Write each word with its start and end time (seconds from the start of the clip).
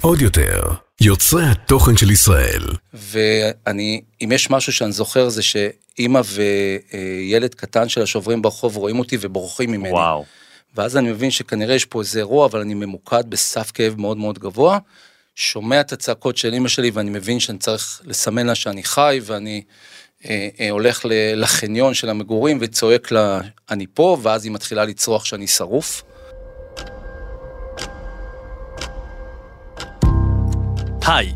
עוד 0.00 0.20
יותר, 0.20 0.62
יוצרי 1.00 1.44
התוכן 1.44 1.96
של 1.96 2.10
ישראל. 2.10 2.62
ואני, 2.94 4.00
אם 4.24 4.32
יש 4.32 4.50
משהו 4.50 4.72
שאני 4.72 4.92
זוכר 4.92 5.28
זה 5.28 5.42
שאימא 5.42 6.20
וילד 6.26 7.54
קטן 7.54 7.88
שלה 7.88 8.06
שעוברים 8.06 8.42
ברחוב 8.42 8.76
רואים 8.76 8.98
אותי 8.98 9.16
ובורחים 9.20 9.70
ממני. 9.70 9.92
וואו. 9.92 10.24
ואז 10.74 10.96
אני 10.96 11.10
מבין 11.10 11.30
שכנראה 11.30 11.74
יש 11.74 11.84
פה 11.84 12.00
איזה 12.00 12.18
אירוע, 12.18 12.46
אבל 12.46 12.60
אני 12.60 12.74
ממוקד 12.74 13.24
בסף 13.28 13.70
כאב 13.74 13.94
מאוד 14.00 14.16
מאוד 14.16 14.38
גבוה. 14.38 14.78
שומע 15.34 15.80
את 15.80 15.92
הצעקות 15.92 16.36
של 16.36 16.52
אימא 16.52 16.68
שלי 16.68 16.90
ואני 16.90 17.10
מבין 17.10 17.40
שאני 17.40 17.58
צריך 17.58 18.00
לסמן 18.04 18.46
לה 18.46 18.54
שאני 18.54 18.82
חי 18.82 19.20
ואני 19.22 19.62
אה, 20.24 20.48
אה, 20.60 20.70
הולך 20.70 21.06
לחניון 21.36 21.94
של 21.94 22.08
המגורים 22.08 22.58
וצועק 22.60 23.10
לה 23.10 23.40
אני 23.70 23.86
פה 23.94 24.18
ואז 24.22 24.44
היא 24.44 24.52
מתחילה 24.52 24.84
לצרוח 24.84 25.24
שאני 25.24 25.46
שרוף. 25.46 26.02
היי, 31.06 31.32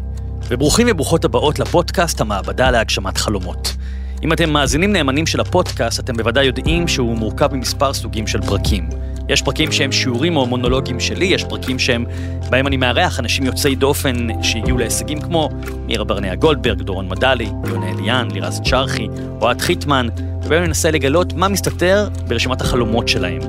וברוכים 0.48 0.86
וברוכות 0.90 1.24
הבאות 1.24 1.58
לפודקאסט 1.58 2.20
המעבדה 2.20 2.70
להגשמת 2.70 3.18
חלומות. 3.18 3.76
אם 4.22 4.32
אתם 4.32 4.50
מאזינים 4.50 4.92
נאמנים 4.92 5.26
של 5.26 5.40
הפודקאסט, 5.40 6.00
אתם 6.00 6.16
בוודאי 6.16 6.44
יודעים 6.44 6.88
שהוא 6.88 7.16
מורכב 7.18 7.54
ממספר 7.54 7.94
סוגים 7.94 8.26
של 8.26 8.42
פרקים. 8.42 8.88
יש 9.28 9.42
פרקים 9.42 9.72
שהם 9.72 9.92
שיעורים 9.92 10.36
או 10.36 10.46
מונולוגים 10.46 11.00
שלי, 11.00 11.24
יש 11.24 11.44
פרקים 11.44 11.78
שהם, 11.78 12.04
בהם 12.50 12.66
אני 12.66 12.76
מארח 12.76 13.20
אנשים 13.20 13.44
יוצאי 13.44 13.74
דופן 13.74 14.42
שהגיעו 14.42 14.78
להישגים 14.78 15.20
כמו 15.20 15.48
מירה 15.86 16.04
ברנע 16.04 16.34
גולדברג, 16.34 16.82
דורון 16.82 17.08
מדלי, 17.08 17.48
יונה 17.68 17.90
אליאן, 17.90 18.28
לירז 18.30 18.60
צ'רחי, 18.64 19.08
אוהד 19.40 19.60
חיטמן, 19.60 20.08
ובהם 20.44 20.58
אני 20.58 20.66
מנסה 20.68 20.90
לגלות 20.90 21.32
מה 21.32 21.48
מסתתר 21.48 22.08
ברשימת 22.28 22.60
החלומות 22.60 23.08
שלהם. 23.08 23.40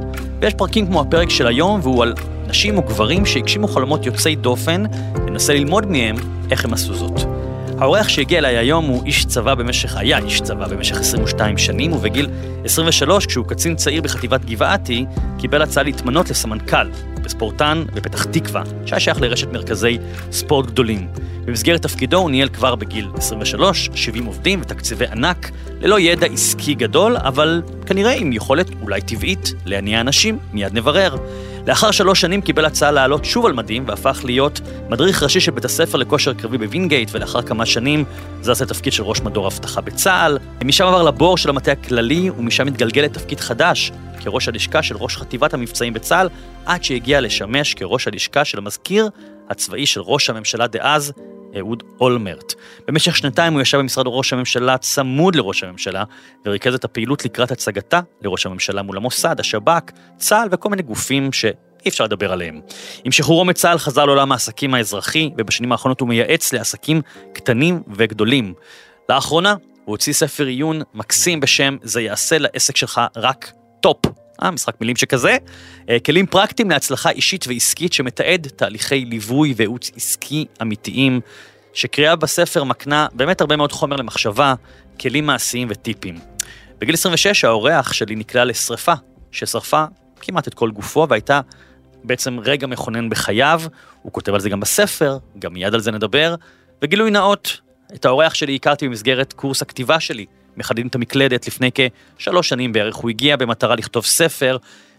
ויש 0.41 0.54
פרקים 0.54 0.88
כמו 0.88 1.02
הפרק 1.02 1.30
של 1.30 1.48
היום, 1.48 1.80
והוא 1.84 2.04
על 2.04 2.13
נשים 2.48 2.77
או 2.77 2.82
גברים 2.82 3.26
שהגשימו 3.26 3.68
חלומות 3.68 4.05
יוצאי 4.05 4.35
דופן, 4.35 4.84
וננסה 5.16 5.54
ללמוד 5.54 5.85
מהם 5.91 6.16
איך 6.51 6.66
הם 6.66 6.73
עשו 6.73 6.94
זאת. 6.94 7.37
האורח 7.79 8.07
שהגיע 8.07 8.39
אליי 8.39 8.57
היום 8.57 8.85
הוא 8.85 9.05
איש 9.05 9.25
צבא 9.25 9.55
במשך, 9.55 9.97
היה 9.97 10.17
איש 10.17 10.41
צבא 10.41 10.67
במשך 10.67 10.99
22 10.99 11.57
שנים, 11.57 11.93
ובגיל 11.93 12.27
23, 12.65 13.25
כשהוא 13.25 13.45
קצין 13.45 13.75
צעיר 13.75 14.01
בחטיבת 14.01 14.45
גבעתי, 14.45 15.05
קיבל 15.39 15.61
הצעה 15.61 15.83
להתמנות 15.83 16.29
לסמנכ"ל 16.29 16.89
בספורטן 17.23 17.83
בפתח 17.93 18.23
תקווה, 18.23 18.63
שהיה 18.85 18.99
שייך 18.99 19.21
לרשת 19.21 19.48
מרכזי 19.51 19.98
ספורט 20.31 20.65
גדולים. 20.65 21.07
במסגרת 21.45 21.81
תפקידו 21.81 22.17
הוא 22.17 22.31
ניהל 22.31 22.49
כבר 22.49 22.75
בגיל 22.75 23.07
23, 23.17 23.89
70 23.95 24.25
עובדים 24.25 24.61
ותקציבי 24.61 25.05
ענק, 25.07 25.51
ללא 25.81 25.99
ידע 25.99 26.27
עסקי 26.27 26.73
גדול, 26.73 27.17
אבל 27.17 27.61
כנראה 27.85 28.13
עם 28.13 28.33
יכולת 28.33 28.67
אולי 28.81 29.01
טבעית 29.01 29.53
להניע 29.65 30.01
אנשים, 30.01 30.37
מיד 30.53 30.73
נברר. 30.73 31.15
לאחר 31.68 31.91
שלוש 31.91 32.21
שנים 32.21 32.41
קיבל 32.41 32.65
הצעה 32.65 32.91
לעלות 32.91 33.26
שוב 33.26 33.46
על 33.46 33.54
מדים 33.54 33.84
והפך 33.87 34.21
להיות 34.23 34.62
מדריך 34.90 35.23
ראשי 35.23 35.40
של 35.40 35.51
בית 35.51 35.65
הספר 35.65 35.98
לכושר 35.98 36.34
קרבי 36.34 36.57
בווינגייט, 36.57 37.10
ולאחר 37.12 37.41
כמה 37.41 37.65
שנים 37.65 38.05
זז 38.41 38.62
לתפקיד 38.62 38.93
של 38.93 39.04
ראש 39.04 39.21
מדור 39.21 39.48
אבטחה 39.48 39.82
בצה"ל. 39.82 40.38
משם 40.65 40.85
עבר 40.85 41.04
לבור 41.04 41.38
של 41.38 41.49
המטה 41.49 41.71
הכללי, 41.71 42.29
ומשם 42.29 42.68
התגלגל 42.68 43.01
לתפקיד 43.01 43.40
חדש, 43.40 43.91
כראש 44.20 44.48
הלשכה 44.48 44.84
של 44.84 44.95
ראש 44.98 45.18
חטיבת 45.18 45.54
המבצעים 45.54 45.93
בצה"ל, 45.93 46.29
עד 46.65 46.84
שהגיע 46.84 47.21
לשמש 47.21 47.73
כראש 47.73 48.07
הלשכה 48.07 48.45
של 48.45 48.57
המזכיר 48.57 49.10
הצבאי 49.49 49.85
של 49.85 50.01
ראש 50.01 50.29
הממשלה 50.29 50.68
דאז, 50.68 51.13
אהוד 51.57 51.84
אולמרט. 52.01 52.53
במשך 52.87 53.15
שנתיים 53.15 53.53
הוא 53.53 53.62
ישב 53.62 53.77
במשרד 53.77 54.05
ראש 54.07 54.34
הממשלה 54.34 54.77
צמוד 54.77 55.35
לראש 55.35 55.63
הממשלה, 55.63 56.04
וריכז 56.45 56.73
את 56.73 56.84
הפעילות 56.84 57.26
לקראת 57.26 57.51
הצגתה 57.51 57.99
לראש 58.21 58.45
הממשלה 58.45 58.81
מול 58.81 58.98
המוסד, 58.98 59.39
השב"כ, 59.39 59.91
צה"ל 60.17 60.48
וכל 60.51 60.70
מיני 60.70 60.81
גופים 60.81 61.31
שאי 61.34 61.49
אפשר 61.87 62.04
לדבר 62.04 62.31
עליהם. 62.31 62.62
עם 63.04 63.12
שחרורו 63.12 63.45
מצה"ל 63.45 63.77
חזר 63.77 64.06
לעולם 64.06 64.31
העסקים 64.31 64.73
האזרחי, 64.73 65.29
ובשנים 65.38 65.72
האחרונות 65.72 66.00
הוא 66.00 66.09
מייעץ 66.09 66.53
לעסקים 66.53 67.01
קטנים 67.34 67.81
וגדולים. 67.95 68.53
לאחרונה 69.09 69.51
הוא 69.85 69.94
הוציא 69.94 70.13
ספר 70.13 70.45
עיון 70.45 70.81
מקסים 70.93 71.39
בשם 71.39 71.77
"זה 71.81 72.01
יעשה 72.01 72.38
לעסק 72.38 72.75
שלך 72.75 73.01
רק 73.16 73.51
טופ". 73.81 74.16
אה, 74.43 74.51
משחק 74.51 74.81
מילים 74.81 74.95
שכזה. 74.95 75.37
אה, 75.89 75.97
כלים 75.99 76.25
פרקטיים 76.25 76.69
להצלחה 76.69 77.09
אישית 77.09 77.47
ועסקית 77.47 77.93
שמתעד 77.93 78.47
תהליכי 78.55 79.05
ליווי 79.05 79.53
וייעוץ 79.57 79.91
עסקי 79.95 80.45
אמיתיים, 80.61 81.21
שקריאה 81.73 82.15
בספר 82.15 82.63
מקנה 82.63 83.07
באמת 83.13 83.41
הרבה 83.41 83.55
מאוד 83.55 83.71
חומר 83.71 83.95
למחשבה, 83.95 84.53
כלים 84.99 85.25
מעשיים 85.25 85.67
וטיפים. 85.71 86.19
בגיל 86.79 86.93
26 86.93 87.45
האורח 87.45 87.93
שלי 87.93 88.15
נקלע 88.15 88.45
לשרפה, 88.45 88.93
ששרפה 89.31 89.83
כמעט 90.21 90.47
את 90.47 90.53
כל 90.53 90.71
גופו 90.71 91.05
והייתה 91.09 91.41
בעצם 92.03 92.39
רגע 92.39 92.67
מכונן 92.67 93.09
בחייו, 93.09 93.61
הוא 94.01 94.11
כותב 94.11 94.33
על 94.33 94.39
זה 94.39 94.49
גם 94.49 94.59
בספר, 94.59 95.17
גם 95.39 95.53
מיד 95.53 95.73
על 95.73 95.79
זה 95.79 95.91
נדבר, 95.91 96.35
וגילוי 96.81 97.11
נאות, 97.11 97.61
את 97.95 98.05
האורח 98.05 98.33
שלי 98.33 98.55
הכרתי 98.55 98.87
במסגרת 98.87 99.33
קורס 99.33 99.61
הכתיבה 99.61 99.99
שלי, 99.99 100.25
מחדדים 100.57 100.88
את 100.88 100.95
המקלדת 100.95 101.47
לפני 101.47 101.69
כשלוש 102.18 102.50
שנים 102.50 102.73
בערך, 102.73 102.95
הוא 102.95 103.09
הגיע 103.09 103.35
במטרה 103.35 103.75
לכתוב 103.75 104.06
ספר, 104.06 104.57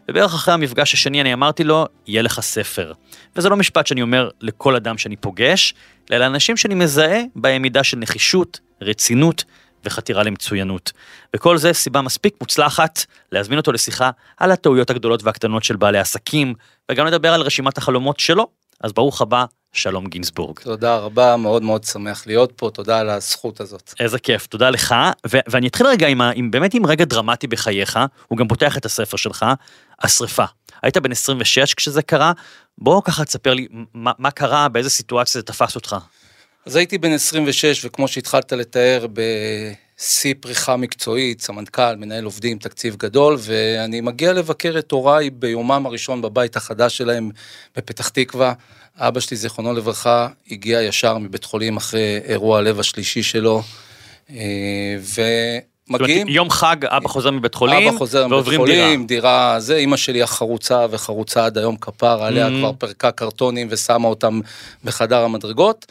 ובערך 0.08 0.34
אחרי 0.34 0.54
המפגש 0.54 0.94
השני 0.94 1.20
אני 1.20 1.32
אמרתי 1.32 1.64
לו, 1.64 1.86
יהיה 2.06 2.22
לך 2.22 2.40
ספר. 2.40 2.92
וזה 3.36 3.48
לא 3.48 3.56
משפט 3.56 3.86
שאני 3.86 4.02
אומר 4.02 4.30
לכל 4.40 4.76
אדם 4.76 4.98
שאני 4.98 5.16
פוגש, 5.16 5.74
אלא 6.12 6.18
לאנשים 6.18 6.56
שאני 6.56 6.74
מזהה 6.74 7.20
בהם 7.36 7.62
מידה 7.62 7.84
של 7.84 7.98
נחישות, 7.98 8.60
רצינות 8.82 9.44
וחתירה 9.84 10.22
למצוינות. 10.22 10.92
וכל 11.36 11.56
זה 11.56 11.72
סיבה 11.72 12.02
מספיק 12.02 12.34
מוצלחת 12.40 13.04
להזמין 13.32 13.58
אותו 13.58 13.72
לשיחה 13.72 14.10
על 14.36 14.50
הטעויות 14.50 14.90
הגדולות 14.90 15.22
והקטנות 15.22 15.64
של 15.64 15.76
בעלי 15.76 15.98
עסקים, 15.98 16.54
וגם 16.90 17.06
לדבר 17.06 17.34
על 17.34 17.40
רשימת 17.40 17.78
החלומות 17.78 18.20
שלו. 18.20 18.46
אז 18.80 18.92
ברוך 18.92 19.22
הבא, 19.22 19.44
שלום 19.72 20.06
גינזבורג. 20.06 20.58
תודה 20.60 20.96
רבה, 20.96 21.36
מאוד 21.36 21.62
מאוד 21.62 21.84
שמח 21.84 22.26
להיות 22.26 22.52
פה, 22.56 22.70
תודה 22.74 22.98
על 22.98 23.10
הזכות 23.10 23.60
הזאת. 23.60 23.94
איזה 24.00 24.18
כיף, 24.18 24.46
תודה 24.46 24.70
לך. 24.70 24.94
ו- 25.26 25.38
ואני 25.48 25.66
אתחיל 25.68 25.86
רגע 25.86 26.06
עם, 26.06 26.20
ה- 26.20 26.30
עם 26.34 26.50
באמת 26.50 26.74
עם 26.74 26.86
רגע 26.86 27.04
דרמטי 27.04 27.46
בחייך, 27.46 27.98
הוא 28.28 28.38
גם 28.38 28.48
פותח 28.48 28.76
את 28.78 28.84
הספר 28.84 29.16
שלך, 29.16 29.46
השרפה. 30.02 30.44
היית 30.82 30.96
בן 30.96 31.12
26 31.12 31.74
כשזה 31.74 32.02
קרה, 32.02 32.32
בוא 32.78 33.02
ככה 33.04 33.24
תספר 33.24 33.54
לי 33.54 33.66
מה, 33.94 34.12
מה 34.18 34.30
קרה, 34.30 34.68
באיזה 34.68 34.90
סיטואציה 34.90 35.40
זה 35.40 35.46
תפס 35.46 35.74
אותך. 35.76 35.96
אז 36.66 36.76
הייתי 36.76 36.98
בן 36.98 37.12
26, 37.12 37.84
וכמו 37.84 38.08
שהתחלת 38.08 38.52
לתאר, 38.52 39.06
בשיא 39.12 40.34
פריחה 40.40 40.76
מקצועית, 40.76 41.40
סמנכ"ל, 41.40 41.96
מנהל 41.96 42.24
עובדים, 42.24 42.58
תקציב 42.58 42.96
גדול, 42.96 43.36
ואני 43.40 44.00
מגיע 44.00 44.32
לבקר 44.32 44.74
את 44.78 44.90
הוריי 44.92 45.30
ביומם 45.30 45.86
הראשון 45.86 46.22
בבית 46.22 46.56
החדש 46.56 46.96
שלהם 46.96 47.30
בפתח 47.76 48.08
תקווה. 48.08 48.52
אבא 48.98 49.20
שלי, 49.20 49.36
זיכרונו 49.36 49.72
לברכה, 49.72 50.28
הגיע 50.50 50.82
ישר 50.82 51.18
מבית 51.18 51.44
חולים 51.44 51.76
אחרי 51.76 52.20
אירוע 52.24 52.58
הלב 52.58 52.80
השלישי 52.80 53.22
שלו, 53.22 53.62
אה, 54.30 54.36
זאת 55.00 55.18
אומרת, 55.88 56.00
ומגיעים... 56.00 56.28
יום 56.28 56.50
חג, 56.50 56.76
אבא 56.84 57.08
חוזר 57.08 57.30
מבית 57.30 57.54
חולים, 57.54 57.88
אבא 57.88 57.98
חוזר 57.98 58.26
מבית 58.26 58.56
חולים, 58.56 59.06
דירה, 59.06 59.60
זה, 59.60 59.76
אימא 59.76 59.96
שלי 59.96 60.22
החרוצה 60.22 60.86
וחרוצה 60.90 61.46
עד 61.46 61.58
היום 61.58 61.76
כפר, 61.76 62.22
עליה 62.24 62.48
Mhm. 62.48 62.50
כבר 62.50 62.72
פרקה 62.78 63.10
קרטונים 63.10 63.66
ושמה 63.70 64.08
אותם 64.08 64.40
בחדר 64.84 65.24
המדרגות, 65.24 65.86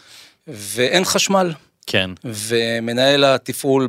ואין 0.48 1.06
חשמל. 1.06 1.54
כן. 1.88 2.10
ומנהל 2.24 3.24
התפעול 3.24 3.88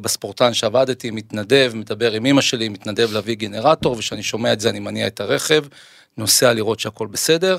בספורטן 0.00 0.54
שעבדתי, 0.54 1.10
מתנדב, 1.10 1.72
מדבר 1.74 2.12
עם 2.12 2.26
אמא 2.26 2.40
שלי, 2.40 2.68
מתנדב 2.68 3.12
להביא 3.12 3.34
גנרטור, 3.36 3.92
וכשאני 3.92 4.22
שומע 4.22 4.52
את 4.52 4.60
זה 4.60 4.70
אני 4.70 4.80
מניע 4.80 5.06
את 5.06 5.20
הרכב, 5.20 5.64
נוסע 6.16 6.52
לראות 6.52 6.80
שהכל 6.80 7.06
בסדר, 7.06 7.58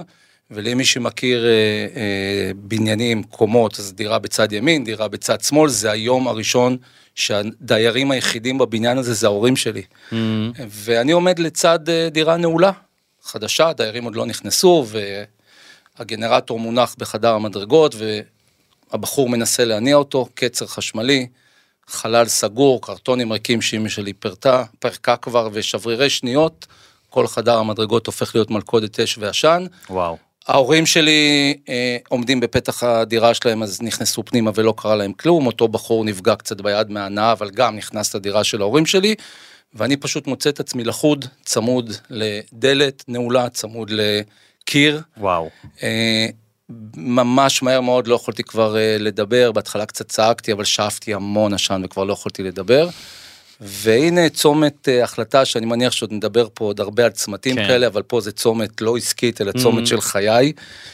ולמי 0.51 0.85
שמכיר 0.85 1.45
אה, 1.45 1.51
אה, 1.95 2.51
בניינים, 2.56 3.23
קומות, 3.23 3.79
אז 3.79 3.94
דירה 3.94 4.19
בצד 4.19 4.53
ימין, 4.53 4.84
דירה 4.84 5.07
בצד 5.07 5.41
שמאל, 5.41 5.69
זה 5.69 5.91
היום 5.91 6.28
הראשון 6.28 6.78
שהדיירים 7.16 8.12
היחידים 8.12 8.57
בבניין 8.57 8.97
הזה 8.97 9.13
זה 9.13 9.28
ההורים 9.28 9.56
שלי. 9.56 9.81
Mm, 10.11 10.16
ואני 10.67 11.11
עומד 11.11 11.40
לצד 11.40 11.90
אה, 11.90 12.09
דירה 12.11 12.38
נעולה, 12.38 12.72
חדשה, 13.23 13.69
הדיירים 13.69 14.03
עוד 14.03 14.16
לא 14.16 14.25
נכנסו, 14.25 14.85
והגנרטור 15.97 16.59
מונח 16.59 16.96
בחדר 16.97 17.34
המדרגות, 17.34 17.96
והבחור 18.91 19.29
מנסה 19.29 19.66
להניע 19.66 19.96
אותו, 19.96 20.28
קצר 20.34 20.66
חשמלי, 20.66 21.28
חלל 21.87 22.28
סגור, 22.28 22.81
קרטונים 22.81 23.34
ריקים 23.34 23.61
שאימא 23.61 23.90
שלי 23.90 24.14
פרטה, 24.14 24.64
פרקה 24.79 25.17
כבר, 25.17 25.49
ושברירי 25.53 26.09
שניות, 26.09 26.66
כל 27.09 27.28
חדר 27.28 27.58
המדרגות 27.58 28.08
הופך 28.08 28.35
להיות 28.35 28.52
מלכודת 28.52 28.99
אש 28.99 29.17
ועשן. 29.17 29.66
וואו. 29.90 30.17
ההורים 30.47 30.85
שלי 30.85 31.53
אה, 31.70 31.97
עומדים 32.09 32.40
בפתח 32.40 32.84
הדירה 32.84 33.34
שלהם, 33.34 33.64
אז 33.64 33.82
נכנסו 33.82 34.26
פנימה 34.26 34.52
ולא 34.55 34.73
קרה 34.78 34.96
להם 34.96 35.14
כלום. 35.14 35.47
אותו 35.47 35.67
בחור 35.67 36.05
נפגע 36.05 36.35
קצת 36.35 36.61
ביד 36.61 36.91
מהנאה, 36.91 37.32
אבל 37.32 37.49
גם 37.49 37.76
נכנס 37.76 38.16
לדירה 38.16 38.43
של 38.43 38.61
ההורים 38.61 38.85
שלי, 38.85 39.16
ואני 39.73 39.97
פשוט 39.97 40.28
מוצא 40.28 40.49
את 40.49 40.59
עצמי 40.59 40.84
לחוד, 40.84 41.26
צמוד 41.46 41.91
לדלת 42.09 43.03
נעולה, 43.08 43.49
צמוד 43.49 43.91
לקיר. 43.91 45.02
וואו. 45.17 45.49
אה, 45.84 46.26
ממש 46.96 47.64
מהר 47.64 47.82
מאוד 47.82 48.08
לא 48.08 48.16
יכולתי 48.16 48.44
כבר 48.44 48.78
אה, 48.78 48.97
לדבר, 48.99 49.52
בהתחלה 49.52 49.85
קצת 49.85 50.08
צעקתי, 50.08 50.52
אבל 50.52 50.64
שאפתי 50.64 51.14
המון 51.14 51.53
עשן 51.53 51.82
וכבר 51.85 52.03
לא 52.03 52.14
יכולתי 52.14 52.44
לדבר. 52.44 52.90
והנה 53.61 54.29
צומת 54.29 54.90
אה, 54.90 55.03
החלטה 55.03 55.46
שאני 55.46 55.66
מניח 55.66 55.91
שעוד 55.91 56.13
נדבר 56.13 56.47
פה 56.53 56.66
עוד 56.66 56.79
הרבה 56.79 57.05
על 57.05 57.11
צמתים 57.11 57.55
כן. 57.55 57.67
כאלה, 57.67 57.87
אבל 57.87 58.02
פה 58.02 58.22
זה 58.22 58.31
צומת 58.31 58.81
לא 58.81 58.97
עסקית, 58.97 59.41
אלא 59.41 59.52
צומת 59.52 59.84
Mhm. 59.84 59.87
של 59.87 60.02
חיי, 60.02 60.53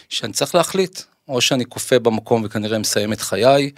שאני 0.09 0.33
צריך 0.33 0.55
להחליט, 0.55 1.01
או 1.27 1.41
שאני 1.41 1.65
כופה 1.65 1.99
במקום 1.99 2.41
וכנראה 2.45 2.79
מסיים 2.79 3.13
את 3.13 3.21
חיי, 3.21 3.71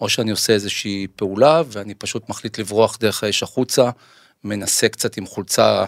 או 0.00 0.08
שאני 0.08 0.30
עושה 0.30 0.52
איזושהי 0.52 1.06
פעולה 1.16 1.62
ואני 1.66 1.94
פשוט 1.94 2.28
מחליט 2.28 2.58
לברוח 2.58 2.96
דרך 3.00 3.24
האש 3.24 3.42
החוצה, 3.42 3.90
מנסה 4.44 4.88
קצת 4.88 5.16
עם 5.16 5.26
חולצה 5.26 5.84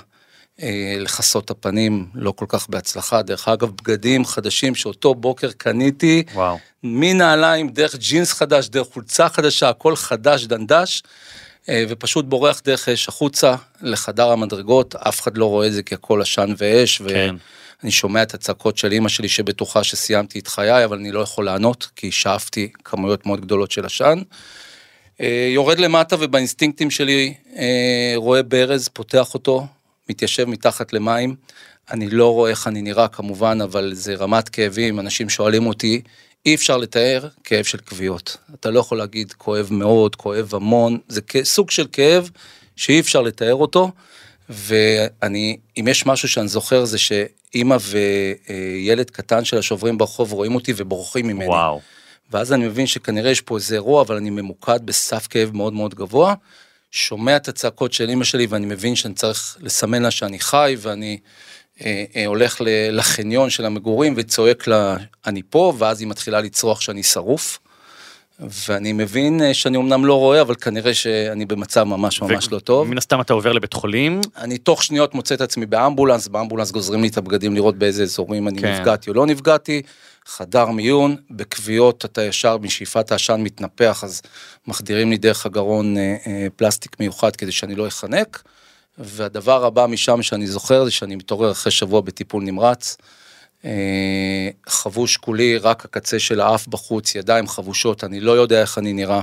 אה, 0.63 0.97
לכסות 0.99 1.45
את 1.45 1.51
הפנים, 1.51 2.07
לא 2.15 2.31
כל 2.37 2.47
כך 2.49 2.69
בהצלחה. 2.69 3.23
דרך 3.23 3.49
אגב, 3.49 3.71
בגדים 3.71 4.25
חדשים 4.25 4.75
שאותו 4.75 5.15
בוקר 5.15 5.51
קניתי, 5.53 6.23
וואו. 6.35 6.59
מנעליים, 6.83 7.69
דרך 7.69 7.97
ג'ינס 7.97 8.33
חדש, 8.33 8.69
דרך 8.69 8.87
חולצה 8.93 9.29
חדשה, 9.29 9.69
הכל 9.69 9.97
חדש 9.97 10.45
דנדש, 10.45 11.03
ופשוט 11.71 12.25
בורח 12.25 12.61
דרך 12.65 12.89
אש 12.89 13.09
החוצה 13.09 13.55
לחדר 13.81 14.31
המדרגות, 14.31 14.95
אף 14.95 15.21
אחד 15.21 15.37
לא 15.37 15.47
רואה 15.47 15.67
את 15.67 15.73
זה 15.73 15.83
כי 15.83 15.95
הכל 15.95 16.23
עשן 16.23 16.55
ואש, 16.59 17.03
כן. 17.03 17.35
ואני 17.83 17.91
שומע 17.91 18.23
את 18.23 18.35
הצעקות 18.35 18.79
של 18.79 18.93
אימא 18.93 19.09
שלי 19.09 19.29
שבטוחה 19.29 19.85
שסיימתי 19.85 20.39
את 20.39 20.49
חיי, 20.49 20.85
אבל 20.85 20.97
אני 20.99 21.13
לא 21.13 21.21
יכול 21.21 21.45
לענות, 21.45 21.89
כי 21.97 22.13
שאפתי 22.13 22.69
כמויות 22.85 23.27
מאוד 23.27 23.41
גדולות 23.41 23.71
של 23.71 23.87
עשן. 23.87 24.19
אה, 25.21 25.51
יורד 25.55 25.79
למטה 25.79 26.17
ובאינסטינקטים 26.19 26.91
שלי 26.91 27.35
אה, 27.57 28.13
רואה 28.17 28.43
ברז, 28.43 28.89
פותח 28.89 29.35
אותו, 29.35 29.67
מתיישב 30.11 30.45
מתחת 30.45 30.93
למים. 30.93 31.35
אני 31.91 32.11
לא 32.11 32.33
רואה 32.33 32.51
איך 32.51 32.67
אני 32.67 32.83
נראה 32.83 33.09
כמובן, 33.09 33.59
אבל 33.61 33.91
זה 33.95 34.15
רמת 34.15 34.49
כאבים, 34.49 35.01
אנשים 35.01 35.29
שואלים 35.29 35.67
אותי, 35.67 36.03
אי 36.47 36.55
אפשר 36.55 36.77
לתאר 36.77 37.29
כאב 37.45 37.65
של 37.65 37.79
כוויות. 37.79 38.37
אתה 38.55 38.71
לא 38.71 38.81
יכול 38.81 38.99
להגיד 38.99 39.33
כואב 39.33 39.69
מאוד, 39.71 40.17
כואב 40.17 40.55
המון, 40.55 40.99
זה 41.09 41.21
סוג 41.43 41.71
של 41.71 41.87
כאב 41.93 42.31
שאי 42.77 43.01
אפשר 43.01 43.23
לתאר 43.23 43.55
אותו. 43.55 43.91
ואני, 44.49 45.57
אם 45.81 45.89
יש 45.89 46.07
משהו 46.07 46.29
שאני 46.29 46.49
זוכר 46.49 46.85
זה 46.85 46.99
שאימא 46.99 47.77
וילד 47.81 49.11
קטן 49.11 49.45
שלה 49.45 49.63
שעוברים 49.63 49.99
ברחוב 49.99 50.33
רואים 50.33 50.55
אותי 50.55 50.73
ובורחים 50.77 51.27
ממני. 51.27 51.49
וואו. 51.49 51.81
ואז 52.31 52.53
אני 52.53 52.67
מבין 52.67 52.87
שכנראה 52.87 53.31
יש 53.31 53.41
פה 53.41 53.57
איזה 53.57 53.75
אירוע, 53.75 54.03
אבל 54.03 54.17
אני 54.17 54.31
ממוקד 54.31 54.87
בסף 54.87 55.27
כאב 55.31 55.51
מאוד 55.55 55.73
מאוד 55.73 55.95
גבוה. 55.95 56.35
שומע 56.91 57.37
את 57.37 57.49
הצעקות 57.49 57.93
של 57.93 58.11
אמא 58.11 58.25
שלי 58.25 58.47
ואני 58.47 58.67
מבין 58.67 58.97
שאני 58.97 59.15
צריך 59.15 59.57
לסמן 59.61 60.03
לה 60.03 60.11
שאני 60.11 60.39
חי 60.39 60.77
ואני 60.79 61.07
אה, 61.07 61.17
אה, 61.17 61.23
הולך 62.27 62.61
ל- 62.61 62.99
לחניון 62.99 63.51
של 63.51 63.65
המגורים 63.65 64.15
וצועק 64.17 64.67
לה 64.67 64.97
אני 65.27 65.43
פה 65.51 65.73
ואז 65.79 66.01
היא 66.01 66.09
מתחילה 66.09 66.41
לצרוח 66.41 66.81
שאני 66.81 67.03
שרוף. 67.03 67.59
ואני 68.69 68.93
מבין 68.93 69.43
אה, 69.43 69.55
שאני 69.55 69.77
אמנם 69.77 70.05
לא 70.05 70.19
רואה 70.19 70.41
אבל 70.41 70.55
כנראה 70.55 70.95
שאני 70.95 71.47
במצב 71.47 71.83
ממש 71.83 72.23
ממש 72.23 72.53
לא 72.53 72.59
טוב. 72.59 72.89
מן 72.89 72.99
הסתם 72.99 73.21
אתה 73.21 73.33
עובר 73.33 73.53
לבית 73.53 73.73
חולים. 73.73 74.21
אני 74.37 74.59
תוך 74.59 74.83
שניות 74.83 75.15
מוצא 75.15 75.35
את 75.35 75.41
עצמי 75.41 75.67
באמבולנס, 75.67 76.29
באמבולנס 76.29 76.71
גוזרים 76.71 77.03
לי 77.03 77.09
את 77.09 77.17
הבגדים 77.17 77.55
לראות 77.55 77.77
באיזה 77.77 78.03
אזורים 78.03 78.49
אני 78.49 78.61
כן. 78.61 78.75
נפגעתי 78.75 79.11
או 79.11 79.15
לא 79.15 79.27
נפגעתי, 79.27 79.83
חדר 80.27 80.71
מיון, 80.71 81.17
בכוויות 81.31 82.05
אתה 82.05 82.23
ישר 82.23 82.59
משאיפת 82.59 83.13
העשן 83.13 83.41
מתנפח, 83.41 84.05
אז 84.05 84.23
מחדירים 84.67 85.11
לי 85.11 85.17
דרך 85.17 85.47
הגרון 85.47 85.97
אה, 85.97 86.17
אה, 86.27 86.47
פלסטיק 86.57 87.01
מיוחד 87.01 87.37
כדי 87.37 87.53
שאני 87.53 87.75
לא 87.75 87.87
אחנק, 87.87 88.43
והדבר 88.99 89.65
הבא 89.65 89.87
משם 89.87 90.23
שאני 90.23 90.47
זוכר 90.47 90.85
זה 90.85 90.91
שאני 90.91 91.17
מתעורר 91.17 91.51
אחרי 91.51 91.73
שבוע 91.73 92.01
בטיפול 92.01 92.43
נמרץ, 92.43 92.97
חבוש 94.69 95.17
כולי, 95.17 95.57
רק 95.59 95.85
הקצה 95.85 96.19
של 96.19 96.41
האף 96.41 96.67
בחוץ, 96.69 97.15
ידיים 97.15 97.47
חבושות, 97.49 98.05
אני 98.05 98.21
לא 98.21 98.33
יודע 98.33 98.61
איך 98.61 98.79
אני 98.79 98.93
נראה. 98.93 99.23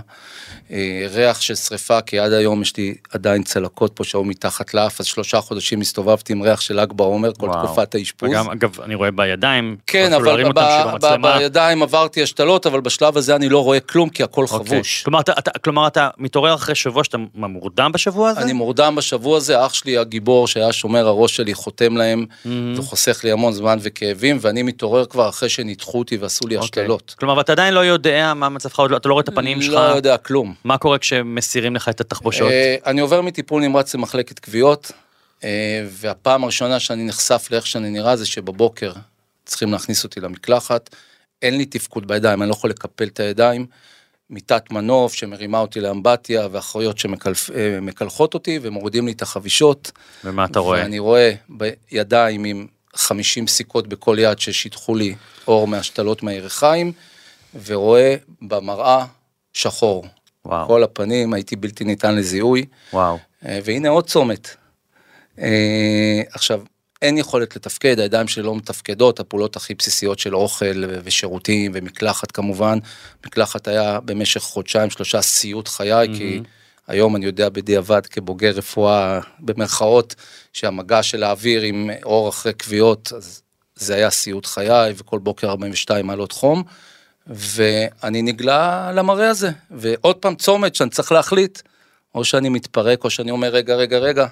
אה, 0.72 0.78
ריח 1.10 1.42
של 1.42 1.56
שריפה, 1.56 2.02
כי 2.02 2.20
עד 2.20 2.34
היום 2.34 2.62
יש 2.62 2.78
לי 2.78 2.96
עדיין 3.12 3.44
צלקות 3.44 3.92
פה 3.96 4.04
שהיו 4.04 4.24
מתחת 4.24 4.74
לאף, 4.74 5.00
אז 5.00 5.06
שלושה 5.06 5.42
חודשים 5.42 5.82
הסתובבתי 5.82 6.34
עם 6.34 6.42
ריח 6.42 6.62
של 6.62 6.82
ל"ג 6.82 6.94
בעומר, 6.94 7.32
כל 7.38 7.46
וואו. 7.46 7.66
תקופת 7.66 7.96
האשפוז. 7.96 8.30
וגם 8.30 8.50
אגב 8.50 8.82
אני 8.82 8.96
רואה 8.96 9.12
בידיים. 9.12 9.78
כן, 9.88 10.14
אבל 10.14 10.44
ב- 10.44 10.60
ב- 10.60 10.96
מצלמה. 10.96 11.38
בידיים 11.38 11.84
עברתי 11.84 12.24
השתלות, 12.24 12.68
אבל 12.68 12.82
בשלב 12.82 13.18
הזה 13.18 13.36
אני 13.36 13.50
לא 13.50 13.64
רואה 13.64 13.80
כלום, 13.80 14.10
כי 14.10 14.24
הכל 14.24 14.46
אוקיי. 14.52 14.58
חבוש. 14.78 15.04
כלומר 15.04 15.20
אתה, 15.20 15.32
אתה, 15.40 15.52
כלומר 15.60 15.88
אתה 15.88 16.10
מתעורר 16.18 16.54
אחרי 16.56 16.76
שבוע 16.76 17.04
שאתה 17.04 17.18
מורדם 17.36 17.92
בשבוע 17.92 18.30
הזה? 18.30 18.42
אני 18.42 18.54
מורדם 18.54 18.96
בשבוע 18.96 19.38
הזה, 19.38 19.66
אח 19.66 19.74
שלי 19.74 19.98
הגיבור 19.98 20.48
שהיה 20.48 20.72
שומר 20.74 21.08
הראש 21.08 21.36
שלי 21.36 21.54
חותם 21.54 21.98
להם 21.98 22.26
Mhm. 22.46 22.48
וחוסך 22.78 23.22
לי 23.24 23.32
המון 23.32 23.54
זמן 23.54 23.78
וכאבים, 23.82 24.29
ואני 24.42 24.64
מתעורר 24.64 25.06
כבר 25.06 25.30
אחרי 25.30 25.50
שניתחו 25.50 26.00
אותי 26.00 26.18
ועשו 26.18 26.48
לי 26.48 26.56
אוקיי. 26.56 26.84
השתלות. 26.84 27.16
כלומר 27.20 27.38
ואתה 27.38 27.52
עדיין 27.52 27.74
לא 27.74 27.80
יודע 27.80 28.34
מה 28.34 28.50
מצבך, 28.50 28.80
לא- 28.80 28.98
אתה 28.98 29.10
לא 29.10 29.14
רואה 29.14 29.24
את 29.24 29.28
הפנים 29.28 29.62
שלך, 29.62 29.74
לא 29.74 29.96
יודע 29.96 30.18
כלום. 30.18 30.54
מה 30.64 30.78
קורה 30.78 30.98
כשמסירים 30.98 31.76
לך 31.76 31.90
את 31.90 32.02
התחבושות? 32.02 32.52
אה, 32.52 32.76
אני 32.86 33.02
עובר 33.02 33.22
מטיפול 33.22 33.62
נמרץ 33.62 33.96
למחלקת 33.96 34.40
כוויות, 34.40 34.92
אה, 35.44 35.86
והפעם 35.90 36.44
הראשונה 36.44 36.80
שאני 36.80 37.06
נחשף 37.06 37.48
לאיך 37.52 37.68
שאני 37.68 37.90
נראה 37.90 38.16
זה 38.16 38.26
שבבוקר 38.26 38.92
צריכים 39.46 39.72
להכניס 39.72 40.04
אותי 40.04 40.20
למקלחת, 40.20 40.96
אין 41.42 41.58
לי 41.58 41.66
תפקוד 41.66 42.08
בידיים, 42.08 42.42
אני 42.42 42.50
לא 42.50 42.54
יכול 42.54 42.70
לקפל 42.70 43.04
את 43.04 43.20
הידיים, 43.20 43.66
מיטת 44.30 44.72
מנוף 44.72 45.14
שמרימה 45.14 45.60
אותי 45.60 45.80
לאמבטיה 45.80 46.48
ואחיות 46.52 46.98
שמקלחות 46.98 48.34
אותי 48.34 48.60
ומורידים 48.62 49.06
לי 49.06 49.12
את 49.12 49.22
החבישות. 49.22 49.92
ומה 50.24 50.46
אתה 50.46 50.60
רואה? 50.60 50.80
ואני 50.80 51.00
רואה 51.00 51.34
בידיים 51.50 52.44
עם 52.44 52.68
50 52.96 53.48
סיכות 53.48 53.88
בכל 53.88 54.18
יד 54.20 54.40
ששיטחו 54.40 54.96
לי 54.96 55.16
אור 55.48 55.68
מהשתלות 55.68 56.24
מהירכיים, 56.24 56.92
ורואה 57.66 58.16
במראה 58.42 59.06
שחור. 59.54 60.06
וואו. 60.46 60.68
כל 60.68 60.84
הפנים, 60.84 61.34
הייתי 61.34 61.56
בלתי 61.56 61.84
ניתן 61.84 62.16
לזיהוי, 62.16 62.66
וואו. 62.94 63.18
אה, 63.46 63.60
והנה 63.64 63.90
עוד 63.90 64.08
צומת. 64.08 64.56
אה, 65.40 66.22
עכשיו, 66.32 66.62
אין 67.02 67.18
יכולת 67.18 67.56
לתפקד, 67.56 68.00
הידיים 68.00 68.28
שלי 68.28 68.44
לא 68.44 68.56
מתפקדות, 68.56 69.20
הפעולות 69.20 69.56
הכי 69.56 69.74
בסיסיות 69.76 70.20
של 70.20 70.36
אוכל 70.36 70.84
ושירותים 71.04 71.72
ומקלחת 71.76 72.32
כמובן. 72.32 72.80
מקלחת 73.26 73.68
היה 73.68 74.00
במשך 74.00 74.42
חודשיים 74.42 74.90
שלושה 74.90 75.22
סיוט 75.22 75.68
חיי, 75.68 76.08
כי 76.18 76.42
היום 76.90 77.16
אני 77.16 77.26
יודע 77.26 77.50
בדיעבד 77.50 78.06
כבוגר 78.06 78.52
רפואה 78.52 79.20
במרכאות, 79.40 80.16
שהמגע 80.54 81.04
של 81.04 81.24
האוויר 81.24 81.62
עם 81.62 81.90
אור 82.04 82.30
אחרי 82.30 82.54
כוויות, 82.64 83.14
אז 83.16 83.42
זה 83.76 83.96
היה 83.96 84.10
סיוט 84.10 84.46
חיי, 84.46 84.94
וכל 84.98 85.20
בוקר 85.20 85.50
42 85.50 86.08
מעלות 86.08 86.32
חום. 86.32 86.64
ואני 87.28 88.22
נגלה 88.22 88.92
למראה 88.94 89.30
הזה, 89.30 89.50
ועוד 89.72 90.16
פעם 90.16 90.36
צומת 90.36 90.76
שאני 90.76 90.90
צריך 90.90 91.12
להחליט, 91.12 91.62
או 92.16 92.26
שאני 92.26 92.50
מתפרק 92.50 93.04
או 93.04 93.10
שאני 93.10 93.32
אומר 93.32 93.50
רגע 93.50 93.76
רגע 93.76 93.98
רגע, 93.98 94.28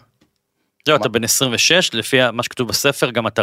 זהו, 0.86 0.96
אתה 0.96 1.10
בן 1.10 1.24
26, 1.24 1.94
לפי 1.94 2.18
מה 2.34 2.44
שכתוב 2.44 2.68
בספר, 2.68 3.12
גם 3.12 3.28
אתה, 3.28 3.42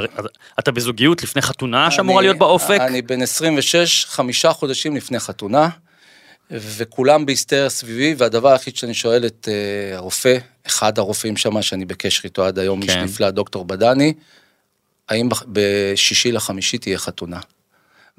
אתה 0.58 0.72
בזוגיות 0.72 1.22
לפני 1.22 1.42
חתונה 1.42 1.90
שאמורה 1.90 2.22
להיות 2.22 2.38
באופק. 2.38 2.78
אני 2.80 3.02
בן 3.02 3.22
26, 3.22 4.04
חמישה 4.04 4.52
חודשים 4.52 4.96
לפני 4.96 5.20
חתונה, 5.20 5.68
וכולם 6.50 7.26
בהיסטריה 7.26 7.68
סביבי, 7.68 8.14
והדבר 8.18 8.48
היחיד 8.52 8.76
שאני 8.76 8.94
שואל 8.94 9.26
את 9.26 9.48
אה, 9.50 9.96
הרופא, 9.96 10.38
אחד 10.66 10.98
הרופאים 10.98 11.36
שם 11.36 11.62
שאני 11.62 11.84
בקשר 11.84 12.20
איתו 12.24 12.44
עד 12.44 12.58
היום, 12.58 12.82
איש 12.82 12.90
כן. 12.90 13.04
נפלא, 13.04 13.30
דוקטור 13.30 13.64
בדני, 13.64 14.12
האם 15.08 15.28
בשישי 15.46 16.32
לחמישי 16.32 16.78
תהיה 16.78 16.98
חתונה? 16.98 17.40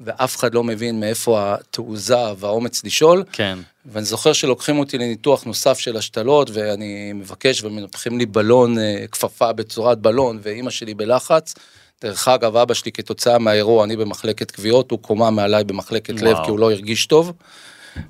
ואף 0.00 0.36
אחד 0.36 0.54
לא 0.54 0.64
מבין 0.64 1.00
מאיפה 1.00 1.54
התעוזה 1.54 2.32
והאומץ 2.38 2.84
לשאול, 2.84 3.24
כן. 3.32 3.58
ואני 3.86 4.04
זוכר 4.04 4.32
שלוקחים 4.32 4.78
אותי 4.78 4.98
לניתוח 4.98 5.44
נוסף 5.44 5.78
של 5.78 5.96
השתלות, 5.96 6.50
ואני 6.52 7.12
מבקש 7.12 7.64
ומנפחים 7.64 8.18
לי 8.18 8.26
בלון, 8.26 8.78
אה, 8.78 9.04
כפפה 9.12 9.52
בצורת 9.52 9.98
בלון, 9.98 10.38
ואימא 10.42 10.70
שלי 10.70 10.94
בלחץ. 10.94 11.54
דרך 12.02 12.28
אגב, 12.28 12.56
אבא 12.56 12.74
שלי 12.74 12.92
כתוצאה 12.92 13.38
מהאירוע, 13.38 13.84
אני 13.84 13.96
במחלקת 13.96 14.50
כוויות, 14.50 14.90
הוא 14.90 14.98
קומה 14.98 15.30
מעליי 15.30 15.64
במחלקת 15.64 16.20
לב, 16.20 16.32
וואו. 16.32 16.44
כי 16.44 16.50
הוא 16.50 16.58
לא 16.58 16.72
הרגיש 16.72 17.06
טוב. 17.06 17.32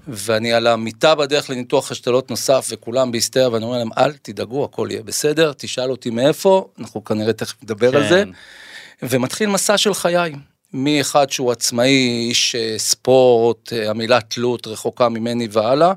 ואני 0.09 0.53
על 0.53 0.67
המיטה 0.67 1.15
בדרך 1.15 1.51
לניתוח 1.51 1.91
השתלות 1.91 2.31
נוסף, 2.31 2.69
וכולם 2.71 3.13
בהיסטריה, 3.13 3.49
ואני 3.49 3.65
אומר 3.65 3.79
להם, 3.79 3.91
אל 3.99 4.13
תדאגו, 4.23 4.65
הכל 4.65 4.89
יהיה 4.91 5.03
בסדר, 5.03 5.53
תשאל 5.57 5.91
אותי 5.91 6.11
מאיפה, 6.11 6.69
אנחנו 6.79 7.05
כנראה 7.05 7.33
תכף 7.33 7.63
נדבר 7.63 7.97
על 7.97 8.09
זה. 8.09 8.25
כן. 8.25 9.07
ומתחיל 9.09 9.49
מסע 9.49 9.79
של 9.79 9.95
חיי. 9.95 10.33
מאחד 10.73 11.31
שהוא 11.31 11.53
עצמאי, 11.53 12.27
איש 12.29 12.55
אה, 12.55 12.75
ספורט, 12.79 13.73
אה, 13.73 13.91
המילה 13.91 14.21
תלות 14.21 14.67
רחוקה 14.67 15.09
ממני 15.09 15.49
והלאה, 15.51 15.93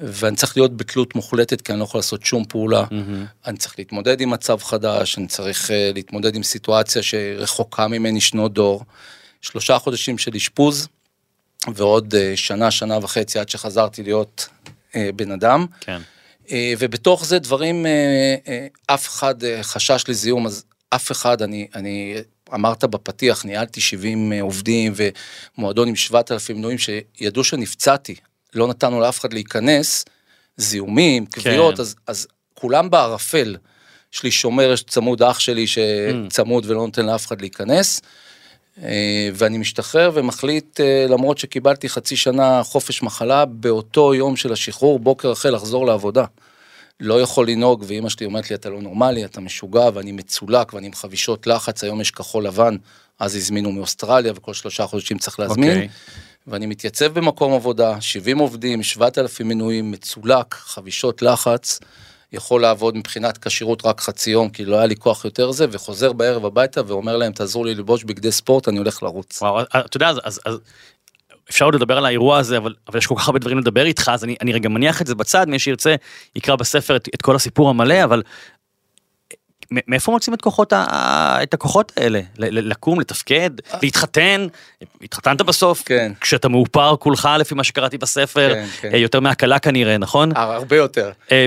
ואני 0.00 0.36
צריך 0.36 0.56
להיות 0.56 0.76
בתלות 0.76 1.14
מוחלטת 1.14 1.60
כי 1.60 1.72
אני 1.72 1.78
לא 1.78 1.84
יכול 1.84 1.98
לעשות 1.98 2.24
שום 2.24 2.44
פעולה. 2.44 2.84
אני 3.46 3.56
צריך 3.56 3.74
להתמודד 3.78 4.20
עם 4.20 4.30
מצב 4.30 4.62
חדש, 4.62 5.18
אני 5.18 5.26
צריך 5.26 5.70
אה, 5.70 5.90
להתמודד 5.94 6.34
עם 6.34 6.42
סיטואציה 6.42 7.02
שרחוקה 7.02 7.88
ממני 7.88 8.20
שנות 8.20 8.52
דור. 8.52 8.84
שלושה 9.40 9.78
חודשים 9.78 10.18
של 10.18 10.34
אשפוז, 10.34 10.88
ועוד 11.74 12.14
אה, 12.14 12.32
שנה, 12.36 12.70
שנה 12.70 12.98
וחצי 13.02 13.38
עד 13.38 13.48
שחזרתי 13.48 14.02
להיות 14.02 14.48
אה, 14.96 15.10
בן 15.16 15.30
אדם. 15.30 15.66
כן. 15.80 16.00
אה, 16.50 16.72
ובתוך 16.78 17.24
זה 17.24 17.38
דברים, 17.38 17.86
אף 18.86 19.08
אחד 19.08 19.34
חשש 19.62 20.04
לזיהום, 20.08 20.46
אז 20.46 20.64
אף 20.90 21.12
אחד, 21.12 21.42
אני, 21.42 21.66
אני, 21.74 22.14
אמרת 22.54 22.84
בפתיח, 22.84 23.44
ניהלתי 23.44 23.80
70 23.80 24.32
אה, 24.32 24.42
עובדים 24.42 24.92
ומועדון 25.58 25.88
עם 25.88 25.96
7,000 25.96 26.56
מנויים 26.56 26.78
שידעו 26.78 27.44
שנפצעתי, 27.44 28.14
לא 28.54 28.68
נתנו 28.68 29.00
לאף 29.00 29.20
אחד 29.20 29.32
להיכנס, 29.32 30.04
זיהומים, 30.56 31.26
כוויות, 31.26 31.74
כן. 31.74 31.80
אז, 31.80 31.94
אז 32.06 32.26
כולם 32.54 32.90
בערפל. 32.90 33.56
יש 34.14 34.22
לי 34.22 34.30
שומר, 34.30 34.72
יש 34.72 34.82
צמוד 34.82 35.22
אח 35.22 35.38
שלי 35.38 35.66
שצמוד 35.66 36.66
ולא 36.66 36.86
נותן 36.86 37.06
לאף 37.06 37.26
אחד 37.26 37.40
להיכנס. 37.40 38.00
אה, 38.82 39.28
ואני 39.34 39.58
משתחרר 39.58 40.10
ומחליט, 40.14 40.80
אה, 40.80 41.06
למרות 41.08 41.38
שקיבלתי 41.38 41.88
חצי 41.88 42.16
שנה 42.16 42.62
חופש 42.62 43.02
מחלה, 43.02 43.44
באותו 43.44 44.14
יום 44.14 44.36
של 44.36 44.52
השחרור, 44.52 44.98
בוקר 44.98 45.32
אחרי 45.32 45.50
לחזור 45.50 45.86
לעבודה. 45.86 46.24
לא 47.00 47.20
יכול 47.20 47.48
לנהוג, 47.48 47.84
ואימא 47.86 48.08
שלי 48.08 48.26
אומרת 48.26 48.50
לי, 48.50 48.56
אתה 48.56 48.70
לא 48.70 48.82
נורמלי, 48.82 49.24
אתה 49.24 49.40
משוגע, 49.40 49.88
ואני 49.94 50.12
מצולק, 50.12 50.74
ואני 50.74 50.86
עם 50.86 50.94
חבישות 50.94 51.46
לחץ, 51.46 51.84
היום 51.84 52.00
יש 52.00 52.10
כחול 52.10 52.46
לבן, 52.46 52.76
אז 53.18 53.36
הזמינו 53.36 53.72
מאוסטרליה, 53.72 54.32
וכל 54.36 54.54
שלושה 54.54 54.86
חודשים 54.86 55.18
צריך 55.18 55.40
להזמין. 55.40 55.70
Okay. 55.70 55.74
אוקיי. 55.74 55.88
ואני 56.46 56.66
מתייצב 56.66 57.18
במקום 57.18 57.52
עבודה, 57.52 58.00
70 58.00 58.38
עובדים, 58.38 58.82
7,000 58.82 59.48
מנויים, 59.48 59.90
מצולק, 59.90 60.54
חבישות 60.54 61.22
לחץ. 61.22 61.80
יכול 62.34 62.62
לעבוד 62.62 62.96
מבחינת 62.96 63.38
כשירות 63.38 63.86
רק 63.86 64.00
חצי 64.00 64.30
יום, 64.30 64.50
כי 64.50 64.64
לא 64.64 64.76
היה 64.76 64.86
לי 64.86 64.96
כוח 64.96 65.24
יותר 65.24 65.52
זה, 65.52 65.66
וחוזר 65.70 66.12
בערב 66.12 66.44
הביתה 66.44 66.80
ואומר 66.86 67.16
להם, 67.16 67.32
תעזרו 67.32 67.64
לי 67.64 67.74
ללבוש 67.74 68.04
בגדי 68.04 68.32
ספורט, 68.32 68.68
אני 68.68 68.78
הולך 68.78 69.02
לרוץ. 69.02 69.42
וואו, 69.42 69.62
אתה 69.62 69.96
יודע, 69.96 70.08
אז, 70.08 70.20
אז, 70.24 70.40
אז 70.44 70.58
אפשר 71.50 71.64
עוד 71.64 71.74
לדבר 71.74 71.98
על 71.98 72.06
האירוע 72.06 72.38
הזה, 72.38 72.56
אבל, 72.56 72.74
אבל 72.88 72.98
יש 72.98 73.06
כל 73.06 73.14
כך 73.18 73.26
הרבה 73.28 73.38
דברים 73.38 73.58
לדבר 73.58 73.86
איתך, 73.86 74.10
אז 74.14 74.24
אני, 74.24 74.36
אני 74.42 74.52
רגע 74.52 74.68
מניח 74.68 75.02
את 75.02 75.06
זה 75.06 75.14
בצד, 75.14 75.48
מי 75.48 75.58
שירצה 75.58 75.94
יקרא 76.36 76.56
בספר 76.56 76.96
את, 76.96 77.08
את 77.14 77.22
כל 77.22 77.36
הסיפור 77.36 77.70
המלא, 77.70 78.04
אבל 78.04 78.22
מאיפה 79.88 80.12
מוצאים 80.12 80.34
את 80.34 80.40
כוחות, 80.40 80.72
ה... 80.72 81.38
את 81.42 81.54
הכוחות 81.54 81.92
האלה? 81.96 82.20
לקום, 82.38 83.00
לתפקד, 83.00 83.50
אה. 83.74 83.78
להתחתן? 83.82 84.46
התחתנת 85.02 85.42
בסוף? 85.42 85.82
כן. 85.86 86.12
כשאתה 86.20 86.48
מאופר 86.48 86.96
כולך 86.96 87.28
לפי 87.38 87.54
מה 87.54 87.64
שקראתי 87.64 87.98
בספר, 87.98 88.54
כן, 88.54 88.66
כן. 88.80 88.90
אה, 88.92 88.98
יותר 88.98 89.20
מהקלה 89.20 89.58
כנראה, 89.58 89.98
נכון? 89.98 90.36
הרבה 90.36 90.76
יותר. 90.76 91.12
אה, 91.32 91.46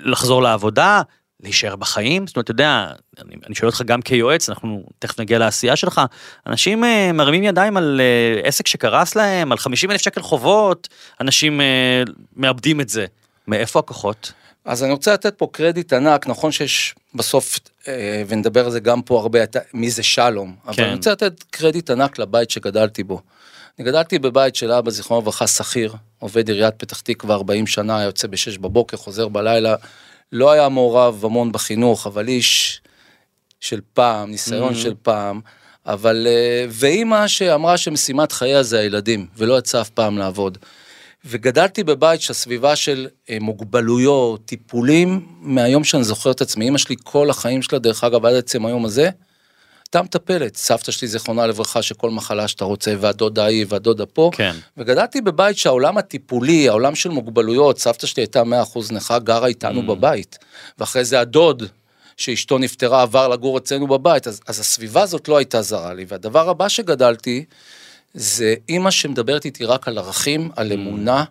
לחזור 0.00 0.42
לעבודה, 0.42 1.02
להישאר 1.42 1.76
בחיים, 1.76 2.26
זאת 2.26 2.36
אומרת, 2.36 2.44
אתה 2.44 2.50
יודע, 2.50 2.92
אני, 3.24 3.34
אני 3.46 3.54
שואל 3.54 3.70
אותך 3.70 3.82
גם 3.82 4.02
כיועץ, 4.02 4.48
אנחנו 4.48 4.84
תכף 4.98 5.20
נגיע 5.20 5.38
לעשייה 5.38 5.76
שלך, 5.76 6.00
אנשים 6.46 6.84
uh, 6.84 6.86
מרימים 7.14 7.42
ידיים 7.42 7.76
על 7.76 8.00
uh, 8.42 8.46
עסק 8.46 8.66
שקרס 8.66 9.16
להם, 9.16 9.52
על 9.52 9.58
50 9.58 9.90
אלף 9.90 10.00
שקל 10.00 10.22
חובות, 10.22 10.88
אנשים 11.20 11.60
uh, 11.60 12.10
מאבדים 12.36 12.80
את 12.80 12.88
זה. 12.88 13.06
מאיפה 13.48 13.78
הכוחות? 13.78 14.32
אז 14.64 14.82
אני 14.84 14.92
רוצה 14.92 15.12
לתת 15.12 15.38
פה 15.38 15.48
קרדיט 15.52 15.92
ענק, 15.92 16.26
נכון 16.26 16.52
שיש 16.52 16.94
בסוף, 17.16 17.58
אה, 17.88 18.22
ונדבר 18.28 18.64
על 18.64 18.70
זה 18.70 18.80
גם 18.80 19.02
פה 19.02 19.20
הרבה, 19.20 19.38
מי 19.74 19.90
זה 19.90 20.02
שלום, 20.02 20.56
אבל 20.66 20.74
כן. 20.74 20.84
אני 20.84 20.94
רוצה 20.94 21.12
לתת 21.12 21.44
קרדיט 21.50 21.90
ענק 21.90 22.18
לבית 22.18 22.50
שגדלתי 22.50 23.02
בו. 23.04 23.20
אני 23.78 23.86
גדלתי 23.86 24.18
בבית 24.18 24.56
של 24.56 24.72
אבא, 24.72 24.90
זיכרונו 24.90 25.22
לברכה, 25.22 25.46
שכיר, 25.46 25.94
עובד 26.18 26.48
עיריית 26.48 26.74
פתח 26.74 27.00
תקווה 27.00 27.34
40 27.34 27.66
שנה, 27.66 28.02
יוצא 28.02 28.28
ב-6 28.28 28.60
בבוקר, 28.60 28.96
חוזר 28.96 29.28
בלילה, 29.28 29.74
לא 30.32 30.50
היה 30.50 30.68
מעורב 30.68 31.24
המון 31.24 31.52
בחינוך, 31.52 32.06
אבל 32.06 32.28
איש 32.28 32.80
של 33.60 33.80
פעם, 33.92 34.30
ניסיון 34.30 34.72
mm-hmm. 34.72 34.76
של 34.76 34.94
פעם, 35.02 35.40
אבל, 35.86 36.26
אה, 36.30 36.66
ואימא 36.68 37.28
שאמרה 37.28 37.76
שמשימת 37.76 38.32
חייה 38.32 38.62
זה 38.62 38.78
הילדים, 38.78 39.26
ולא 39.36 39.58
יצא 39.58 39.80
אף 39.80 39.90
פעם 39.90 40.18
לעבוד. 40.18 40.58
וגדלתי 41.28 41.84
בבית 41.84 42.20
שהסביבה 42.20 42.76
של 42.76 43.08
אה, 43.30 43.38
מוגבלויות, 43.40 44.46
טיפולים, 44.46 45.26
מהיום 45.40 45.84
שאני 45.84 46.04
זוכר 46.04 46.30
את 46.30 46.40
עצמי, 46.40 46.68
אמא 46.68 46.78
שלי 46.78 46.96
כל 47.04 47.30
החיים 47.30 47.62
שלה, 47.62 47.78
דרך 47.78 48.04
אגב, 48.04 48.26
עד 48.26 48.34
עצם 48.34 48.66
היום 48.66 48.84
הזה, 48.84 49.10
הייתה 49.86 50.02
מטפלת. 50.02 50.56
סבתא 50.56 50.92
שלי, 50.92 51.08
זיכרונה 51.08 51.46
לברכה, 51.46 51.82
שכל 51.82 52.10
מחלה 52.10 52.48
שאתה 52.48 52.64
רוצה, 52.64 52.94
והדודה 53.00 53.44
ההיא 53.44 53.66
והדודה 53.68 54.06
פה. 54.06 54.30
כן. 54.32 54.56
וגדלתי 54.76 55.20
בבית 55.20 55.58
שהעולם 55.58 55.98
הטיפולי, 55.98 56.68
העולם 56.68 56.94
של 56.94 57.10
מוגבלויות, 57.10 57.78
סבתא 57.78 58.06
שלי 58.06 58.22
הייתה 58.22 58.42
100% 58.42 58.44
נכה, 58.90 59.18
גרה 59.18 59.46
איתנו 59.46 59.80
mm. 59.80 59.84
בבית. 59.84 60.38
ואחרי 60.78 61.04
זה 61.04 61.20
הדוד, 61.20 61.62
שאשתו 62.16 62.58
נפטרה, 62.58 63.02
עבר 63.02 63.28
לגור 63.28 63.58
אצלנו 63.58 63.86
בבית, 63.86 64.26
אז, 64.26 64.40
אז 64.46 64.60
הסביבה 64.60 65.02
הזאת 65.02 65.28
לא 65.28 65.36
הייתה 65.36 65.62
זרה 65.62 65.94
לי. 65.94 66.04
והדבר 66.08 66.48
הבא 66.48 66.68
שגדלתי, 66.68 67.44
זה 68.14 68.54
אימא 68.68 68.90
שמדברת 68.90 69.44
איתי 69.44 69.64
רק 69.64 69.88
על 69.88 69.98
ערכים, 69.98 70.50
על 70.56 70.72
אמונה, 70.72 71.24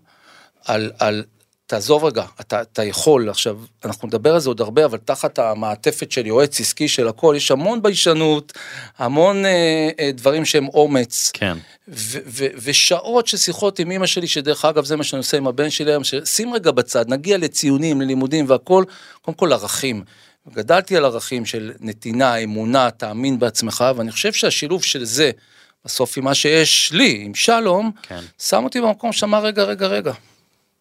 על, 0.65 0.91
על 1.00 1.24
תעזוב 1.67 2.05
רגע, 2.05 2.24
אתה, 2.41 2.62
אתה 2.62 2.84
יכול, 2.84 3.29
עכשיו, 3.29 3.58
אנחנו 3.86 4.08
נדבר 4.08 4.34
על 4.34 4.39
זה 4.39 4.50
עוד 4.50 4.62
הרבה, 4.62 4.86
אבל 4.86 4.98
תחת 4.98 5.39
המעטפת 5.39 6.12
של 6.12 6.25
יועץ 6.25 6.60
עסקי 6.60 6.88
של 6.88 7.08
הכל, 7.08 7.34
יש 7.38 7.51
המון 7.51 7.82
ביישנות, 7.82 8.53
המון 8.98 9.46
אה, 9.46 9.89
אה, 10.00 10.12
דברים 10.12 10.46
שהם 10.46 10.67
אומץ. 10.67 11.32
כן. 11.34 11.58
ו- 11.88 12.20
ו- 12.27 12.48
ושעות 12.58 13.27
של 13.27 13.38
שיחות 13.38 13.79
עם 13.79 13.91
אמא 13.91 14.05
שלי, 14.05 14.27
שדרך 14.27 14.65
אגב 14.65 14.86
זה 14.86 14.96
מה 14.96 15.03
שאני 15.03 15.17
עושה 15.17 15.38
עם 15.38 15.48
הבן 15.48 15.70
שלי 15.70 15.91
היום, 15.91 16.03
שים 16.25 16.53
רגע 16.53 16.72
בצד, 16.72 17.05
נגיע 17.10 17.38
לציונים, 17.38 18.01
ללימודים 18.01 18.46
והכל, 18.48 18.84
קודם 19.22 19.38
כל 19.38 19.53
ערכים. 19.53 20.03
גדלתי 20.53 20.98
על 20.98 21.05
ערכים 21.05 21.46
של 21.46 21.72
נתינה, 21.79 22.38
אמונה, 22.38 22.91
תאמין 22.91 23.39
בעצמך, 23.39 23.84
ואני 23.96 24.12
חושב 24.12 24.34
שהשילוב 24.34 24.84
של 24.84 25.05
זה, 25.05 25.32
בסוף 25.86 26.18
עם 26.18 26.24
מה 26.24 26.36
שיש 26.36 26.92
לי, 26.92 27.22
עם 27.25 27.36
שלום, 27.36 27.92
כן. 28.01 28.20
שם 28.39 28.63
אותי 28.63 28.82
במקום 28.82 29.13
שאמר 29.13 29.46
רגע, 29.46 29.63
רגע, 29.63 29.88
רגע. 29.88 30.13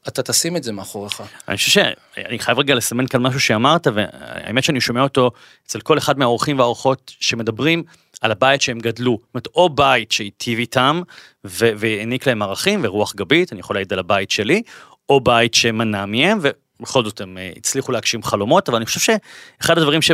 אתה 0.08 0.22
תשים 0.22 0.56
את 0.56 0.62
זה 0.62 0.72
מאחוריך. 0.72 1.22
אני 1.48 1.56
חושב 1.56 1.70
שאני 1.70 2.38
חייב 2.38 2.58
רגע 2.58 2.74
לסמן 2.74 3.06
כאן 3.06 3.22
משהו 3.22 3.40
שאמרת, 3.40 3.86
והאמת 3.94 4.64
שאני 4.64 4.80
שומע 4.80 5.02
אותו 5.02 5.30
אצל 5.66 5.80
כל 5.80 5.98
אחד 5.98 6.18
מהאורחים 6.18 6.58
והאורחות 6.58 7.12
שמדברים 7.20 7.82
על 8.20 8.30
הבית 8.30 8.62
שהם 8.62 8.78
גדלו. 8.78 9.18
זאת 9.22 9.34
אומרת, 9.34 9.46
או 9.46 9.68
בית 9.68 10.12
שהיטיב 10.12 10.58
איתם 10.58 11.02
והעניק 11.44 12.26
להם 12.26 12.42
ערכים 12.42 12.80
ורוח 12.84 13.14
גבית, 13.14 13.52
אני 13.52 13.60
יכול 13.60 13.76
להעיד 13.76 13.92
על 13.92 13.98
הבית 13.98 14.30
שלי, 14.30 14.62
או 15.08 15.20
בית 15.20 15.54
שמנע 15.54 16.06
מהם, 16.06 16.38
ובכל 16.42 17.04
זאת 17.04 17.20
הם 17.20 17.38
אה, 17.38 17.52
הצליחו 17.56 17.92
להגשים 17.92 18.22
חלומות, 18.22 18.68
אבל 18.68 18.76
אני 18.76 18.86
חושב 18.86 19.00
שאחד 19.00 19.78
הדברים 19.78 20.02
ש... 20.02 20.10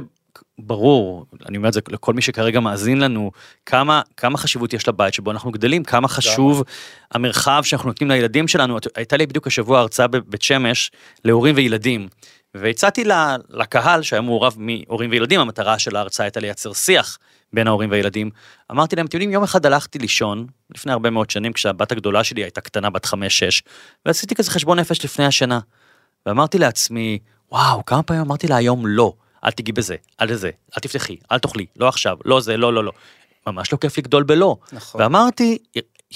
ברור, 0.59 1.27
אני 1.49 1.57
אומר 1.57 1.69
את 1.69 1.73
זה 1.73 1.81
לכל 1.89 2.15
מי 2.15 2.23
שכרגע 2.23 2.61
מאזין 2.61 3.01
לנו, 3.01 3.31
כמה, 3.67 4.03
כמה 4.17 4.39
חשיבות 4.39 4.73
יש 4.73 4.89
לבית 4.89 5.15
שבו 5.15 5.31
אנחנו 5.31 5.51
גדלים, 5.51 5.85
כמה 5.85 6.09
חשוב 6.09 6.63
המרחב 7.13 7.63
שאנחנו 7.65 7.89
נותנים 7.89 8.11
לילדים 8.11 8.49
שלנו. 8.49 8.79
הייתה 8.95 9.17
לי 9.17 9.27
בדיוק 9.27 9.47
השבוע 9.47 9.81
הרצאה 9.81 10.07
בבית 10.07 10.43
שמש 10.43 10.91
להורים 11.25 11.55
וילדים, 11.57 12.09
והצעתי 12.55 13.05
לקהל 13.51 14.03
שהיה 14.03 14.23
מעורב 14.23 14.57
מהורים 14.59 15.11
וילדים, 15.11 15.41
המטרה 15.41 15.79
של 15.79 15.97
ההרצאה 15.97 16.27
הייתה 16.27 16.41
לייצר 16.41 16.73
שיח 16.73 17.19
בין 17.53 17.67
ההורים 17.67 17.91
והילדים. 17.91 18.31
אמרתי 18.71 18.97
להם, 18.97 19.07
אתם 19.07 19.17
יודעים, 19.17 19.33
יום 19.33 19.43
אחד 19.43 19.67
הלכתי 19.67 19.99
לישון, 19.99 20.47
לפני 20.75 20.93
הרבה 20.93 21.11
מאוד 21.11 21.31
שנים, 21.31 21.53
כשהבת 21.53 21.93
הגדולה 21.93 22.25
שלי 22.25 22.43
הייתה 22.43 22.61
קטנה, 22.61 22.91
בת 22.91 23.05
חמש-שש, 23.05 23.63
ועשיתי 24.07 24.35
כזה 24.35 24.51
חשבון 24.51 24.79
נפש 24.79 25.05
לפני 25.05 25.25
השינה. 25.25 25.61
ואמרתי 26.27 26.59
לעצמי, 26.59 27.19
וואו, 27.53 27.85
כמה 27.85 28.03
פעמים 28.03 28.23
אמרתי 28.23 28.49
לה 28.49 28.57
היום 28.57 28.87
לא. 28.87 29.13
אל 29.45 29.51
תיגעי 29.51 29.73
בזה, 29.73 29.97
אל 30.21 30.35
זה, 30.35 30.51
אל 30.77 30.81
תפתחי, 30.81 31.17
אל 31.33 31.39
תאכלי, 31.39 31.67
לא 31.77 31.89
עכשיו, 31.89 32.17
לא 32.25 32.41
זה, 32.41 32.57
לא, 32.57 32.73
לא, 32.73 32.85
לא. 32.85 32.93
ממש 33.47 33.73
לא 33.73 33.79
כיף 33.79 33.99
לגדול 33.99 34.23
בלא. 34.23 34.57
נכון. 34.73 35.01
ואמרתי, 35.01 35.59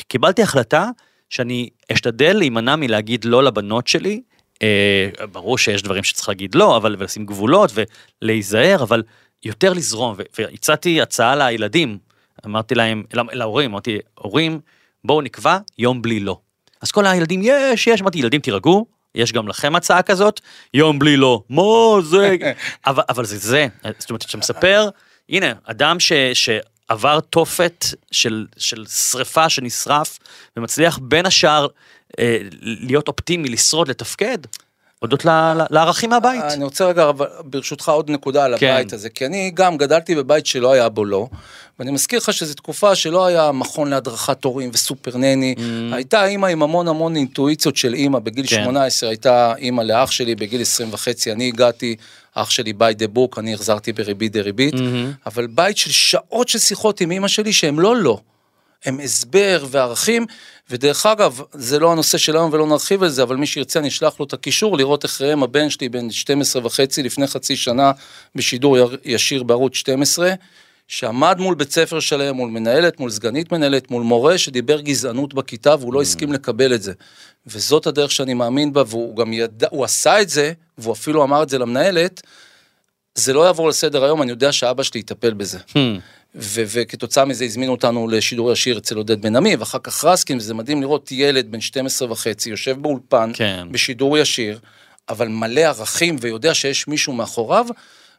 קיבלתי 0.09 0.43
החלטה 0.43 0.89
שאני 1.31 1.69
אשתדל 1.93 2.33
להימנע 2.33 2.77
מלהגיד 2.77 3.25
לא 3.25 3.45
לבנות 3.45 3.87
שלי, 3.87 4.23
אה, 4.63 5.27
ברור 5.33 5.59
שיש 5.59 5.83
דברים 5.83 6.05
שצריך 6.05 6.29
להגיד 6.29 6.55
לא, 6.55 6.77
אבל 6.77 6.97
ולשים 6.99 7.27
גבולות 7.27 7.71
ולהיזהר, 8.23 8.83
אבל 8.83 9.03
יותר 9.45 9.73
לזרום, 9.73 10.17
והצעתי 10.39 11.01
הצעה 11.01 11.37
לילדים, 11.37 11.99
אמרתי 12.47 12.75
להם, 12.75 13.05
להורים, 13.13 13.71
אמרתי, 13.71 13.99
הורים, 14.15 14.61
בואו 15.05 15.23
נקבע 15.23 15.59
יום 15.79 16.03
בלי 16.03 16.21
לא. 16.21 16.39
אז 16.81 16.91
כל 16.91 17.07
הילדים, 17.07 17.41
יש, 17.45 17.87
יש, 17.87 18.01
אמרתי, 18.01 18.19
ילדים 18.19 18.41
תירגעו, 18.41 18.87
יש 19.15 19.33
גם 19.33 19.49
לכם 19.49 19.77
הצעה 19.77 20.03
כזאת, 20.03 20.41
יום 20.75 20.99
בלי 20.99 21.17
לא, 21.17 21.43
מה 21.51 21.63
זה, 22.03 22.37
אבל, 22.87 23.03
אבל 23.09 23.25
זה 23.25 23.39
זה, 23.39 23.67
זאת 23.99 24.11
אומרת, 24.11 24.23
כשאתה 24.23 24.39
מספר, 24.39 24.89
הנה, 25.29 25.53
אדם 25.65 26.01
ש, 26.01 26.13
שעבר 26.35 27.21
תופת 27.21 27.85
של, 28.11 28.47
של 28.57 28.87
שריפה 28.87 29.49
שנשרף, 29.49 30.19
ומצליח 30.57 30.99
בין 31.03 31.27
השאר 31.27 31.67
אה, 32.19 32.39
להיות 32.61 33.09
אופטימי, 33.09 33.49
לשרוד, 33.49 33.89
לתפקד, 33.89 34.39
הודות 35.05 35.25
לערכים 35.71 36.11
מהבית. 36.11 36.43
אני 36.45 36.65
רוצה 36.65 36.87
רגע, 36.87 37.11
ברשותך, 37.45 37.89
עוד 37.89 38.11
נקודה 38.11 38.45
על 38.45 38.59
כן. 38.59 38.73
הבית 38.73 38.93
הזה, 38.93 39.11
כי 39.11 39.27
אני 39.27 39.51
גם 39.55 39.77
גדלתי 39.77 40.15
בבית 40.15 40.47
שלא 40.47 40.73
היה 40.73 40.89
בו 40.89 41.05
לא, 41.05 41.27
ואני 41.79 41.91
מזכיר 41.91 42.19
לך 42.19 42.33
שזו 42.33 42.55
תקופה 42.55 42.95
שלא 42.95 43.27
היה 43.27 43.53
מכון 43.53 43.91
להדרכת 43.91 44.45
הורים 44.45 44.71
וסופר 44.73 45.17
נני, 45.17 45.55
mm. 45.59 45.95
הייתה 45.95 46.25
אימא 46.25 46.47
עם 46.47 46.63
המון 46.63 46.89
המון 46.89 47.17
אינטואיציות 47.17 47.77
של 47.77 47.95
אימא, 47.95 48.19
בגיל 48.19 48.47
כן. 48.47 48.65
18 48.65 49.09
הייתה 49.09 49.55
אימא 49.59 49.83
לאח 49.83 50.11
שלי, 50.11 50.35
בגיל 50.35 50.61
20 50.61 50.89
וחצי 50.93 51.33
אני 51.33 51.49
הגעתי, 51.49 51.97
אח 52.35 52.51
שלי 52.51 52.73
ביי 52.73 52.95
דה 52.95 53.07
בוק, 53.07 53.39
אני 53.39 53.55
החזרתי 53.55 53.93
בריבית 53.93 54.33
דה 54.33 54.41
ריבית, 54.41 54.75
mm-hmm. 54.75 55.27
אבל 55.27 55.47
בית 55.47 55.77
של 55.77 55.91
שעות 55.91 56.49
של 56.49 56.59
שיחות 56.59 57.01
עם 57.01 57.11
אימא 57.11 57.29
שלי 57.29 57.53
שהם 57.53 57.81
לא 57.81 57.97
לא. 57.97 58.21
הם 58.85 59.01
הסבר 59.01 59.67
וערכים, 59.71 60.27
ודרך 60.71 61.07
אגב, 61.07 61.41
זה 61.53 61.79
לא 61.79 61.93
הנושא 61.93 62.19
שלנו 62.19 62.53
ולא 62.53 62.67
נרחיב 62.67 63.03
על 63.03 63.09
זה, 63.09 63.23
אבל 63.23 63.37
מי 63.37 63.47
שירצה 63.47 63.79
אני 63.79 63.89
אשלח 63.89 64.21
לו 64.21 64.27
את 64.27 64.33
הקישור, 64.33 64.77
לראות 64.79 65.05
איך 65.05 65.21
ראם 65.21 65.43
הבן 65.43 65.71
שלי 65.71 65.89
בן 65.89 66.11
12 66.11 66.67
וחצי 66.67 67.03
לפני 67.03 67.27
חצי 67.27 67.57
שנה 67.57 67.93
בשידור 68.35 68.77
ישיר 69.05 69.43
בערוץ 69.43 69.75
12, 69.75 70.33
שעמד 70.89 71.39
מול 71.39 71.55
בית 71.55 71.73
ספר 71.73 72.01
שלם, 72.01 72.37
מול 72.37 72.51
מנהלת, 72.51 73.01
מול 73.01 73.11
סגנית 73.11 73.53
מנהלת, 73.53 73.91
מול 73.91 74.03
מורה 74.03 74.39
שדיבר 74.39 74.81
גזענות 74.81 75.35
בכיתה 75.35 75.75
והוא 75.81 75.95
לא 75.95 76.03
הסכים 76.03 76.33
לקבל 76.33 76.75
את 76.75 76.83
זה. 76.83 76.93
וזאת 77.47 77.87
הדרך 77.87 78.11
שאני 78.11 78.35
מאמין 78.35 78.73
בה, 78.73 78.83
והוא 78.87 79.17
גם 79.17 79.33
ידע, 79.33 79.67
הוא 79.71 79.85
עשה 79.85 80.21
את 80.23 80.29
זה, 80.29 80.53
והוא 80.79 80.93
אפילו 80.93 81.25
אמר 81.25 81.43
את 81.43 81.49
זה 81.49 81.59
למנהלת, 81.59 82.23
זה 83.15 83.33
לא 83.33 83.47
יעבור 83.47 83.69
לסדר 83.69 84.05
היום, 84.05 84.23
אני 84.23 84.31
יודע 84.31 84.53
שאבא 84.53 84.83
שלי 84.83 85.01
יטפל 85.01 85.35
בזה. 85.35 85.59
Hmm. 85.59 86.01
ו- 86.35 86.63
וכתוצאה 86.73 87.25
מזה 87.25 87.45
הזמינו 87.45 87.73
אותנו 87.73 88.09
לשידור 88.09 88.53
ישיר 88.53 88.79
אצל 88.79 88.97
עודד 88.97 89.23
בן 89.23 89.37
עמי, 89.37 89.57
ואחר 89.57 89.79
כך 89.83 90.05
רסקין, 90.05 90.37
וזה 90.37 90.55
מדהים 90.55 90.81
לראות 90.81 91.13
ילד 91.13 91.53
בן 91.53 91.61
12 91.61 92.13
וחצי, 92.13 92.51
יושב 92.51 92.83
באולפן, 92.83 93.31
כן. 93.35 93.67
בשידור 93.71 94.19
ישיר, 94.19 94.59
אבל 95.09 95.29
מלא 95.29 95.61
ערכים, 95.61 96.17
ויודע 96.21 96.55
שיש 96.55 96.89
מישהו 96.89 97.13
מאחוריו, 97.13 97.67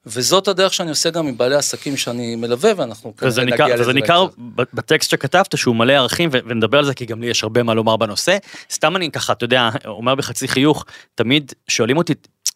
וזאת 0.06 0.48
הדרך 0.48 0.74
שאני 0.74 0.90
עושה 0.90 1.10
גם 1.10 1.28
עם 1.28 1.38
בעלי 1.38 1.56
עסקים 1.56 1.98
שאני 1.98 2.36
מלווה, 2.36 2.72
ואנחנו 2.78 3.14
וזה 3.22 3.42
כנראה 3.42 3.52
ניכר, 3.52 3.64
נגיע 3.64 3.76
וזה 3.76 3.84
לזה 3.84 3.94
ניכר 3.94 4.26
בהמשך. 4.26 4.40
ב- 4.56 4.76
בטקסט 4.76 5.12
שכתבת 5.12 5.58
שהוא 5.58 5.76
מלא 5.76 5.94
ערכים 5.94 6.30
ו- 6.34 6.38
ונדבר 6.46 6.78
על 6.78 6.86
זה 6.86 6.94
כי 6.94 7.06
גם 7.06 7.22
לי 7.22 7.28
יש 7.28 7.44
הרבה 7.44 7.64
מה 7.64 7.74
לומר 7.74 7.98
בנושא. 7.98 8.38
סתם 8.72 8.96
אני 8.96 9.12
ככה, 9.12 9.34
אתה 9.34 9.46
יודע, 9.46 9.70
אומר 9.86 10.16
בחצי 10.16 10.48
חיוך, 10.48 10.86
תמיד 11.16 11.54
שואלים 11.68 11.98
אותי 11.98 12.14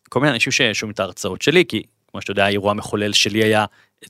כל 0.09 0.19
מיני 0.19 0.33
אנשים 0.33 0.51
ששומעים 0.51 0.93
את 0.93 0.99
ההרצאות 0.99 1.41
שלי, 1.41 1.63
כי 1.67 1.83
כמו 2.11 2.21
שאתה 2.21 2.31
יודע, 2.31 2.45
האירוע 2.45 2.71
המחולל 2.71 3.13
שלי 3.13 3.43
היה 3.43 3.65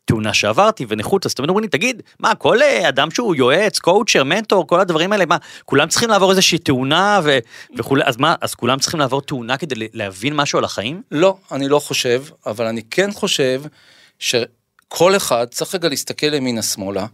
תאונה 0.05 0.33
שעברתי 0.33 0.85
ונכות, 0.89 1.25
אז 1.25 1.33
תמיד 1.33 1.49
אומרים 1.49 1.63
לי, 1.63 1.69
תגיד, 1.69 2.01
מה, 2.19 2.35
כל 2.35 2.61
אה, 2.61 2.89
אדם 2.89 3.11
שהוא 3.11 3.35
יועץ, 3.35 3.79
קואוצ'ר, 3.79 4.23
מנטור, 4.23 4.67
כל 4.67 4.79
הדברים 4.79 5.11
האלה, 5.11 5.25
מה, 5.25 5.37
כולם 5.65 5.87
צריכים 5.87 6.09
לעבור 6.09 6.31
איזושהי 6.31 6.57
תאונה 6.57 7.19
ו- 7.23 7.39
וכולי, 7.77 8.03
אז 8.05 8.17
מה, 8.17 8.35
אז 8.41 8.55
כולם 8.55 8.79
צריכים 8.79 8.99
לעבור 8.99 9.21
תאונה 9.21 9.57
כדי 9.57 9.87
להבין 9.93 10.35
משהו 10.35 10.59
על 10.59 10.65
החיים? 10.65 11.01
לא, 11.11 11.37
אני 11.51 11.67
לא 11.67 11.79
חושב, 11.79 12.23
אבל 12.45 12.65
אני 12.65 12.81
כן 12.91 13.11
חושב 13.11 13.61
שכל 14.19 15.15
אחד 15.15 15.45
צריך 15.51 15.75
רגע 15.75 15.89
להסתכל 15.89 16.33
ימינה-שמאלה. 16.33 17.05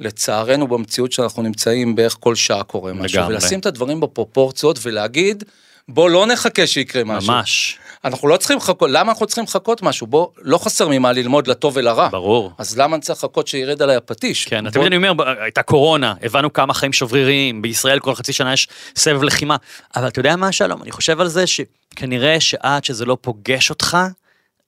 לצערנו 0.00 0.68
במציאות 0.68 1.12
שאנחנו 1.12 1.42
נמצאים 1.42 1.94
בערך 1.94 2.16
כל 2.20 2.34
שעה 2.34 2.62
קורה 2.62 2.92
משהו, 2.92 3.18
לגמרי. 3.20 3.34
ולשים 3.34 3.60
את 3.60 3.66
הדברים 3.66 4.00
בפרופורציות 4.00 4.78
ולהגיד, 4.82 5.44
בוא 5.88 6.10
לא 6.10 6.26
נחכה 6.26 6.66
שיקרה 6.66 7.04
משהו. 7.04 7.32
ממש, 7.32 7.78
אנחנו 8.04 8.28
לא 8.28 8.36
צריכים 8.36 8.56
לחכות, 8.56 8.90
למה 8.92 9.12
אנחנו 9.12 9.26
צריכים 9.26 9.44
לחכות 9.44 9.82
משהו? 9.82 10.06
בוא, 10.06 10.26
לא 10.42 10.58
חסר 10.58 10.88
ממה 10.88 11.12
ללמוד 11.12 11.46
לטוב 11.46 11.76
ולרע. 11.76 12.08
ברור. 12.08 12.52
אז 12.58 12.78
למה 12.78 12.96
אני 12.96 13.02
צריך 13.02 13.18
לחכות 13.18 13.48
שירד 13.48 13.82
עליי 13.82 13.96
הפטיש? 13.96 14.44
כן, 14.44 14.64
בוא- 14.64 14.70
תמיד 14.70 14.86
אני 14.86 15.08
אומר, 15.08 15.28
הייתה 15.42 15.62
קורונה, 15.62 16.14
הבנו 16.22 16.52
כמה 16.52 16.74
חיים 16.74 16.92
שבריריים, 16.92 17.62
בישראל 17.62 17.98
כל 18.00 18.14
חצי 18.14 18.32
שנה 18.32 18.52
יש 18.52 18.68
סבב 18.96 19.22
לחימה, 19.22 19.56
אבל 19.96 20.08
אתה 20.08 20.20
יודע 20.20 20.36
מה 20.36 20.52
שלום, 20.52 20.82
אני 20.82 20.90
חושב 20.90 21.20
על 21.20 21.28
זה 21.28 21.44
שכנראה 21.46 22.40
שעד 22.40 22.84
שזה 22.84 23.04
לא 23.04 23.16
פוגש 23.20 23.70
אותך, 23.70 23.96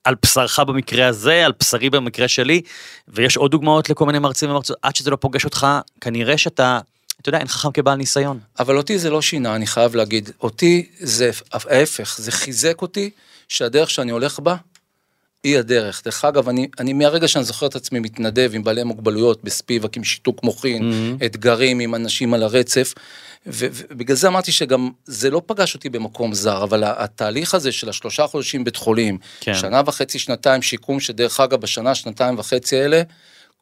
על 0.05 0.15
בשרך 0.25 0.59
במקרה 0.59 1.07
הזה, 1.07 1.47
על 1.47 1.53
בשרי 1.61 1.91
במקרה 1.91 2.29
שלי, 2.29 2.61
ויש 3.09 3.37
עוד 3.37 3.51
דוגמאות 3.51 3.91
לכל 3.91 4.07
מיני 4.07 4.19
מרצים 4.19 4.51
ומרצות, 4.51 4.77
עד 4.83 4.97
שזה 4.97 5.11
לא 5.11 5.17
פוגש 5.17 5.45
אותך, 5.45 5.67
כנראה 6.01 6.39
שאתה, 6.39 6.79
אתה 7.23 7.29
יודע, 7.29 7.39
אין 7.39 7.49
חכם 7.49 7.73
כבעל 7.73 7.99
ניסיון. 7.99 8.39
אבל 8.59 8.77
אותי 8.77 8.99
זה 8.99 9.11
לא 9.11 9.23
שינה, 9.23 9.57
אני 9.57 9.67
חייב 9.67 9.95
להגיד. 9.95 10.31
אותי 10.41 10.87
זה 11.01 11.31
ההפך, 11.53 12.17
זה 12.19 12.33
חיזק 12.33 12.83
אותי 12.83 13.11
שהדרך 13.49 13.91
שאני 13.91 14.11
הולך 14.11 14.41
בה, 14.41 14.57
היא 15.45 15.59
הדרך. 15.59 16.03
דרך 16.05 16.25
אגב, 16.25 16.49
אני, 16.49 16.69
אני 16.79 16.93
מהרגע 16.93 17.29
שאני 17.29 17.45
זוכר 17.45 17.67
את 17.67 17.77
עצמי 17.77 18.01
מתנדב 18.01 18.51
עם 18.55 18.65
בעלי 18.65 18.85
מוגבלויות 18.85 19.45
בספיבק, 19.45 19.97
עם 19.97 20.05
שיתוק 20.05 20.43
מוחין, 20.43 20.83
Mm-hmm. 20.83 21.25
אתגרים 21.25 21.81
עם 21.81 21.95
אנשים 21.95 22.35
על 22.35 22.43
הרצף, 22.43 22.95
ובגלל 23.47 24.17
זה 24.17 24.29
אמרתי 24.29 24.53
שגם 24.53 24.91
זה 25.05 25.31
לא 25.31 25.43
פגש 25.47 25.75
אותי 25.75 25.89
במקום 25.89 26.35
זר, 26.35 26.63
אבל 26.65 26.85
התהליך 26.87 27.55
הזה 27.55 27.73
של 27.73 27.89
השלושה 27.89 28.27
חודשים 28.27 28.65
בית 28.65 28.77
חולים, 28.77 29.19
כן. 29.41 29.55
שנה 29.55 29.83
וחצי, 29.87 30.19
שנתיים 30.19 30.63
שיקום, 30.63 31.01
שדרך 31.01 31.41
אגב, 31.41 31.61
בשנה, 31.61 31.95
שנתיים 31.95 32.39
וחצי 32.39 32.77
האלה, 32.77 33.03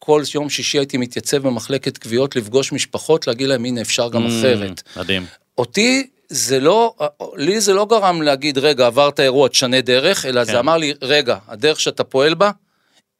כל 0.02 0.22
יום 0.34 0.50
שישי 0.50 0.78
הייתי 0.78 0.96
מתייצב 0.96 1.36
במחלקת 1.36 1.98
קביעות 1.98 2.36
לפגוש 2.36 2.72
משפחות, 2.72 3.26
להגיד 3.26 3.48
להם, 3.48 3.64
הנה, 3.64 3.80
אפשר 3.80 4.08
גם 4.08 4.26
אחרת. 4.26 4.82
Mm, 4.96 5.00
מדהים. 5.00 5.26
אותי 5.58 6.06
זה 6.28 6.60
לא, 6.60 6.94
לי 7.36 7.60
זה 7.60 7.74
לא 7.74 7.86
גרם 7.90 8.22
להגיד, 8.22 8.58
רגע, 8.58 8.86
עברת 8.86 9.20
אירוע, 9.20 9.48
תשנה 9.48 9.80
דרך, 9.80 10.26
אלא 10.26 10.44
כן. 10.44 10.52
זה 10.52 10.60
אמר 10.60 10.76
לי, 10.76 10.94
רגע, 11.02 11.36
הדרך 11.48 11.80
שאתה 11.80 12.04
פועל 12.04 12.34
בה, 12.34 12.50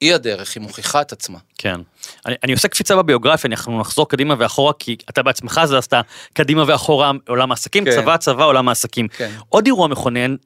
היא 0.00 0.14
הדרך, 0.14 0.56
היא 0.56 0.62
מוכיחה 0.62 1.00
את 1.00 1.12
עצמה. 1.12 1.38
כן. 1.58 1.80
אני, 2.26 2.34
אני 2.44 2.52
עושה 2.52 2.68
קפיצה 2.68 2.96
בביוגרפיה, 2.96 3.50
אנחנו 3.50 3.80
נחזור 3.80 4.08
קדימה 4.08 4.34
ואחורה, 4.38 4.72
כי 4.78 4.96
אתה 5.10 5.22
בעצמך 5.22 5.60
זזת 5.64 5.94
קדימה 6.32 6.64
ואחורה 6.66 7.10
עולם 7.28 7.50
העסקים, 7.50 7.84
כן. 7.84 7.90
צבא, 7.90 8.16
צבא, 8.16 8.44
עולם 8.44 8.68
העסקים. 8.68 9.08
כן. 9.08 9.30
עוד 9.48 9.66
אירוע 9.66 9.88
מכונן 9.88 10.36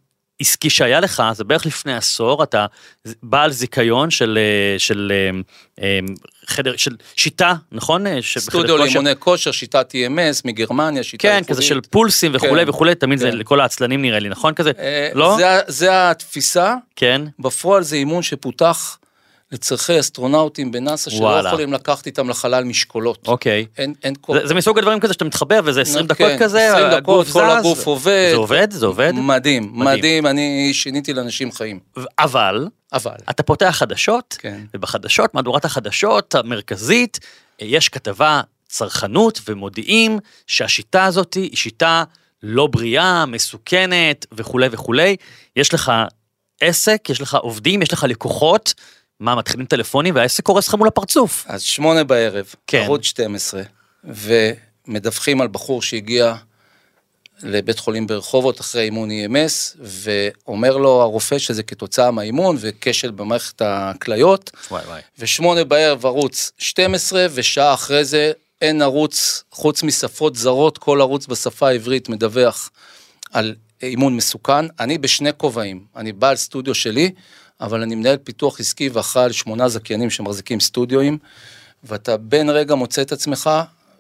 עסקי 0.40 0.70
שהיה 0.70 1.00
לך, 1.00 1.22
זה 1.32 1.44
בערך 1.44 1.66
לפני 1.66 1.94
עשור, 1.96 2.42
אתה 2.42 2.66
בעל 3.22 3.52
זיכיון 3.52 4.10
של, 4.10 4.38
אה, 4.38 4.78
של 4.78 5.12
אה, 5.14 5.40
אה, 5.84 5.98
חדר, 6.46 6.76
של 6.76 6.96
שיטה, 7.16 7.54
נכון? 7.72 8.04
של- 8.20 8.40
סטודיו. 8.40 8.76
לאימוני 8.76 9.10
כושר, 9.18 9.52
שיטת 9.52 9.92
EMS 9.94 10.40
מגרמניה, 10.44 11.02
שיטה 11.02 11.22
כן, 11.22 11.28
ייחודית. 11.28 11.50
כזה 11.50 11.62
של 11.62 11.80
פולסים 11.90 12.32
וכולי 12.34 12.64
כן, 12.64 12.68
וכולי, 12.70 12.94
תמיד 12.94 13.18
זה 13.18 13.30
כן. 13.30 13.36
לכל 13.36 13.60
העצלנים 13.60 14.02
נראה 14.02 14.18
לי, 14.18 14.28
נכון? 14.28 14.54
כזה, 14.54 14.70
אה, 14.78 15.08
לא? 15.14 15.36
זה, 15.38 15.60
זה 15.66 16.10
התפיסה, 16.10 16.74
כן, 16.96 17.22
בפועל 17.38 17.82
זה 17.82 17.96
אימון 17.96 18.22
שפותח 18.22 18.98
לצרכי 19.54 20.00
אסטרונאוטים 20.00 20.72
בנאסא, 20.72 21.10
שלא. 21.10 21.42
יכולים 21.46 21.72
לקחת 21.72 22.06
איתם 22.06 22.28
לחלל 22.28 22.64
משקולות. 22.64 23.28
אוקיי. 23.28 23.66
אין, 23.78 23.94
אין 24.04 24.14
כל... 24.20 24.38
זה, 24.40 24.46
זה 24.46 24.54
מסוג 24.54 24.78
הדברים 24.78 25.00
כזה 25.00 25.12
שאתה 25.12 25.24
מתחבר 25.24 25.60
וזה 25.64 25.80
20 25.80 26.06
דקות 26.06 26.26
כן, 26.26 26.38
כזה, 26.38 26.68
20 26.70 27.00
דקות, 27.00 27.26
כל 27.26 27.40
זז, 27.40 27.58
הגוף 27.58 27.86
עובד. 27.86 28.28
זה 28.30 28.36
עובד? 28.36 28.70
זה 28.70 28.86
עובד? 28.86 29.12
מדהים, 29.14 29.70
מדהים. 29.72 29.98
מדהים, 29.98 30.26
אני 30.26 30.70
שיניתי 30.74 31.12
לאנשים 31.12 31.52
חיים. 31.52 31.78
אבל, 32.18 32.68
אבל, 32.92 33.14
אתה 33.30 33.42
פותח 33.42 33.74
חדשות, 33.78 34.36
כן. 34.38 34.60
ובחדשות, 34.74 35.34
מהדורת 35.34 35.64
החדשות 35.64 36.34
המרכזית, 36.34 37.20
אה, 37.62 37.66
יש 37.66 37.88
כתבה 37.88 38.40
צרכנות 38.68 39.40
ומודיעים 39.48 40.18
שהשיטה 40.46 41.04
הזאת 41.04 41.34
היא 41.34 41.56
שיטה 41.56 42.04
לא 42.42 42.66
בריאה, 42.66 43.26
מסוכנת 43.26 44.26
וכולי 44.32 44.68
וכולי. 44.70 45.16
יש 45.56 45.74
לך 45.74 45.92
עסק, 46.60 47.10
יש 47.10 47.20
לך 47.20 47.34
עובדים, 47.34 47.82
יש 47.82 47.92
לך 47.92 48.04
לקוחות, 48.08 48.74
מה, 49.20 49.34
מתחילים 49.34 49.66
טלפונים 49.66 50.14
והעסק 50.14 50.42
קורס 50.42 50.68
לך 50.68 50.74
מול 50.74 50.88
הפרצוף. 50.88 51.44
אז 51.48 51.62
שמונה 51.62 52.04
בערב, 52.04 52.54
כן. 52.66 52.78
ערוץ 52.78 53.04
12, 53.04 53.62
ומדווחים 54.04 55.40
על 55.40 55.48
בחור 55.48 55.82
שהגיע 55.82 56.34
לבית 57.42 57.78
חולים 57.78 58.06
ברחובות 58.06 58.60
אחרי 58.60 58.82
אימון 58.82 59.08
EMS, 59.10 59.76
ואומר 59.80 60.76
לו 60.76 61.02
הרופא 61.02 61.38
שזה 61.38 61.62
כתוצאה 61.62 62.10
מהאימון 62.10 62.56
וכשל 62.60 63.10
במערכת 63.10 63.62
הכליות, 63.64 64.50
וואי 64.70 64.84
וואי. 64.84 65.00
ושמונה 65.18 65.64
בערב 65.64 66.06
ערוץ 66.06 66.52
12, 66.58 67.26
ושעה 67.34 67.74
אחרי 67.74 68.04
זה 68.04 68.32
אין 68.62 68.82
ערוץ, 68.82 69.44
חוץ 69.50 69.82
משפות 69.82 70.36
זרות, 70.36 70.78
כל 70.78 71.00
ערוץ 71.00 71.26
בשפה 71.26 71.68
העברית 71.68 72.08
מדווח 72.08 72.70
על 73.32 73.54
אימון 73.82 74.16
מסוכן. 74.16 74.66
אני 74.80 74.98
בשני 74.98 75.30
כובעים, 75.36 75.84
אני 75.96 76.12
בעל 76.12 76.36
סטודיו 76.36 76.74
שלי, 76.74 77.10
אבל 77.60 77.82
אני 77.82 77.94
מנהל 77.94 78.16
פיתוח 78.16 78.60
עסקי 78.60 78.88
ואחראי 78.88 79.24
על 79.24 79.32
שמונה 79.32 79.68
זכיינים 79.68 80.10
שמחזיקים 80.10 80.60
סטודיואים, 80.60 81.18
ואתה 81.84 82.16
בין 82.16 82.50
רגע 82.50 82.74
מוצא 82.74 83.02
את 83.02 83.12
עצמך 83.12 83.50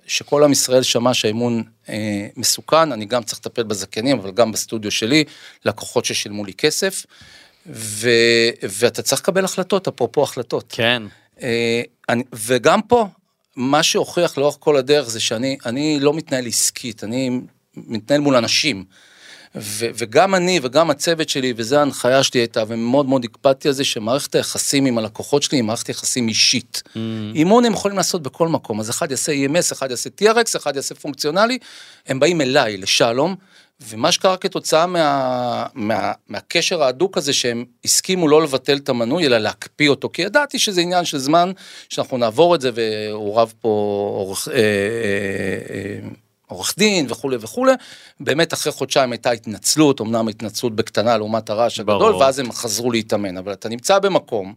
שכל 0.06 0.44
עם 0.44 0.52
ישראל 0.52 0.82
שמע 0.82 1.14
שהאימון 1.14 1.62
אה, 1.88 2.26
מסוכן, 2.36 2.92
אני 2.92 3.04
גם 3.04 3.22
צריך 3.22 3.38
לטפל 3.38 3.62
בזכיינים, 3.62 4.18
אבל 4.18 4.30
גם 4.30 4.52
בסטודיו 4.52 4.90
שלי, 4.90 5.24
לקוחות 5.64 6.04
ששילמו 6.04 6.44
לי 6.44 6.52
כסף, 6.54 7.06
ו, 7.66 8.10
ואתה 8.62 9.02
צריך 9.02 9.20
לקבל 9.20 9.44
החלטות, 9.44 9.88
אפרופו 9.88 10.22
החלטות. 10.22 10.64
כן. 10.68 11.02
אה, 11.42 11.82
אני, 12.08 12.22
וגם 12.32 12.82
פה, 12.82 13.06
מה 13.56 13.82
שהוכיח 13.82 14.38
לאורך 14.38 14.56
כל 14.60 14.76
הדרך 14.76 15.08
זה 15.08 15.20
שאני 15.20 15.56
אני 15.66 16.00
לא 16.00 16.14
מתנהל 16.14 16.46
עסקית, 16.46 17.04
אני 17.04 17.40
מתנהל 17.76 18.20
מול 18.20 18.36
אנשים. 18.36 18.84
ו, 19.56 19.86
וגם 19.94 20.34
אני 20.34 20.60
וגם 20.62 20.90
הצוות 20.90 21.28
שלי, 21.28 21.52
וזו 21.56 21.76
ההנחיה 21.76 22.22
שלי 22.22 22.40
הייתה, 22.40 22.62
ומאוד 22.68 23.06
מאוד 23.06 23.24
הקפדתי 23.24 23.68
על 23.68 23.74
זה, 23.74 23.84
שמערכת 23.84 24.34
היחסים 24.34 24.86
עם 24.86 24.98
הלקוחות 24.98 25.42
שלי 25.42 25.58
היא 25.58 25.64
מערכת 25.64 25.88
יחסים 25.88 26.28
אישית. 26.28 26.82
Mm. 26.86 26.98
אימון 27.34 27.64
הם 27.64 27.72
יכולים 27.72 27.96
לעשות 27.96 28.22
בכל 28.22 28.48
מקום, 28.48 28.80
אז 28.80 28.90
אחד 28.90 29.10
יעשה 29.10 29.32
EMS, 29.32 29.72
אחד 29.72 29.90
יעשה 29.90 30.10
TRX, 30.20 30.56
אחד 30.56 30.76
יעשה 30.76 30.94
פונקציונלי, 30.94 31.58
הם 32.06 32.20
באים 32.20 32.40
אליי, 32.40 32.76
לשלום, 32.76 33.36
ומה 33.80 34.12
שקרה 34.12 34.36
כתוצאה 34.36 34.86
מה, 34.86 35.66
מה, 35.74 36.12
מהקשר 36.28 36.82
ההדוק 36.82 37.18
הזה 37.18 37.32
שהם 37.32 37.64
הסכימו 37.84 38.28
לא 38.28 38.42
לבטל 38.42 38.76
את 38.76 38.88
המנוי 38.88 39.26
אלא 39.26 39.38
להקפיא 39.38 39.88
אותו 39.88 40.10
כי 40.12 40.22
ידעתי 40.22 40.58
שזה 40.58 40.80
עניין 40.80 41.04
של 41.04 41.18
זמן 41.18 41.52
שאנחנו 41.88 42.18
נעבור 42.18 42.54
את 42.54 42.60
זה 42.60 42.70
ועורב 42.74 43.52
פה 43.60 43.68
עורך, 44.16 44.48
אה, 44.48 44.54
אה, 44.54 44.60
אה, 45.70 46.08
עורך 46.46 46.74
דין 46.78 47.06
וכולי 47.08 47.36
וכולי. 47.40 47.72
באמת 48.20 48.52
אחרי 48.52 48.72
חודשיים 48.72 49.12
הייתה 49.12 49.30
התנצלות 49.30 50.00
אמנם 50.00 50.28
התנצלות 50.28 50.76
בקטנה 50.76 51.16
לעומת 51.16 51.50
הרעש 51.50 51.80
הגדול 51.80 51.98
ברור. 51.98 52.20
ואז 52.20 52.38
הם 52.38 52.52
חזרו 52.52 52.92
להתאמן. 52.92 53.36
אבל 53.36 53.52
אתה 53.52 53.68
נמצא 53.68 53.98
במקום 53.98 54.54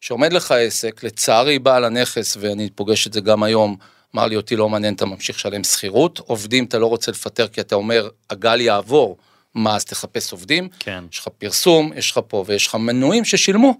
שעומד 0.00 0.32
לך 0.32 0.52
עסק 0.52 1.04
לצערי 1.04 1.58
בעל 1.58 1.84
הנכס 1.84 2.36
ואני 2.40 2.70
פוגש 2.70 3.06
את 3.06 3.12
זה 3.12 3.20
גם 3.20 3.42
היום 3.42 3.76
אמר 4.14 4.26
לי 4.26 4.36
אותי 4.36 4.56
לא 4.56 4.68
מעניין 4.68 4.94
אתה 4.94 5.06
ממשיך 5.06 5.36
לשלם 5.36 5.64
שכירות. 5.64 6.18
עובדים 6.18 6.64
אתה 6.64 6.78
לא 6.78 6.86
רוצה 6.86 7.10
לפטר 7.10 7.48
כי 7.48 7.60
אתה 7.60 7.74
אומר 7.74 8.08
הגל 8.30 8.60
יעבור 8.60 9.16
מה 9.54 9.76
אז 9.76 9.84
תחפש 9.84 10.32
עובדים? 10.32 10.68
כן. 10.78 11.04
יש 11.12 11.18
לך 11.18 11.28
פרסום 11.28 11.92
יש 11.96 12.10
לך 12.10 12.20
פה 12.28 12.44
ויש 12.46 12.66
לך 12.66 12.74
מנויים 12.74 13.24
ששילמו. 13.24 13.74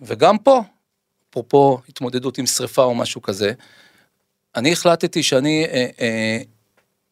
וגם 0.00 0.38
פה 0.38 0.62
אפרופו 1.30 1.78
התמודדות 1.88 2.38
עם 2.38 2.46
שריפה 2.46 2.82
או 2.82 2.94
משהו 2.94 3.22
כזה, 3.22 3.52
אני 4.56 4.72
החלטתי 4.72 5.22
שאני 5.22 5.64
אה, 5.64 5.86
אה, 6.00 6.38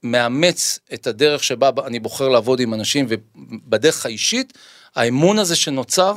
מאמץ 0.02 0.78
את 0.94 1.06
הדרך 1.06 1.44
שבה 1.44 1.70
אני 1.86 1.98
בוחר 1.98 2.28
לעבוד 2.28 2.60
עם 2.60 2.74
אנשים, 2.74 3.06
ובדרך 3.08 4.06
האישית, 4.06 4.52
האמון 4.96 5.38
הזה 5.38 5.56
שנוצר, 5.56 6.14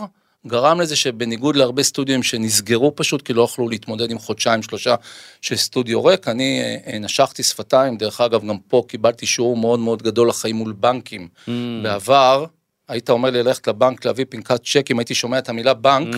גרם 0.47 0.81
לזה 0.81 0.95
שבניגוד 0.95 1.55
להרבה 1.55 1.83
סטודיו 1.83 2.23
שנסגרו 2.23 2.95
פשוט, 2.95 3.21
כי 3.21 3.33
לא 3.33 3.41
יכלו 3.41 3.69
להתמודד 3.69 4.12
עם 4.12 4.19
חודשיים 4.19 4.63
שלושה 4.63 4.95
של 5.41 5.55
סטודיו 5.55 6.05
ריק, 6.05 6.27
אני 6.27 6.62
אה, 6.62 6.93
אה, 6.93 6.99
נשכתי 6.99 7.43
שפתיים, 7.43 7.97
דרך 7.97 8.21
אגב, 8.21 8.47
גם 8.47 8.57
פה 8.67 8.83
קיבלתי 8.88 9.25
שיעור 9.25 9.57
מאוד 9.57 9.79
מאוד 9.79 10.03
גדול 10.03 10.29
לחיים 10.29 10.55
מול 10.55 10.71
בנקים. 10.71 11.27
Mm. 11.47 11.49
בעבר, 11.83 12.45
היית 12.88 13.09
אומר 13.09 13.29
לי 13.29 13.43
ללכת 13.43 13.67
לבנק 13.67 14.05
להביא 14.05 14.25
פנקת 14.29 14.63
צ'קים, 14.63 14.99
הייתי 14.99 15.15
שומע 15.15 15.38
את 15.38 15.49
המילה 15.49 15.73
בנק, 15.73 16.15
mm. 16.15 16.17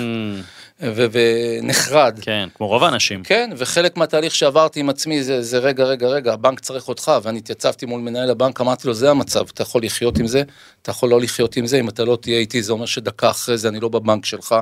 ו- 0.81 1.05
ונחרד. 1.11 2.19
כן, 2.21 2.49
כמו 2.55 2.67
רוב 2.67 2.83
האנשים. 2.83 3.23
כן, 3.23 3.49
וחלק 3.57 3.97
מהתהליך 3.97 4.35
שעברתי 4.35 4.79
עם 4.79 4.89
עצמי 4.89 5.23
זה, 5.23 5.41
זה 5.41 5.57
רגע, 5.57 5.83
רגע, 5.83 6.07
רגע, 6.07 6.33
הבנק 6.33 6.59
צריך 6.59 6.87
אותך, 6.87 7.11
ואני 7.23 7.37
התייצבתי 7.37 7.85
מול 7.85 8.01
מנהל 8.01 8.29
הבנק, 8.29 8.61
אמרתי 8.61 8.87
לו, 8.87 8.93
זה 8.93 9.11
המצב, 9.11 9.45
אתה 9.53 9.61
יכול 9.61 9.83
לחיות 9.83 10.17
עם 10.17 10.27
זה, 10.27 10.43
אתה 10.81 10.91
יכול 10.91 11.09
לא 11.09 11.21
לחיות 11.21 11.57
עם 11.57 11.67
זה, 11.67 11.79
אם 11.79 11.89
אתה 11.89 12.05
לא 12.05 12.17
תהיה 12.21 12.39
איתי, 12.39 12.61
זה 12.61 12.71
אומר 12.71 12.85
שדקה 12.85 13.29
אחרי 13.29 13.57
זה 13.57 13.67
אני 13.67 13.79
לא 13.79 13.89
בבנק 13.89 14.25
שלך. 14.25 14.55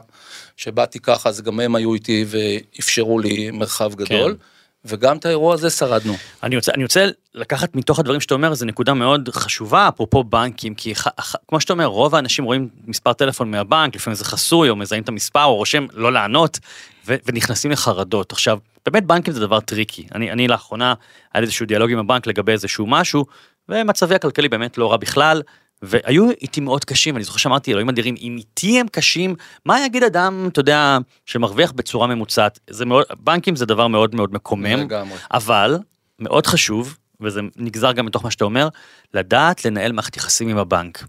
שבאתי 0.57 0.99
ככה, 0.99 1.29
אז 1.29 1.41
גם 1.41 1.59
הם 1.59 1.75
היו 1.75 1.93
איתי 1.93 2.25
ואפשרו 2.27 3.19
לי 3.19 3.51
מרחב 3.51 3.95
גדול. 3.95 4.35
כן. 4.39 4.52
וגם 4.85 5.17
את 5.17 5.25
האירוע 5.25 5.53
הזה 5.53 5.69
שרדנו. 5.69 6.13
אני 6.43 6.55
רוצה, 6.55 6.71
אני 6.75 6.83
רוצה 6.83 7.05
לקחת 7.35 7.75
מתוך 7.75 7.99
הדברים 7.99 8.21
שאתה 8.21 8.33
אומר, 8.33 8.53
זו 8.53 8.65
נקודה 8.65 8.93
מאוד 8.93 9.29
חשובה, 9.33 9.87
אפרופו 9.87 10.23
בנקים, 10.23 10.75
כי 10.75 10.95
ח, 10.95 11.07
ח, 11.21 11.35
כמו 11.47 11.61
שאתה 11.61 11.73
אומר, 11.73 11.85
רוב 11.85 12.15
האנשים 12.15 12.45
רואים 12.45 12.69
מספר 12.87 13.13
טלפון 13.13 13.51
מהבנק, 13.51 13.95
לפעמים 13.95 14.15
זה 14.15 14.25
חסוי, 14.25 14.69
או 14.69 14.75
מזהים 14.75 15.03
את 15.03 15.09
המספר, 15.09 15.43
או 15.43 15.55
רושם 15.55 15.85
לא 15.93 16.11
לענות, 16.11 16.59
ו, 17.07 17.15
ונכנסים 17.25 17.71
לחרדות. 17.71 18.31
עכשיו, 18.31 18.59
באמת 18.85 19.05
בנקים 19.05 19.33
זה 19.33 19.39
דבר 19.39 19.59
טריקי. 19.59 20.07
אני, 20.15 20.31
אני 20.31 20.47
לאחרונה, 20.47 20.93
היה 21.33 21.41
לי 21.41 21.45
איזשהו 21.45 21.65
דיאלוג 21.65 21.91
עם 21.91 21.99
הבנק 21.99 22.27
לגבי 22.27 22.51
איזשהו 22.51 22.87
משהו, 22.87 23.25
ומצבי 23.69 24.15
הכלכלי 24.15 24.49
באמת 24.49 24.77
לא 24.77 24.91
רע 24.91 24.97
בכלל. 24.97 25.41
והיו 25.85 26.29
איתי 26.29 26.61
מאוד 26.61 26.85
קשים, 26.85 27.15
אני 27.15 27.23
זוכר 27.23 27.37
שאמרתי, 27.37 27.71
אלוהים 27.71 27.89
אדירים, 27.89 28.15
אם 28.21 28.35
איתי 28.37 28.79
הם 28.79 28.87
קשים, 28.87 29.35
מה 29.65 29.85
יגיד 29.85 30.03
אדם, 30.03 30.47
אתה 30.51 30.59
יודע, 30.59 30.97
שמרוויח 31.25 31.71
בצורה 31.71 32.07
ממוצעת? 32.07 32.59
זה 32.69 32.85
מאוד, 32.85 33.05
בנקים 33.19 33.55
זה 33.55 33.65
דבר 33.65 33.87
מאוד 33.87 34.15
מאוד 34.15 34.33
מקומם, 34.33 34.79
לגמרי. 34.79 35.17
אבל 35.31 35.77
מאוד 36.19 36.47
חשוב, 36.47 36.97
וזה 37.21 37.41
נגזר 37.55 37.91
גם 37.91 38.05
מתוך 38.05 38.23
מה 38.23 38.31
שאתה 38.31 38.45
אומר, 38.45 38.67
לדעת 39.13 39.65
לנהל 39.65 39.91
מערכת 39.91 40.17
יחסים 40.17 40.49
עם 40.49 40.57
הבנק. 40.57 41.03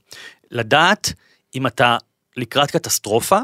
לדעת 0.51 1.13
אם 1.55 1.67
אתה 1.67 1.97
לקראת 2.37 2.71
קטסטרופה, 2.71 3.39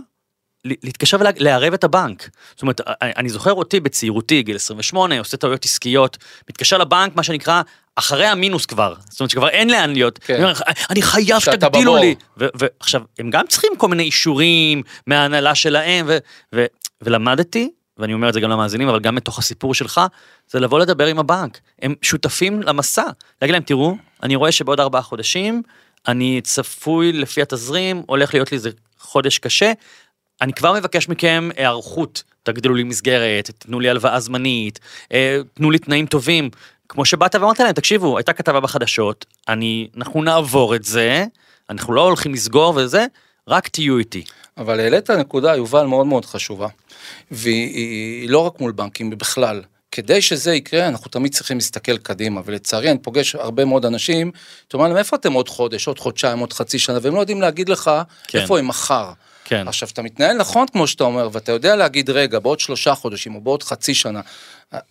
להתקשר 0.65 1.17
ולערב 1.21 1.73
את 1.73 1.85
הבנק. 1.85 2.31
זאת 2.51 2.63
אומרת, 2.63 2.81
אני 3.03 3.29
זוכר 3.29 3.53
אותי 3.53 3.81
בצעירותי, 3.81 4.43
גיל 4.43 4.57
28, 4.57 5.19
עושה 5.19 5.37
טעויות 5.37 5.65
עסקיות, 5.65 6.19
מתקשר 6.51 6.79
לבנק, 6.79 7.17
מה 7.17 7.23
שנקרא, 7.23 7.63
אחרי 7.97 8.27
המינוס 8.27 8.67
כבר. 8.67 8.95
זאת 9.09 9.21
אומרת 9.21 9.31
שכבר 9.31 9.49
אין 9.49 9.71
לאן 9.71 9.93
להיות. 9.93 10.19
כן. 10.19 10.35
אני, 10.35 10.43
אומר, 10.43 10.55
אני 10.91 11.03
חייב 11.03 11.39
שתגדילו 11.39 11.97
לי. 11.97 12.15
ועכשיו, 12.37 13.03
הם 13.19 13.31
גם 13.31 13.47
צריכים 13.47 13.73
כל 13.77 13.89
מיני 13.89 14.03
אישורים 14.03 14.83
מההנהלה 15.07 15.55
שלהם, 15.55 16.07
ו, 16.09 16.19
ו, 16.55 16.65
ולמדתי, 17.03 17.71
ואני 17.99 18.15
אומר 18.15 18.29
את 18.29 18.35
זה 18.35 18.41
גם 18.41 18.51
למאזינים, 18.51 18.89
אבל 18.89 19.01
גם 19.01 19.15
מתוך 19.15 19.39
הסיפור 19.39 19.75
שלך, 19.75 20.01
זה 20.49 20.61
לבוא 20.61 20.81
לדבר 20.81 21.07
עם 21.07 21.19
הבנק. 21.19 21.61
הם 21.83 21.95
שותפים 22.03 22.63
למסע. 22.63 23.05
להגיד 23.43 23.53
להם, 23.53 23.63
תראו, 23.63 23.97
אני 24.23 24.37
רואה 24.37 24.53
שבעוד 24.53 24.81
ארבעה 24.81 25.03
חודשים, 25.03 25.63
אני 26.09 26.41
צפוי 26.45 27.13
לפי 27.13 27.43
התזרים, 27.43 28.03
הולך 28.07 28.35
להיות 28.35 28.53
לי 28.53 28.57
איזה 28.57 28.71
חודש 28.99 29.39
קשה, 29.39 29.73
אני 30.41 30.53
כבר 30.53 30.73
מבקש 30.73 31.09
מכם 31.09 31.49
היערכות, 31.57 32.23
תגדילו 32.43 32.75
לי 32.75 32.83
מסגרת, 32.83 33.51
תנו 33.59 33.81
לי 33.81 33.91
הלוואה 33.91 34.21
זמנית, 34.21 34.81
אה, 35.13 35.41
תנו 35.55 35.71
לי 35.71 35.79
תנאים 35.79 36.07
טובים. 36.07 36.51
כמו 36.91 37.05
שבאת 37.05 37.35
ואמרת 37.35 37.61
להם, 37.61 37.73
תקשיבו, 37.73 38.19
הייתה 38.19 38.33
כתבה 38.33 38.61
בחדשות, 38.61 39.27
אני, 39.49 39.89
אנחנו 39.97 40.23
נעבור 40.23 40.75
את 40.75 40.85
זה, 40.85 41.25
אנחנו 41.71 41.93
לא 41.93 42.05
הולכים 42.05 42.35
לסגור 42.35 42.75
וזה, 42.77 43.07
רק 43.49 43.69
תהיו 43.69 43.99
איתי. 43.99 44.25
אבל 44.57 44.81
העלית 44.81 45.11
נקודה, 45.11 45.57
יובל, 45.57 45.87
מאוד 45.87 46.07
מאוד 46.07 46.25
חשובה, 46.25 46.69
והיא 47.31 48.31
לא 48.31 48.39
רק 48.39 48.61
מול 48.61 48.73
בנקים, 48.73 49.11
בכלל. 49.11 49.63
כדי 49.93 50.23
שזה 50.23 50.55
יקרה, 50.55 50.89
אנחנו 50.89 51.11
תמיד 51.11 51.35
צריכים 51.35 51.57
להסתכל 51.57 51.99
קדימה, 51.99 52.41
ולצערי 52.45 52.91
אני 52.91 52.99
פוגש 52.99 53.35
הרבה 53.35 53.65
מאוד 53.65 53.87
אנשים, 53.87 54.31
אתה 54.69 54.77
אומר 54.77 54.89
להם, 54.89 54.97
איפה 54.97 55.17
אתם 55.17 55.33
עוד 55.33 55.49
חודש, 55.49 55.87
עוד 55.87 55.99
חודשיים, 55.99 56.39
עוד 56.39 56.53
חצי 56.53 56.79
שנה, 56.79 56.99
והם 57.03 57.15
לא 57.15 57.21
יודעים 57.21 57.41
להגיד 57.41 57.69
לך 57.69 57.91
כן. 58.29 58.39
איפה 58.39 58.59
הם 58.59 58.69
מחר. 58.69 59.13
כן. 59.51 59.69
עכשיו, 59.69 59.89
אתה 59.93 60.03
מתנהל 60.03 60.37
נכון, 60.37 60.67
כמו 60.73 60.87
שאתה 60.87 61.05
אומר, 61.05 61.29
ואתה 61.33 61.53
יודע 61.53 61.77
להגיד, 61.77 62.11
רגע, 62.11 62.39
בעוד 62.39 62.61
שלושה 62.61 62.95
חודשים 62.95 63.35
או 63.35 63.41
בעוד 63.41 63.63
חצי 63.63 63.95
שנה, 63.95 64.21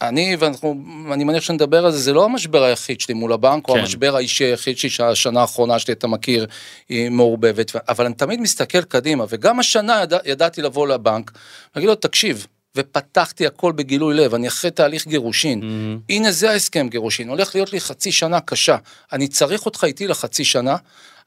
אני, 0.02 0.36
ואנחנו, 0.40 0.84
אני 1.14 1.24
מניח 1.24 1.44
שנדבר 1.44 1.86
על 1.86 1.92
זה, 1.92 1.98
זה 1.98 2.14
לא 2.14 2.26
המשבר 2.26 2.64
היחיד 2.64 3.02
שלי 3.02 3.14
מול 3.14 3.34
הבנק, 3.34 3.66
כן. 3.66 3.72
או 3.72 3.78
המשבר 3.78 4.16
האישי 4.16 4.44
היחיד 4.44 4.78
שלי 4.78 4.90
שהשנה 4.90 5.42
האחרונה 5.42 5.80
שלי, 5.80 5.94
אתה 5.94 6.08
מכיר, 6.08 6.48
היא 6.90 7.10
מעורבבת, 7.10 7.76
אבל 7.90 8.06
אני 8.06 8.14
תמיד 8.14 8.42
מסתכל 8.42 8.82
קדימה, 8.82 9.26
וגם 9.30 9.60
השנה 9.60 10.00
ידע, 10.04 10.18
ידעתי 10.26 10.62
לבוא 10.62 10.88
לבנק, 10.88 11.32
ולהגיד 11.76 11.90
לו, 11.90 11.96
תקשיב, 11.96 12.48
ופתחתי 12.76 13.48
הכל 13.48 13.72
בגילוי 13.72 14.16
לב, 14.16 14.34
אני 14.34 14.48
אחרי 14.48 14.72
תהליך 14.72 15.08
גירושין, 15.08 15.62
mm-hmm. 15.62 16.14
הנה 16.14 16.32
זה 16.32 16.52
ההסכם 16.52 16.88
גירושין, 16.90 17.30
הולך 17.30 17.56
להיות 17.56 17.74
לי 17.74 17.80
חצי 17.80 18.12
שנה 18.12 18.40
קשה, 18.40 18.78
אני 19.14 19.28
צריך 19.28 19.66
אותך 19.66 19.84
איתי 19.84 20.08
לחצי 20.08 20.46
שנה, 20.46 20.76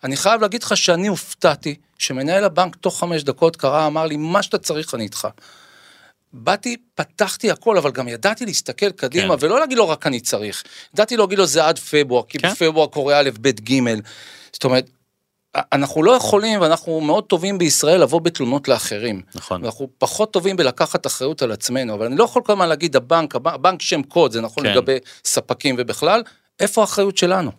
אני 0.04 0.16
חייב 0.16 0.40
להגיד 0.40 0.62
לך 0.62 0.76
שאני 0.76 1.06
הופתעתי 1.06 1.74
שמנהל 1.98 2.44
הבנק 2.44 2.76
תוך 2.76 3.00
חמש 3.00 3.22
דקות 3.22 3.56
קרא, 3.56 3.86
אמר 3.86 4.06
לי, 4.06 4.16
מה 4.16 4.42
שאתה 4.42 4.58
צריך 4.58 4.94
אני 4.94 5.04
איתך. 5.04 5.28
באתי, 6.32 6.76
פתחתי 6.94 7.50
הכל, 7.50 7.76
אבל 7.76 7.90
גם 7.90 8.08
ידעתי 8.08 8.46
להסתכל 8.46 8.90
קדימה, 8.90 9.36
כן. 9.36 9.46
ולא 9.46 9.60
להגיד 9.60 9.78
לו 9.78 9.88
רק 9.88 10.06
אני 10.06 10.20
צריך. 10.20 10.62
ידעתי 10.94 11.16
להגיד 11.16 11.38
לו 11.38 11.46
זה 11.46 11.66
עד 11.66 11.78
פברואר, 11.78 12.22
כי 12.28 12.38
כן. 12.38 12.50
בפברואר 12.50 12.86
קורה 12.86 13.20
א', 13.20 13.30
ב', 13.40 13.48
ג'. 13.48 13.80
זאת 14.52 14.64
אומרת, 14.64 14.90
אנחנו 15.54 16.02
לא 16.02 16.12
יכולים, 16.12 16.60
ואנחנו 16.60 17.00
מאוד 17.00 17.24
טובים 17.24 17.58
בישראל 17.58 18.02
לבוא 18.02 18.20
בתלונות 18.20 18.68
לאחרים. 18.68 19.22
נכון. 19.34 19.64
אנחנו 19.64 19.88
פחות 19.98 20.32
טובים 20.32 20.56
בלקחת 20.56 21.06
אחריות 21.06 21.42
על 21.42 21.52
עצמנו, 21.52 21.94
אבל 21.94 22.06
אני 22.06 22.16
לא 22.16 22.24
יכול 22.24 22.42
כל 22.42 22.52
הזמן 22.52 22.68
להגיד 22.68 22.96
הבנק, 22.96 23.34
הבנק 23.34 23.82
שם 23.82 24.02
קוד, 24.02 24.32
זה 24.32 24.40
נכון 24.40 24.64
כן. 24.64 24.72
לגבי 24.72 24.98
ספקים 25.24 25.74
ובכלל, 25.78 26.22
איפה 26.60 26.80
האחריות 26.80 27.16
שלנו? 27.16 27.50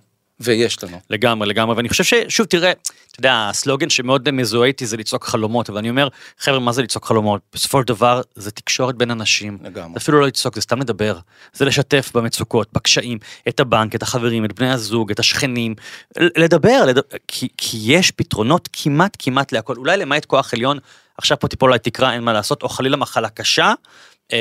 ויש 0.43 0.83
לנו. 0.83 0.99
לגמרי, 1.09 1.47
לגמרי, 1.47 1.75
ואני 1.75 1.89
חושב 1.89 2.03
ששוב, 2.03 2.45
תראה, 2.45 2.71
אתה 2.71 3.19
יודע, 3.19 3.47
הסלוגן 3.49 3.89
שמאוד 3.89 4.31
מזוהה 4.31 4.67
איתי 4.67 4.85
זה 4.85 4.97
לצעוק 4.97 5.23
חלומות, 5.25 5.69
אבל 5.69 5.77
אני 5.77 5.89
אומר, 5.89 6.07
חבר'ה, 6.39 6.59
מה 6.59 6.71
זה 6.71 6.81
לצעוק 6.81 7.05
חלומות? 7.05 7.41
בסופו 7.53 7.81
של 7.81 7.87
דבר, 7.87 8.21
זה 8.35 8.51
תקשורת 8.51 8.95
בין 8.95 9.11
אנשים. 9.11 9.57
לגמרי. 9.63 9.93
זה 9.93 9.97
אפילו 9.97 10.19
לא 10.19 10.27
לצעוק, 10.27 10.55
זה 10.55 10.61
סתם 10.61 10.79
לדבר. 10.79 11.17
זה 11.53 11.65
לשתף 11.65 12.11
במצוקות, 12.13 12.67
בקשיים, 12.73 13.17
את 13.47 13.59
הבנק, 13.59 13.95
את 13.95 14.01
החברים, 14.03 14.45
את 14.45 14.53
בני 14.53 14.71
הזוג, 14.71 15.11
את 15.11 15.19
השכנים, 15.19 15.75
לדבר, 16.17 16.85
לדבר 16.87 17.17
כי, 17.27 17.47
כי 17.57 17.77
יש 17.83 18.11
פתרונות 18.11 18.69
כמעט 18.73 19.17
כמעט 19.19 19.51
להכל, 19.51 19.75
אולי 19.77 19.97
למעט 19.97 20.25
כוח 20.25 20.53
עליון, 20.53 20.79
עכשיו 21.17 21.39
פה 21.39 21.47
תיפול 21.47 21.69
עליי 21.69 21.79
תקרה, 21.79 22.13
אין 22.13 22.23
מה 22.23 22.33
לעשות, 22.33 22.63
או 22.63 22.69
חלילה 22.69 22.97
מחלה 22.97 23.29
קשה, 23.29 23.73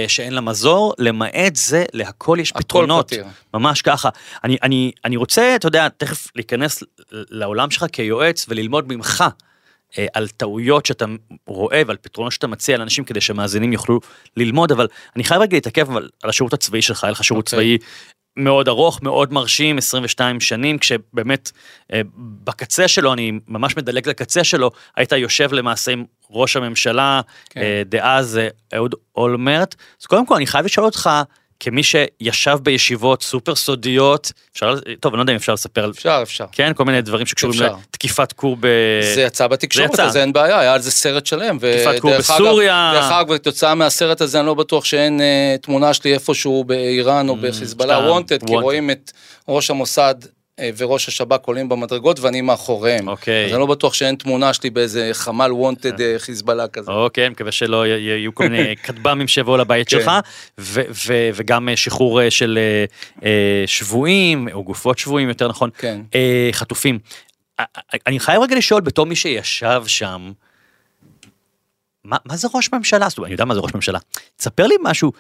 שאין 0.09 0.33
לה 0.33 0.41
מזור, 0.41 0.95
למעט 0.99 1.57
זה, 1.57 1.85
להכל 1.93 2.39
יש 2.41 2.53
פתרונות. 2.53 3.07
פתיר. 3.07 3.25
ממש 3.55 3.83
ככה. 3.83 4.09
אני, 4.45 4.57
אני, 4.63 4.93
אני 5.05 5.17
רוצה, 5.17 5.57
אתה 5.57 5.67
יודע, 5.67 5.89
תכף 5.89 6.27
להיכנס 6.37 6.83
לעולם 7.13 7.71
שלך 7.71 7.87
כיועץ 7.93 8.47
וללמוד 8.49 8.93
ממך. 8.93 9.25
אה, 9.99 10.07
על 10.15 10.29
טעויות 10.29 10.87
שאתה 10.87 11.05
רואה 11.47 11.83
ועל 11.87 11.97
פתרונות 11.97 12.33
שאתה 12.33 12.47
מציע 12.47 12.79
לאנשים 12.79 13.05
כדי 13.05 13.21
שמאזינים 13.21 13.73
יוכלו 13.73 14.01
ללמוד, 14.37 14.73
אבל 14.73 14.89
אני 15.17 15.25
חייב 15.25 15.43
רגע 15.43 15.57
להתעכב 15.57 15.97
על 15.97 16.09
השירות 16.25 16.53
הצבאי 16.53 16.83
שלך, 16.83 17.05
היה 17.05 17.11
לך 17.11 17.25
שירות 17.25 17.49
okay. 17.49 17.53
אוקיי. 17.53 17.79
צבאי 17.79 17.89
מאוד 18.37 18.69
ארוך, 18.69 19.03
מאוד 19.03 19.33
מרשים, 19.33 19.79
22 19.79 20.41
שנים, 20.41 20.79
כשבאמת 20.79 21.51
אה, 21.93 22.01
בקצה 22.17 22.89
שלו, 22.89 23.13
אני 23.13 23.33
ממש 23.49 23.77
מדלג 23.77 24.09
לקצה 24.09 24.45
שלו, 24.45 24.71
היית 24.97 25.13
יושב 25.13 25.53
למעשה 25.53 25.93
עם 25.93 26.05
ראש 26.31 26.57
הממשלה 26.57 27.21
כן. 27.51 27.61
אה, 27.61 27.83
דאז 27.87 28.39
אה, 28.39 28.49
אהוד 28.77 28.95
אולמרט. 29.17 29.75
אז 30.01 30.07
קודם 30.07 30.27
כל 30.27 30.35
אני 30.35 30.47
חייב 30.47 30.65
לשאול 30.65 30.87
אותך, 30.87 31.11
כמי 31.65 31.83
שישב 31.83 32.59
בישיבות 32.63 33.23
סופר 33.23 33.55
סודיות, 33.55 34.33
אפשר, 34.53 34.75
טוב, 35.01 35.13
אני 35.13 35.19
לא 35.19 35.23
יודע 35.23 35.33
אם 35.33 35.37
אפשר 35.37 35.53
לספר 35.53 35.85
על... 35.85 35.91
אפשר, 35.91 36.21
אפשר. 36.23 36.45
כן, 36.53 36.73
כל 36.75 36.85
מיני 36.85 37.03
דברים 37.03 37.27
שקשורים 37.27 37.63
אפשר. 37.63 37.75
לתקיפת 37.89 38.33
כור 38.33 38.57
ב... 38.61 38.67
זה 39.15 39.23
יצא 39.23 39.47
בתקשורת, 39.47 40.01
אז 40.01 40.17
אין 40.17 40.33
בעיה, 40.33 40.61
היה 40.61 40.75
על 40.75 40.81
זה 40.81 40.91
סרט 40.91 41.27
שלם. 41.27 41.59
תקיפת 41.59 42.01
כור 42.01 42.19
בסוריה. 42.19 42.93
דרך 42.95 43.13
אגב, 43.13 43.37
כתוצאה 43.37 43.75
מהסרט 43.75 44.21
הזה, 44.21 44.39
אני 44.39 44.47
לא 44.47 44.55
בטוח 44.55 44.85
שאין 44.85 45.21
uh, 45.21 45.63
תמונה 45.63 45.95
שלי 45.95 46.15
איפשהו 46.15 46.65
באיראן 46.65 47.29
או 47.29 47.35
mm, 47.35 47.39
בחיזבאללה 47.43 47.99
וונטד, 47.99 48.47
כי 48.47 48.55
רואים 48.55 48.91
את 48.91 49.13
ראש 49.49 49.71
המוסד 49.71 50.15
אה, 50.23 50.29
וראש 50.77 51.09
השב"כ 51.09 51.47
עולים 51.47 51.69
במדרגות 51.69 52.21
ואני 52.21 52.41
מאחוריהם. 52.41 53.09
אוקיי. 53.09 53.47
אז 53.47 53.53
אני 53.53 53.61
לא 53.61 53.67
בטוח 53.67 53.95
שאין 53.95 54.15
תמונה 54.15 54.53
שלי 54.53 54.71
באיזה 54.71 55.11
חמ"ל 55.13 55.53
וונטד 55.53 56.01
אה. 56.01 56.13
אה, 56.13 56.19
חיזבאללה 56.19 56.69
כזה. 56.69 56.93
אוקיי, 56.93 57.29
מקווה 57.29 57.53
שלא 57.53 57.87
יהיו 57.87 58.35
כל 58.35 58.49
מיני 58.49 58.77
כטב"מים 58.85 59.29
שיבואו 59.29 59.57
לבית 59.57 59.89
כן. 59.89 59.97
שלך, 59.99 60.11
וגם 61.35 61.69
שחרור 61.77 62.31
של 62.31 62.59
שבויים, 63.67 64.49
או 64.53 64.65
גופות 64.65 64.99
שבויים 64.99 65.29
יותר 65.29 65.49
נכון, 65.49 65.71
כן. 65.79 66.01
חטופים. 66.53 66.99
אני 68.07 68.21
חייב 68.21 68.43
רגע 68.43 68.57
לשאול 68.57 68.81
בתור 68.81 69.07
מי 69.07 69.17
שישב 69.17 69.83
שם, 69.87 70.33
מה, 72.05 72.17
מה 72.25 72.37
זה 72.37 72.49
ראש 72.55 72.73
ממשלה? 72.73 73.09
זאת 73.09 73.19
אומרת, 73.19 73.27
אני 73.29 73.35
יודע 73.35 73.45
מה 73.45 73.55
זה 73.55 73.61
ראש 73.61 73.75
ממשלה. 73.75 73.99
תספר 74.37 74.67
לי 74.67 74.75
משהו, 74.83 75.13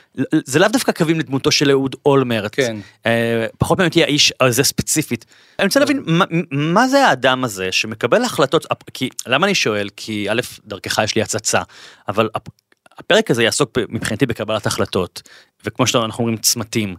זה 0.44 0.58
לאו 0.58 0.68
דווקא 0.68 0.92
קווים 0.92 1.18
לדמותו 1.18 1.50
של 1.52 1.70
אהוד 1.70 1.96
אולמרט. 2.06 2.54
כן. 2.54 2.76
אה, 3.06 3.46
פחות 3.58 3.78
מעניין 3.78 3.88
אותי 3.90 4.02
האיש 4.04 4.32
הזה 4.40 4.64
ספציפית. 4.64 5.24
אני 5.58 5.66
רוצה 5.66 5.80
להבין, 5.80 6.02
מה, 6.06 6.24
מה 6.50 6.88
זה 6.88 7.06
האדם 7.06 7.44
הזה 7.44 7.72
שמקבל 7.72 8.24
החלטות, 8.24 8.66
כי, 8.94 9.08
למה 9.26 9.46
אני 9.46 9.54
שואל? 9.54 9.88
כי 9.96 10.30
א', 10.30 10.40
דרכך 10.64 10.98
יש 11.04 11.14
לי 11.14 11.22
הצצה, 11.22 11.62
אבל 12.08 12.28
הפ- 12.34 12.48
הפרק 12.98 13.30
הזה 13.30 13.42
יעסוק 13.42 13.78
מבחינתי 13.88 14.26
בקבלת 14.26 14.66
החלטות, 14.66 15.22
וכמו 15.64 15.86
שאנחנו 15.86 16.18
אומרים, 16.24 16.36
צמתים. 16.38 16.96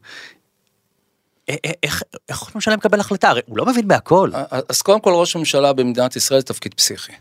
א- 1.50 1.54
א- 1.54 1.86
איך 1.86 2.04
ראש 2.44 2.56
ממשלה 2.56 2.76
מקבל 2.76 3.00
החלטה? 3.00 3.30
הרי 3.30 3.42
הוא 3.46 3.58
לא 3.58 3.66
מבין 3.66 3.88
בהכל. 3.88 4.30
אז 4.70 4.82
קודם 4.82 5.00
כל 5.00 5.12
ראש 5.14 5.36
הממשלה 5.36 5.74
במדינת 5.74 6.16
ישראל 6.16 6.40
זה 6.40 6.46
תפקיד 6.46 6.74
פסיכי. 6.74 7.12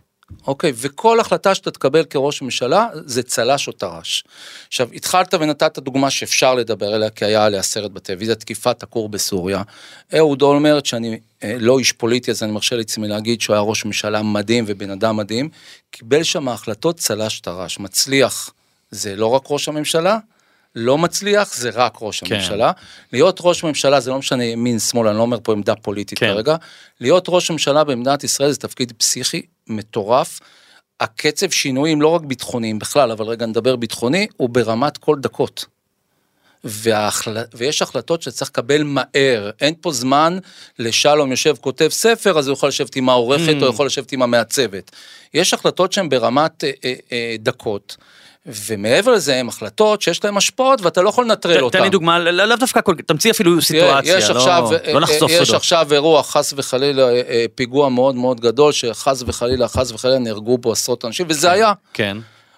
אוקיי, 0.46 0.72
וכל 0.76 1.20
החלטה 1.20 1.54
שאתה 1.54 1.70
תקבל 1.70 2.04
כראש 2.04 2.42
ממשלה 2.42 2.88
זה 2.94 3.22
צל"ש 3.22 3.68
או 3.68 3.72
טר"ש. 3.72 4.24
עכשיו, 4.68 4.88
התחלת 4.94 5.34
ונתת 5.34 5.78
דוגמה 5.78 6.10
שאפשר 6.10 6.54
לדבר 6.54 6.94
עליה, 6.94 7.10
כי 7.10 7.24
היה 7.24 7.44
עליה 7.44 7.62
סרט 7.62 7.90
בטלוויזיה, 7.90 8.34
תקיפת 8.34 8.82
הכור 8.82 9.08
בסוריה. 9.08 9.62
אהוד 10.16 10.42
אולמרט, 10.42 10.86
שאני 10.86 11.20
אה, 11.42 11.56
לא 11.58 11.78
איש 11.78 11.92
פוליטי, 11.92 12.30
אז 12.30 12.42
אני 12.42 12.52
מרשה 12.52 12.76
לעצמי 12.76 13.08
להגיד 13.08 13.40
שהוא 13.40 13.54
היה 13.54 13.62
ראש 13.62 13.84
ממשלה 13.84 14.22
מדהים 14.22 14.64
ובן 14.66 14.90
אדם 14.90 15.16
מדהים, 15.16 15.48
קיבל 15.90 16.22
שם 16.22 16.48
החלטות 16.48 16.96
צל"ש 16.96 17.40
טר"ש. 17.40 17.78
מצליח 17.78 18.50
זה 18.90 19.16
לא 19.16 19.26
רק 19.26 19.42
ראש 19.50 19.68
הממשלה, 19.68 20.18
לא 20.74 20.98
מצליח 20.98 21.54
זה 21.54 21.70
רק 21.70 21.98
ראש 22.00 22.20
כן. 22.20 22.34
הממשלה. 22.34 22.72
להיות 23.12 23.38
ראש 23.42 23.64
ממשלה 23.64 24.00
זה 24.00 24.10
לא 24.10 24.18
משנה 24.18 24.44
ימין 24.44 24.78
שמאל, 24.78 25.08
אני 25.08 25.16
לא 25.16 25.22
אומר 25.22 25.38
פה 25.42 25.52
עמדה 25.52 25.74
פוליטית 25.74 26.18
כן. 26.18 26.26
כרגע. 26.26 26.56
להיות 27.00 27.24
ראש 27.28 27.50
ממשלה 27.50 27.84
במדינת 27.84 28.24
ישראל 28.24 28.50
זה 28.50 28.56
תפקיד 28.56 28.92
פסיכי 28.98 29.42
מטורף. 29.66 30.40
הקצב 31.00 31.50
שינויים 31.50 32.02
לא 32.02 32.08
רק 32.08 32.22
ביטחוניים 32.22 32.78
בכלל, 32.78 33.10
אבל 33.10 33.24
רגע 33.26 33.46
נדבר 33.46 33.76
ביטחוני, 33.76 34.26
הוא 34.36 34.48
ברמת 34.48 34.96
כל 34.96 35.16
דקות. 35.20 35.64
וההחל... 36.64 37.36
ויש 37.54 37.82
החלטות 37.82 38.22
שצריך 38.22 38.50
לקבל 38.50 38.82
מהר, 38.82 39.50
אין 39.60 39.74
פה 39.80 39.92
זמן 39.92 40.38
לשלום 40.78 41.30
יושב 41.30 41.54
כותב 41.60 41.88
ספר, 41.88 42.38
אז 42.38 42.48
הוא 42.48 42.52
יכול 42.52 42.68
לשבת 42.68 42.96
עם 42.96 43.08
העורכת 43.08 43.56
Mm. 43.60 43.62
או 43.62 43.68
יכול 43.68 43.86
לשבת 43.86 44.12
עם 44.12 44.22
המעצבת. 44.22 44.90
יש 45.34 45.54
החלטות 45.54 45.92
שהן 45.92 46.08
ברמת 46.08 46.64
אה, 46.64 46.70
אה, 46.84 46.94
אה, 47.12 47.36
דקות, 47.38 47.96
ומעבר 48.46 49.12
לזה 49.12 49.36
הן 49.36 49.48
החלטות 49.48 50.02
שיש 50.02 50.24
להן 50.24 50.36
השפעות 50.36 50.80
ואתה 50.80 51.02
לא 51.02 51.08
יכול 51.08 51.24
לנטרל 51.24 51.64
אותן. 51.64 51.78
תן 51.78 51.84
לי 51.84 51.90
דוגמה, 51.90 52.18
לא- 52.18 52.30
לאו 52.44 52.56
דווקא, 52.56 52.80
כל- 52.80 52.94
תמציא 53.06 53.30
אפילו 53.30 53.62
סיטואציה, 53.62 54.18
יש 54.18 54.30
לא- 54.30 54.36
עכשיו, 54.36 54.68
לא 54.92 55.00
לחשוף 55.00 55.30
יש 55.30 55.38
סודות. 55.38 55.54
עכשיו 55.54 55.92
אירוע 55.92 56.22
חס 56.22 56.54
וחלילה 56.56 57.02
אה, 57.02 57.22
אה, 57.28 57.44
פיגוע 57.54 57.88
מאוד 57.88 58.14
מאוד 58.14 58.40
גדול 58.40 58.72
שחס 58.72 59.22
וחלילה 59.26 59.68
חס 59.68 59.90
וחלילה 59.92 60.18
נהרגו 60.18 60.58
בו 60.58 60.72
עשרות 60.72 61.04
אנשים 61.04 61.26
וזה 61.28 61.50
היה. 61.50 61.72
כן, 61.94 62.16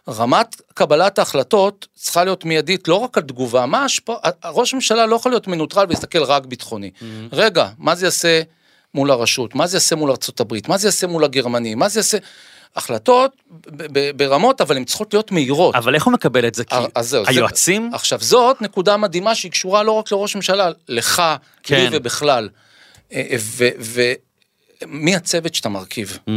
רמת 0.08 0.60
קבלת 0.74 1.18
ההחלטות 1.18 1.86
צריכה 1.94 2.24
להיות 2.24 2.44
מיידית 2.44 2.88
לא 2.88 2.94
רק 2.94 3.18
על 3.18 3.22
תגובה, 3.24 3.66
מה 3.66 3.78
ההשפעה, 3.82 4.16
ראש 4.44 4.72
הממשלה 4.72 5.06
לא 5.06 5.16
יכול 5.16 5.32
להיות 5.32 5.46
מנוטרל 5.48 5.86
ולהסתכל 5.88 6.22
רק 6.22 6.46
ביטחוני. 6.46 6.90
רגע, 7.32 7.68
מה 7.78 7.94
זה 7.94 8.06
יעשה 8.06 8.42
מול 8.94 9.10
הרשות, 9.10 9.54
מה 9.54 9.66
זה 9.66 9.76
יעשה 9.76 9.96
מול 9.96 10.10
ארה"ב, 10.10 10.54
מה 10.68 10.78
זה 10.78 10.88
יעשה 10.88 11.06
מול 11.06 11.24
הגרמנים, 11.24 11.78
מה 11.78 11.88
זה 11.88 11.98
יעשה, 11.98 12.18
החלטות 12.76 13.32
ברמות 14.16 14.60
אבל 14.60 14.76
הן 14.76 14.84
צריכות 14.84 15.14
להיות 15.14 15.32
מהירות. 15.32 15.74
אבל 15.74 15.94
איך 15.94 16.04
הוא 16.04 16.12
מקבל 16.12 16.46
את 16.46 16.54
זה? 16.54 16.64
כי 16.64 16.74
אה, 16.74 16.86
אז 16.94 17.08
זהו, 17.08 17.24
זה- 17.24 17.30
היועצים, 17.30 17.90
עכשיו 17.94 18.18
זאת 18.22 18.62
נקודה 18.62 18.96
מדהימה 18.96 19.34
שהיא 19.34 19.52
קשורה 19.52 19.82
לא 19.82 19.92
רק 19.92 20.12
לראש 20.12 20.36
ממשלה, 20.36 20.70
לך, 20.88 21.22
כן. 21.62 21.76
לי 21.90 21.96
ובכלל. 21.96 22.48
ומי 24.82 25.16
הצוות 25.16 25.54
שאתה 25.54 25.68
מרכיב? 25.68 26.18
Mm, 26.28 26.30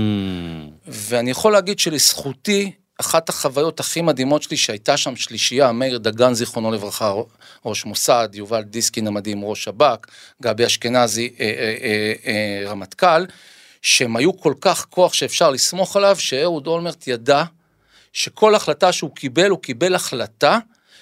ואני 0.88 1.32
יכול 1.32 1.52
להגיד 1.54 1.80
שלזכותי, 1.80 2.71
אחת 3.02 3.30
החוויות 3.30 3.80
הכי 3.80 4.02
מדהימות 4.02 4.43
שלי 4.43 4.58
שהייתה 4.58 4.97
שם 4.97 5.15
שלישייה, 5.15 5.71
מאיר 5.71 5.97
דגן 5.97 6.34
זיכרונו 6.34 6.71
לברכה, 6.71 7.13
ראש 7.65 7.86
מוסד, 7.86 8.30
יובל 8.34 8.62
דיסקין 8.62 9.08
המדהים, 9.08 9.43
ראש 9.43 9.63
שב"כ, 9.63 10.08
גבי 10.41 10.65
אשכנזי, 10.65 11.34
אה, 11.39 11.45
אה, 11.45 11.76
אה, 11.82 12.13
אה, 12.65 12.69
רמטכ"ל, 12.71 13.26
שהם 13.88 14.15
היו 14.15 14.38
כל 14.38 14.54
כך 14.62 14.86
כוח 14.89 15.13
שאפשר 15.13 15.50
לסמוך 15.50 15.95
עליו, 15.95 16.15
שאהוד 16.19 16.67
אולמרט 16.67 17.08
ידע 17.08 17.43
שכל 18.13 18.56
החלטה 18.56 18.91
שהוא 18.91 19.15
קיבל, 19.15 19.50
הוא 19.50 19.62
קיבל 19.62 19.95
החלטה 19.95 20.60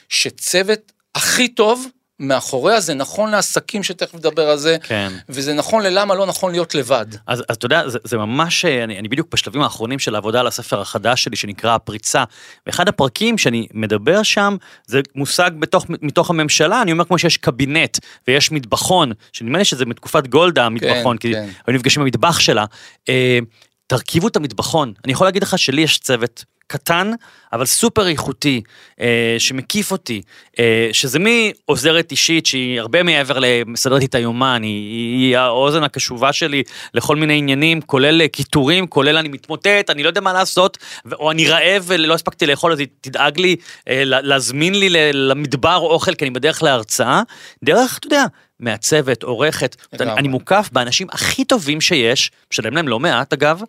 שצוות 0.10 0.92
הכי 1.16 1.48
טוב 1.48 1.86
מאחוריה, 2.20 2.80
זה 2.80 2.94
נכון 2.94 3.32
לעסקים 3.32 3.84
שתכף 3.84 4.16
נדבר 4.16 4.50
על 4.50 4.58
זה, 4.58 4.78
כן. 4.84 5.12
וזה 5.30 5.54
נכון 5.54 5.84
ללמה 5.84 6.16
לא 6.16 6.26
נכון 6.26 6.52
להיות 6.52 6.76
לבד. 6.76 7.06
אז, 7.28 7.44
אז 7.50 7.56
אתה 7.56 7.66
יודע, 7.66 7.90
זה, 7.90 8.00
זה 8.04 8.18
ממש, 8.18 8.66
אה, 8.66 8.84
אני, 8.84 9.00
אני 9.00 9.08
בדיוק 9.08 9.28
בשלבים 9.32 9.62
האחרונים 9.62 10.00
של 10.00 10.16
העבודה 10.16 10.40
על 10.40 10.48
הספר 10.48 10.82
החדש 10.82 11.24
שלי 11.24 11.36
שנקרא 11.36 11.76
הפריצה. 11.76 12.24
ואחד 12.68 12.88
הפרקים 12.88 13.38
שאני 13.38 13.68
מדבר 13.74 14.24
שם, 14.24 14.56
זה 14.88 15.02
מושג 15.16 15.52
בתוך, 15.60 15.86
מתוך 15.90 16.30
הממשלה, 16.30 16.82
אני 16.82 16.92
אומר 16.92 17.06
כמו 17.06 17.18
שיש 17.18 17.38
קבינט 17.38 17.98
ויש 18.28 18.52
מטבחון, 18.52 19.12
שנדמה 19.32 19.58
לי 19.58 19.66
שזה 19.66 19.86
מתקופת 19.86 20.28
גולדה 20.28 20.66
המטבחון, 20.66 21.18
כי 21.18 21.34
כן. 21.34 21.50
היו 21.68 21.76
נפגשים 21.76 22.04
במטבח 22.04 22.40
שלה. 22.40 22.66
אה, 23.10 23.40
תרכיבו 23.88 24.28
את 24.28 24.36
המטבחון. 24.36 24.94
אני 25.06 25.14
יכול 25.14 25.28
להגיד 25.28 25.44
לך 25.44 25.58
שלי 25.58 25.82
יש 25.82 26.00
צוות 26.00 26.46
קטן, 26.68 27.12
אבל 27.54 27.66
סופר 27.66 28.08
איכותי, 28.08 28.62
אה, 29.02 29.36
שמקיף 29.38 29.92
אותי, 29.92 30.22
אה, 30.60 30.90
שזה 30.92 31.20
מעוזרת 31.20 32.12
אישית 32.12 32.46
שהיא 32.46 32.80
הרבה 32.80 33.04
מעבר 33.04 33.40
למסדרת 33.40 34.00
לי 34.00 34.06
את 34.06 34.16
היומן, 34.16 34.60
היא, 34.64 35.20
היא 35.20 35.38
האוזן 35.38 35.84
הקשובה 35.84 36.34
שלי 36.34 36.64
לכל 36.94 37.16
מיני 37.16 37.38
עניינים, 37.38 37.82
כולל 37.82 38.22
אה, 38.22 38.28
קיטורים, 38.28 38.88
כולל 38.88 39.18
אני 39.18 39.30
מתמוטט, 39.30 39.90
אני 39.90 40.04
לא 40.04 40.08
יודע 40.08 40.22
מה 40.22 40.34
לעשות, 40.34 40.78
או 41.14 41.32
אני 41.32 41.48
רעב 41.50 41.84
ולא 41.88 42.14
הספקתי 42.14 42.46
לאכול, 42.46 42.72
אז 42.72 42.80
היא 42.80 42.88
תדאג 43.02 43.40
לי 43.40 43.56
אה, 43.90 44.04
לה- 44.06 44.22
להזמין 44.22 44.76
לי 44.80 44.90
למדבר 45.14 45.76
אוכל, 45.78 46.16
כי 46.16 46.26
אני 46.26 46.32
בדרך 46.32 46.64
להרצאה, 46.64 47.22
דרך, 47.64 47.98
אתה 47.98 48.08
יודע, 48.08 48.26
מעצבת, 48.60 49.24
עורכת, 49.24 49.76
אני. 50.00 50.12
אני 50.12 50.28
מוקף 50.28 50.70
באנשים 50.72 51.08
הכי 51.12 51.46
טובים 51.46 51.82
שיש, 51.82 52.32
משלם 52.52 52.76
להם 52.76 52.88
לא 52.88 53.00
מעט 53.00 53.34
אגב, 53.34 53.62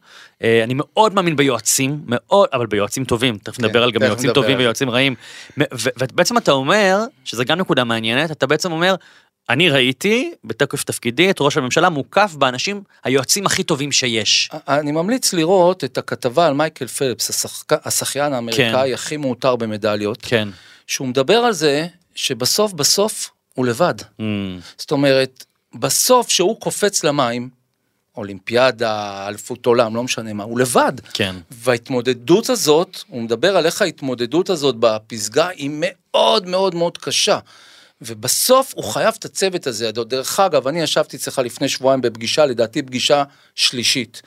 אה, 0.42 0.64
אני 0.64 0.75
מאוד 0.77 1.14
מאמין 1.14 1.37
ביועצים, 1.37 2.01
מאוד, 2.07 2.49
אבל 2.53 2.66
ביועצים 2.66 3.05
טובים, 3.05 3.38
תכף 3.38 3.59
נדבר 3.59 3.83
על 3.83 3.90
גם 3.90 4.03
יועצים 4.03 4.31
נדבר 4.31 4.42
טובים. 4.42 4.59
ויועצים 4.59 4.90
רעים. 4.90 5.14
ובעצם 5.59 6.38
אתה 6.38 6.53
אומר, 6.53 6.99
שזה 7.25 7.44
גם 7.44 7.59
נקודה 7.59 7.85
מעניינת, 7.85 8.31
אתה 8.31 8.46
בעצם 8.46 8.72
אומר, 8.72 8.94
אני 9.49 9.68
ראיתי 9.70 10.33
בתוקף 10.44 10.85
תפקידי 10.85 11.31
את 11.31 11.37
ראש 11.40 11.57
הממשלה 11.57 11.88
מוקף 11.88 12.35
באנשים, 12.38 12.83
היועצים 13.05 13.46
הכי 13.46 13.62
טובים 13.62 13.92
שיש. 13.92 14.51
אני 14.68 14.92
ממליץ 14.92 15.33
לראות 15.33 15.85
את 15.85 15.99
הכתבה 15.99 16.46
על 16.46 16.55
מייקל 16.55 16.87
פלפס, 16.87 17.31
השחק... 17.31 17.87
השחיין 17.87 18.33
האמריקאי 18.33 18.88
כן. 18.88 18.94
הכי 18.94 19.16
מעוטר 19.16 19.57
במדליות, 19.57 20.18
כן. 20.22 20.49
שהוא 20.87 21.09
מדבר 21.09 21.37
על 21.37 21.53
זה 21.53 21.87
שבסוף 22.14 22.72
בסוף 22.72 23.31
הוא 23.57 23.66
לבד. 23.66 23.95
Mm, 24.01 24.23
זאת 24.79 24.90
אומרת, 24.92 25.45
בסוף 25.75 26.29
שהוא 26.29 26.61
קופץ 26.61 27.05
למים, 27.05 27.49
אולימפיאדה, 28.16 29.25
אליפות 29.29 29.66
עולם, 29.66 29.97
לא 29.97 30.03
משנה 30.03 30.33
מה, 30.33 30.45
הוא 30.45 30.59
לבד. 30.59 30.92
כן. 31.12 31.37
וההתמודדות 31.51 32.51
הזאת, 32.51 32.99
הוא 33.07 33.23
מדבר 33.23 33.57
על 33.57 33.66
איך 33.66 33.83
ההתמודדות 33.83 34.51
הזאת 34.51 34.77
בפסגה 34.79 35.49
היא 35.49 35.71
מאוד 35.73 36.47
מאוד 36.47 36.75
מאוד 36.75 36.99
קשה. 36.99 37.38
ובסוף 38.03 38.73
הוא 38.77 38.85
חייב 38.85 39.14
את 39.19 39.25
הצוות 39.25 39.66
הזה. 39.66 39.92
דרך 39.92 40.40
אגב, 40.40 40.69
אני 40.69 40.81
ישבתי 40.81 41.16
אצלך 41.16 41.38
לפני 41.38 41.69
שבועיים 41.69 42.01
בפגישה, 42.01 42.47
לדעתי 42.47 42.83
פגישה 42.83 43.25
שלישית. 43.55 44.23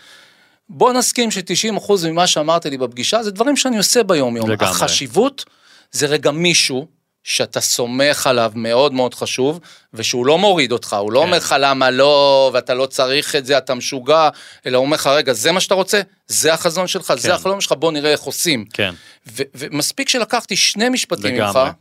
בוא 0.70 0.94
נסכים 0.94 1.32
ש-90% 1.32 1.94
ממה 2.08 2.28
שאמרת 2.28 2.66
לי 2.66 2.78
בפגישה 2.78 3.24
זה 3.24 3.32
דברים 3.32 3.58
שאני 3.58 3.78
עושה 3.78 4.04
ביום 4.04 4.38
יום. 4.38 4.50
לגמרי. 4.50 4.72
החשיבות 4.72 5.46
זה 5.92 6.06
רגע 6.06 6.32
מישהו 6.32 6.88
שאתה 7.24 7.62
סומך 7.62 8.28
עליו 8.28 8.52
מאוד 8.56 8.94
מאוד 8.94 9.14
חשוב, 9.14 9.60
ושהוא 9.94 10.26
לא 10.26 10.38
מוריד 10.38 10.72
אותך, 10.72 10.94
הוא 10.94 11.12
לא 11.12 11.20
כן. 11.20 11.26
אומר 11.26 11.38
לך 11.38 11.56
למה 11.60 11.90
לא, 11.90 12.52
ואתה 12.54 12.74
לא 12.74 12.86
צריך 12.86 13.36
את 13.36 13.46
זה, 13.46 13.58
אתה 13.58 13.76
משוגע, 13.76 14.30
אלא 14.66 14.78
הוא 14.78 14.86
אומר 14.86 14.96
לך, 14.96 15.08
רגע, 15.08 15.34
זה 15.34 15.52
מה 15.52 15.60
שאתה 15.60 15.74
רוצה? 15.74 16.02
זה 16.28 16.54
החזון 16.54 16.88
שלך, 16.88 17.08
כן. 17.08 17.18
זה 17.18 17.34
החלום 17.36 17.62
שלך, 17.62 17.72
בוא 17.72 17.92
נראה 17.92 18.12
איך 18.12 18.22
עושים. 18.22 18.66
כן. 18.74 18.94
ו- 19.28 19.44
ומספיק 19.56 20.10
שלקחתי 20.10 20.56
שני 20.56 20.90
משפטים 20.90 21.36
לגמרי. 21.36 21.64
ממך, 21.64 21.74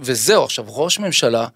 וזהו, 0.00 0.44
עכשיו, 0.44 0.64
ראש 0.68 0.98
ממשלה 0.98 1.46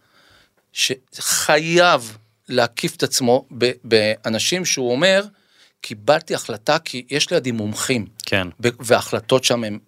שחייב 0.73 2.17
להקיף 2.49 2.97
את 2.97 3.03
עצמו 3.03 3.47
באנשים 3.85 4.65
שהוא 4.65 4.93
אומר, 4.93 5.25
קיבלתי 5.81 6.35
החלטה 6.35 6.79
כי 6.79 7.05
יש 7.11 7.31
לידי 7.31 7.53
מומחים, 7.53 8.07
כן. 8.27 8.49
וההחלטות 8.61 9.45
שם 9.45 9.65
הן... 9.65 9.79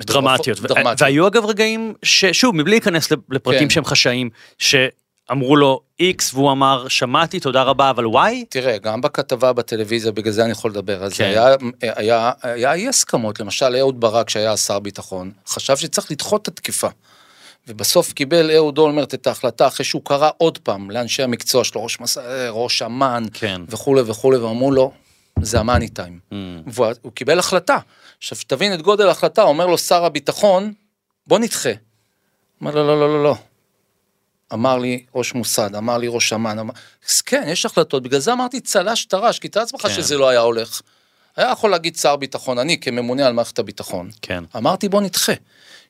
דרמטיות. 0.00 0.60
דרמטיות. 0.60 1.02
והיו 1.02 1.26
אגב 1.26 1.44
רגעים 1.44 1.94
ששוב, 2.02 2.54
מבלי 2.54 2.70
להיכנס 2.70 3.08
לפרטים 3.30 3.68
כן. 3.68 3.70
שהם 3.70 3.84
חשאיים, 3.84 4.30
שאמרו 4.58 5.56
לו 5.56 5.80
X 6.02 6.34
והוא 6.34 6.52
אמר, 6.52 6.88
שמעתי, 6.88 7.40
תודה 7.40 7.62
רבה, 7.62 7.90
אבל 7.90 8.04
Y? 8.04 8.44
תראה, 8.48 8.78
גם 8.78 9.00
בכתבה 9.00 9.52
בטלוויזיה, 9.52 10.12
בגלל 10.12 10.32
זה 10.32 10.44
אני 10.44 10.52
יכול 10.52 10.70
לדבר 10.70 11.08
זה, 11.08 11.16
כן. 11.16 11.24
היה, 11.24 11.56
היה, 11.82 12.32
היה 12.42 12.72
אי 12.72 12.88
הסכמות, 12.88 13.40
למשל 13.40 13.76
אהוד 13.76 14.00
ברק 14.00 14.30
שהיה 14.30 14.56
שר 14.56 14.78
ביטחון, 14.78 15.32
חשב 15.48 15.76
שצריך 15.76 16.10
לדחות 16.10 16.42
את 16.42 16.48
התקיפה. 16.48 16.88
ובסוף 17.68 18.12
קיבל 18.12 18.50
אהוד 18.50 18.78
אולמרט 18.78 19.14
את 19.14 19.26
ההחלטה 19.26 19.66
אחרי 19.66 19.84
שהוא 19.84 20.02
קרא 20.04 20.30
עוד 20.36 20.58
פעם 20.58 20.90
לאנשי 20.90 21.22
המקצוע 21.22 21.64
שלו, 21.64 21.82
ראש, 21.82 22.00
מס... 22.00 22.18
ראש 22.50 22.82
אמ"ן 22.82 23.24
כן. 23.32 23.60
וכולי 23.68 24.02
וכולי, 24.06 24.38
ואמרו 24.38 24.72
לו, 24.72 24.92
זה 25.42 25.60
המאני 25.60 25.88
טיים. 25.88 26.18
Mm. 26.30 26.34
והוא 26.66 26.86
הוא 27.02 27.12
קיבל 27.12 27.38
החלטה. 27.38 27.78
עכשיו, 28.18 28.38
תבין 28.46 28.74
את 28.74 28.82
גודל 28.82 29.08
ההחלטה, 29.08 29.42
אומר 29.42 29.66
לו 29.66 29.78
שר 29.78 30.04
הביטחון, 30.04 30.72
בוא 31.26 31.38
נדחה. 31.38 31.70
אומר 32.60 32.74
לו, 32.74 32.86
לא, 32.86 33.00
לא, 33.00 33.08
לא, 33.08 33.24
לא. 33.24 33.34
אמר 34.52 34.78
לי 34.78 35.04
ראש 35.14 35.34
מוסד, 35.34 35.74
אמר 35.74 35.98
לי 35.98 36.08
ראש 36.08 36.32
אמ"ן, 36.32 36.58
אמר... 36.58 36.74
אז 37.08 37.20
כן, 37.20 37.44
יש 37.46 37.66
החלטות, 37.66 38.02
בגלל 38.02 38.20
זה 38.20 38.32
אמרתי 38.32 38.60
צל"ש 38.60 39.04
טר"ש, 39.04 39.38
כי 39.38 39.48
תאר 39.48 39.62
לעצמך 39.62 39.82
כן. 39.82 39.94
שזה 39.94 40.16
לא 40.16 40.28
היה 40.28 40.40
הולך. 40.40 40.80
היה 41.36 41.50
יכול 41.50 41.70
להגיד 41.70 41.96
שר 41.96 42.16
ביטחון, 42.16 42.58
אני 42.58 42.80
כממונה 42.80 43.26
על 43.26 43.32
מערכת 43.32 43.58
הביטחון. 43.58 44.10
כן. 44.22 44.44
אמרתי 44.56 44.88
בוא 44.88 45.00
נדחה. 45.00 45.32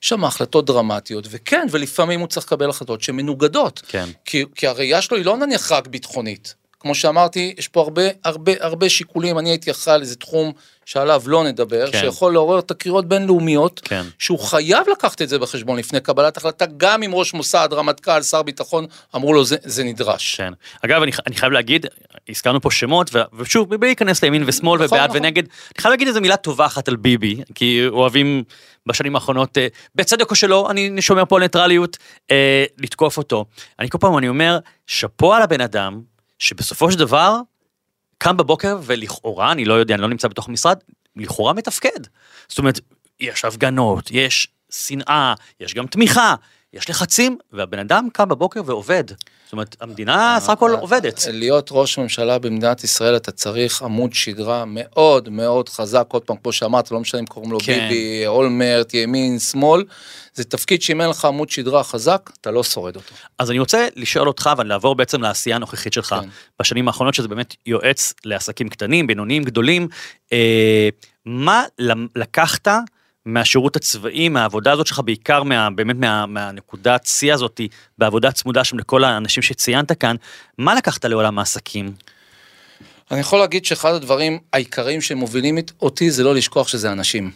יש 0.03 0.09
שם 0.09 0.25
החלטות 0.25 0.67
דרמטיות, 0.67 1.25
וכן, 1.31 1.67
ולפעמים 1.71 2.21
הוא 2.21 2.29
צריך 2.29 2.47
לקבל 2.47 2.71
החלטות 2.71 3.03
שמנוגדות. 3.03 3.83
כן. 3.89 4.09
כי, 4.25 4.45
כי 4.55 4.67
הראייה 4.67 5.03
שלו 5.03 5.17
היא 5.17 5.25
לא 5.25 5.37
נניח 5.37 5.73
רק 5.73 5.87
ביטחונית. 5.87 6.55
כמו 6.81 6.95
שאמרתי, 6.95 7.55
יש 7.59 7.69
פה 7.69 7.81
הרבה, 7.81 8.03
הרבה, 8.25 8.53
הרבה 8.61 8.89
שיקולים, 8.89 9.39
אני 9.39 9.51
הייתי 9.51 9.71
אחראי 9.71 9.95
על 9.95 10.01
איזה 10.01 10.17
תחום 10.17 10.53
שעליו 10.85 11.23
לא 11.27 11.45
נדבר, 11.45 11.91
כן. 11.91 12.01
שיכול 12.01 12.33
לעורר 12.33 12.61
תקריות 12.61 13.09
בינלאומיות, 13.09 13.81
כן. 13.85 14.03
שהוא 14.19 14.39
חייב 14.39 14.89
לקחת 14.93 15.23
את 15.23 15.29
זה 15.29 15.39
בחשבון 15.39 15.79
לפני 15.79 16.01
קבלת 16.01 16.37
החלטה, 16.37 16.65
גם 16.77 17.03
אם 17.03 17.15
ראש 17.15 17.35
מוסד, 17.35 17.69
רמטכ"ל, 17.73 18.23
שר 18.23 18.43
ביטחון, 18.43 18.87
אמרו 19.17 19.33
לו 19.33 19.45
זה, 19.45 19.57
זה 19.63 19.85
נדרש. 19.85 20.37
כן. 20.37 20.53
אגב, 20.85 21.03
אני, 21.03 21.13
אני 21.27 21.37
חייב 21.37 21.53
להגיד, 21.53 21.87
הזכרנו 22.29 22.61
פה 22.61 22.71
שמות, 22.71 23.11
ו- 23.15 23.23
ושוב, 23.39 23.75
בלי 23.75 23.89
להיכנס 23.89 24.23
לימין 24.23 24.45
ושמאל 24.47 24.75
נכון, 24.75 24.87
ובעד 24.87 25.11
נכון. 25.11 25.23
ונגד, 25.23 25.43
אני 25.45 25.83
חייב 25.83 25.91
להגיד 25.91 26.09
איזה 26.09 26.21
מילה 26.21 26.37
טובה 26.37 26.67
אחת 26.67 26.89
על 26.89 26.97
ביבי, 26.97 27.43
כי 27.55 27.87
אוהבים 27.89 28.45
בשנים 28.87 29.15
האחרונות, 29.15 29.59
אה, 29.59 29.67
בצדק 29.95 30.31
או 30.31 30.37
שלא, 30.37 30.71
אני 30.71 31.03
שומר 31.03 31.25
פה 31.25 31.37
על 31.37 31.43
ניטרליות, 31.43 31.97
אה, 32.31 32.65
לתקוף 32.79 33.19
אותו. 33.19 33.45
אני 33.79 33.91
כל 33.91 33.99
פעם, 33.99 34.19
אני 34.19 34.29
אומר, 34.29 34.59
שאפו 34.87 35.35
על 35.35 35.43
הבן 35.43 35.61
אדם, 35.61 36.01
שבסופו 36.39 36.93
של 36.93 36.99
דבר, 36.99 37.41
קם 38.19 38.37
בבוקר 38.37 38.79
ולכאורה, 38.83 39.53
אני 39.53 39.65
לא 39.65 39.75
יודע, 39.75 39.95
אני 39.95 40.03
לא 40.03 40.09
נמצא 40.09 40.29
בתוך 40.29 40.49
המשרד, 40.49 40.79
לכאורה 41.17 41.53
מתפקד. 41.53 42.01
זאת 42.49 42.59
אומרת, 42.59 42.81
יש 43.21 43.45
הפגנות, 43.45 44.11
יש 44.11 44.49
שנאה, 44.71 45.35
יש 45.61 45.75
גם 45.75 45.87
תמיכה, 45.87 46.35
יש 46.73 46.91
לחצים, 46.91 47.39
והבן 47.53 47.79
אדם 47.79 48.09
קם 48.13 48.29
בבוקר 48.29 48.61
ועובד. 48.67 49.05
זאת 49.09 49.53
אומרת, 49.53 49.77
המדינה 49.81 50.39
סך 50.41 50.51
הכל 50.51 50.71
עובדת. 50.81 51.25
להיות 51.33 51.69
ראש 51.73 51.99
ממשלה 51.99 52.39
במדינת 52.39 52.85
ישראל 52.85 53.17
אתה 53.17 53.33
צריך 53.33 53.83
עמוד 53.83 54.13
שדרה 54.13 54.65
מאוד 54.67 55.29
מאוד 55.29 55.69
חזק, 55.69 56.07
עוד 56.09 56.23
פעם, 56.23 56.37
כמו 56.37 56.53
שאמרת, 56.53 56.91
לא 56.91 57.01
משנה 57.01 57.21
אם 57.21 57.27
קוראים 57.27 57.53
לו 57.53 57.59
כן. 57.61 57.89
ביבי, 57.89 58.27
אולמרט, 58.27 58.95
ימין, 58.95 59.39
שמאל, 59.39 59.85
זה 60.35 60.45
תפקיד 60.45 60.83
שאם 60.83 61.01
אין 61.01 61.11
לך 61.11 61.25
עמוד 61.25 61.51
שדרה 61.51 61.85
חזק, 61.85 62.31
אתה 62.41 62.51
לא 62.51 62.63
שורד 62.63 62.97
אותו. 62.97 63.15
אז 63.39 63.51
אני 63.51 63.59
רוצה 63.59 63.89
לשאול 63.97 64.29
אותך 64.29 64.51
ולעבור 64.59 64.95
בעצם 64.95 65.23
לעשייה 65.23 65.57
הנוכחית 65.57 65.93
שלך 65.93 66.15
כן. 66.21 66.29
בשנים 66.61 66.89
האחרונות, 66.89 67.15
שזה 67.15 67.29
באמת 67.29 67.55
יועץ 67.67 68.15
לעסקים 68.25 68.69
קטנים, 68.69 69.07
בינוניים, 69.07 69.45
גדולים. 69.45 69.89
אה, 70.33 70.89
מה 71.27 71.65
לקחת 72.17 72.69
מהשירות 73.29 73.77
הצבאי, 73.77 74.29
מהעבודה 74.29 74.73
הזאת 74.73 74.87
שלך, 74.87 75.01
בעיקר 75.05 75.43
מה, 75.43 75.71
באמת 75.71 75.97
מה, 75.97 76.27
מהנקודת 76.27 77.07
שיא 77.07 77.35
הזאתי, 77.35 77.69
בעבודה 77.99 78.33
צמודה 78.33 78.65
שם 78.65 78.79
לכל 78.79 79.05
האנשים 79.05 79.43
שציינת 79.43 79.93
כאן, 79.93 80.17
מה 80.59 80.75
לקחת 80.75 81.05
לעולם 81.05 81.39
העסקים? 81.39 81.93
אני 83.11 83.21
יכול 83.21 83.39
להגיד 83.39 83.65
שאחד 83.65 83.95
הדברים 83.95 84.39
העיקריים 84.53 85.01
שמובילים 85.01 85.59
אותי 85.83 86.11
זה 86.11 86.25
לא 86.25 86.35
לשכוח 86.35 86.69
שזה 86.69 86.93
אנשים, 86.93 87.31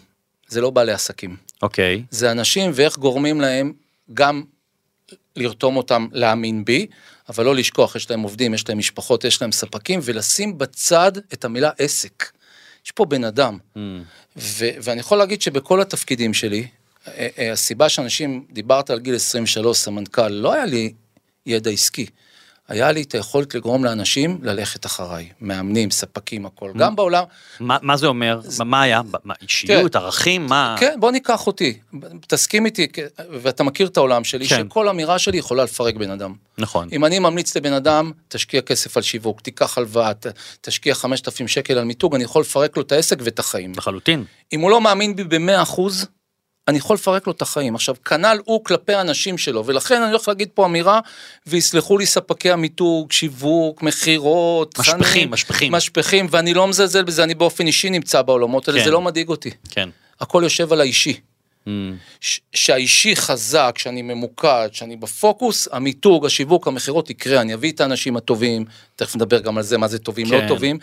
זה 0.49 0.61
לא 0.61 0.71
בעלי 0.71 0.93
עסקים. 0.93 1.37
אוקיי, 1.63 2.03
זה 2.11 2.31
אנשים 2.31 2.71
ואיך 2.75 2.99
גורמים 2.99 3.41
להם 3.41 3.73
גם 4.15 4.43
לרתום 5.37 5.77
אותם 5.77 6.07
להאמין 6.13 6.65
בי, 6.65 6.87
אבל 7.29 7.45
לא 7.45 7.55
לשכוח, 7.55 7.97
יש 7.97 8.11
להם 8.11 8.21
עובדים, 8.21 8.55
יש 8.55 8.69
להם 8.69 8.79
משפחות, 8.79 9.25
יש 9.25 9.43
להם 9.43 9.53
ספקים, 9.53 10.01
ולשים 10.03 10.59
בצד 10.59 11.13
את 11.33 11.45
המילה 11.45 11.71
עסק. 11.79 12.25
יש 12.85 12.91
פה 12.91 13.05
בן 13.05 13.25
אדם. 13.25 13.59
Mm, 13.77 13.79
ו- 14.37 14.71
ואני 14.83 15.01
יכול 15.01 15.19
להגיד 15.19 15.43
שבכל 15.43 15.81
התפקידים 15.81 16.35
שלי, 16.35 16.67
אה, 17.09 17.29
אה, 17.39 17.53
הסיבה 17.53 17.89
שאנשים, 17.89 18.47
דיברת 18.51 18.91
על 18.91 19.01
גיל 19.01 19.15
23, 19.15 19.79
סמנכ"ל, 19.79 20.29
לא 20.29 20.53
היה 20.53 20.67
לי 20.67 20.93
ידע 21.47 21.71
עסקי. 21.71 22.07
היה 22.73 22.93
לי 22.93 23.03
את 23.03 23.13
היכולת 23.15 23.55
לגרום 23.55 23.85
לאנשים 23.85 24.39
ללכת 24.43 24.87
אחריי, 24.87 25.29
מאמנים, 25.41 25.91
ספקים, 25.91 26.47
הכל. 26.47 26.73
גם 26.77 26.97
בעולם, 26.97 27.25
מה, 27.61 27.79
מה 27.83 27.97
זה 27.97 28.07
אומר? 28.07 28.41
מה, 28.59 28.65
מה 28.65 28.83
היה? 28.83 29.03
מה, 29.25 29.35
אישיות, 29.43 29.97
ערכים, 29.97 30.47
מה? 30.47 30.77
כן, 30.79 30.95
בוא 31.01 31.11
ניקח 31.11 31.47
אותי, 31.47 31.79
תסכים 32.27 32.67
איתי, 32.67 32.87
ואתה 33.43 33.65
מכיר 33.65 33.87
את 33.87 33.97
העולם 33.97 34.25
שלי, 34.25 34.49
כן. 34.49 34.63
שכל 34.69 34.89
אמירה 34.89 35.19
שלי 35.19 35.39
יכולה 35.39 35.65
לפרק 35.65 35.95
בן 35.95 36.11
אדם. 36.11 36.35
נכון. 36.59 36.89
אם 36.93 37.05
אני 37.05 37.19
ממליץ 37.19 37.57
לבן 37.57 37.73
אדם, 37.73 38.13
תשקיע 38.29 38.61
כסף 38.61 38.97
על 38.97 39.03
שיווק, 39.03 39.41
תיקח 39.41 39.79
הלוואה, 39.79 40.13
תשקיע 40.61 40.95
5,000 40.95 41.49
שקל 41.49 41.79
על 41.79 41.85
מיתוג, 41.85 42.15
אני 42.15 42.25
יכול 42.25 42.43
לפרק 42.43 42.77
לו 42.77 42.83
את 42.83 42.93
העסק 42.93 43.19
ואת 43.23 43.39
החיים. 43.39 43.73
לחלוטין. 43.77 44.25
אם 44.53 44.61
הוא 44.61 44.71
לא 44.71 44.81
מאמין 44.81 45.17
בי 45.17 45.25
ב-100 45.25 45.63
אחוז, 45.63 46.07
אני 46.69 46.79
יכול 46.79 46.95
לפרק 46.95 47.27
לו 47.27 47.33
את 47.33 47.43
החיים. 47.43 47.75
עכשיו, 47.75 47.95
כנ"ל 48.05 48.39
הוא 48.45 48.65
כלפי 48.65 48.95
האנשים 48.95 49.39
שלו, 49.39 49.67
ולכן 49.67 50.03
אני 50.03 50.11
הולך 50.11 50.29
להגיד 50.29 50.49
פה 50.55 50.67
אמירה, 50.67 51.01
ויסלחו 51.47 51.99
לי 51.99 52.07
ספקי 52.07 52.51
המיתוג, 52.51 53.13
שיווק, 53.13 53.83
מכירות, 53.83 54.79
משפכים, 54.79 55.01
תכנים, 55.03 55.31
משפכים. 55.31 55.73
משפכים, 55.73 56.27
ואני 56.31 56.55
לא 56.55 56.69
מזלזל 56.69 57.05
בזה, 57.05 57.25
אני 57.25 57.35
באופן 57.35 57.67
אישי 57.67 57.91
נמצא 57.91 58.23
בעולמות 58.23 58.69
האלה, 58.69 58.79
כן. 58.79 58.85
זה 58.85 58.91
לא 58.91 59.01
מדאיג 59.01 59.29
אותי. 59.29 59.51
כן. 59.71 59.89
הכל 60.21 60.41
יושב 60.45 60.73
על 60.73 60.81
האישי. 60.81 61.21
Mm, 61.67 61.71
ש- 62.21 62.41
שהאישי 62.55 63.17
חזק, 63.17 63.75
שאני 63.79 64.03
ממוקד, 64.03 64.69
שאני 64.73 64.97
בפוקוס, 64.97 65.69
המיתוג, 65.73 66.27
השיווק, 66.27 66.69
המכירות 66.69 67.11
יקרה, 67.11 67.41
אני 67.41 67.55
אביא 67.55 67.73
את 67.73 67.81
האנשים 67.81 68.17
הטובים, 68.17 68.65
תכף 68.97 69.17
נדבר 69.17 69.39
גם 69.41 69.57
על 69.59 69.63
זה, 69.63 69.79
מה 69.79 69.89
זה 69.89 69.99
טובים, 69.99 70.29
כן. 70.29 70.43
לא 70.43 70.49
טובים. 70.49 70.79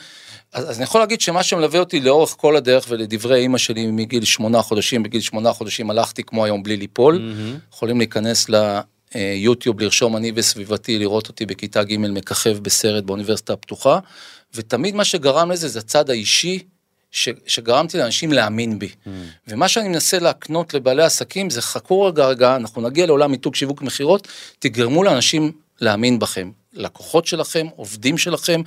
אז, 0.53 0.69
אז 0.69 0.75
אני 0.77 0.83
יכול 0.83 1.01
להגיד 1.01 1.21
שמה 1.21 1.43
שמלווה 1.43 1.79
אותי 1.79 1.99
לאורך 1.99 2.35
כל 2.37 2.55
הדרך, 2.55 2.85
ולדברי 2.89 3.39
אימא 3.39 3.57
שלי 3.57 3.87
מגיל 3.87 4.25
שמונה 4.25 4.61
חודשים, 4.61 5.03
בגיל 5.03 5.21
שמונה 5.21 5.53
חודשים 5.53 5.89
הלכתי 5.89 6.23
כמו 6.23 6.45
היום 6.45 6.63
בלי 6.63 6.77
ליפול, 6.77 7.17
מהמם. 7.19 7.57
יכולים 7.73 7.97
להיכנס 7.97 8.47
ליוטיוב, 9.15 9.79
לרשום 9.81 10.17
אני 10.17 10.31
וסביבתי, 10.35 10.99
לראות 10.99 11.27
אותי 11.27 11.45
בכיתה 11.45 11.83
ג' 11.83 11.97
מככב 11.97 12.57
בסרט 12.61 13.03
באוניברסיטה 13.03 13.53
הפתוחה, 13.53 13.99
ותמיד 14.55 14.95
מה 14.95 15.05
שגרם 15.05 15.51
לזה 15.51 15.67
זה 15.67 15.79
הצד 15.79 16.09
האישי, 16.09 16.59
ש, 17.11 17.29
שגרמתי 17.47 17.97
לאנשים 17.97 18.33
להאמין 18.33 18.79
בי. 18.79 18.89
ומה 19.47 19.67
שאני 19.67 19.87
מנסה 19.89 20.19
להקנות 20.19 20.73
לבעלי 20.73 21.03
עסקים 21.03 21.49
זה 21.49 21.61
חכו 21.61 22.01
רגע 22.01 22.25
רגע, 22.25 22.55
אנחנו 22.55 22.81
נגיע 22.81 23.05
לעולם 23.05 23.31
מיתוג 23.31 23.55
שיווק 23.55 23.81
מכירות, 23.81 24.27
תגרמו 24.59 25.03
לאנשים 25.03 25.51
להאמין 25.81 26.19
בכם. 26.19 26.51
לקוחות 26.73 27.27
שלכם, 27.27 27.67
עובדים 27.75 28.17
שלכם, 28.17 28.61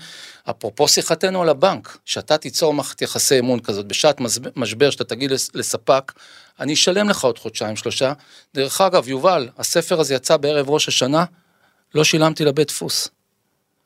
אפרופו 0.51 0.89
שיחתנו 0.89 1.43
על 1.43 1.49
הבנק, 1.49 1.99
שאתה 2.05 2.39
תיצור 2.39 2.75
מערכת 2.75 3.03
יחסי 3.03 3.39
אמון 3.39 3.61
כזאת 3.61 3.87
בשעת 3.87 4.17
משבר, 4.57 4.91
שאתה 4.91 5.05
תגיד 5.05 5.31
לס- 5.31 5.51
לספק, 5.55 6.13
אני 6.61 6.73
אשלם 6.75 7.09
לך 7.09 7.25
עוד 7.25 7.39
חודשיים 7.39 7.77
שלושה. 7.77 8.13
דרך 8.55 8.81
אגב, 8.81 9.09
יובל, 9.09 9.49
הספר 9.59 10.01
הזה 10.01 10.15
יצא 10.15 10.37
בערב 10.37 10.71
ראש 10.71 10.89
השנה, 10.89 11.25
לא 11.95 12.05
שילמתי 12.05 12.45
לבית 12.45 12.69
דפוס. 12.69 13.09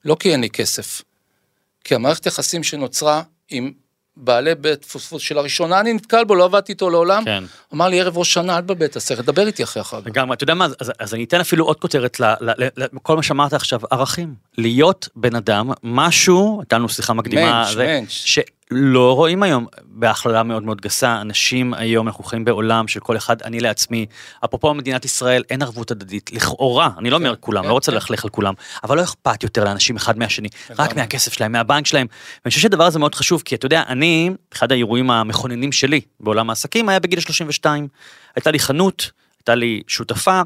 לא 0.04 0.16
כי 0.20 0.32
אין 0.32 0.40
לי 0.40 0.50
כסף, 0.50 1.02
כי 1.84 1.94
המערכת 1.94 2.26
יחסים 2.26 2.62
שנוצרה 2.62 3.22
עם 3.48 3.72
בעלי 4.16 4.54
בית 4.54 4.80
דפוס 4.80 5.12
שלראשונה 5.18 5.80
אני 5.80 5.92
נתקל 5.92 6.24
בו, 6.24 6.34
לא 6.34 6.44
עבדתי 6.44 6.72
איתו 6.72 6.90
לעולם, 6.90 7.24
כן. 7.24 7.44
אמר 7.74 7.88
לי 7.88 8.00
ערב 8.00 8.18
ראש 8.18 8.32
שנה, 8.32 8.58
אל 8.58 8.62
את 8.84 8.96
הסרט, 8.96 9.24
דבר 9.24 9.46
איתי 9.46 9.62
אחרי 9.62 9.80
החג. 9.80 10.00
לגמרי, 10.06 10.34
אתה 10.34 10.44
יודע 10.44 10.54
מה, 10.54 10.64
אז, 10.64 10.92
אז 10.98 11.14
אני 11.14 11.24
אתן 11.24 11.40
אפילו 11.40 11.64
עוד 11.64 11.80
כותרת 11.80 12.20
לכל 12.76 13.16
מה 13.16 13.22
שאמרת 13.22 13.52
עכשיו, 13.52 13.80
ערכים. 13.90 14.34
להיות 14.58 15.08
בן 15.16 15.34
אדם, 15.34 15.70
משהו, 15.82 16.60
הייתה 16.60 16.78
לנו 16.78 16.88
שיחה 16.88 17.12
מקדימה, 17.12 17.42
מענץ', 17.42 17.76
מענץ'. 17.76 18.24
שלא 18.70 19.14
רואים 19.16 19.42
היום, 19.42 19.66
בהכללה 19.84 20.42
מאוד 20.42 20.62
מאוד 20.62 20.80
גסה, 20.80 21.20
אנשים 21.20 21.74
היום, 21.74 22.08
אנחנו 22.08 22.24
חיים 22.24 22.44
בעולם 22.44 22.88
של 22.88 23.00
כל 23.00 23.16
אחד, 23.16 23.42
אני 23.42 23.60
לעצמי, 23.60 24.06
אפרופו 24.44 24.74
מדינת 24.74 25.04
ישראל, 25.04 25.42
אין 25.50 25.62
ערבות 25.62 25.90
הדדית, 25.90 26.32
לכאורה, 26.32 26.90
אני 26.98 27.10
לא 27.10 27.16
אומר 27.16 27.36
כולם, 27.36 27.62
כן, 27.62 27.68
לא 27.68 27.72
רוצה 27.72 27.92
כן. 27.92 27.94
ללכלך 27.94 28.24
על 28.24 28.30
כולם, 28.30 28.54
אבל 28.84 28.96
לא 28.96 29.02
אכפת 29.02 29.42
יותר 29.42 29.64
לאנשים 29.64 29.96
אחד 29.96 30.18
מהשני, 30.18 30.48
רק. 30.78 30.96
מהכסף 30.96 31.32
שלהם, 31.32 31.52
מהבנק 31.52 31.86
שלהם, 31.86 32.06
ואני 32.44 32.50
חושב 32.50 32.60
שהדבר 32.60 32.84
הזה 32.84 32.98
מאוד 32.98 33.14
חשוב, 33.14 33.42
כי 33.44 33.54
אתה 33.54 33.66
יודע, 33.66 33.82
אני, 33.88 34.30
אחד 34.52 34.72
האירועים 34.72 35.10
המכוננים 35.10 35.72
שלי 35.72 36.00
בעולם 36.20 36.50
העסקים 36.50 36.88
היה 36.88 37.00
בגיל 37.00 37.20
32, 37.20 37.88
הייתה 38.36 38.50
לי 38.50 38.58
חנות, 38.58 39.10
הייתה 39.38 39.54
לי 39.54 39.82
שותפה, 39.88 40.42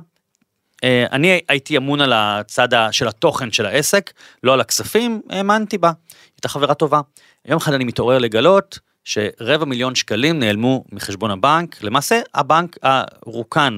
אה, 0.85 1.06
אני 1.12 1.40
הייתי 1.48 1.76
אמון 1.76 2.00
על 2.00 2.12
הצד 2.12 2.68
של 2.90 3.09
התוכן 3.09 3.52
של 3.52 3.66
העסק, 3.66 4.12
לא 4.42 4.54
על 4.54 4.61
הכספים, 4.61 5.22
האמנתי 5.30 5.78
בה, 5.78 5.92
הייתה 6.37 6.48
חברה 6.48 6.74
טובה. 6.74 7.00
יום 7.44 7.57
אחד 7.57 7.72
אני 7.72 7.85
מתעורר 7.85 8.18
לגלות 8.18 8.79
שרבע 9.05 9.64
מיליון 9.64 9.94
שקלים 9.94 10.38
נעלמו 10.38 10.85
מחשבון 10.92 11.31
הבנק, 11.31 11.83
למעשה 11.83 12.21
הבנק 12.35 12.77
הרוקן. 12.83 13.77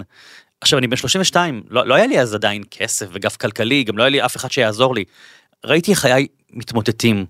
עכשיו 0.60 0.78
אני 0.78 0.86
בן 0.86 0.96
32, 0.96 1.62
לא, 1.70 1.86
לא 1.86 1.94
היה 1.94 2.06
לי 2.06 2.20
אז 2.20 2.34
עדיין 2.34 2.62
כסף 2.70 3.06
וגב 3.12 3.30
כלכלי, 3.30 3.84
גם 3.84 3.98
לא 3.98 4.02
היה 4.02 4.10
לי 4.10 4.24
אף 4.24 4.36
אחד 4.36 4.50
שיעזור 4.50 4.94
לי. 4.94 5.04
ראיתי 5.64 5.94
חיי 5.94 6.26
מתמוטטים. 6.50 7.26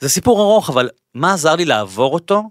זה 0.00 0.08
סיפור 0.08 0.40
ארוך, 0.40 0.70
אבל 0.70 0.88
מה 1.14 1.32
עזר 1.32 1.54
לי 1.54 1.64
לעבור 1.64 2.14
אותו? 2.14 2.42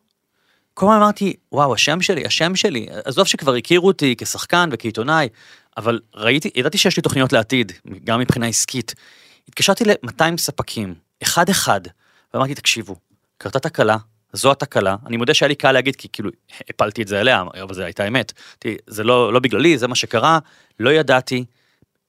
כל 0.73 0.85
הזמן 0.85 0.97
אמרתי, 0.97 1.33
וואו, 1.51 1.73
השם 1.73 2.01
שלי, 2.01 2.25
השם 2.25 2.55
שלי, 2.55 2.87
עזוב 3.05 3.27
שכבר 3.27 3.55
הכירו 3.55 3.87
אותי 3.87 4.15
כשחקן 4.17 4.69
וכעיתונאי, 4.71 5.27
אבל 5.77 5.99
ראיתי, 6.15 6.49
ידעתי 6.55 6.77
שיש 6.77 6.97
לי 6.97 7.03
תוכניות 7.03 7.33
לעתיד, 7.33 7.71
גם 8.03 8.19
מבחינה 8.19 8.47
עסקית. 8.47 8.95
התקשרתי 9.49 9.85
ל-200 9.85 10.37
ספקים, 10.37 10.95
אחד 11.23 11.49
אחד, 11.49 11.81
ואמרתי, 12.33 12.55
תקשיבו, 12.55 12.95
קרתה 13.41 13.59
תקלה, 13.59 13.97
זו 14.33 14.51
התקלה. 14.51 14.95
אני 15.05 15.17
מודה 15.17 15.33
שהיה 15.33 15.47
לי 15.47 15.55
קל 15.55 15.71
להגיד, 15.71 15.95
כי 15.95 16.07
כאילו 16.13 16.29
הפלתי 16.69 17.01
את 17.01 17.07
זה 17.07 17.19
עליה, 17.19 17.43
אבל 17.63 17.73
זו 17.73 17.81
הייתה 17.81 18.07
אמת. 18.07 18.33
תראי, 18.59 18.77
זה 18.87 19.03
לא, 19.03 19.33
לא 19.33 19.39
בגללי, 19.39 19.77
זה 19.77 19.87
מה 19.87 19.95
שקרה, 19.95 20.39
לא 20.79 20.89
ידעתי, 20.89 21.45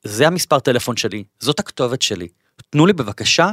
זה 0.03 0.27
המספר 0.27 0.59
טלפון 0.59 0.97
שלי, 0.97 1.25
זאת 1.41 1.61
הכתובת 1.61 2.03
שלי. 2.03 2.29
תנו 2.71 2.87
לי 2.87 2.93
בבקשה 2.93 3.51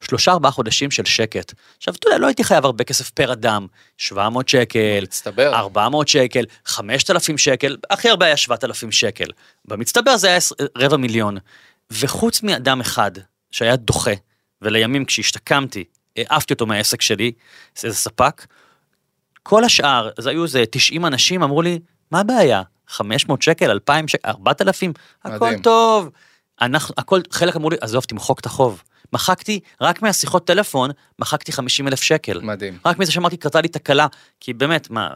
שלושה 0.00 0.32
ארבעה 0.32 0.50
חודשים 0.50 0.90
של 0.90 1.04
שקט. 1.04 1.52
עכשיו, 1.76 1.94
אתה 1.94 2.08
יודע, 2.08 2.18
לא 2.18 2.26
הייתי 2.26 2.44
חייב 2.44 2.64
הרבה 2.64 2.84
כסף 2.84 3.10
פר 3.10 3.32
אדם, 3.32 3.66
700 3.98 4.48
שקל, 4.48 5.02
מצטבר. 5.02 5.54
400 5.54 6.08
שקל, 6.08 6.44
5,000 6.64 7.38
שקל, 7.38 7.76
הכי 7.90 8.08
הרבה 8.08 8.26
היה 8.26 8.36
7,000 8.36 8.92
שקל. 8.92 9.26
במצטבר 9.64 10.16
זה 10.16 10.28
היה 10.28 10.38
רבע 10.78 10.96
מיליון. 10.96 11.36
וחוץ 11.90 12.42
מאדם 12.42 12.80
אחד 12.80 13.10
שהיה 13.50 13.76
דוחה, 13.76 14.14
ולימים 14.62 15.04
כשהשתקמתי, 15.04 15.84
העפתי 16.16 16.54
אותו 16.54 16.66
מהעסק 16.66 17.02
שלי, 17.02 17.32
זה 17.78 17.88
איזה 17.88 17.98
ספק, 17.98 18.46
כל 19.42 19.64
השאר, 19.64 20.10
אז 20.18 20.26
היו 20.26 20.44
איזה 20.44 20.64
90 20.70 21.06
אנשים, 21.06 21.42
אמרו 21.42 21.62
לי, 21.62 21.78
מה 22.10 22.20
הבעיה? 22.20 22.62
500 22.88 23.42
שקל, 23.42 23.70
2,000 23.70 24.08
שקל, 24.08 24.28
4,000, 24.28 24.92
הכל 25.24 25.46
מדהים. 25.46 25.62
טוב. 25.62 26.10
אנחנו, 26.60 26.94
הכל, 26.98 27.20
חלק 27.30 27.56
אמרו 27.56 27.70
לי, 27.70 27.76
עזוב, 27.80 28.04
תמחוק 28.04 28.40
את 28.40 28.46
החוב. 28.46 28.82
מחקתי, 29.12 29.60
רק 29.80 30.02
מהשיחות 30.02 30.46
טלפון, 30.46 30.90
מחקתי 31.18 31.52
50 31.52 31.88
אלף 31.88 32.02
שקל. 32.02 32.40
מדהים. 32.42 32.78
רק 32.86 32.98
מזה 32.98 33.12
שאמרתי, 33.12 33.36
קרתה 33.36 33.60
לי 33.60 33.68
תקלה, 33.68 34.06
כי 34.40 34.52
באמת, 34.52 34.90
מה, 34.90 35.10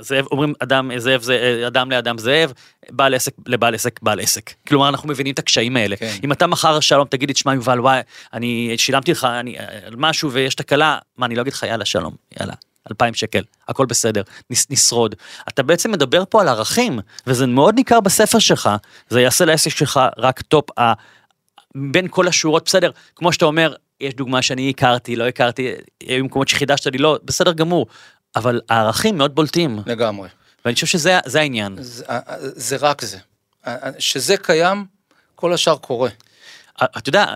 זאב, 0.00 0.26
אומרים 0.30 0.52
אדם, 0.58 0.90
זאב, 0.98 1.22
זה, 1.22 1.64
אדם 1.66 1.90
לאדם 1.90 2.18
זאב, 2.18 2.52
בעל 2.90 3.14
עסק 3.14 3.32
לבעל 3.46 3.74
עסק, 3.74 4.00
בעל 4.02 4.20
עסק. 4.20 4.50
כלומר, 4.68 4.88
אנחנו 4.88 5.08
מבינים 5.08 5.34
את 5.34 5.38
הקשיים 5.38 5.76
האלה. 5.76 5.96
כן. 5.96 6.16
אם 6.24 6.32
אתה 6.32 6.46
מחר 6.46 6.80
שלום, 6.80 7.06
תגיד 7.10 7.28
לי, 7.28 7.34
תשמע, 7.34 7.54
יובל, 7.54 7.80
וואי, 7.80 8.00
אני 8.32 8.74
שילמתי 8.76 9.12
לך 9.12 9.24
אני, 9.24 9.56
משהו 9.96 10.32
ויש 10.32 10.54
תקלה, 10.54 10.98
מה, 11.16 11.26
אני 11.26 11.34
לא 11.34 11.42
אגיד 11.42 11.52
לך, 11.52 11.62
יאללה, 11.62 11.84
שלום, 11.84 12.14
יאללה. 12.40 12.54
אלפיים 12.90 13.14
שקל, 13.14 13.42
הכל 13.68 13.86
בסדר, 13.86 14.22
נס, 14.50 14.66
נשרוד. 14.70 15.14
אתה 15.48 15.62
בעצם 15.62 15.92
מדבר 15.92 16.24
פה 16.28 16.40
על 16.40 16.48
ערכים, 16.48 16.98
וזה 17.26 17.46
מאוד 17.46 17.74
ניכר 17.74 18.00
בספר 18.00 18.38
שלך, 18.38 18.70
זה 19.08 19.20
יעשה 19.20 19.44
לעסק 19.44 19.70
שלך 19.70 20.00
רק 20.18 20.40
טופ, 20.40 20.78
ה, 20.78 20.92
בין 21.74 22.06
כל 22.10 22.28
השורות, 22.28 22.64
בסדר, 22.64 22.90
כמו 23.16 23.32
שאתה 23.32 23.44
אומר, 23.44 23.74
יש 24.00 24.14
דוגמה 24.14 24.42
שאני 24.42 24.70
הכרתי, 24.70 25.16
לא 25.16 25.28
הכרתי, 25.28 25.72
היו 26.00 26.24
מקומות 26.24 26.48
שחידשת 26.48 26.86
לי, 26.86 26.98
לא, 26.98 27.18
בסדר 27.24 27.52
גמור, 27.52 27.86
אבל 28.38 28.60
הערכים 28.68 29.18
מאוד 29.18 29.34
בולטים, 29.34 29.78
לגמרי. 29.86 30.28
ואני 30.64 30.74
חושב 30.74 30.86
שזה 30.86 31.18
זה 31.26 31.40
העניין. 31.40 31.76
זה, 31.80 32.04
זה 32.38 32.76
רק 32.76 33.04
זה. 33.04 33.18
שזה 33.98 34.36
קיים, 34.36 34.84
כל 35.34 35.52
השאר 35.52 35.76
קורה. 35.76 36.10
אתה 36.82 37.08
יודע, 37.08 37.34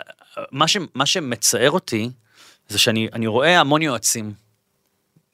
מה, 0.52 0.68
ש, 0.68 0.76
מה 0.94 1.06
שמצער 1.06 1.70
אותי, 1.70 2.10
זה 2.68 2.78
שאני 2.78 3.08
אני 3.12 3.26
רואה 3.26 3.60
המון 3.60 3.82
יועצים 3.82 4.32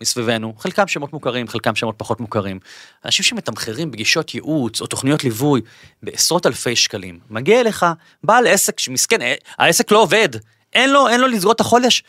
מסביבנו, 0.00 0.54
חלקם 0.58 0.88
שמות 0.88 1.12
מוכרים, 1.12 1.48
חלקם 1.48 1.74
שמות 1.74 1.94
פחות 1.98 2.20
מוכרים. 2.20 2.58
אנשים 3.04 3.24
שמתמחרים 3.24 3.92
פגישות 3.92 4.34
ייעוץ 4.34 4.80
או 4.80 4.86
תוכניות 4.86 5.24
ליווי 5.24 5.60
בעשרות 6.02 6.46
אלפי 6.46 6.76
שקלים. 6.76 7.18
מגיע 7.30 7.60
אליך 7.60 7.86
בעל 8.22 8.46
עסק 8.46 8.78
שמסכן, 8.78 9.22
אה, 9.22 9.34
העסק 9.58 9.92
לא 9.92 10.02
עובד, 10.02 10.28
אין 10.72 10.90
לו, 10.90 11.08
אין 11.08 11.20
לו 11.20 11.26
לסגור 11.26 11.52
את 11.52 11.60
החודש. 11.60 12.02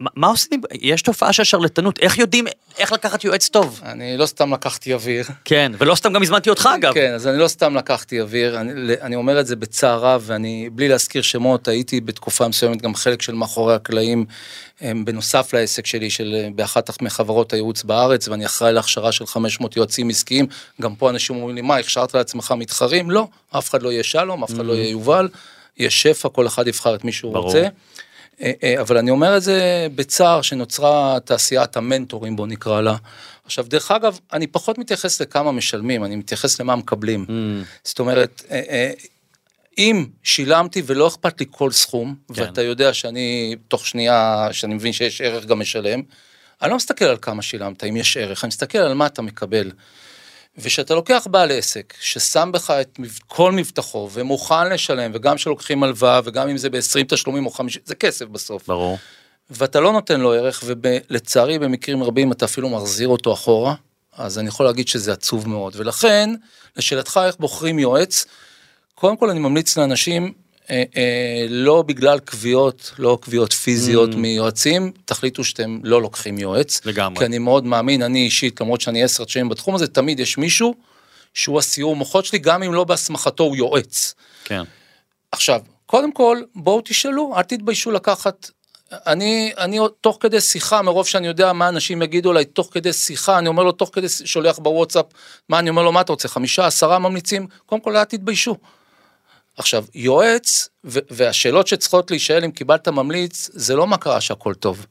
מה, 0.00 0.10
מה 0.14 0.26
עושים? 0.26 0.60
יש 0.72 1.02
תופעה 1.02 1.32
של 1.32 1.44
שרלטנות, 1.44 1.98
איך 1.98 2.18
יודעים 2.18 2.46
איך 2.78 2.92
לקחת 2.92 3.24
יועץ 3.24 3.48
טוב? 3.48 3.80
אני 3.84 4.16
לא 4.16 4.26
סתם 4.26 4.54
לקחתי 4.54 4.94
אוויר. 4.94 5.24
כן, 5.44 5.72
ולא 5.78 5.94
סתם 5.94 6.12
גם 6.12 6.22
הזמנתי 6.22 6.50
אותך 6.50 6.68
אגב. 6.74 6.94
כן, 6.94 7.12
אז 7.14 7.26
אני 7.26 7.38
לא 7.38 7.48
סתם 7.48 7.76
לקחתי 7.76 8.20
אוויר, 8.20 8.60
אני, 8.60 8.94
אני 9.00 9.16
אומר 9.16 9.40
את 9.40 9.46
זה 9.46 9.56
בצער 9.56 9.98
רב, 9.98 10.22
ואני, 10.26 10.70
בלי 10.72 10.88
להזכיר 10.88 11.22
שמות, 11.22 11.68
הייתי 11.68 12.00
בתקופה 12.00 12.48
מסוימת 12.48 12.82
גם 12.82 12.94
חלק 12.94 13.22
של 13.22 13.34
מאחורי 13.34 13.74
הקלעים, 13.74 14.24
הם, 14.80 15.04
בנוסף 15.04 15.54
לעסק 15.54 15.86
שלי, 15.86 16.10
של, 16.10 16.48
באחת 16.54 17.02
מחברות 17.02 17.52
הייעוץ 17.52 17.82
בארץ, 17.82 18.28
ואני 18.28 18.46
אחראי 18.46 18.72
להכשרה 18.72 19.12
של 19.12 19.26
500 19.26 19.76
יועצים 19.76 20.08
עסקיים, 20.08 20.46
גם 20.80 20.94
פה 20.94 21.10
אנשים 21.10 21.36
אומרים 21.36 21.56
לי, 21.56 21.62
מה, 21.62 21.76
הכשרת 21.76 22.14
לעצמך 22.14 22.54
מתחרים? 22.58 23.10
לא, 23.10 23.26
אף 23.50 23.70
אחד 23.70 23.82
לא 23.82 23.92
יהיה 23.92 24.02
שלום, 24.02 24.44
אף 24.44 24.52
אחד 24.52 24.66
לא 24.66 24.72
יהיה 24.72 24.90
יובל, 24.90 25.28
יש 25.78 26.02
שפע, 26.02 26.28
כל 26.28 26.46
אחד 26.46 26.68
יבחר 26.68 26.94
את 26.94 27.04
מי 27.04 27.12
שהוא 27.12 27.32
ברור. 27.32 27.46
רוצה. 27.46 27.68
אה, 28.42 28.52
אה, 28.62 28.80
אבל 28.80 28.98
אני 28.98 29.10
אומר 29.10 29.36
את 29.36 29.42
זה 29.42 29.86
בצער 29.94 30.42
שנוצרה 30.42 31.18
תעשיית 31.24 31.76
המנטורים 31.76 32.36
בוא 32.36 32.46
נקרא 32.46 32.80
לה. 32.80 32.96
עכשיו 33.44 33.66
דרך 33.68 33.90
אגב 33.90 34.18
אני 34.32 34.46
פחות 34.46 34.78
מתייחס 34.78 35.20
לכמה 35.20 35.52
משלמים 35.52 36.04
אני 36.04 36.16
מתייחס 36.16 36.60
למה 36.60 36.76
מקבלים. 36.76 37.24
Mm, 37.28 37.64
זאת 37.84 37.98
אומרת 37.98 38.42
אה, 38.50 38.92
אם 39.78 40.06
שילמתי 40.22 40.82
ולא 40.86 41.08
אכפת 41.08 41.40
לי 41.40 41.46
כל 41.50 41.70
סכום 41.70 42.14
כן. 42.34 42.42
ואתה 42.42 42.62
יודע 42.62 42.94
שאני 42.94 43.56
תוך 43.68 43.86
שנייה 43.86 44.48
שאני 44.52 44.74
מבין 44.74 44.92
שיש 44.92 45.20
ערך 45.20 45.44
גם 45.44 45.58
משלם. 45.58 46.02
אני 46.62 46.70
לא 46.70 46.76
מסתכל 46.76 47.04
על 47.04 47.16
כמה 47.22 47.42
שילמת 47.42 47.84
אם 47.84 47.96
יש 47.96 48.16
ערך 48.16 48.44
אני 48.44 48.48
מסתכל 48.48 48.78
על 48.78 48.94
מה 48.94 49.06
אתה 49.06 49.22
מקבל. 49.22 49.70
וכשאתה 50.58 50.94
לוקח 50.94 51.26
בעל 51.30 51.52
עסק 51.52 51.94
ששם 52.00 52.50
בך 52.52 52.70
את 52.70 52.98
כל 53.26 53.52
מבטחו 53.52 54.10
ומוכן 54.12 54.72
לשלם 54.72 55.10
וגם 55.14 55.38
שלוקחים 55.38 55.82
הלוואה 55.82 56.20
וגם 56.24 56.48
אם 56.48 56.56
זה 56.56 56.70
ב-20 56.70 57.04
תשלומים 57.08 57.46
או 57.46 57.50
50 57.50 57.82
זה 57.84 57.94
כסף 57.94 58.24
בסוף. 58.24 58.66
ברור. 58.66 58.98
ואתה 59.50 59.80
לא 59.80 59.92
נותן 59.92 60.20
לו 60.20 60.32
ערך 60.32 60.64
ולצערי 60.66 61.58
במקרים 61.58 62.02
רבים 62.02 62.32
אתה 62.32 62.44
אפילו 62.44 62.68
מחזיר 62.68 63.08
אותו 63.08 63.32
אחורה 63.32 63.74
אז 64.16 64.38
אני 64.38 64.48
יכול 64.48 64.66
להגיד 64.66 64.88
שזה 64.88 65.12
עצוב 65.12 65.48
מאוד. 65.48 65.72
ולכן 65.76 66.30
לשאלתך 66.76 67.20
איך 67.26 67.36
בוחרים 67.38 67.78
יועץ? 67.78 68.26
קודם 68.94 69.16
כל 69.16 69.30
אני 69.30 69.38
ממליץ 69.38 69.76
לאנשים 69.76 70.32
אה, 70.70 70.82
אה, 70.96 71.46
לא 71.48 71.82
בגלל 71.82 72.18
קביעות 72.18 72.92
לא 72.98 73.18
קביעות 73.20 73.52
פיזיות 73.52 74.12
Mm. 74.12 74.16
מיועצים 74.16 74.92
תחליטו 75.04 75.44
שאתם 75.44 75.78
לא 75.82 76.02
לוקחים 76.02 76.38
יועץ 76.38 76.80
לגמרי. 76.84 77.18
כי 77.18 77.24
אני 77.24 77.38
מאוד 77.38 77.64
מאמין 77.64 78.02
אני 78.02 78.24
אישית 78.24 78.60
למרות 78.60 78.80
שאני 78.80 79.02
עשר 79.02 79.26
שנים 79.26 79.48
בתחום 79.48 79.74
הזה 79.74 79.86
תמיד 79.86 80.20
יש 80.20 80.38
מישהו 80.38 80.74
שהוא 81.34 81.58
הסיור 81.58 81.96
מוחות 81.96 82.24
שלי 82.24 82.38
גם 82.38 82.62
אם 82.62 82.74
לא 82.74 82.84
בהסמכתו 82.84 83.44
הוא 83.44 83.56
יועץ. 83.56 84.14
כן. 84.44 84.62
עכשיו, 85.32 85.60
קודם 85.86 86.12
כל, 86.12 86.42
בואו 86.54 86.80
תשאלו, 86.84 87.32
אל 87.36 87.42
תתביישו 87.42 87.90
לקחת. 87.90 88.50
אני, 88.92 89.52
אני 89.58 89.78
תוך 90.00 90.18
כדי 90.20 90.40
שיחה, 90.40 90.82
מרוב 90.82 91.06
שאני 91.06 91.26
יודע 91.26 91.52
מה 91.52 91.68
אנשים 91.68 92.02
יגידו 92.02 92.30
עליי, 92.30 92.44
תוך 92.44 92.68
כדי 92.72 92.92
שיחה, 92.92 93.38
אני 93.38 93.48
אומר 93.48 93.62
לו 93.62 93.72
תוך 93.72 93.90
כדי, 93.92 94.08
שולח 94.08 94.58
בוואטסאפ, 94.58 95.06
מה 95.48 95.58
אני 95.58 95.70
אומר 95.70 95.82
לו, 95.82 95.92
מה 95.92 96.00
אתה 96.00 96.12
רוצה, 96.12 96.28
חמישה, 96.28 96.66
עשרה 96.66 96.98
ממליצים? 96.98 97.46
קודם 97.66 97.80
כל, 97.80 97.96
אל 97.96 98.04
תתביישו. 98.04 98.56
עכשיו, 99.56 99.84
יועץ, 99.94 100.68
והשאלות 100.84 101.66
שצריכות 101.66 102.10
להישאל 102.10 102.44
אם 102.44 102.50
קיבלת 102.50 102.88
ממליץ, 102.88 103.50
זה 103.52 103.76
לא 103.76 103.86
מה 103.86 103.96
קרה 103.96 104.20
שהכל 104.20 104.54
טוב. 104.54 104.86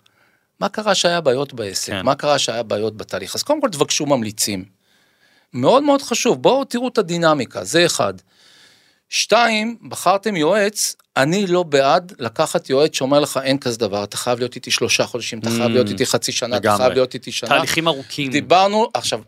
מה 0.59 0.69
קרה 0.69 0.95
שהיה 0.95 1.21
בעיות 1.21 1.53
בעסק? 1.53 1.91
כן. 1.91 2.05
מה 2.05 2.15
קרה 2.15 2.39
שהיה 2.39 2.63
בעיות 2.63 2.97
בתהליך? 2.97 3.35
אז 3.35 3.43
קודם 3.43 3.61
כל 3.61 3.69
תבקשו 3.69 4.05
ממליצים. 4.05 4.65
מאוד 5.53 5.83
מאוד 5.83 6.01
חשוב, 6.01 6.41
בואו 6.41 6.65
תראו 6.65 6.87
את 6.87 6.97
הדינמיקה, 6.97 7.63
זה 7.63 7.85
אחד. 7.85 8.13
שתיים, 9.09 9.77
בחרתם 9.89 10.35
יועץ, 10.35 10.95
אני 11.17 11.47
לא 11.47 11.63
בעד 11.63 12.13
לקחת 12.19 12.69
יועץ 12.69 12.95
שאומר 12.95 13.19
לך 13.19 13.39
אין 13.43 13.57
כזה 13.57 13.77
דבר, 13.77 14.03
אתה 14.03 14.17
חייב 14.17 14.39
להיות 14.39 14.55
איתי 14.55 14.71
שלושה 14.71 15.05
חודשים, 15.05 15.39
אתה 15.39 15.49
חייב 15.49 15.63
Mm, 15.63 15.69
להיות 15.69 15.89
איתי 15.89 16.05
חצי 16.05 16.31
שנה, 16.31 16.57
אתה. 16.57 16.77
חייב 16.77 16.93
להיות 16.93 17.13
איתי 17.13 17.31
שנה. 17.31 17.49
תהליכים 17.49 17.87
ארוכים. 17.87 18.31
דיברנו, 18.31 18.87
עכשיו, 18.93 19.19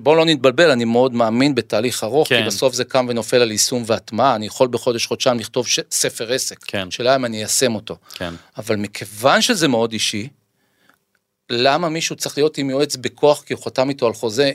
בואו 0.00 0.14
לא 0.16 0.24
נתבלבל, 0.24 0.70
אני 0.70 0.84
מאוד 0.84 1.14
מאמין 1.14 1.54
בתהליך 1.54 2.04
ארוך, 2.04 2.28
כן. 2.28 2.40
כי 2.40 2.46
בסוף 2.46 2.74
זה 2.74 2.84
קם 2.84 3.06
ונופל 3.08 3.36
על 3.36 3.50
יישום 3.50 3.82
והטמעה, 3.86 4.34
אני 4.34 4.46
יכול 4.46 4.68
בחודש, 4.68 5.06
חודשיים 5.06 5.38
לכתוב. 5.38 5.66
ספר 5.90 6.32
עסק, 6.32 6.64
כן. 6.64 6.90
שאלה 6.90 7.16
אם 7.16 7.24
אני 7.24 7.38
איישם 7.38 7.74
אותו. 7.74 7.96
כן. 8.14 8.34
אבל 8.58 8.76
מכיוון 8.76 9.40
שזה 9.40 9.68
מאוד 9.68 9.92
אישי, 9.92 10.28
למה 11.50 11.88
מישהו 11.88 12.16
צריך 12.16 12.38
להיות 12.38 12.58
עם 12.58 12.70
יועץ 12.70 12.96
בכוח 12.96 13.42
כי 13.42 13.54
הוא 13.54 13.64
חתם 13.64 13.88
איתו 13.88 14.06
על 14.06 14.12
חוזה? 14.12 14.52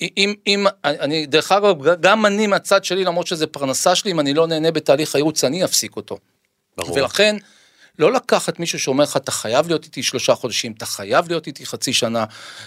אם, 0.00 0.34
אם, 0.46 0.66
אני, 0.84 1.26
דרך 1.26 1.52
אגב, 1.52 2.00
גם 2.00 2.26
אני 2.26 2.46
מהצד 2.46 2.84
שלי, 2.84 3.04
למרות 3.04 3.26
שזה 3.26 3.46
פרנסה 3.46 3.94
שלי, 3.94 4.10
אם 4.10 4.20
אני 4.20 4.34
לא 4.34 4.46
נהנה 4.46 4.70
בתהליך 4.70 5.14
הייעוץ, 5.14 5.44
אני 5.44 5.64
אפסיק 5.64 5.96
אותו. 5.96 6.18
ברור. 6.76 6.96
ולכן, 6.96 7.36
לא 8.00 8.12
לקחת 8.12 8.60
מישהו 8.60 8.78
שאומר 8.78 9.04
לך, 9.04 9.16
אתה 9.16 9.32
חייב 9.32 9.66
להיות 9.68 9.84
איתי 9.84 10.02
שלושה 10.02 10.34
חודשים, 10.34 10.72
אתה 10.72 10.86
חייב 10.86 11.28
להיות 11.28 11.46
איתי 11.46 11.66
חצי 11.66 11.92
שנה. 11.92 12.24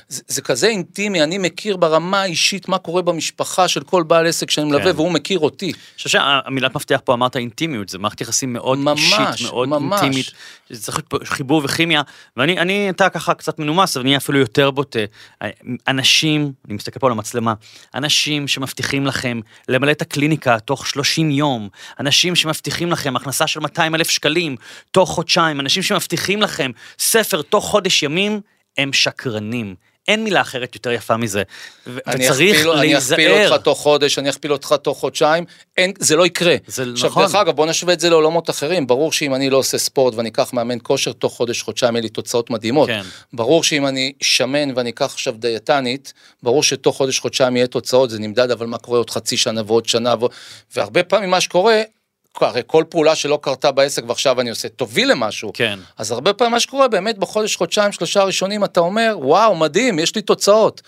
זה, 0.08 0.22
זה 0.28 0.42
כזה 0.42 0.68
אינטימי, 0.68 1.24
אני 1.24 1.38
מכיר 1.38 1.78
ברמה 1.78 2.22
האישית 2.22 2.68
מה 2.68 2.78
קורה 2.78 3.02
במשפחה 3.02 3.68
של 3.68 3.84
כל 3.84 4.04
בעל 4.04 4.28
עסק 4.28 4.52
שאני 4.52 4.68
מלווה, 4.68 4.92
כן. 4.92 4.96
והוא 4.96 5.12
מכיר 5.12 5.40
אותי. 5.40 5.66
אני 5.66 5.74
חושב 5.98 6.10
שהמילת 6.10 6.76
מפתח 6.76 7.00
פה 7.04 7.14
אמרת 7.14 7.36
אינטימיות, 7.36 7.90
זה 7.90 7.98
מערכת 7.98 8.22
יחסים 8.22 8.54
מאוד 8.54 8.78
ממש, 8.80 9.14
אישית, 9.20 9.48
מאוד 9.48 9.70
ממש. 9.70 10.02
אינטימית, 10.02 10.32
זה 10.70 10.82
צריך 10.82 11.00
להיות 11.12 11.28
חיבור 11.28 11.62
וכימיה, 11.66 12.02
ואני, 12.38 12.60
אני, 12.60 12.90
אתה 12.90 13.10
ככה 13.10 13.34
קצת 13.34 13.60
מנומס, 13.60 13.98
אבל 13.98 14.06
אני 14.06 14.18
אפילו 14.18 14.40
יותר 14.40 14.72
בוטה. 14.72 15.00
אנשים, 15.88 16.52
אני 16.66 16.74
מסתכל 16.74 17.00
פה 17.00 17.08
על 17.08 17.12
המצלמה, 17.12 17.54
אנשים 17.96 18.48
שמבטיחים 18.48 19.06
לכם 19.08 19.40
למלא 19.68 19.92
את 19.92 20.02
הקליניקה 20.02 20.60
תוך 20.60 20.88
30 20.88 21.32
יום, 21.32 21.70
אנשים 22.00 22.36
שמבטיחים 22.36 22.92
לכם 22.92 23.16
הכנסה 23.16 23.48
של 23.48 23.60
200 23.60 23.96
אלף 23.96 24.10
שקלים 24.10 24.56
תוך 24.92 25.23
חודשיים, 25.24 25.60
אנשים 25.60 25.84
שמבטיחים 25.84 26.42
לכם 26.42 26.72
ספר 27.00 27.42
תוך 27.42 27.66
חודש 27.66 28.04
ימים, 28.04 28.42
הם 28.78 28.94
שקרנים. 28.94 29.76
אין 30.08 30.24
מילה 30.24 30.42
אחרת 30.42 30.76
יותר 30.76 30.92
יפה 30.92 31.18
מזה. 31.18 31.44
ו- 31.88 32.00
אני 32.08 32.30
וצריך 32.30 32.56
אכפיל, 32.56 32.70
אני 32.70 32.98
אכפיל 32.98 33.32
להיזהר. 33.32 33.52
אותך 33.52 33.64
תוך 33.64 33.80
חודש, 33.80 34.20
אני 34.20 34.30
אכפיל 34.30 34.52
אותך 34.52 34.76
תוך 34.82 35.00
חודשיים, 35.00 35.46
אין, 35.78 35.94
זה 36.00 36.16
לא 36.16 36.26
יקרה. 36.26 36.56
זה 36.68 36.86
עכשיו, 36.92 37.10
נכון. 37.10 37.24
דרך 37.24 37.36
אגב, 37.36 37.56
בוא 37.56 37.66
נשווה 37.66 37.94
את 37.94 38.00
זה 38.00 38.10
לעולמות 38.10 38.50
אחרים. 38.50 38.88
ברור 38.88 39.12
שאם 39.12 39.36
אני 39.36 39.50
לא 39.50 39.58
עושה 39.58 39.78
ספורט 39.78 40.16
ואני 40.16 40.30
אקח 40.30 40.54
מאמן 40.54 40.78
כושר, 40.84 41.12
תוך 41.14 41.34
חודש, 41.34 41.62
חודשיים 41.62 41.96
יהיה 41.96 42.02
לי 42.02 42.10
תוצאות 42.10 42.50
מדהימות. 42.50 42.90
כן. 42.90 43.02
ברור 43.34 43.64
שאם 43.64 43.88
אני 43.88 44.14
שמן 44.22 44.78
ואני 44.78 44.90
אקח 44.90 45.14
עכשיו 45.14 45.34
דיאטנית, 45.38 46.14
ברור 46.44 46.64
שתוך 46.64 46.98
חודש, 46.98 47.20
חודשיים 47.20 47.56
יהיה 47.56 47.68
תוצאות, 47.68 48.10
זה 48.10 48.20
נמדד, 48.20 48.52
אבל 48.52 48.66
מה 48.66 48.78
קורה 48.78 48.98
עוד 48.98 49.10
חצי 49.10 49.38
שנה 49.38 49.62
ועוד 49.68 49.86
שנה, 49.86 50.16
ועוד... 50.20 50.32
והרבה 50.76 51.04
פעמים 51.04 51.30
מה 51.30 51.42
שקורה, 51.42 51.82
הרי 52.42 52.62
כל 52.68 52.84
פעולה 52.90 53.16
שלא 53.16 53.40
קרתה 53.42 53.72
בעסק 53.72 54.04
ועכשיו 54.08 54.42
אני 54.42 54.50
עושה, 54.50 54.70
תוביל 54.70 55.12
למשהו. 55.12 55.52
כן. 55.54 55.80
אז 55.98 56.12
הרבה 56.12 56.34
פעמים 56.34 56.52
מה 56.52 56.60
שקורה, 56.60 56.88
באמת 56.88 57.18
בחודש, 57.18 57.56
חודשיים, 57.56 57.92
שלושה 57.92 58.22
הראשונים 58.22 58.64
אתה 58.64 58.80
אומר, 58.80 59.16
וואו, 59.20 59.56
מדהים, 59.56 60.00
יש 60.00 60.16
לי 60.16 60.22
תוצאות. 60.22 60.82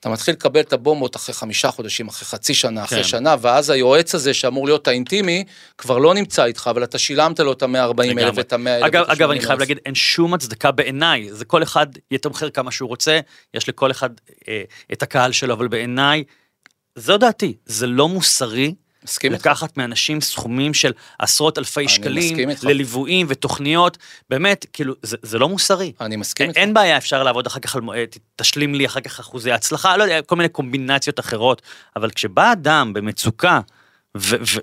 אתה 0.00 0.08
מתחיל 0.08 0.34
לקבל 0.34 0.60
את 0.60 0.72
הבומבות 0.72 1.16
אחרי 1.16 1.34
חמישה 1.34 1.70
חודשים, 1.70 2.08
אחרי 2.08 2.26
חצי 2.28 2.54
שנה, 2.54 2.84
אחרי 2.84 3.02
כן. 3.02 3.08
שנה, 3.08 3.36
ואז 3.40 3.70
היועץ 3.70 4.14
הזה 4.14 4.34
שאמור 4.34 4.66
להיות 4.66 4.88
האינטימי, 4.88 5.44
כבר 5.78 5.98
לא 5.98 6.14
נמצא 6.14 6.44
איתך, 6.44 6.66
אבל 6.70 6.84
אתה 6.84 6.98
שילמת 6.98 7.40
לו 7.40 7.52
את 7.52 7.62
ה-140 7.62 8.02
אלף. 8.18 8.34
ואת 8.36 8.52
ה-100 8.52 8.68
אלף. 8.68 8.84
אגב, 8.84 9.04
אגב, 9.08 9.30
אני 9.30 9.40
80,000. 9.40 9.46
חייב 9.46 9.58
להגיד, 9.58 9.78
אין 9.86 9.94
שום 9.94 10.34
הצדקה 10.34 10.70
בעיניי, 10.70 11.28
זה 11.32 11.44
כל 11.44 11.62
אחד 11.62 11.86
יתמחר 12.10 12.50
כמה 12.50 12.70
שהוא 12.70 12.88
רוצה, 12.88 13.20
יש 13.54 13.68
לכל 13.68 13.90
אחד 13.90 14.10
אה, 14.48 14.62
את 14.92 15.02
הקהל 15.02 15.32
שלו, 15.32 15.54
אבל 15.54 15.68
בעיניי, 15.68 16.24
זו 16.96 17.18
דעתי, 17.18 17.56
זה 17.66 17.86
לא 17.86 18.08
מוסרי. 18.08 18.74
מסכים 19.04 19.32
איתך. 19.32 19.46
לקחת 19.46 19.76
מאנשים 19.76 20.20
סכומים 20.20 20.74
של 20.74 20.92
עשרות 21.18 21.58
אלפי 21.58 21.88
שקלים. 21.88 22.48
לליוויים 22.62 23.26
ותוכניות, 23.30 23.98
באמת, 24.30 24.66
כאילו, 24.72 24.94
זה, 25.02 25.16
זה 25.22 25.38
לא 25.38 25.48
מוסרי. 25.48 25.92
אני 26.00 26.16
מסכים 26.16 26.48
איתך. 26.48 26.58
אין 26.58 26.74
בעיה, 26.74 26.96
אפשר 26.96 27.22
לעבוד 27.22 27.46
אחר 27.46 27.60
כך 27.60 27.74
על 27.74 27.80
מועד, 27.80 28.08
תשלים 28.36 28.74
לי 28.74 28.86
אחר 28.86 29.00
כך 29.00 29.20
אחוזי 29.20 29.52
הצלחה, 29.52 29.96
לא 29.96 30.02
יודע, 30.02 30.22
כל 30.22 30.36
מיני 30.36 30.48
קומבינציות 30.48 31.20
אחרות, 31.20 31.62
אבל 31.96 32.10
כשבא 32.10 32.52
אדם 32.52 32.92
במצוקה, 32.92 33.60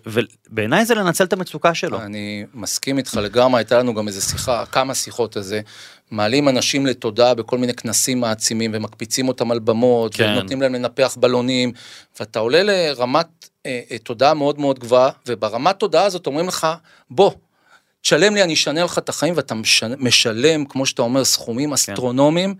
ובעיניי 0.05 0.85
זה 0.85 0.95
לנצל 0.95 1.23
את 1.23 1.33
המצוקה 1.33 1.73
שלו. 1.73 2.01
אני 2.01 2.45
מסכים 2.53 2.97
איתך 2.97 3.19
לגמרי, 3.23 3.59
הייתה 3.59 3.79
לנו 3.79 3.93
גם 3.93 4.07
איזה 4.07 4.21
שיחה, 4.21 4.65
כמה 4.65 4.95
שיחות 4.95 5.37
על 5.37 5.43
זה. 5.43 5.61
מעלים 6.11 6.49
אנשים 6.49 6.85
לתודעה 6.85 7.33
בכל 7.33 7.57
מיני 7.57 7.73
כנסים 7.73 8.19
מעצימים 8.19 8.71
ומקפיצים 8.73 9.27
אותם 9.27 9.51
על 9.51 9.59
במות, 9.59 10.15
כן. 10.15 10.23
ונותנים 10.23 10.61
להם 10.61 10.73
לנפח 10.73 11.17
בלונים, 11.19 11.71
ואתה 12.19 12.39
עולה 12.39 12.63
לרמת 12.63 13.49
אה, 13.65 13.81
אה, 13.91 13.97
תודעה 13.97 14.33
מאוד 14.33 14.59
מאוד 14.59 14.79
גבוהה, 14.79 15.09
וברמת 15.27 15.79
תודעה 15.79 16.05
הזאת 16.05 16.27
אומרים 16.27 16.47
לך, 16.47 16.67
בוא, 17.09 17.31
תשלם 18.05 18.35
לי, 18.35 18.43
אני 18.43 18.53
אשנה 18.53 18.83
לך 18.83 18.97
את 18.97 19.09
החיים, 19.09 19.33
ואתה 19.37 19.55
משלם, 19.97 20.65
כמו 20.65 20.85
שאתה 20.85 21.01
אומר, 21.01 21.25
סכומים 21.25 21.73
אסטרונומיים, 21.73 22.55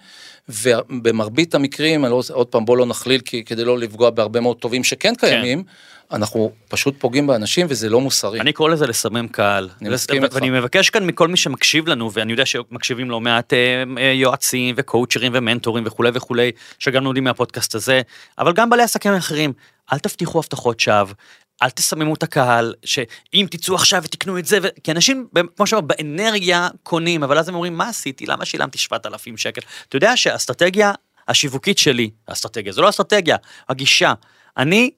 ובמרבית 0.50 1.56
המקרים, 1.56 2.06
לא, 2.06 2.22
עוד 2.32 2.48
פעם, 2.48 2.66
בוא 2.66 2.78
לא 2.78 2.86
נכליל, 2.86 3.22
כי, 3.22 3.44
כדי 3.44 3.64
לא 3.66 3.80
לפגוע 3.80 4.10
בהרבה 4.10 4.40
מאוד 4.40 4.58
טובים 4.58 4.84
שכן 4.84 5.16
קיימים, 5.16 5.64
אנחנו 6.12 6.52
פשוט 6.68 6.96
פוגעים 7.00 7.28
באנשים, 7.28 7.66
וזה 7.70 7.90
לא 7.90 8.02
מוסרי. 8.02 8.40
אני 8.40 8.54
קורא 8.54 8.70
לזה 8.70 8.88
לסמם 8.88 9.28
קהל. 9.28 9.70
אני 9.82 9.90
מסכים 9.90 10.24
איתך. 10.24 10.36
ואני 10.36 10.50
מבקש 10.50 10.90
כאן 10.90 11.06
מכל 11.06 11.28
מי 11.28 11.38
שמקשיב 11.38 11.88
לנו, 11.88 12.12
ואני 12.14 12.32
יודע 12.32 12.46
שמקשיבים 12.46 13.10
לא 13.10 13.20
מעט 13.20 13.54
אה, 13.54 13.84
אה, 13.98 14.12
יועצים 14.12 14.76
וקואוצ'רים 14.78 15.32
ומנטורים 15.36 15.84
וכולי 15.88 16.10
וכולי, 16.14 16.52
שגם 16.80 17.04
לומדים 17.04 17.24
מהפודקאסט 17.24 17.76
הזה, 17.76 18.02
אבל 18.38 18.54
גם 18.54 18.70
בעלי 18.70 18.84
עסקים 18.84 19.14
אחרים, 19.14 19.54
אל 19.94 20.00
תבטיחו 20.00 20.40
הבטחות 20.40 20.80
שווא. 20.80 21.14
אל 21.62 21.70
תסממו 21.70 22.14
את 22.14 22.24
הקהל, 22.24 22.74
שאם 22.86 23.48
תצאו 23.52 23.76
עכשיו 23.76 24.04
ותקנו 24.04 24.40
את 24.40 24.46
זה, 24.46 24.60
ו... 24.64 24.68
כי 24.84 24.92
אנשים, 24.92 25.28
כמו 25.56 25.68
שאמרת, 25.68 25.84
באנרגיה 25.84 26.68
קונים, 26.84 27.24
אבל 27.24 27.38
אז 27.38 27.50
הם 27.50 27.56
אומרים, 27.56 27.78
מה 27.78 27.90
עשיתי? 27.90 28.26
למה 28.26 28.46
שילמתי 28.46 28.78
7,000 28.78 29.38
שקל? 29.38 29.62
אתה 29.90 29.96
יודע 29.96 30.18
שהאסטרטגיה 30.18 30.92
השיווקית 31.28 31.78
שלי, 31.78 32.10
האסטרטגיה, 32.28 32.74
זו 32.74 32.82
לא 32.82 32.90
אסטרטגיה, 32.90 33.38
הגישה. 33.70 34.14
אני 34.58 34.92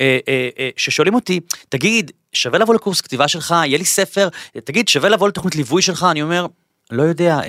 אה, 0.00 0.18
אה, 0.28 0.48
אה, 0.58 0.70
ששואלים 0.76 1.14
אותי, 1.14 1.40
תגיד, 1.68 2.10
שווה 2.32 2.58
לבוא 2.58 2.74
לקורס 2.74 3.00
כתיבה 3.00 3.28
שלך, 3.28 3.54
יהיה 3.66 3.78
לי 3.78 3.84
ספר, 3.84 4.28
תגיד, 4.64 4.88
שווה 4.88 5.08
לבוא 5.08 5.28
לתוכנית 5.28 5.56
ליווי 5.56 5.82
שלך, 5.82 6.06
אני 6.10 6.22
אומר, 6.22 6.46
לא 6.90 7.02
יודע, 7.02 7.40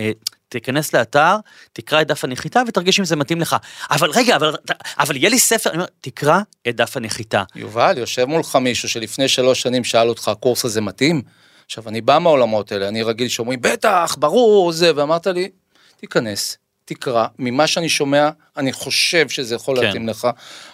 תיכנס 0.60 0.94
לאתר, 0.94 1.36
תקרא 1.74 2.02
את 2.02 2.08
דף 2.08 2.24
הנחיתה 2.24 2.62
ותרגיש 2.68 3.00
אם 3.00 3.06
זה 3.06 3.16
מתאים 3.16 3.42
לך. 3.42 3.56
אבל 3.92 4.10
רגע, 4.12 4.36
אבל, 4.36 4.56
אבל 5.00 5.16
יהיה 5.16 5.30
לי 5.30 5.40
ספר, 5.40 5.70
אני 5.70 5.78
אומר, 5.78 5.88
תקרא 6.02 6.40
את 6.68 6.76
דף 6.76 6.98
הנחיתה. 6.98 7.44
יובל, 7.56 7.98
יושב 7.98 8.26
מולך 8.26 8.56
מישהו 8.56 8.90
שלפני 8.90 9.28
שלוש 9.28 9.62
שנים 9.62 9.84
שאל 9.84 10.10
אותך, 10.10 10.28
הקורס 10.28 10.66
הזה 10.66 10.82
מתאים? 10.82 11.22
עכשיו, 11.66 11.90
אני 11.90 12.02
בא 12.02 12.20
מהעולמות 12.20 12.72
האלה, 12.72 12.88
אני 12.88 13.04
רגיל 13.04 13.28
שאומרים, 13.28 13.62
בטח, 13.62 14.16
ברור, 14.20 14.72
זה, 14.72 14.92
ואמרת 14.96 15.28
לי, 15.28 15.50
תיכנס, 15.98 16.58
תקרא, 16.86 17.26
ממה 17.40 17.68
שאני 17.68 17.90
שומע, 17.90 18.30
אני 18.58 18.74
חושב 18.74 19.30
שזה 19.30 19.56
יכול 19.56 19.78
כן. 19.78 19.84
להתאים 19.84 20.10
לך, 20.10 20.28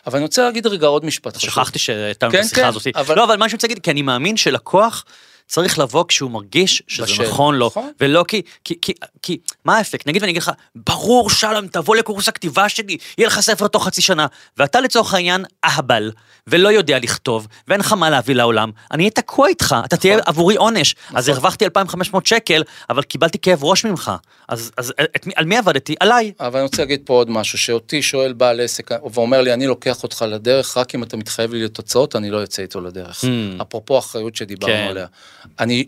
אבל 0.08 0.16
אני 0.18 0.24
רוצה 0.24 0.44
להגיד 0.44 0.68
רגע 0.68 0.88
עוד 0.88 1.06
משפט. 1.06 1.40
שכחתי 1.40 1.80
שהייתה 1.80 2.26
לנו 2.26 2.34
כן, 2.34 2.40
את 2.40 2.46
השיחה 2.46 2.62
כן, 2.62 2.68
הזאת. 2.68 2.88
אבל- 2.96 3.16
לא, 3.16 3.24
אבל 3.24 3.38
מה 3.38 3.50
שאני 3.50 3.56
רוצה 3.56 3.68
להגיד, 3.68 3.84
כי 3.84 3.92
אני 3.92 4.02
מאמין 4.02 4.38
שלקוח 4.38 5.06
צריך 5.52 5.80
לבוא 5.80 6.06
כשהוא 6.08 6.32
מרגיש 6.32 6.84
שזה 6.88 7.04
בשל. 7.04 7.24
נכון 7.24 7.56
לו, 7.56 7.68
נכון. 7.68 7.92
ולא 8.00 8.26
כי, 8.28 8.42
כי, 8.64 8.76
כי, 8.82 8.94
כי, 9.22 9.38
מה 9.66 9.78
האפקט? 9.78 10.08
נגיד 10.08 10.22
ואני 10.22 10.32
אגיד 10.32 10.42
לך, 10.42 10.52
ברור 10.76 11.30
שלום, 11.30 11.68
תבוא 11.68 11.96
לקורס 11.96 12.28
הכתיבה 12.28 12.70
שלי, 12.70 12.98
יהיה 13.18 13.28
לך 13.28 13.40
ספר 13.40 13.68
תוך 13.68 13.86
חצי 13.86 14.02
שנה, 14.02 14.28
ואתה 14.58 14.82
לצורך 14.82 15.14
העניין 15.14 15.46
אהבל, 15.66 16.12
ולא 16.48 16.70
יודע 16.70 17.00
לכתוב, 17.00 17.48
ואין 17.68 17.80
לך 17.80 17.94
מה 17.94 18.10
להביא 18.10 18.36
לעולם, 18.36 18.72
אני 18.92 19.04
אהיה 19.04 19.12
תקוע 19.12 19.48
איתך, 19.48 19.76
אתה 19.86 19.98
תהיה 19.98 20.20
עבורי 20.26 20.56
עונש. 20.56 20.96
אז 21.14 21.30
הרווחתי 21.30 21.66
2,500 21.66 22.26
שקל, 22.26 22.64
אבל 22.90 23.04
קיבלתי 23.04 23.40
כאב 23.40 23.64
ראש 23.64 23.86
ממך. 23.86 24.12
אז, 24.48 24.72
אז 24.78 24.94
את, 25.16 25.28
על 25.36 25.46
מי 25.46 25.58
עבדתי? 25.58 25.96
עליי. 26.00 26.32
אבל 26.40 26.60
אני 26.60 26.64
רוצה 26.64 26.82
להגיד 26.82 27.02
פה 27.06 27.14
עוד 27.14 27.30
משהו, 27.30 27.58
שאותי 27.58 28.02
שואל 28.02 28.34
בעל 28.34 28.62
עסק 28.62 28.92
ואומר 29.14 29.42
לי, 29.42 29.54
אני 29.54 29.68
לוקח 29.68 30.04
אותך 30.04 30.26
לדרך, 30.28 30.78
רק 30.78 30.96
אם 30.96 31.04
אתה 31.04 31.18
מתחייב 31.18 31.54
לי 31.54 31.64
לתוצאות, 31.64 32.16
אני 32.16 32.30
לא 32.30 32.38
יוצא 32.38 32.62
איתו 32.62 32.82
לדרך. 32.82 33.24
Hmm. 33.24 33.62
אפרופו 33.62 33.96
האחריות 33.96 34.36
שדיברנו 34.36 34.74
כן. 34.74 34.88
עליה. 34.90 35.06
אני 35.60 35.86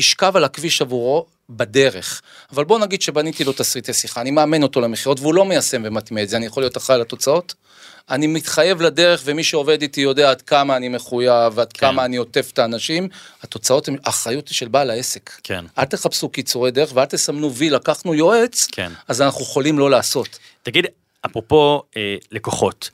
אשכב 0.00 0.36
על 0.36 0.44
הכביש 0.44 0.82
עבורו 0.82 1.26
בדרך, 1.50 2.22
אבל 2.52 2.64
בוא 2.64 2.78
נגיד 2.78 3.02
שבניתי 3.02 3.44
לו 3.44 3.52
תסריטי 3.52 3.92
שיחה, 3.92 4.20
אני 4.20 4.30
מאמן 4.30 4.62
אותו 4.62 4.80
למכירות 4.80 5.20
והוא 5.20 5.34
לא 5.34 5.44
מיישם 5.44 5.82
ומטמיע 5.84 6.24
את 6.24 6.28
זה, 6.28 6.36
אני 6.36 6.46
יכול 6.46 6.62
להיות 6.62 6.76
אחראי 6.76 6.98
לתוצאות? 6.98 7.54
אני 8.10 8.26
מתחייב 8.26 8.80
לדרך 8.80 9.22
ומי 9.24 9.44
שעובד 9.44 9.82
איתי 9.82 10.00
יודע 10.00 10.30
עד 10.30 10.42
כמה 10.42 10.76
אני 10.76 10.88
מחויב 10.88 11.52
ועד 11.54 11.72
כן. 11.72 11.80
כמה 11.80 12.04
אני 12.04 12.16
עוטף 12.16 12.50
את 12.52 12.58
האנשים, 12.58 13.08
התוצאות 13.42 13.88
הן, 13.88 13.96
האחריות 14.04 14.48
היא 14.48 14.54
של 14.54 14.68
בעל 14.68 14.90
העסק. 14.90 15.30
כן. 15.42 15.64
אל 15.78 15.84
תחפשו 15.84 16.28
קיצורי 16.28 16.70
דרך 16.70 16.90
ואל 16.94 17.04
תסמנו 17.04 17.54
וי, 17.54 17.70
לקחנו 17.70 18.14
יועץ, 18.14 18.66
כן. 18.72 18.92
אז 19.08 19.22
אנחנו 19.22 19.42
יכולים 19.42 19.78
לא 19.78 19.90
לעשות. 19.90 20.38
תגיד, 20.62 20.86
אפרופו 21.26 21.82
אה, 21.96 22.16
לקוחות, 22.32 22.90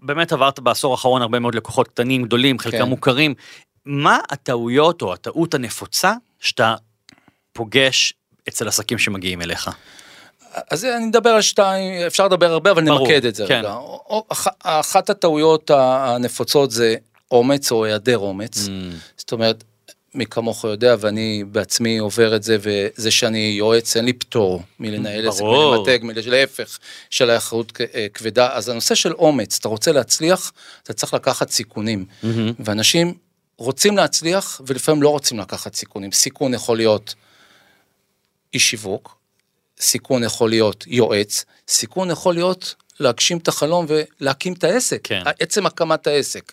באמת 0.00 0.32
עברת 0.32 0.60
בעשור 0.60 0.92
האחרון 0.92 1.22
הרבה 1.22 1.38
מאוד 1.38 1.54
לקוחות 1.54 1.88
קטנים, 1.88 2.22
גדולים, 2.22 2.58
חלקם 2.58 2.78
כן. 2.78 2.82
מוכרים. 2.82 3.34
מה 3.86 4.18
הטעויות 4.30 5.02
או 5.02 5.12
הטעות 5.12 5.54
הנפוצה 5.54 6.12
שאתה 6.40 6.74
פוגש 7.52 8.14
אצל 8.48 8.68
עסקים 8.68 8.98
שמגיעים 8.98 9.42
אליך? 9.42 9.70
אז 10.70 10.84
אני 10.84 11.06
מדבר 11.06 11.30
על 11.30 11.42
שתיים, 11.42 12.06
אפשר 12.06 12.24
לדבר 12.26 12.52
הרבה, 12.52 12.70
אבל 12.70 12.84
ברור, 12.84 13.00
נמקד 13.00 13.24
את 13.26 13.34
זה 13.34 13.44
כן. 13.48 13.58
רגע. 13.58 13.74
אח- 14.32 14.46
אחת 14.62 15.10
הטעויות 15.10 15.70
הנפוצות 15.74 16.70
זה 16.70 16.94
אומץ 17.30 17.72
או 17.72 17.84
היעדר 17.84 18.18
אומץ. 18.18 18.66
Mm. 18.66 18.70
זאת 19.16 19.32
אומרת, 19.32 19.64
מי 20.14 20.26
כמוך 20.26 20.64
יודע, 20.64 20.96
ואני 21.00 21.44
בעצמי 21.52 21.98
עובר 21.98 22.36
את 22.36 22.42
זה, 22.42 22.56
וזה 22.60 23.10
שאני 23.10 23.54
יועץ, 23.58 23.96
אין 23.96 24.04
לי 24.04 24.12
פטור 24.12 24.62
מלנהל 24.78 25.28
עסק, 25.28 25.40
ברור. 25.40 25.74
מלמתג, 25.74 25.98
מל- 26.02 26.30
להפך, 26.30 26.78
של 27.10 27.30
האחריות 27.30 27.72
כ- 27.74 27.80
אה, 27.94 28.06
כבדה. 28.14 28.52
אז 28.52 28.68
הנושא 28.68 28.94
של 28.94 29.12
אומץ, 29.12 29.56
אתה 29.58 29.68
רוצה 29.68 29.92
להצליח, 29.92 30.52
אתה 30.82 30.92
צריך 30.92 31.14
לקחת 31.14 31.50
סיכונים. 31.50 32.04
מהמם. 32.22 32.52
ואנשים 32.58 33.14
רוצים 33.58 33.96
להצליח, 33.96 34.60
ולפעמים 34.66 35.02
לא 35.02 35.08
רוצים 35.08 35.38
לקחת 35.38 35.74
סיכונים. 35.74 36.12
סיכון 36.12 36.54
יכול 36.54 36.76
להיות 36.76 37.14
איש 38.54 38.70
שיווק, 38.70 39.18
סיכון 39.80 40.24
יכול 40.24 40.50
להיות 40.50 40.84
יועץ, 40.86 41.44
סיכון 41.68 42.10
יכול 42.10 42.34
להיות 42.34 42.74
להגשים 43.00 43.38
את 43.38 43.48
החלום 43.48 43.86
ולהקים 43.88 44.52
את 44.52 44.64
העסק, 44.64 45.00
כן. 45.04 45.22
עצם 45.40 45.66
הקמת 45.66 46.06
העסק. 46.06 46.52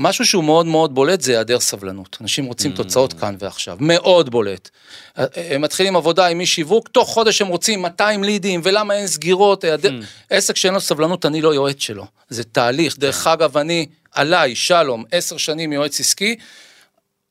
משהו 0.00 0.26
שהוא 0.26 0.44
מאוד 0.44 0.66
מאוד 0.66 0.94
בולט 0.94 1.20
זה 1.20 1.32
היעדר 1.32 1.60
סבלנות. 1.60 2.16
אנשים 2.20 2.44
רוצים 2.44 2.72
תוצאות 2.72 3.12
כאן 3.12 3.36
ועכשיו, 3.38 3.76
מאוד 3.80 4.30
בולט. 4.30 4.70
הם 5.16 5.62
מתחילים 5.62 5.96
עבודה 5.96 6.26
עם 6.26 6.40
איש 6.40 6.54
שיווק, 6.54 6.88
תוך 6.88 7.08
חודש 7.08 7.42
הם 7.42 7.48
רוצים 7.48 7.82
200 7.82 8.24
לידים, 8.24 8.60
ולמה 8.64 8.94
אין 8.94 9.06
סגירות, 9.06 9.64
היעדר... 9.64 10.00
עסק 10.30 10.56
שאין 10.56 10.74
לו 10.74 10.80
סבלנות, 10.80 11.26
אני 11.26 11.40
לא 11.40 11.54
יועץ 11.54 11.80
שלו. 11.80 12.06
זה 12.28 12.44
תהליך. 12.44 12.98
דרך 12.98 13.26
אגב, 13.26 13.56
אני, 13.56 13.86
עליי, 14.12 14.54
שלום, 14.54 15.04
עשר 15.12 15.36
שנים 15.36 15.72
יועץ 15.72 16.00
עסקי, 16.00 16.36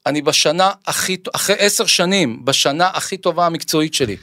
אני 0.06 0.22
בשנה 0.22 0.72
הכי, 0.88 1.18
אחרי 1.36 1.56
עשר 1.60 1.86
שנים, 1.86 2.46
בשנה 2.46 2.90
הכי 2.94 3.18
טובה 3.18 3.46
המקצועית 3.46 3.94
שלי. 3.94 4.18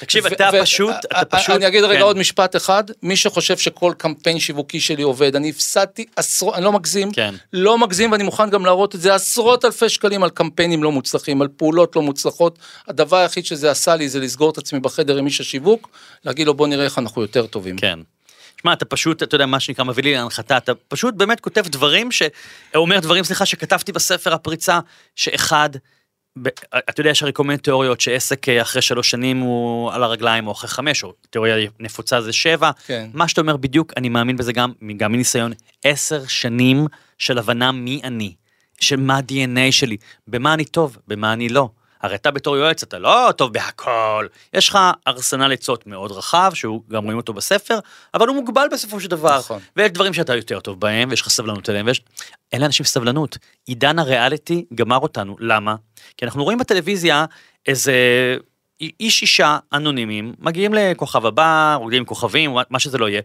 תקשיב, 0.00 0.24
ו- 0.24 0.28
אתה 0.28 0.50
ו- 0.52 0.62
פשוט, 0.62 0.94
אתה 1.20 1.36
פשוט... 1.36 1.56
אני 1.56 1.66
אגיד 1.66 1.84
רגע 1.84 1.98
כן. 1.98 2.04
עוד 2.04 2.16
משפט 2.16 2.56
אחד, 2.56 2.84
מי 3.02 3.16
שחושב 3.16 3.58
שכל 3.58 3.92
קמפיין 3.96 4.38
שיווקי 4.38 4.80
שלי 4.80 5.02
עובד, 5.02 5.36
אני 5.36 5.50
הפסדתי 5.50 6.06
עשרות, 6.16 6.54
אני 6.54 6.64
לא 6.64 6.72
מגזים, 6.72 7.12
כן. 7.12 7.34
לא 7.52 7.78
מגזים 7.78 8.12
ואני 8.12 8.24
מוכן 8.24 8.50
גם 8.50 8.66
להראות 8.66 8.94
את 8.94 9.00
זה, 9.00 9.14
עשרות 9.14 9.64
אלפי 9.64 9.88
שקלים 9.88 10.22
על 10.22 10.30
קמפיינים 10.30 10.82
לא 10.82 10.92
מוצלחים, 10.92 11.42
על 11.42 11.48
פעולות 11.56 11.96
לא 11.96 12.02
מוצלחות. 12.02 12.58
הדבר 12.88 13.16
היחיד 13.16 13.46
שזה 13.46 13.70
עשה 13.70 13.96
לי 13.96 14.08
זה 14.08 14.20
לסגור 14.20 14.50
את 14.50 14.58
עצמי 14.58 14.80
בחדר 14.80 15.16
עם 15.16 15.26
איש 15.26 15.40
השיווק, 15.40 15.88
להגיד 16.24 16.46
לו 16.46 16.54
בוא 16.54 16.66
נראה 16.66 16.84
איך 16.84 16.98
אנחנו 16.98 17.22
יותר 17.22 17.46
טובים. 17.46 17.76
כן. 17.76 17.98
שמע, 18.62 18.72
אתה 18.72 18.84
פשוט, 18.84 19.22
אתה 19.22 19.34
יודע, 19.34 19.46
מה 19.46 19.60
שנקרא, 19.60 19.84
מביא 19.84 20.02
לי 20.02 20.14
להנחתה, 20.14 20.56
אתה 20.56 20.72
פשוט 20.88 21.14
באמת 21.14 21.40
כותב 21.40 21.64
דברים, 21.68 22.12
ש... 22.12 22.22
אומר 22.74 23.00
דברים, 23.00 23.24
סליחה, 23.24 23.46
שכתבתי 23.46 23.92
בספר 23.92 24.34
הפריצה, 24.34 24.80
שאחד, 25.16 25.70
ב... 26.42 26.48
אתה 26.74 27.00
יודע, 27.00 27.10
יש 27.10 27.22
הרי 27.22 27.32
כל 27.34 27.44
מיני 27.44 27.58
תיאוריות 27.58 28.00
שעסק 28.00 28.48
אה, 28.48 28.62
אחרי 28.62 28.82
שלוש 28.82 29.10
שנים 29.10 29.38
הוא 29.38 29.92
על 29.92 30.02
הרגליים, 30.02 30.46
או 30.46 30.52
אחרי 30.52 30.68
חמש, 30.68 31.04
או 31.04 31.12
תיאוריה 31.30 31.68
נפוצה 31.80 32.20
זה 32.20 32.32
שבע. 32.32 32.70
כן. 32.86 33.10
מה 33.14 33.28
שאתה 33.28 33.40
אומר 33.40 33.56
בדיוק, 33.56 33.92
אני 33.96 34.08
מאמין 34.08 34.36
בזה 34.36 34.52
גם, 34.52 34.72
גם 34.96 35.12
מניסיון, 35.12 35.52
עשר 35.84 36.26
שנים 36.26 36.86
של 37.18 37.38
הבנה 37.38 37.72
מי 37.72 38.00
אני, 38.04 38.34
של 38.80 38.96
מה 38.96 39.16
ה-DNA 39.16 39.72
שלי, 39.72 39.96
במה 40.28 40.54
אני 40.54 40.64
טוב, 40.64 40.98
במה 41.08 41.32
אני 41.32 41.48
לא. 41.48 41.68
הרי 42.00 42.14
אתה 42.14 42.30
בתור 42.30 42.56
יועץ, 42.56 42.82
אתה 42.82 42.98
לא 42.98 43.28
טוב 43.36 43.52
בהכל. 43.52 44.26
יש 44.54 44.68
לך 44.68 44.78
ארסנל 45.08 45.52
עצות 45.52 45.86
מאוד 45.86 46.12
רחב, 46.12 46.50
שהוא 46.54 46.82
גם 46.90 47.04
רואים 47.04 47.16
אותו 47.16 47.32
בספר, 47.32 47.78
אבל 48.14 48.28
הוא 48.28 48.36
מוגבל 48.36 48.66
בסופו 48.72 49.00
של 49.00 49.08
דבר. 49.08 49.38
נכון. 49.38 49.60
ויש 49.76 49.90
דברים 49.90 50.14
שאתה 50.14 50.36
יותר 50.36 50.60
טוב 50.60 50.80
בהם, 50.80 51.08
ויש 51.10 51.20
לך 51.20 51.28
סבלנות 51.28 51.70
אליהם, 51.70 51.86
ויש... 51.86 52.00
אין 52.52 52.60
לאנשים 52.60 52.86
סבלנות. 52.86 53.38
עידן 53.66 53.98
הריאליטי 53.98 54.64
גמר 54.74 54.98
אותנו. 54.98 55.36
למה? 55.40 55.74
כי 56.16 56.24
אנחנו 56.24 56.44
רואים 56.44 56.58
בטלוויזיה 56.58 57.24
איזה 57.66 57.94
איש 58.80 59.22
אישה 59.22 59.58
אנונימיים, 59.72 60.34
מגיעים 60.38 60.74
לכוכב 60.74 61.26
הבא, 61.26 61.74
רוקדים 61.74 61.98
עם 61.98 62.04
כוכבים, 62.04 62.56
מה 62.70 62.78
שזה 62.78 62.98
לא 62.98 63.08
יהיה, 63.08 63.22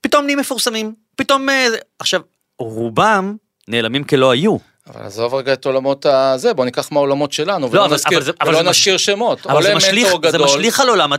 פתאום 0.00 0.24
נהיים 0.24 0.38
מפורסמים. 0.38 0.94
פתאום... 1.16 1.48
אה, 1.48 1.66
עכשיו, 1.98 2.20
רובם 2.58 3.36
נעלמים 3.68 4.04
כלא 4.04 4.30
היו. 4.30 4.56
אבל 4.94 5.02
עזוב 5.06 5.34
רגע 5.34 5.52
את 5.52 5.64
עולמות 5.66 6.06
הזה, 6.06 6.54
בוא 6.54 6.64
ניקח 6.64 6.92
מהעולמות 6.92 7.32
שלנו, 7.32 7.70
ולא 7.70 7.84
אבל- 7.84 7.94
נזכיר, 7.94 8.18
אבל 8.18 8.24
זה- 8.26 8.32
אבל 8.40 8.48
ולא 8.48 8.58
זה 8.62 8.70
מש- 8.70 8.78
נזכיר 8.78 8.96
שמות. 8.96 9.46
אבל 9.46 9.62
זה 9.62 9.74
משליך, 9.74 10.04
מנטור 10.14 10.30
זה 10.30 10.36
גדול, 10.36 10.46
משליך 10.46 10.80
על 10.80 10.88
עולם 10.88 11.10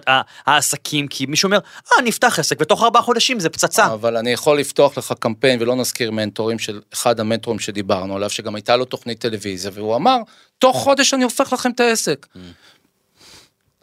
העסקים, 0.46 1.08
כי 1.08 1.26
מישהו 1.26 1.48
אומר, 1.48 1.60
אה, 1.92 2.02
נפתח 2.04 2.40
עסק, 2.40 2.60
בתוך 2.60 2.84
ארבעה 2.84 3.02
חודשים 3.02 3.40
זה 3.40 3.50
פצצה. 3.50 3.86
אבל 3.86 4.18
אני 4.18 4.32
יכול 4.32 4.60
לפתוח 4.60 4.98
לך 4.98 5.14
קמפיין 5.20 5.62
ולא 5.62 5.76
נזכיר 5.76 6.12
מנטורים 6.12 6.60
של 6.60 6.82
אחד 6.94 7.20
המנטורים 7.20 7.60
שדיברנו 7.60 8.16
עליו, 8.16 8.30
שגם 8.30 8.56
הייתה 8.56 8.76
לו 8.76 8.86
תוכנית 8.86 9.20
טלוויזיה, 9.20 9.72
והוא 9.74 9.96
אמר, 9.96 10.18
תוך 10.60 10.78
חודש 10.78 11.14
אני 11.14 11.24
הופך 11.24 11.54
לכם 11.54 11.72
את 11.72 11.80
העסק. 11.80 12.28
Mm. 12.36 12.40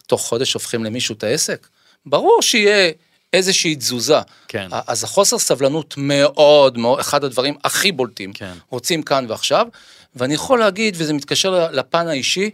תוך 0.07 0.21
חודש 0.21 0.53
הופכים 0.53 0.83
למישהו 0.83 1.15
את 1.15 1.23
העסק? 1.23 1.67
ברור 2.05 2.41
שיהיה 2.41 2.91
איזושהי 3.33 3.75
תזוזה. 3.75 4.19
כן. 4.47 4.67
אז 4.87 5.03
החוסר 5.03 5.39
סבלנות 5.39 5.93
מאוד 5.97 6.77
מאוד, 6.77 6.99
אחד 6.99 7.23
הדברים 7.23 7.55
הכי 7.63 7.91
בולטים. 7.91 8.33
כן. 8.33 8.53
רוצים 8.69 9.03
כאן 9.03 9.25
ועכשיו, 9.29 9.67
ואני 10.15 10.33
יכול 10.33 10.59
להגיד, 10.59 10.95
וזה 10.97 11.13
מתקשר 11.13 11.71
לפן 11.71 12.07
האישי, 12.07 12.49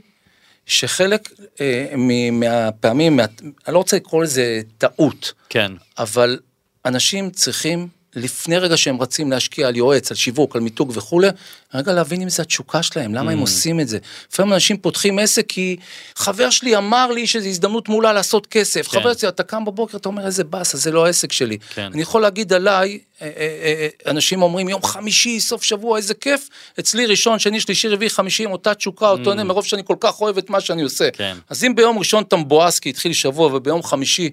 שחלק 0.66 1.30
אה, 1.62 1.94
מהפעמים, 2.32 3.16
מה, 3.16 3.26
אני 3.68 3.74
לא 3.74 3.78
רוצה 3.78 3.96
לקרוא 3.98 4.24
לזה 4.24 4.62
טעות, 4.78 5.34
כן. 5.50 5.72
אבל 5.98 6.40
אנשים 6.86 7.30
צריכים, 7.30 7.88
לפני 8.16 8.58
רגע 8.58 8.78
שהם 8.78 9.02
רצים 9.02 9.32
להשקיע 9.32 9.68
על 9.68 9.76
יועץ, 9.76 10.12
על 10.12 10.18
שיווק, 10.18 10.56
על 10.56 10.62
מיתוג 10.62 10.92
וכולי, 10.96 11.28
רגע 11.74 11.94
להבין 11.94 12.22
אם 12.22 12.30
זה 12.30 12.42
התשוקה 12.42 12.84
שלהם, 12.84 13.16
למה 13.16 13.32
הם 13.32 13.38
Mm. 13.38 13.42
עושים 13.42 13.80
את 13.80 13.88
זה. 13.88 13.98
לפעמים 14.32 14.54
אנשים 14.54 14.78
פותחים 14.78 15.20
עסק 15.20 15.46
כי 15.48 15.78
חבר 16.16 16.50
שלי 16.50 16.78
אמר 16.78 17.12
לי 17.12 17.28
שזו 17.28 17.48
הזדמנות 17.48 17.90
מעולה 17.90 18.14
לעשות 18.14 18.48
כסף. 18.48 18.88
כן. 18.88 19.00
חבר 19.00 19.14
שלי, 19.14 19.30
אתה 19.30 19.44
קם 19.44 19.66
בבוקר, 19.66 19.98
אתה 19.98 20.10
אומר 20.10 20.26
איזה 20.26 20.44
באסה, 20.44 20.78
זה 20.78 20.92
לא 20.92 21.06
העסק 21.06 21.32
שלי. 21.32 21.58
כן. 21.74 21.90
אני 21.94 22.02
יכול 22.02 22.22
להגיד 22.22 22.54
עליי, 22.54 23.00
אה, 23.22 23.28
אה, 23.38 23.88
אה, 24.06 24.12
אנשים 24.12 24.42
אומרים 24.42 24.70
יום 24.70 24.84
חמישי, 24.84 25.40
סוף 25.40 25.64
שבוע, 25.64 25.98
איזה 25.98 26.14
כיף. 26.14 26.50
אצלי 26.80 27.06
ראשון, 27.06 27.40
שני, 27.40 27.60
שלישי, 27.60 27.88
רביעי, 27.88 28.10
חמישי, 28.10 28.44
עם 28.44 28.52
אותה 28.52 28.74
תשוקה, 28.74 29.10
אותו 29.10 29.32
עניין, 29.32 29.48
מרוב 29.48 29.66
שאני 29.66 29.82
כל 29.86 29.96
כך 30.00 30.22
אוהב 30.22 30.38
את 30.38 30.50
מה 30.50 30.62
שאני 30.62 30.82
עושה. 30.82 31.08
Mm. 31.08 31.12
כן. 31.12 31.38
אז 31.50 31.64
אם 31.64 31.76
ביום 31.76 32.00
ראשון 32.00 32.24
אתה 32.24 32.36
מבואס 32.36 32.80
כי 32.80 32.90
התחיל 32.90 33.14
שבוע, 33.14 33.56
וביום 33.56 33.84
חמישי 33.84 34.30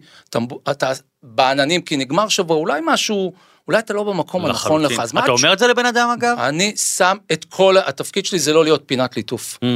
אתה 0.70 0.92
בעננים 1.22 1.82
כי 1.82 1.96
נגמר 1.96 2.28
שבוע, 2.28 2.56
אולי 2.56 2.80
משהו, 2.86 3.32
אולי 3.68 3.78
אתה 3.78 3.94
לא 3.94 4.04
במקום 4.04 4.44
הנכון 4.46 4.80
לחלוטין. 4.82 4.96
לך. 4.96 5.02
אז 5.02 5.12
מה 5.12 5.20
אתה 5.24 5.30
אומר 5.30 5.52
את 5.52 5.58
זה 5.58 5.66
לבן 5.66 5.86
אדם 5.86 6.08
אגב? 6.18 6.38
אני 6.38 6.76
שם 6.76 7.16
את 7.32 7.44
כל, 7.48 7.76
התפקיד 7.86 8.26
שלי 8.26 8.38
זה 8.38 8.52
לא 8.52 8.64
להיות 8.64 8.82
פינת 8.86 9.16
ליטוף. 9.16 9.58
Mm, 9.60 9.66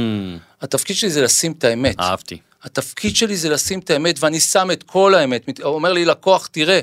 התפקיד 0.61 0.95
שלי 0.95 1.09
זה 1.09 1.21
לשים 1.21 1.51
את 1.51 1.63
האמת. 1.63 1.99
אהבתי. 1.99 2.37
התפקיד 2.63 3.15
שלי 3.15 3.37
זה 3.37 3.49
לשים 3.49 3.79
את 3.79 3.89
האמת, 3.89 4.15
ואני 4.19 4.39
שם 4.39 4.71
את 4.71 4.83
כל 4.83 5.15
האמת. 5.15 5.47
מת- 5.47 5.61
אומר 5.61 5.93
לי 5.93 6.05
לקוח, 6.05 6.47
תראה, 6.47 6.79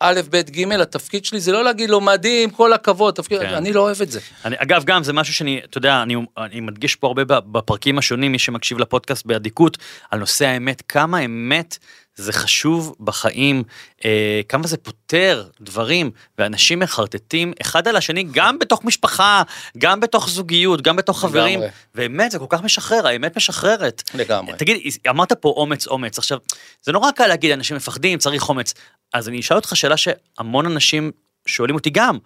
א', 0.00 0.20
ב', 0.30 0.36
ג', 0.36 0.72
התפקיד 0.72 1.24
שלי 1.24 1.40
זה 1.40 1.52
לא 1.52 1.64
להגיד 1.64 1.90
לו 1.90 2.00
מדהים, 2.00 2.50
כל 2.50 2.72
הכבוד, 2.72 3.14
תפקיד, 3.14 3.40
כן. 3.40 3.54
אני 3.54 3.72
לא 3.72 3.80
אוהב 3.80 4.02
את 4.02 4.10
זה. 4.10 4.20
אני, 4.44 4.56
אגב, 4.58 4.84
גם 4.84 5.04
זה 5.04 5.12
משהו 5.12 5.34
שאני, 5.34 5.60
אתה 5.64 5.78
יודע, 5.78 6.02
אני, 6.02 6.14
אני 6.38 6.60
מדגיש 6.60 6.96
פה 6.96 7.06
הרבה 7.06 7.24
בפרקים 7.24 7.98
השונים, 7.98 8.32
מי 8.32 8.38
שמקשיב 8.38 8.78
לפודקאסט 8.78 9.26
באדיקות, 9.26 9.78
על 10.10 10.18
נושא 10.18 10.46
האמת, 10.46 10.82
כמה 10.88 11.18
אמת 11.24 11.78
זה 12.16 12.32
חשוב 12.32 12.94
בחיים, 13.00 13.62
אה, 14.04 14.40
כמה 14.48 14.66
זה 14.66 14.76
פותר 14.76 15.48
דברים, 15.60 16.10
ואנשים 16.38 16.78
מחרטטים 16.78 17.52
אחד 17.60 17.88
על 17.88 17.96
השני, 17.96 18.24
גם 18.32 18.58
בתוך 18.58 18.84
משפחה, 18.84 19.42
גם 19.78 20.00
בתוך 20.00 20.28
זוגיות, 20.28 20.82
גם 20.82 20.96
בתוך 20.96 21.20
חברים, 21.20 21.58
לגמרי. 21.58 21.72
באמת 21.94 22.30
זה 22.30 22.38
כל 22.38 22.46
כך 22.48 22.62
משחרר, 22.62 23.06
האמת 23.06 23.36
משחררת. 23.36 24.02
לגמרי. 24.14 24.54
תגיד, 24.58 24.76
אמרת 25.08 25.32
פה 25.32 25.48
אומץ, 25.48 25.86
אומץ, 25.86 26.18
עכשיו, 26.18 26.38
זה 26.82 26.92
נורא 26.92 27.10
קל 27.10 27.26
להגיד, 27.26 27.50
אנשים 27.50 27.76
מפחדים, 27.76 28.18
צריך 28.18 28.48
אומץ, 28.48 28.74
אז 29.12 29.28
אני 29.28 29.40
אשאל 29.40 29.56
אותך 29.56 29.76
שאלה 29.76 29.96
שהמון 29.96 30.66
אנשים 30.66 31.10
שואלים 31.46 31.74
אותי 31.74 31.90
גם, 31.90 32.18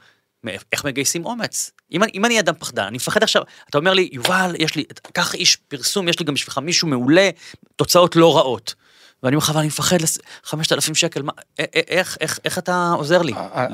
איך 0.73 0.85
מגייסים 0.85 1.27
אומץ? 1.27 1.71
אם 1.93 2.03
אני, 2.03 2.13
אם 2.15 2.25
אני 2.25 2.41
אדם 2.41 2.55
פחדן, 2.59 2.83
אני 2.83 2.97
מפחד 2.97 3.23
עכשיו, 3.23 3.43
אתה 3.71 3.79
אומר 3.79 3.95
לי, 3.95 4.09
יובל, 4.13 4.55
יש 4.59 4.75
לי, 4.75 4.85
קח 5.13 5.35
איש 5.35 5.57
פרסום, 5.57 6.09
יש 6.09 6.21
לי 6.21 6.25
גם 6.27 6.35
בשבילך 6.35 6.59
מישהו 6.59 6.89
מעולה, 6.89 7.31
תוצאות 7.77 8.17
לא 8.17 8.37
רעות. 8.37 8.75
ואני 9.23 9.37
אומר 9.37 9.45
לך, 9.45 9.51
אבל 9.51 9.59
אני 9.59 9.67
מפחד, 9.67 10.01
לס- 10.03 10.19
5,000 10.45 10.95
שקל, 10.95 11.23
מה, 11.23 11.33
איך, 11.89 12.17
איך, 12.21 12.39
איך 12.45 12.59
אתה 12.59 12.93
עוזר 12.97 13.23
לי? 13.23 13.33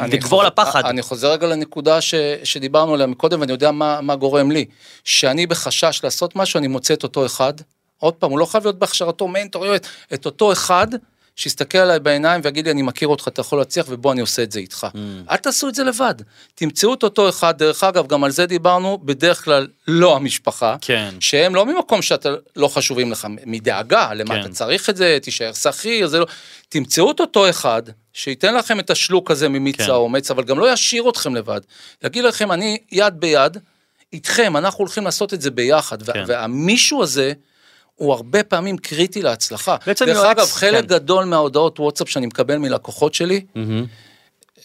לגבור 0.09 0.41
על 0.41 0.47
הפחד. 0.47 0.85
אני 0.85 1.03
חוזר 1.03 1.33
רגע 1.33 1.47
לנקודה 1.47 2.01
ש, 2.01 2.15
שדיברנו 2.45 2.95
עליה 2.95 3.07
מקודם, 3.07 3.41
ואני 3.41 3.53
יודע 3.53 3.71
מה, 3.71 4.01
מה 4.01 4.17
גורם 4.17 4.51
לי. 4.51 4.65
שאני 5.05 5.47
בחשש 5.47 6.01
לעשות 6.05 6.37
משהו, 6.37 6.59
אני 6.59 6.69
מוצא 6.69 6.95
את 6.95 7.03
אותו 7.03 7.27
אחד, 7.27 7.53
עוד 7.99 8.15
פעם, 8.15 8.31
הוא 8.31 8.39
לא 8.39 8.47
חייב 8.47 8.65
להיות 8.65 8.79
בהכשרתו 8.79 9.29
מנטור, 9.29 9.65
את 10.15 10.27
אותו 10.27 10.53
אחד, 10.53 10.87
שיסתכל 11.37 11.79
עליי 11.79 11.99
בעיניים 12.01 12.41
ויגיד 12.45 12.65
לי, 12.65 12.71
אני 12.71 12.83
מכיר 12.83 13.09
אותך, 13.09 13.29
אתה 13.29 13.41
יכול 13.41 13.59
להצליח, 13.59 13.87
ובוא 13.89 14.13
אני 14.13 14.21
עושה 14.21 14.43
את 14.43 14.53
זה 14.53 14.61
איתך. 14.61 14.87
Mm. 14.93 14.99
אל 15.31 15.37
תעשו 15.37 15.69
את 15.69 15.75
זה 15.75 15.85
לבד. 15.85 16.15
תמצאו 16.55 16.95
את 16.95 17.03
אותו 17.03 17.29
אחד, 17.29 17.59
דרך 17.59 17.85
אגב, 17.85 18.07
גם 18.07 18.25
על 18.25 18.31
זה 18.31 18.47
דיברנו, 18.47 18.99
בדרך 18.99 19.45
כלל 19.45 19.67
לא 19.89 20.17
המשפחה. 20.17 20.77
כן. 20.81 21.15
שהם 21.21 21.55
לא 21.55 21.67
ממקום 21.67 22.03
שאתה 22.03 22.29
לא 22.57 22.69
חשובים 22.69 23.13
לך, 23.13 23.27
מדאגה, 23.47 24.15
למה 24.15 24.35
כן. 24.35 24.41
אתה 24.41 24.49
צריך 24.49 24.91
את 24.91 24.97
זה, 24.97 25.19
תישאר 25.23 25.53
שכיר, 25.53 26.07
זה 26.07 26.19
לא... 26.19 26.27
תמצאו 26.69 27.11
את 27.11 27.21
אותו 27.21 27.51
אחד, 27.51 27.83
שייתן 28.13 28.55
לכם 28.55 28.81
את 28.81 28.91
השלוק 28.91 29.31
הזה 29.31 29.49
ממיץ 29.49 29.77
כן. 29.77 29.91
האומץ, 29.91 30.31
אבל 30.31 30.45
גם 30.45 30.59
לא 30.59 30.73
ישאיר 30.73 31.09
אתכם 31.09 31.35
לבד. 31.35 31.61
יגיד 32.05 32.25
לכם, 32.25 32.53
אני 32.53 32.79
יד 32.93 33.15
ביד, 33.21 33.59
איתכם, 34.13 34.57
אנחנו 34.57 34.79
הולכים 34.79 35.05
לעשות 35.05 35.35
את 35.35 35.41
זה 35.41 35.51
ביחד. 35.51 36.03
כן. 36.03 36.25
והמישהו 36.27 37.03
הזה, 37.03 37.33
הוא 37.95 38.13
הרבה 38.13 38.43
פעמים 38.43 38.79
קריטי 38.79 39.23
להצלחה. 39.23 39.77
דרך 40.07 40.25
אגב, 40.25 40.47
חלק 40.47 40.81
כן. 40.81 40.87
גדול 40.87 41.25
מההודעות 41.25 41.81
וואטסאפ 41.81 42.09
שאני 42.09 42.27
מקבל 42.27 42.57
מלקוחות 42.57 43.15
שלי, 43.15 43.45
מהמם. 43.55 43.87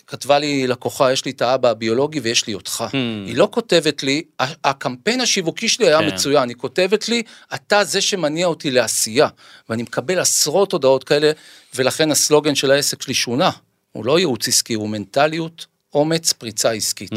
כתבה 0.07 0.39
לי 0.39 0.67
לקוחה, 0.67 1.11
יש 1.11 1.25
לי 1.25 1.31
את 1.31 1.41
האבא 1.41 1.69
הביולוגי 1.69 2.19
ויש 2.19 2.47
לי 2.47 2.53
אותך. 2.53 2.83
Hmm. 2.91 2.95
היא 3.27 3.37
לא 3.37 3.47
כותבת 3.51 4.03
לי, 4.03 4.23
הקמפיין 4.39 5.21
השיווקי 5.21 5.69
שלי 5.69 5.87
היה 5.87 5.99
כן. 5.99 6.07
מצוין, 6.07 6.49
היא 6.49 6.57
כותבת 6.57 7.09
לי, 7.09 7.23
אתה 7.53 7.83
זה 7.83 8.01
שמניע 8.01 8.47
אותי 8.47 8.71
לעשייה. 8.71 9.27
ואני 9.69 9.83
מקבל 9.83 10.19
עשרות 10.19 10.71
הודעות 10.71 11.03
כאלה, 11.03 11.31
ולכן 11.75 12.11
הסלוגן 12.11 12.55
של 12.55 12.71
העסק 12.71 13.01
שלי 13.01 13.13
שונה. 13.13 13.49
הוא 13.91 14.05
לא 14.05 14.19
ייעוץ 14.19 14.47
עסקי, 14.47 14.73
הוא 14.73 14.89
מנטליות, 14.89 15.65
אומץ, 15.93 16.33
פריצה 16.33 16.71
עסקית. 16.71 17.11
Mm. 17.11 17.15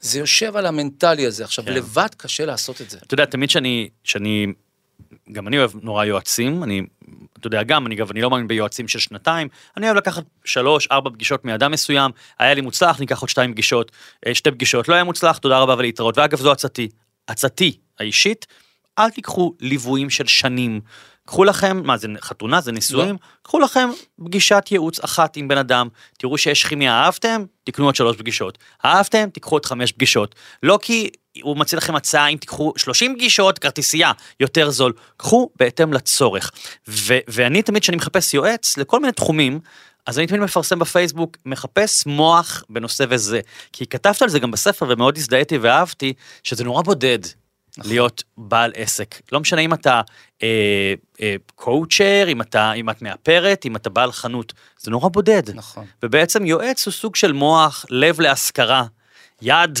זה 0.00 0.18
יושב 0.18 0.56
על 0.56 0.66
המנטלי 0.66 1.26
הזה. 1.26 1.44
עכשיו, 1.44 1.64
כן. 1.64 1.72
לבד 1.72 2.08
קשה 2.16 2.46
לעשות 2.46 2.80
את 2.80 2.90
זה. 2.90 2.98
אתה 3.06 3.14
יודע, 3.14 3.24
תמיד 3.24 3.50
שאני, 3.50 3.88
שאני, 4.04 4.46
גם 5.32 5.48
אני 5.48 5.58
אוהב 5.58 5.70
נורא 5.82 6.04
יועצים, 6.04 6.62
אני, 6.62 6.82
אתה 7.38 7.46
יודע, 7.46 7.62
גם, 7.62 7.86
אני 7.86 7.96
אני 8.10 8.20
לא 8.20 8.30
מאמין 8.30 8.48
ביועצים 8.48 8.88
של 8.88 8.98
שנתיים, 8.98 9.48
אני 9.76 9.86
אוהב 9.86 9.96
לקחת 9.96 10.24
שלוש, 10.44 10.86
ארבע 10.86 11.10
פגישות 11.10 11.44
מאדם 11.44 11.70
מסוים, 11.70 12.10
היה 12.38 12.54
לי 12.54 12.60
מוצלח, 12.60 13.00
ניקח 13.00 13.20
עוד 13.20 13.28
שתיים 13.28 13.52
פגישות, 13.52 13.92
אה, 14.26 14.34
שתי 14.34 14.50
פגישות, 14.50 14.88
לא 14.88 14.94
היה 14.94 15.04
מוצלח, 15.04 15.38
תודה 15.38 15.58
רבה 15.58 15.74
ולהתראות. 15.78 16.18
ואגב, 16.18 16.38
זו 16.38 16.52
עצתי, 16.52 16.88
עצתי 17.26 17.78
האישית, 17.98 18.46
אל 18.98 19.10
תיקחו 19.10 19.54
ליוויים 19.60 20.10
של 20.10 20.26
שנים. 20.26 20.80
קחו 21.28 21.44
לכם, 21.44 21.80
מה 21.84 21.96
זה 21.96 22.08
חתונה, 22.20 22.60
זה 22.60 22.72
נישואים? 22.72 23.16
קחו 23.42 23.60
לכם 23.60 23.88
פגישת 24.24 24.64
ייעוץ 24.70 25.00
אחת 25.00 25.36
עם 25.36 25.48
בן 25.48 25.58
אדם, 25.58 25.88
תראו 26.18 26.38
שיש 26.38 26.64
כימיה, 26.64 26.92
אהבתם? 26.92 27.44
תקנו 27.64 27.84
עוד 27.84 27.94
שלוש 27.94 28.16
פגישות. 28.16 28.58
אהבתם? 28.84 29.30
תיקחו 29.30 29.54
עוד 29.54 29.66
חמש 29.66 29.92
פגישות. 29.92 30.34
לא 30.62 30.78
כי 30.82 31.10
הוא 31.42 31.56
מציע 31.56 31.76
לכם 31.76 31.96
הצעה, 31.96 32.28
אם 32.28 32.36
תיקחו 32.36 32.72
30 32.76 33.14
פגישות, 33.14 33.58
כרטיסייה, 33.58 34.12
יותר 34.40 34.70
זול. 34.70 34.92
קחו 35.16 35.50
בהתאם 35.56 35.92
לצורך. 35.92 36.50
ו- 36.88 37.18
ואני 37.28 37.62
תמיד, 37.62 37.82
כשאני 37.82 37.96
מחפש 37.96 38.34
יועץ 38.34 38.76
לכל 38.76 39.00
מיני 39.00 39.12
תחומים, 39.12 39.60
אז 40.06 40.18
אני 40.18 40.26
תמיד 40.26 40.40
מפרסם 40.40 40.78
בפייסבוק, 40.78 41.36
מחפש 41.46 42.06
מוח 42.06 42.64
בנושא 42.70 43.04
וזה. 43.08 43.40
כי 43.72 43.86
כתבת 43.86 44.22
על 44.22 44.28
זה 44.28 44.38
גם 44.38 44.50
בספר 44.50 44.86
ומאוד 44.88 45.18
הזדהיתי 45.18 45.58
ואהבתי, 45.58 46.12
שזה 46.42 46.64
נורא 46.64 46.82
בודד 46.82 47.18
נכון. 47.78 47.92
להיות 47.92 48.22
בעל 48.36 48.72
עסק. 48.74 49.14
לא 49.32 49.40
משנה 49.40 49.60
אם 49.60 49.74
אתה 49.74 50.00
אה, 50.42 50.94
אה, 51.20 51.36
קואוצ'ר, 51.54 52.26
אם, 52.28 52.40
אתה, 52.40 52.72
אם 52.72 52.90
את 52.90 53.02
מאפרת, 53.02 53.66
אם 53.66 53.76
אתה 53.76 53.90
בעל 53.90 54.12
חנות, 54.12 54.52
זה 54.78 54.90
נורא 54.90 55.08
בודד. 55.08 55.42
נכון. 55.54 55.86
ובעצם 56.02 56.46
יועץ 56.46 56.86
הוא 56.86 56.92
סוג 56.92 57.16
של 57.16 57.32
מוח, 57.32 57.86
לב 57.90 58.20
להשכרה, 58.20 58.84
יד, 59.42 59.78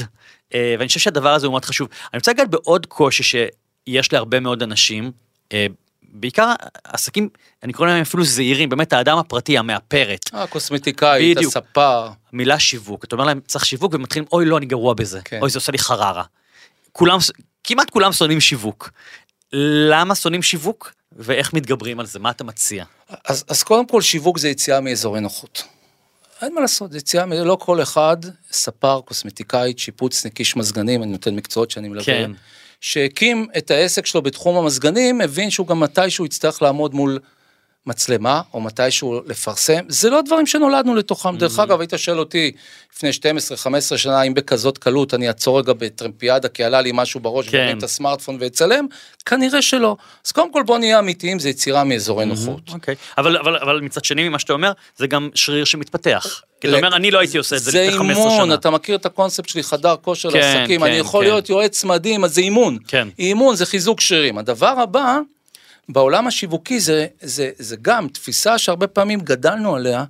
ואני 0.54 0.88
חושב 0.88 1.00
שהדבר 1.00 1.34
הזה 1.34 1.46
הוא 1.46 1.52
מאוד 1.52 1.64
חשוב. 1.64 1.88
אני 2.12 2.18
רוצה 2.18 2.30
לגעת 2.30 2.50
בעוד 2.50 2.86
קושי 2.86 3.22
שיש 3.22 4.12
להרבה 4.12 4.40
מאוד 4.40 4.62
אנשים, 4.62 5.12
אה, 5.52 5.66
בעיקר 6.12 6.52
עסקים, 6.84 7.28
אני 7.62 7.72
קורא 7.72 7.88
להם 7.88 8.00
אפילו 8.00 8.24
זעירים, 8.24 8.68
באמת 8.68 8.92
האדם 8.92 9.18
הפרטי, 9.18 9.58
המאפרת. 9.58 10.20
הקוסמטיקאית, 10.32 11.36
בדיוק. 11.36 11.56
הספר. 11.56 12.08
מילה 12.32 12.58
שיווק, 12.58 13.04
אתה 13.04 13.16
אומר 13.16 13.24
להם 13.24 13.40
צריך 13.46 13.66
שיווק 13.66 13.94
ומתחילים, 13.94 14.28
אוי 14.32 14.44
לא, 14.44 14.58
אני 14.58 14.66
גרוע 14.66 14.94
בזה, 14.94 15.20
כן. 15.24 15.38
אוי 15.42 15.50
זה 15.50 15.58
עושה 15.58 15.72
לי 15.72 15.78
חררה. 15.78 16.22
כולם, 16.92 17.18
כמעט 17.64 17.90
כולם 17.90 18.12
שונאים 18.12 18.40
שיווק. 18.40 18.90
למה 19.52 20.14
שונאים 20.14 20.42
שיווק 20.42 20.92
ואיך 21.12 21.54
מתגברים 21.54 22.00
על 22.00 22.06
זה, 22.06 22.18
מה 22.18 22.30
אתה 22.30 22.44
מציע? 22.44 22.84
אז, 23.24 23.44
אז 23.48 23.62
קודם 23.62 23.86
כל 23.86 24.02
שיווק 24.02 24.38
זה 24.38 24.48
יציאה 24.48 24.80
מאזורי 24.80 25.20
נוחות. 25.20 25.62
אין 26.42 26.54
מה 26.54 26.60
לעשות, 26.60 26.94
יציאה, 26.94 27.24
לא 27.26 27.56
כל 27.60 27.82
אחד, 27.82 28.16
ספר, 28.50 29.00
קוסמטיקאית, 29.00 29.78
שיפוצניק, 29.78 30.38
איש 30.38 30.56
מזגנים, 30.56 31.02
אני 31.02 31.12
נותן 31.12 31.34
מקצועות 31.36 31.70
שאני 31.70 31.88
מלווה, 31.88 32.04
כן. 32.04 32.30
שהקים 32.80 33.46
את 33.58 33.70
העסק 33.70 34.06
שלו 34.06 34.22
בתחום 34.22 34.56
המזגנים, 34.56 35.20
הבין 35.20 35.50
שהוא 35.50 35.66
גם 35.66 35.80
מתישהו 35.80 36.24
יצטרך 36.26 36.62
לעמוד 36.62 36.94
מול 36.94 37.18
מצלמה, 37.88 38.40
או 38.54 38.60
מתישהו 38.60 39.20
לפרסם, 39.26 39.80
זה 39.88 40.10
לא 40.10 40.20
דברים 40.20 40.46
שנולדנו 40.46 40.94
לתוכם. 40.94 41.28
Mm-hmm. 41.28 41.38
דרך 41.38 41.58
אגב, 41.58 41.80
היית 41.80 41.92
שואל 41.96 42.18
אותי 42.18 42.52
לפני 42.96 43.10
12-15 43.94 43.96
שנה, 43.96 44.22
אם 44.22 44.34
בכזאת 44.34 44.78
קלות 44.78 45.14
אני 45.14 45.28
אעצור 45.28 45.58
רגע 45.58 45.72
בטרמפיאדה, 45.72 46.48
כי 46.48 46.64
עלה 46.64 46.80
לי 46.80 46.90
משהו 46.94 47.20
בראש, 47.20 47.48
כן. 47.48 47.78
את 47.78 47.82
הסמארטפון 47.82 48.36
ואצלם, 48.40 48.86
כנראה 49.26 49.62
שלא. 49.62 49.96
אז 50.26 50.32
קודם 50.32 50.52
כל 50.52 50.62
בוא 50.62 50.78
נהיה 50.78 50.98
אמיתיים, 50.98 51.38
זה 51.38 51.48
יצירה 51.48 51.84
מאזורי 51.84 52.24
נוחות. 52.24 52.70
אוקיי. 52.72 52.94
אבל, 53.18 53.36
אבל, 53.36 53.56
אבל 53.56 53.80
מצד 53.80 54.04
שני, 54.04 54.28
ממה 54.28 54.38
שאתה 54.38 54.52
אומר, 54.52 54.72
זה 54.96 55.06
גם 55.06 55.28
שריר 55.34 55.64
שמתפתח. 55.64 56.42
כי 56.60 56.68
אתה 56.68 56.76
אומר, 56.76 56.96
אני 56.96 57.10
לא 57.10 57.18
הייתי 57.18 57.38
עושה 57.38 57.56
את 57.56 57.60
זה 57.60 57.70
זה 57.70 57.86
לפני 57.86 57.98
15 57.98 58.22
אימון, 58.22 58.44
שנה. 58.44 58.54
אתה 58.54 58.70
מכיר 58.70 58.96
את 58.96 59.06
הקונספט 59.06 59.48
שלי, 59.48 59.62
חדר 59.62 59.96
כושר 60.02 60.30
כן, 60.30 60.38
לעסקים, 60.38 60.80
כן, 60.80 60.86
אני 60.86 60.96
יכול 60.96 61.24
כן. 61.24 61.30
להיות 61.30 61.50
יועץ 61.50 61.84
מדהים, 61.84 62.24
אז 62.24 62.34
זה 62.34 62.40
אימון. 62.40 62.78
כן. 62.88 63.08
אימון 63.18 63.56
זה 63.56 63.66
חיזוק 63.66 64.00
שרירים. 64.00 64.38
הדבר 64.38 64.74
הבא, 64.80 65.18
בעולם 65.88 66.26
השיווקי 66.26 66.80
זה, 66.80 67.06
זה, 67.20 67.50
זה 67.58 67.76
גם 67.82 68.08
תפיסה 68.08 68.58
שהרבה 68.58 68.86
פעמים 68.86 69.20
גדלנו 69.20 69.76
עליה, 69.76 70.04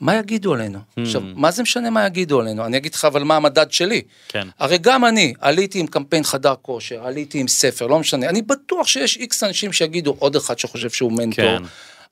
מה 0.00 0.16
יגידו 0.16 0.54
עלינו? 0.54 0.78
Hmm. 0.78 1.02
עכשיו, 1.02 1.22
מה 1.34 1.50
זה 1.50 1.62
משנה 1.62 1.90
מה 1.90 2.06
יגידו 2.06 2.40
עלינו? 2.40 2.66
אני 2.66 2.76
אגיד 2.76 2.94
לך 2.94 3.04
אבל 3.04 3.22
מה 3.22 3.36
המדד 3.36 3.72
שלי. 3.72 4.02
כן. 4.28 4.48
הרי 4.58 4.78
גם 4.78 5.04
אני 5.04 5.34
עליתי 5.40 5.78
עם 5.78 5.86
קמפיין 5.86 6.24
חדר 6.24 6.54
כושר, 6.62 7.06
עליתי 7.06 7.38
עם 7.38 7.48
ספר, 7.48 7.86
לא 7.86 7.98
משנה, 7.98 8.28
אני 8.28 8.42
בטוח 8.42 8.86
שיש 8.86 9.16
איקס 9.16 9.42
אנשים 9.42 9.72
שיגידו 9.72 10.16
עוד 10.18 10.36
אחד 10.36 10.58
שחושב 10.58 10.90
שהוא 10.90 11.12
מנטור. 11.12 11.58
כן. 11.58 11.62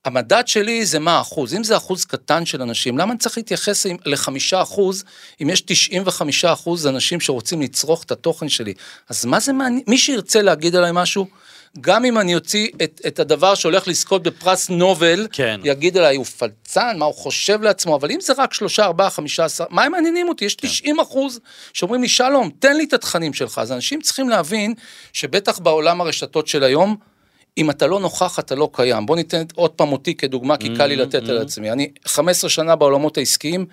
המדד 0.04 0.42
שלי 0.46 0.86
זה 0.86 0.98
מה 0.98 1.18
האחוז, 1.18 1.54
אם 1.54 1.64
זה 1.64 1.76
אחוז 1.76 2.04
קטן 2.04 2.46
של 2.46 2.62
אנשים, 2.62 2.98
למה 2.98 3.12
אני 3.12 3.18
צריך 3.18 3.36
להתייחס 3.36 3.86
לחמישה 4.04 4.62
אחוז, 4.62 5.04
אם 5.42 5.50
יש 5.50 5.60
95 5.60 6.44
אחוז 6.44 6.86
אנשים 6.86 7.20
שרוצים 7.20 7.62
לצרוך 7.62 8.04
את 8.04 8.10
התוכן 8.10 8.48
שלי? 8.48 8.74
אז 9.08 9.24
מה 9.24 9.40
זה 9.40 9.52
מעניין, 9.52 9.82
מי 9.86 9.98
שירצה 9.98 10.42
להגיד 10.42 10.76
עליי 10.76 10.90
משהו, 10.94 11.26
גם 11.80 12.04
אם 12.04 12.18
אני 12.18 12.34
אוציא 12.34 12.68
את, 12.82 13.00
את 13.06 13.18
הדבר 13.18 13.54
שהולך 13.54 13.88
לזכות 13.88 14.22
בפרס 14.22 14.70
נובל, 14.70 15.26
כן. 15.32 15.60
יגיד 15.64 15.96
עליי, 15.96 16.16
הוא 16.16 16.24
פלצן, 16.24 16.96
מה 16.98 17.04
הוא 17.04 17.14
חושב 17.14 17.62
לעצמו, 17.62 17.96
אבל 17.96 18.10
אם 18.10 18.20
זה 18.20 18.32
רק 18.38 18.54
שלושה, 18.54 18.84
ארבעה, 18.84 19.10
חמישה 19.10 19.44
עשר, 19.44 19.64
מה 19.70 19.82
הם 19.84 19.92
מעניינים 19.92 20.28
אותי? 20.28 20.44
יש 20.44 20.54
90 20.54 21.00
אחוז 21.00 21.40
שאומרים 21.72 22.02
לי, 22.02 22.08
שלום, 22.08 22.50
תן 22.58 22.76
לי 22.76 22.84
את 22.84 22.92
התכנים 22.92 23.34
שלך. 23.34 23.58
אז 23.58 23.72
אנשים 23.72 24.00
צריכים 24.00 24.28
להבין 24.28 24.74
שבטח 25.12 25.58
בעולם 25.58 26.00
הרשתות 26.00 26.46
של 26.46 26.62
היום, 26.64 26.96
אם 27.58 27.70
אתה 27.70 27.86
לא 27.86 28.00
נוכח, 28.00 28.38
אתה 28.38 28.54
לא 28.54 28.70
קיים. 28.72 29.06
בוא 29.06 29.16
ניתן 29.16 29.42
עוד 29.54 29.70
פעם 29.70 29.92
אותי 29.92 30.14
כדוגמה, 30.14 30.56
כי 30.56 30.76
קל 30.76 30.86
לי 30.86 30.96
לתת 30.96 31.28
על 31.28 31.38
עצמי. 31.38 31.70
אני 31.70 31.90
15 32.06 32.50
שנה 32.50 32.76
בעולמות 32.76 33.18
העסקיים, 33.18 33.66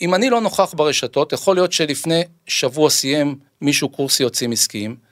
אם 0.00 0.14
אני 0.14 0.30
לא 0.30 0.40
נוכח 0.40 0.74
ברשתות, 0.76 1.32
יכול 1.32 1.56
להיות 1.56 1.72
שלפני 1.72 2.22
שבוע 2.46 2.90
סיים 2.90 3.36
מישהו 3.60 3.88
קורס 3.88 4.20
יועצים 4.20 4.52
עסקיים, 4.52 5.09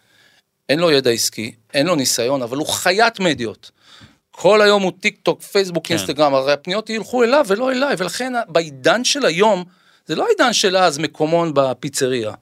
אין 0.68 0.78
לו 0.78 0.90
ידע 0.90 1.10
עסקי, 1.10 1.54
אין 1.74 1.86
לו 1.86 1.94
ניסיון, 1.94 2.42
אבל 2.42 2.56
הוא 2.56 2.66
חיית 2.66 3.20
מדיות. 3.20 3.70
כל 4.30 4.62
היום 4.62 4.82
הוא 4.82 4.92
טיק 5.00 5.18
טוק, 5.22 5.42
פייסבוק, 5.42 5.86
כן. 5.86 5.94
אינסטגרם, 5.94 6.34
הרי 6.34 6.52
הפניות 6.52 6.90
ילכו 6.90 7.24
אליו 7.24 7.44
ולא 7.48 7.72
אליי, 7.72 7.94
ולכן 7.98 8.32
בעידן 8.48 9.04
של 9.04 9.26
היום, 9.26 9.64
זה 10.06 10.14
לא 10.14 10.26
העידן 10.26 10.52
של 10.52 10.76
אז 10.76 10.98
מקומון 10.98 11.54
בפיצריה. 11.54 12.32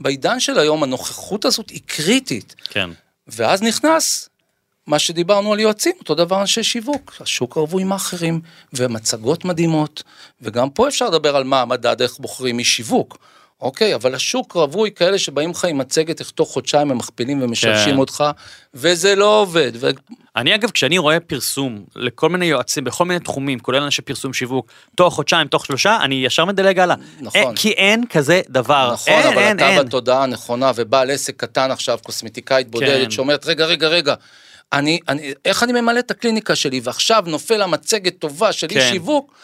בעידן 0.00 0.40
של 0.40 0.58
היום 0.58 0.82
הנוכחות 0.82 1.44
הזאת 1.44 1.70
היא 1.70 1.80
קריטית. 1.86 2.54
כן. 2.70 2.90
ואז 3.28 3.62
נכנס 3.62 4.28
מה 4.86 4.98
שדיברנו 4.98 5.52
על 5.52 5.60
יועצים, 5.60 5.92
אותו 6.00 6.14
דבר 6.14 6.40
אנשי 6.40 6.62
שיווק, 6.62 7.14
השוק 7.20 7.54
רווי 7.54 7.84
מאכערים, 7.84 8.40
ומצגות 8.72 9.44
מדהימות, 9.44 10.02
וגם 10.42 10.70
פה 10.70 10.88
אפשר 10.88 11.08
לדבר 11.08 11.36
על 11.36 11.44
מה 11.44 11.60
המדד, 11.60 12.02
איך 12.02 12.18
בוחרים 12.18 12.58
משיווק. 12.58 13.18
אוקיי, 13.60 13.94
אבל 13.94 14.14
השוק 14.14 14.52
רווי 14.52 14.90
כאלה 14.90 15.18
שבאים 15.18 15.50
לך 15.50 15.64
עם 15.64 15.78
מצגת, 15.78 16.20
איך 16.20 16.30
תוך 16.30 16.52
חודשיים 16.52 16.90
הם 16.90 16.98
מכפילים 16.98 17.42
ומשלשים 17.42 17.92
כן. 17.92 17.98
אותך, 17.98 18.24
וזה 18.74 19.14
לא 19.14 19.40
עובד. 19.40 19.72
ו... 19.74 19.90
אני 20.36 20.54
אגב, 20.54 20.70
כשאני 20.70 20.98
רואה 20.98 21.20
פרסום 21.20 21.84
לכל 21.96 22.28
מיני 22.28 22.46
יועצים 22.46 22.84
בכל 22.84 23.04
מיני 23.04 23.20
תחומים, 23.20 23.58
כולל 23.58 23.82
אנשי 23.82 24.02
פרסום 24.02 24.32
שיווק, 24.32 24.66
תוך 24.96 25.14
חודשיים, 25.14 25.48
תוך 25.48 25.66
שלושה, 25.66 25.98
אני 26.02 26.14
ישר 26.14 26.44
מדלג 26.44 26.78
הלאה. 26.78 26.96
נכון. 27.20 27.40
אין, 27.40 27.54
כי 27.56 27.70
אין 27.70 28.06
כזה 28.06 28.40
דבר. 28.48 28.90
נכון, 28.92 29.12
אין, 29.12 29.26
אבל 29.26 29.38
אין, 29.38 29.56
אתה 29.56 29.68
אין. 29.68 29.86
בתודעה 29.86 30.22
הנכונה, 30.22 30.72
ובעל 30.76 31.10
עסק 31.10 31.36
קטן 31.36 31.70
עכשיו, 31.70 31.98
קוסמטיקאית 32.02 32.70
בודדת, 32.70 33.04
כן. 33.04 33.10
שאומרת, 33.10 33.46
רגע, 33.46 33.64
רגע, 33.66 33.88
רגע, 33.88 34.14
אני, 34.72 34.98
אני, 35.08 35.32
איך 35.44 35.62
אני 35.62 35.80
ממלא 35.80 35.98
את 35.98 36.10
הקליניקה 36.10 36.56
שלי, 36.56 36.80
ועכשיו 36.82 37.24
נופל 37.26 37.62
המצגת 37.62 38.18
טובה 38.18 38.52
של 38.52 38.66
כן. 38.68 38.80
אי 38.80 38.90
שיווק, 38.90 39.34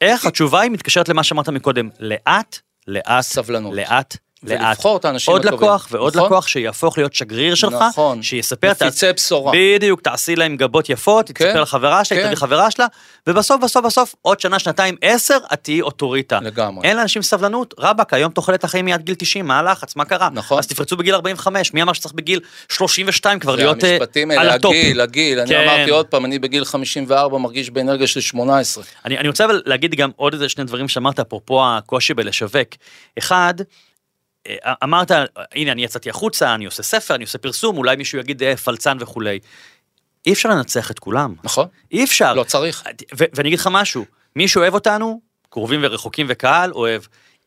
איך 0.00 0.26
התשובה 0.26 0.60
היא 0.60 0.70
מתקשרת 0.70 1.08
למה 1.08 1.22
שאמרת 1.22 1.48
מקודם, 1.48 1.88
לאט, 2.00 2.58
לאט, 2.90 3.20
סבלנות. 3.24 3.74
לאט, 3.74 4.16
לאט. 4.42 4.60
ולבחור 4.60 4.96
את 4.96 5.04
האנשים 5.04 5.32
עוד 5.32 5.46
הטובים. 5.46 5.58
לקוח 5.68 5.88
ועוד 5.90 6.16
נכון? 6.16 6.26
לקוח 6.26 6.46
שיהפוך 6.46 6.98
להיות 6.98 7.14
שגריר 7.14 7.54
שלך, 7.54 7.72
נכון. 7.90 8.22
שיספר, 8.22 8.72
תעש- 8.74 8.82
מפיצי 8.86 9.12
בשורה. 9.12 9.52
בדיוק, 9.56 10.00
תעשי 10.00 10.36
להם 10.36 10.56
גבות 10.56 10.88
יפות, 10.90 11.26
כן, 11.26 11.32
תספר 11.48 11.62
לחברה 11.62 12.04
שלה, 12.04 12.18
כן. 12.18 12.26
תביא 12.26 12.36
חברה 12.36 12.70
שלה, 12.70 12.86
ובסוף, 13.26 13.62
בסוף, 13.62 13.84
בסוף, 13.86 14.14
עוד 14.22 14.40
שנה, 14.40 14.58
שנתיים, 14.58 14.96
עשר, 15.02 15.38
את 15.52 15.58
תהיי 15.62 15.80
אוטוריטה. 15.80 16.38
לגמרי. 16.42 16.88
אין 16.88 16.96
לאנשים 16.96 17.22
סבלנות, 17.22 17.74
רבאק, 17.78 18.14
היום 18.14 18.32
תוחלת 18.32 18.64
החיים 18.64 18.86
היא 18.86 18.94
עד 18.94 19.02
גיל 19.02 19.14
90, 19.14 19.46
מה 19.46 19.58
הלחץ, 19.58 19.96
מה 19.96 20.04
קרה? 20.04 20.28
נכון. 20.32 20.58
אז 20.58 20.66
תפרצו 20.66 20.96
בגיל 20.96 21.14
45, 21.14 21.74
מי 21.74 21.82
אמר 21.82 21.92
שצריך 21.92 22.14
בגיל 22.14 22.40
32 22.68 23.38
כבר 23.38 23.56
להיות 23.56 23.84
אה, 23.84 23.90
המשפטים 23.90 24.30
על 24.30 24.38
האלה, 24.38 24.54
הטופ? 24.54 24.72
הגיל, 24.74 25.00
הגיל, 25.00 25.40
אני 25.40 25.48
כן. 25.48 25.68
אמרתי 25.68 25.90
עוד 25.90 26.06
פעם, 26.06 26.24
אני 26.24 26.38
בגיל 26.38 26.64
54 26.64 27.38
מרגיש 27.38 27.70
באנרגיה 27.70 28.06
של 28.06 28.20
18. 28.20 28.84
אני, 29.04 29.18
אני 29.18 29.28
רוצה 29.28 29.44
אבל 29.44 29.62
להגיד 29.66 29.94
גם 29.94 30.10
עוד 30.16 30.32
איזה 30.32 30.48
שני 30.48 30.64
דברים 30.64 30.88
שאמרת, 30.88 31.20
אפרופו 31.20 31.62
הקושי 31.66 32.14
בלשווק. 32.14 32.68
אחד, 33.18 33.54
אמרת, 34.84 35.10
הנה, 35.54 35.72
אני 35.72 35.84
יצאתי 35.84 36.10
החוצה, 36.10 36.54
אני 36.54 36.64
עושה 36.64 36.82
ספר, 36.82 37.14
אני 37.14 37.24
עושה 37.24 37.38
פרסום, 37.38 37.76
אולי 37.76 37.96
מישהו 37.96 38.18
יגיד 38.18 38.42
אה, 38.42 38.56
פלצן 38.56 38.96
וכולי. 39.00 39.38
אי 40.26 40.32
אפשר 40.32 40.48
לנצח 40.48 40.90
את 40.90 40.98
כולם. 40.98 41.34
נכון? 41.44 41.66
אי 41.92 42.04
אפשר. 42.04 42.34
לא 42.34 42.44
צריך. 42.44 42.84
ואני 43.18 43.48
אגיד 43.48 43.58
לך 43.58 43.68
משהו, 43.72 44.04
מי 44.36 44.48
שאוהב 44.48 44.74
אותנו, 44.74 45.20
קרובים 45.50 45.80
ורחוקים 45.82 46.26
וקהל, 46.28 46.72
אוהב. 46.72 47.02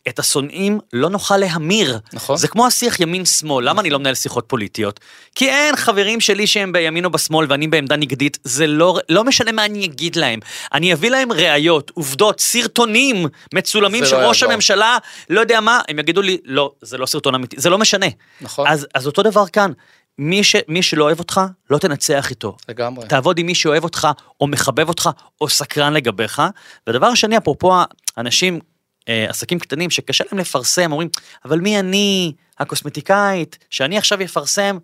את 0.07 0.19
השונאים 0.19 0.79
לא 0.93 1.09
נוכל 1.09 1.37
להמיר. 1.37 1.99
נכון. 2.13 2.37
זה 2.37 2.47
כמו 2.47 2.67
השיח 2.67 2.99
ימין-שמאל, 2.99 3.69
למה 3.69 3.81
אני 3.81 3.89
לא 3.89 3.99
מנהל 3.99 4.15
שיחות 4.15 4.45
פוליטיות? 4.47 4.99
כי 5.35 5.49
אין 5.49 5.75
חברים 5.75 6.19
שלי 6.19 6.47
שהם 6.47 6.71
בימין 6.71 7.05
או 7.05 7.09
בשמאל 7.09 7.45
ואני 7.49 7.67
בעמדה 7.67 7.95
נגדית, 7.95 8.37
זה 8.43 8.67
לא, 8.67 8.99
לא 9.09 9.23
משנה 9.23 9.51
מה 9.51 9.65
אני 9.65 9.85
אגיד 9.85 10.15
להם. 10.15 10.39
אני 10.73 10.93
אביא 10.93 11.09
להם 11.09 11.31
ראיות, 11.31 11.91
עובדות, 11.93 12.39
סרטונים 12.39 13.25
מצולמים 13.53 14.05
של 14.05 14.15
לא 14.15 14.27
ראש 14.27 14.41
יעזור. 14.41 14.51
הממשלה, 14.51 14.97
לא 15.29 15.39
יודע 15.39 15.59
מה, 15.59 15.81
הם 15.89 15.99
יגידו 15.99 16.21
לי, 16.21 16.37
לא, 16.45 16.71
זה 16.81 16.97
לא 16.97 17.05
סרטון 17.05 17.35
אמיתי, 17.35 17.55
זה 17.59 17.69
לא 17.69 17.77
משנה. 17.77 18.07
נכון. 18.41 18.67
אז, 18.67 18.87
אז 18.95 19.07
אותו 19.07 19.23
דבר 19.23 19.47
כאן, 19.47 19.71
מי, 20.17 20.43
ש, 20.43 20.55
מי 20.67 20.83
שלא 20.83 21.03
אוהב 21.03 21.19
אותך, 21.19 21.41
לא 21.69 21.77
תנצח 21.77 22.29
איתו. 22.29 22.57
לגמרי. 22.69 23.07
תעבוד 23.07 23.37
עם 23.37 23.45
מי 23.45 23.55
שאוהב 23.55 23.83
אותך, 23.83 24.07
או 24.41 24.47
מחבב 24.47 24.87
אותך, 24.87 25.09
או 25.41 25.49
סקרן 25.49 25.93
לגביך. 25.93 26.41
ודבר 26.89 27.15
שני, 27.15 27.37
אפרופו 27.37 27.73
אנשים, 28.17 28.53
אה, 28.55 28.59
עסקים 29.07 29.59
קטנים 29.59 29.89
שקשה 29.89 30.23
להם 30.31 30.39
לפרסם, 30.39 30.91
אומרים, 30.91 31.09
אבל 31.45 31.59
מי 31.59 31.79
אני, 31.79 32.33
הקוסמטיקאית, 32.59 33.57
שאני 33.69 33.97
עכשיו 33.97 34.23
אפרסם? 34.23 34.77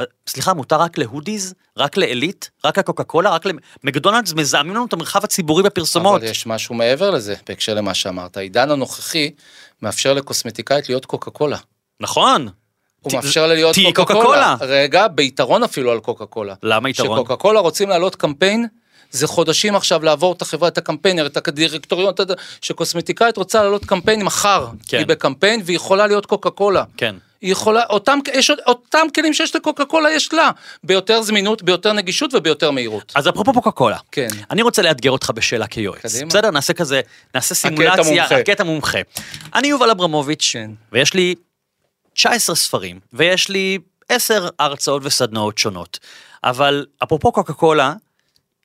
אה, 0.00 0.04
סליחה, 0.28 0.54
מותר 0.54 0.80
רק 0.80 0.98
להודיז? 0.98 1.54
רק 1.76 1.96
לעילית? 1.96 2.50
רק 2.64 2.78
לקוקה 2.78 3.04
קולה? 3.04 3.30
רק 3.30 3.42
למקדונלדס? 3.84 4.32
מזהמים 4.32 4.74
לנו 4.74 4.86
את 4.86 4.92
המרחב 4.92 5.24
הציבורי 5.24 5.62
בפרסומות. 5.62 6.20
אבל 6.22 6.30
יש 6.30 6.46
משהו 6.46 6.74
מעבר 6.74 7.10
לזה, 7.10 7.34
בהקשר 7.48 7.74
למה 7.74 7.94
שאמרת. 7.94 8.36
העידן 8.36 8.70
הנוכחי 8.70 9.30
מאפשר 9.82 10.12
לקוסמטיקאית 10.14 10.88
להיות 10.88 11.06
קוקה 11.06 11.30
קולה. 11.30 11.56
נכון. 12.00 12.48
הוא 13.00 13.10
ת- 13.10 13.14
מאפשר 13.14 13.46
לה 13.46 13.54
להיות 13.54 13.76
קוקה. 13.94 14.14
קולה. 14.14 14.56
רגע, 14.60 15.08
ביתרון 15.08 15.62
אפילו 15.62 15.92
על 15.92 16.00
קוקה 16.00 16.26
קולה. 16.26 16.54
למה 16.62 16.90
יתרון? 16.90 17.18
שקוקה 17.18 17.36
קולה 17.36 17.60
רוצים 17.60 17.88
להעלות 17.88 18.16
קמפיין, 18.16 18.66
זה 19.10 19.26
חודשים 19.26 19.76
עכשיו 19.76 20.04
לעבור 20.04 20.32
את 20.32 20.42
החברה, 20.42 20.68
את 20.68 20.78
הקמפיינר, 20.78 21.26
את 21.26 21.48
הדירקטוריון, 21.48 22.14
יודע, 22.18 22.34
שקוסמטיקאית 22.60 23.36
רוצה 23.36 23.62
להעלות 23.62 23.84
קמפיין 23.84 24.22
מחר. 24.22 24.66
כן. 24.88 24.98
היא 24.98 25.06
בקמפיין 25.06 25.60
והיא 25.64 25.76
יכולה 25.76 26.06
להיות 26.06 26.26
קוקה 26.26 26.50
קולה. 26.50 26.84
כן. 26.96 27.14
היא 27.40 27.52
יכולה, 27.52 27.84
אותם, 27.90 28.18
יש, 28.34 28.50
אותם 28.66 29.06
כלים 29.14 29.34
שיש 29.34 29.56
לקוקה 29.56 29.84
קולה 29.84 30.10
יש 30.10 30.32
לה, 30.32 30.50
ביותר 30.84 31.22
זמינות, 31.22 31.62
ביותר 31.62 31.92
נגישות 31.92 32.34
וביותר 32.34 32.70
מהירות. 32.70 33.12
אז 33.14 33.28
אפרופו 33.28 33.52
קוקה 33.52 33.70
קולה, 33.70 33.98
כן. 34.12 34.28
אני 34.50 34.62
רוצה 34.62 34.82
לאתגר 34.82 35.10
אותך 35.10 35.30
בשאלה 35.34 35.66
כיועץ. 35.66 36.02
קדימה. 36.02 36.28
בסדר? 36.28 36.50
נעשה 36.50 36.72
כזה, 36.72 37.00
נעשה 37.34 37.54
סימולציה. 37.54 38.24
הקטע 38.24 38.64
מומחה. 38.64 38.98
אני 39.54 39.68
יובל 39.68 39.90
אברמוביץ', 39.90 40.50
כן. 40.52 40.70
ויש 40.92 41.14
לי 41.14 41.34
19 42.14 42.56
ספרים, 42.56 43.00
ויש 43.12 43.48
לי 43.48 43.78
10 44.08 44.48
הרצאות 44.58 45.02
וסדנאות 45.04 45.58
שונות. 45.58 45.98
אבל 46.44 46.86
אפרופו 47.02 47.32
קוקה 47.32 47.52
קולה, 47.52 47.94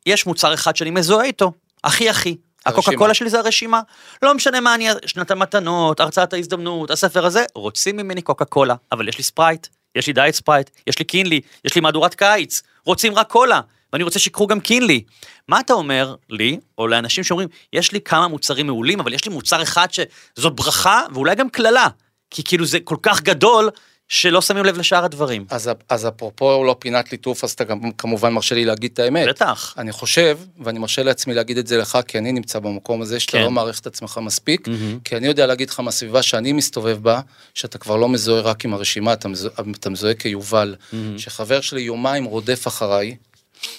יש 0.06 0.26
מוצר 0.26 0.54
אחד 0.54 0.76
שאני 0.76 0.92
מזוהה 0.92 1.26
איתו, 1.26 1.52
הכי 1.84 2.10
הכי. 2.10 2.38
הקוקה. 2.66 2.92
קולה 2.98 3.14
שלי 3.14 3.30
זה 3.30 3.40
הרשימה. 3.40 3.82
לא 4.22 4.34
משנה 4.34 4.60
מה 4.60 4.76
אני, 4.76 4.88
שנת 5.06 5.32
המתנות, 5.32 6.00
הרצאת 6.00 6.34
ההזדמנות, 6.34 6.92
הספר 6.92 7.26
הזה, 7.26 7.46
רוצים 7.56 7.98
ממני 7.98 8.22
קוקה 8.22 8.46
קולה, 8.46 8.76
אבל 8.92 9.08
יש 9.08 9.18
לי 9.18 9.24
ספרייט, 9.24 9.68
יש 9.96 10.08
לי 10.08 10.14
דיאט 10.14 10.34
ספרייט, 10.34 10.70
יש 10.88 11.00
לי 11.00 11.06
קינלי, 11.06 11.42
יש 11.66 11.76
לי 11.76 11.82
מהדורת 11.82 12.16
קיץ, 12.16 12.62
רוצים 12.86 13.16
רק 13.16 13.28
קולה, 13.28 13.62
ואני 13.94 14.04
רוצה 14.04 14.20
שיקחו 14.20 14.48
גם 14.48 14.60
קינלי. 14.60 15.04
מה 15.48 15.60
אתה 15.60 15.74
אומר 15.74 16.16
לי, 16.30 16.60
או 16.78 16.88
לאנשים 16.88 17.24
שאומרים, 17.24 17.48
יש 17.74 17.92
לי 17.92 18.02
כמה 18.02 18.28
מוצרים 18.28 18.68
מעולים, 18.68 19.00
אבל 19.00 19.14
יש 19.14 19.26
לי 19.26 19.32
מוצר 19.32 19.64
אחד 19.64 19.88
שזו 19.92 20.52
ברכה, 20.52 21.02
ואולי 21.14 21.36
גם 21.36 21.50
קללה, 21.50 21.88
כי 22.30 22.44
כאילו 22.44 22.66
זה 22.66 22.80
כל 22.80 22.98
כך 23.02 23.22
גדול, 23.22 23.70
שלא 24.08 24.42
שמים 24.42 24.66
לב 24.66 24.78
לשאר 24.78 25.06
הדברים. 25.06 25.46
אז, 25.50 25.70
אז 25.90 26.08
אפרופו 26.08 26.64
לא 26.64 26.76
פינת 26.80 27.12
ליטוף, 27.12 27.44
אז 27.44 27.52
אתה 27.52 27.64
גם 27.64 27.92
כמובן 27.92 28.34
מרשה 28.34 28.56
לי 28.56 28.66
להגיד 28.66 28.92
את 28.94 29.00
האמת. 29.00 29.28
בטח. 29.28 29.74
אני 29.78 29.92
חושב, 29.92 30.38
ואני 30.60 30.80
מרשה 30.80 31.04
לעצמי 31.04 31.34
להגיד 31.34 31.58
את 31.58 31.68
זה 31.68 31.78
לך, 31.78 31.98
כי 32.08 32.18
אני 32.18 32.32
נמצא 32.32 32.60
במקום 32.60 33.02
הזה, 33.02 33.20
שאתה 33.20 33.32
כן. 33.32 33.44
לא 33.44 33.52
מעריך 33.52 33.80
את 33.80 33.88
עצמך 33.88 34.20
מספיק, 34.22 34.68
מהמם. 34.68 35.00
כי 35.04 35.18
אני 35.18 35.28
יודע 35.28 35.46
להגיד 35.46 35.70
לך 35.70 35.80
מהסביבה 35.80 36.22
שאני 36.22 36.54
מסתובב 36.54 36.98
בה, 37.02 37.22
שאתה 37.54 37.78
כבר 37.78 37.96
לא 37.96 38.10
מזוהה 38.10 38.42
רק 38.42 38.66
עם 38.66 38.74
הרשימה, 38.74 39.14
אתה 39.14 39.28
מזוהה, 39.28 39.56
אתה 39.72 39.90
מזוהה 39.90 40.14
כיובל, 40.14 40.76
שחבר 41.18 41.62
שלי 41.62 41.82
יומיים 41.82 42.24
רודף 42.24 42.68
אחריי, 42.68 43.16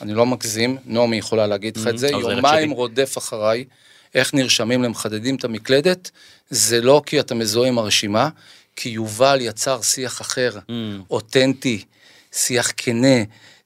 אני 0.01 0.15
לא 0.15 0.27
מגזים, 0.27 0.77
נעמי 0.85 1.17
יכולה 1.17 1.47
להגיד 1.47 1.77
לך 1.77 1.87
את 1.87 1.99
זה, 1.99 2.09
יומיים 2.09 2.69
שלי. 2.69 2.77
רודף 2.77 3.19
אחריי, 3.19 3.65
איך 4.15 4.35
נרשמים 4.35 4.83
למחדדים 4.83 5.37
את 5.37 5.45
המקלדת, 5.45 6.11
זה 6.51 6.81
לא 6.81 7.03
כי 7.07 7.21
אתה 7.21 7.35
מזוהה 7.35 7.69
עם 7.69 7.79
הרשימה, 7.79 8.29
כי 8.77 8.89
יובל 8.89 9.39
יצר 9.41 9.83
שיח 9.83 10.21
אחר, 10.21 10.51
אותנטי, 11.11 11.85
שיח 12.33 12.73
כנה, 12.77 13.17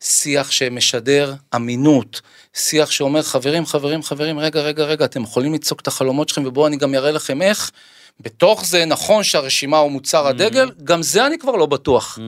שיח 0.01 0.51
שמשדר 0.51 1.35
אמינות, 1.57 2.21
שיח 2.55 2.91
שאומר 2.91 3.23
חברים, 3.23 3.67
חברים, 3.67 4.03
חברים, 4.03 4.39
רגע, 4.39 4.61
רגע, 4.61 4.85
רגע, 4.85 5.05
אתם 5.05 5.23
יכולים 5.23 5.55
לצעוק 5.55 5.81
את 5.81 5.87
החלומות 5.87 6.29
שלכם 6.29 6.47
ובואו 6.47 6.67
אני 6.67 6.77
גם 6.77 6.95
אראה 6.95 7.11
לכם 7.11 7.43
איך. 7.43 7.71
בתוך 8.21 8.67
זה 8.67 8.85
נכון 8.85 9.23
שהרשימה 9.23 9.79
הוא 9.79 9.91
מוצר 9.91 10.27
הדגל, 10.27 10.71
גם 10.85 11.03
זה 11.03 11.27
אני 11.27 11.39
כבר 11.39 11.53
לא 11.57 11.67
בטוח. 11.67 12.19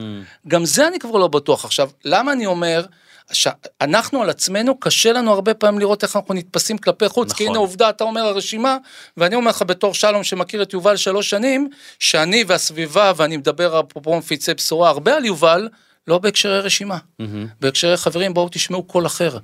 גם 0.47 0.65
זה 0.65 0.87
אני 0.87 0.99
כבר 0.99 1.17
לא 1.17 1.27
בטוח. 1.27 1.65
עכשיו, 1.65 1.89
למה 2.05 2.31
אני 2.31 2.45
אומר 2.45 2.85
שאנחנו 3.31 4.21
על 4.21 4.29
עצמנו, 4.29 4.79
קשה 4.79 5.13
לנו 5.13 5.33
הרבה 5.33 5.53
פעמים 5.53 5.79
לראות 5.79 6.03
איך 6.03 6.15
אנחנו 6.15 6.33
נתפסים 6.33 6.77
כלפי 6.77 7.09
חוץ, 7.09 7.33
כי 7.33 7.43
נכון. 7.43 7.55
הנה 7.55 7.59
עובדה, 7.59 7.89
אתה 7.89 8.03
אומר 8.03 8.21
הרשימה, 8.21 8.77
ואני 9.17 9.35
אומר 9.35 9.49
לך 9.49 9.61
בתור 9.67 9.93
שלום 9.93 10.23
שמכיר 10.23 10.61
את 10.61 10.73
יובל 10.73 10.97
שלוש 10.97 11.29
שנים, 11.29 11.69
שאני 11.99 12.43
והסביבה, 12.47 13.11
ואני 13.15 13.37
מדבר 13.37 13.79
אפרופו 13.79 14.17
מפיצי 14.17 14.53
בשורה 14.53 14.89
הרבה 14.89 15.15
על 15.15 15.25
יובל, 15.25 15.69
לא 16.07 16.17
בהקשרי 16.17 16.59
רשימה. 16.59 16.97
בהקשרי 17.59 17.97
חברים, 17.97 18.33
בואו 18.33 18.49
תשמעו 18.51 18.83
קול 18.83 19.05
אחר. 19.05 19.37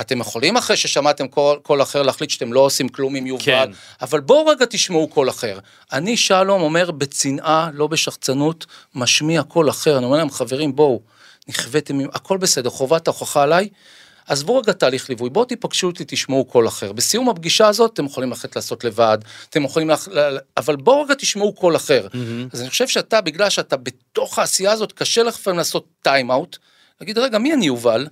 אתם 0.00 0.20
יכולים 0.20 0.56
אחרי 0.56 0.76
ששמעתם 0.76 1.28
קול, 1.28 1.58
קול 1.62 1.82
אחר 1.82 2.02
להחליט 2.02 2.30
שאתם 2.30 2.52
לא 2.52 2.60
עושים 2.60 2.88
כלום 2.88 3.14
עם 3.14 3.26
יובל, 3.26 3.44
כן. 3.44 3.70
אבל 4.02 4.20
בואו 4.20 4.46
רגע 4.46 4.64
תשמעו 4.70 5.08
קול 5.08 5.30
אחר. 5.30 5.58
אני 5.92 6.16
שלום 6.16 6.62
אומר 6.62 6.90
בצנעה, 6.90 7.70
לא 7.74 7.86
בשחצנות, 7.86 8.66
משמיע 8.94 9.42
קול 9.42 9.70
אחר. 9.70 9.96
אני 9.96 10.04
אומר 10.04 10.16
להם, 10.16 10.30
חברים, 10.30 10.76
בואו, 10.76 11.00
נכוויתם, 11.50 11.98
הכל 12.12 12.38
בסדר, 12.38 12.70
חובת 12.70 13.08
ההוכחה 13.08 13.42
עליי. 13.42 13.68
עזבו 14.26 14.56
רגע 14.56 14.72
תהליך 14.72 15.08
ליווי, 15.08 15.30
בואו 15.30 15.44
תיפגשו 15.44 15.86
אותי, 15.86 16.04
תשמעו 16.06 16.44
קול 16.44 16.68
אחר. 16.68 16.92
בסיום 16.92 17.28
הפגישה 17.28 17.68
הזאת 17.68 17.92
אתם 17.92 18.04
יכולים 18.04 18.30
ללכת 18.30 18.56
לעשות 18.56 18.84
לבד, 18.84 19.18
אתם 19.50 19.64
יכולים, 19.64 19.90
לח... 19.90 20.08
אבל 20.56 20.76
בואו 20.76 21.02
רגע 21.02 21.14
תשמעו 21.14 21.52
קול 21.52 21.76
אחר. 21.76 22.06
אז 22.52 22.60
אני 22.60 22.70
חושב 22.70 22.88
שאתה, 22.88 23.20
בגלל 23.20 23.50
שאתה 23.50 23.76
בתוך 23.76 24.38
העשייה 24.38 24.72
הזאת, 24.72 24.92
קשה 24.92 25.22
לך 25.22 25.34
לפעמים 25.34 25.58
לעשות 25.58 25.86
time 26.02 26.30
out, 26.30 26.58
להגיד, 27.00 27.18
רגע, 27.18 27.38
מי 27.38 27.54
אני 27.54 27.66
יובל? 27.66 28.06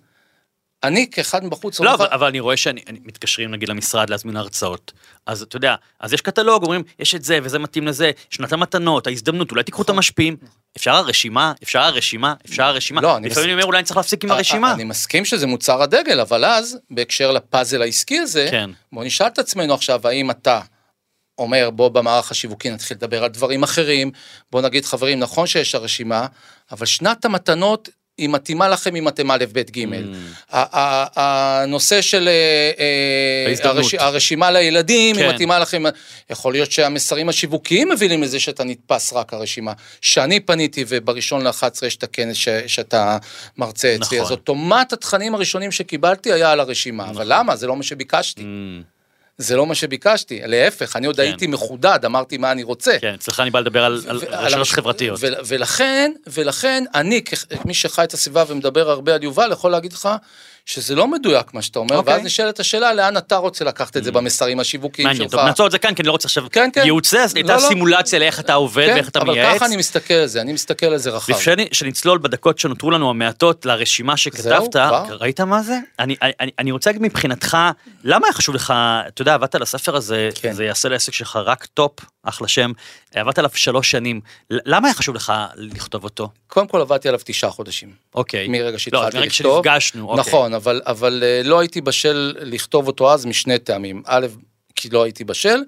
אני 0.84 1.10
כאחד 1.10 1.44
מבחוץ, 1.44 1.80
לא, 1.80 1.94
אבל, 1.94 2.06
אבל 2.10 2.26
אני 2.26 2.40
רואה 2.40 2.56
שאני 2.56 2.82
אני- 2.86 2.98
מתקשרים 3.04 3.50
נגיד 3.50 3.68
למשרד 3.68 4.10
להזמין 4.10 4.36
הרצאות. 4.36 4.92
אז 5.26 5.42
אתה 5.42 5.56
יודע, 5.56 5.74
אז 6.00 6.12
יש 6.12 6.20
קטלוג, 6.20 6.62
אומרים, 6.62 6.82
יש 6.98 7.14
את 7.14 7.24
זה 7.24 7.38
וזה 7.42 7.58
מתאים 7.58 7.86
לזה, 7.86 8.10
שנת 8.30 8.52
המתנות, 8.52 9.06
ההזדמנות, 9.06 9.50
אולי 9.50 9.62
תיקחו 9.62 9.82
את 9.82 9.88
המשפיעים. 9.88 10.36
אפשר 10.76 10.94
הרשימה, 10.94 11.52
אפשר 11.62 11.78
הרשימה, 11.80 12.34
אפשר 12.46 12.62
הרשימה. 12.64 13.00
נכון. 13.00 13.10
לא, 13.12 13.16
אני 13.16 13.28
לפעמים 13.28 13.44
אני 13.48 13.52
אומר, 13.52 13.64
אולי 13.64 13.78
אני 13.78 13.84
צריך 13.84 13.96
להפסיק 13.96 14.24
עם 14.24 14.30
הרשימה. 14.30 14.72
אני 14.72 14.84
מסכים 14.84 15.24
שזה 15.24 15.46
מוצר 15.46 15.82
הדגל, 15.82 16.20
אבל 16.20 16.44
אז, 16.44 16.78
בהקשר 16.90 17.32
לפאזל 17.32 17.82
העסקי 17.82 18.18
הזה, 18.18 18.48
כן. 18.50 18.70
בוא 18.92 19.04
נשאל 19.04 19.26
את 19.26 19.38
עצמנו 19.38 19.74
עכשיו, 19.74 20.08
האם 20.08 20.30
אתה 20.30 20.60
אומר, 21.38 21.70
בוא 21.70 21.88
במערך 21.88 22.30
השיווקי 22.30 22.70
נתחיל 22.70 22.96
לדבר 22.96 23.24
על 23.24 23.30
דברים 23.30 23.62
אחרים, 23.62 24.10
בוא 24.50 24.62
נגיד, 24.62 24.84
חברים, 24.84 25.18
נכון 25.18 25.46
שיש 25.46 25.74
הרשימה, 25.74 26.26
אבל 26.70 26.86
שנת 26.86 27.24
המתנות 27.24 27.88
היא 28.18 28.28
מתאימה 28.28 28.68
לכם 28.68 28.96
אם 28.96 29.08
אתם 29.08 29.30
א', 29.30 29.44
ב', 29.52 29.60
ג'. 29.60 29.84
Mm. 29.84 30.56
הנושא 31.16 32.00
של 32.00 32.28
אה, 32.28 32.70
אה. 33.64 33.70
הרש- 33.70 33.94
הרשימה 33.98 34.50
לילדים, 34.50 35.16
היא 35.16 35.24
כן. 35.24 35.34
מתאימה 35.34 35.58
לכם, 35.58 35.82
יכול 36.30 36.52
להיות 36.52 36.72
שהמסרים 36.72 37.28
השיווקיים 37.28 37.88
מבינים 37.88 38.22
לזה 38.22 38.40
שאתה 38.40 38.64
נתפס 38.64 39.12
רק 39.12 39.32
הרשימה. 39.34 39.72
שאני 40.00 40.40
פניתי 40.40 40.84
ובראשון 40.88 41.44
ל-11 41.46 41.86
יש 41.86 41.96
את 41.96 42.02
הכנס 42.02 42.36
ש- 42.36 42.48
שאתה 42.66 43.18
מרצה 43.58 43.94
אצלי, 43.94 44.16
נכון. 44.18 44.26
אז 44.26 44.30
אוטומט 44.30 44.92
התכנים 44.92 45.34
הראשונים 45.34 45.72
שקיבלתי 45.72 46.32
היה 46.32 46.52
על 46.52 46.60
הרשימה, 46.60 47.10
אבל 47.10 47.24
למה? 47.28 47.56
זה 47.56 47.66
לא 47.66 47.76
מה 47.76 47.82
שביקשתי. 47.82 48.42
Mm, 48.42 48.97
זה 49.38 49.56
לא 49.56 49.66
מה 49.66 49.74
שביקשתי, 49.74 50.40
להפך, 50.44 50.96
אני 50.96 51.06
עוד 51.06 51.16
כן. 51.16 51.22
הייתי 51.22 51.46
מחודד, 51.46 51.98
אמרתי 52.04 52.38
מה 52.38 52.52
אני 52.52 52.62
רוצה. 52.62 52.98
כן, 53.00 53.14
אצלך 53.14 53.40
אני 53.40 53.50
בא 53.50 53.60
לדבר 53.60 53.84
על 53.84 54.02
על 54.08 54.54
רשתות 54.54 54.68
חברתיות. 54.68 55.20
ולכן, 55.22 56.12
ולכן 56.26 56.84
אני, 56.94 57.22
כמי 57.62 57.74
שחי 57.74 58.04
את 58.04 58.14
הסביבה 58.14 58.44
ומדבר 58.48 58.90
הרבה 58.90 59.14
על 59.14 59.22
יובל, 59.22 59.52
יכול 59.52 59.70
להגיד 59.70 59.92
לך 59.92 60.08
שזה 60.68 60.94
לא 60.94 61.08
מדויק 61.08 61.54
מה 61.54 61.62
שאתה 61.62 61.78
אומר, 61.78 61.96
אוקיי. 61.96 62.14
ואז 62.14 62.24
נשאלת 62.24 62.60
השאלה 62.60 62.94
לאן 62.94 63.16
אתה 63.16 63.36
רוצה 63.36 63.64
לקחת 63.64 63.96
את 63.96 64.04
זה 64.04 64.12
במסרים 64.12 64.60
השיווקיים 64.60 65.08
מעניין, 65.08 65.28
שלך. 65.28 65.40
טוב, 65.40 65.48
נעצור 65.48 65.66
את 65.66 65.72
זה 65.72 65.78
כאן, 65.78 65.94
כי 65.94 66.02
אני 66.02 66.06
לא 66.06 66.12
רוצה 66.12 66.28
עכשיו 66.28 66.44
כן, 66.52 66.70
כן. 66.72 66.82
ייעוץ 66.84 67.10
זה, 67.10 67.24
אז 67.24 67.34
לא, 67.34 67.38
הייתה 67.40 67.54
לא. 67.54 67.60
סימולציה 67.60 68.18
לאיך 68.18 68.40
אתה 68.40 68.54
עובד 68.54 68.86
כן, 68.86 68.94
ואיך 68.94 69.08
אתה 69.08 69.18
אבל 69.18 69.30
מייעץ. 69.30 69.56
ככה 69.56 69.66
אני 69.66 69.76
מסתכל 69.76 70.14
על 70.14 70.26
זה, 70.26 70.40
אני 70.40 70.52
מסתכל 70.52 70.86
על 70.86 70.98
זה 70.98 71.10
רחב. 71.10 71.32
לפני 71.32 71.68
שנצלול 71.72 72.18
בדקות 72.18 72.58
שנותרו 72.58 72.90
לנו 72.90 73.10
המעטות 73.10 73.66
לרשימה 73.66 74.16
שכתבת, 74.16 74.72
זהו? 74.72 74.92
ראית 75.20 75.40
מה 75.40 75.62
זה? 75.62 75.78
אני, 75.98 76.16
אני, 76.22 76.50
אני 76.58 76.72
רוצה 76.72 76.90
להגיד 76.90 77.02
מבחינתך, 77.02 77.56
למה 78.04 78.26
היה 78.26 78.32
חשוב 78.32 78.54
לך, 78.54 78.74
אתה 79.08 79.22
יודע, 79.22 79.34
עבדת 79.34 79.54
על 79.54 79.62
הספר 79.62 79.96
הזה, 79.96 80.28
כן. 80.34 80.52
זה 80.52 80.64
יעשה 80.64 80.88
לעסק 80.88 81.12
שלך 81.12 81.38
רק 81.44 81.66
טופ, 81.66 81.92
אחלה 82.28 82.48
שם, 82.48 82.72
עבדת 83.14 83.38
עליו 83.38 83.50
שלוש 83.54 83.90
שנים, 83.90 84.20
למה 84.50 84.88
היה 84.88 84.94
חשוב 84.94 85.14
לך 85.14 85.32
לכתוב 85.56 86.04
אותו? 86.04 86.28
קודם 86.46 86.66
כל 86.66 86.80
עבדתי 86.80 87.08
עליו 87.08 87.20
תשעה 87.24 87.50
חודשים. 87.50 87.92
אוקיי. 88.14 88.48
מרגע 88.48 88.70
לא, 88.70 88.78
שהתחלתי 88.78 89.16
מרגע 89.16 89.26
לכתוב. 89.26 89.64
שנפגשנו, 89.64 90.08
אוקיי. 90.08 90.20
נכון, 90.20 90.54
אבל, 90.54 90.80
אבל 90.86 91.22
אה, 91.26 91.42
לא 91.44 91.58
הייתי 91.58 91.80
בשל 91.80 92.34
לכתוב 92.40 92.86
אותו 92.86 93.12
אז 93.12 93.26
משני 93.26 93.58
טעמים. 93.58 94.02
א', 94.06 94.26
כי 94.76 94.88
לא 94.88 95.02
הייתי 95.02 95.24
בשל, 95.24 95.58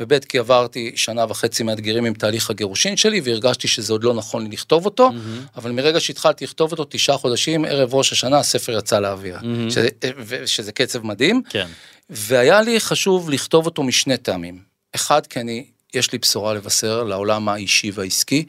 וב', 0.00 0.18
כי 0.18 0.38
עברתי 0.38 0.92
שנה 0.96 1.24
וחצי 1.28 1.62
מאתגרים 1.62 2.04
עם 2.04 2.14
תהליך 2.14 2.50
הגירושין 2.50 2.96
שלי, 2.96 3.20
והרגשתי 3.24 3.68
שזה 3.68 3.92
עוד 3.92 4.04
לא 4.04 4.14
נכון 4.14 4.42
לי 4.44 4.48
לכתוב 4.50 4.84
אותו, 4.84 5.10
אבל 5.56 5.70
מרגע 5.70 6.00
שהתחלתי 6.00 6.44
לכתוב 6.44 6.72
אותו, 6.72 6.84
תשעה 6.90 7.16
חודשים, 7.16 7.64
ערב 7.64 7.94
ראש 7.94 8.12
השנה, 8.12 8.38
הספר 8.38 8.78
יצא 8.78 9.00
לאוויר. 9.00 9.38
שזה, 9.70 9.88
ו- 10.18 10.46
שזה 10.46 10.72
קצב 10.72 11.06
מדהים. 11.06 11.42
כן. 11.48 11.66
והיה 12.10 12.62
לי 12.62 12.80
חשוב 12.80 13.30
לכתוב 13.30 13.66
אותו 13.66 13.82
משני 13.82 14.16
טעמים. 14.16 14.62
אחד, 14.94 15.26
כי 15.26 15.40
אני, 15.40 15.66
יש 15.94 16.12
לי 16.12 16.18
בשורה 16.18 16.54
לבשר 16.54 17.02
לעולם 17.02 17.48
האישי 17.48 17.90
והעסקי, 17.94 18.44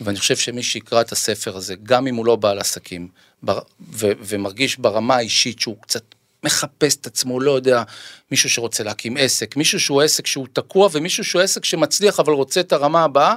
ואני 0.00 0.18
חושב 0.18 0.36
שמי 0.36 0.62
שיקרא 0.62 1.00
את 1.00 1.12
הספר 1.12 1.56
הזה, 1.56 1.74
גם 1.82 2.06
אם 2.06 2.14
הוא 2.14 2.26
לא 2.26 2.36
בעל 2.36 2.58
עסקים, 2.58 3.08
בר, 3.42 3.58
ו, 3.92 4.10
ומרגיש 4.20 4.76
ברמה 4.76 5.16
האישית 5.16 5.60
שהוא 5.60 5.76
קצת 5.80 6.02
מחפש 6.44 6.96
את 6.96 7.06
עצמו, 7.06 7.40
לא 7.40 7.50
יודע, 7.50 7.82
מישהו 8.30 8.50
שרוצה 8.50 8.84
להקים 8.84 9.16
עסק, 9.16 9.56
מישהו 9.56 9.80
שהוא 9.80 10.02
עסק 10.02 10.26
שהוא 10.26 10.46
תקוע, 10.52 10.88
ומישהו 10.92 11.24
שהוא 11.24 11.42
עסק 11.42 11.64
שמצליח 11.64 12.20
אבל 12.20 12.32
רוצה 12.32 12.60
את 12.60 12.72
הרמה 12.72 13.04
הבאה, 13.04 13.34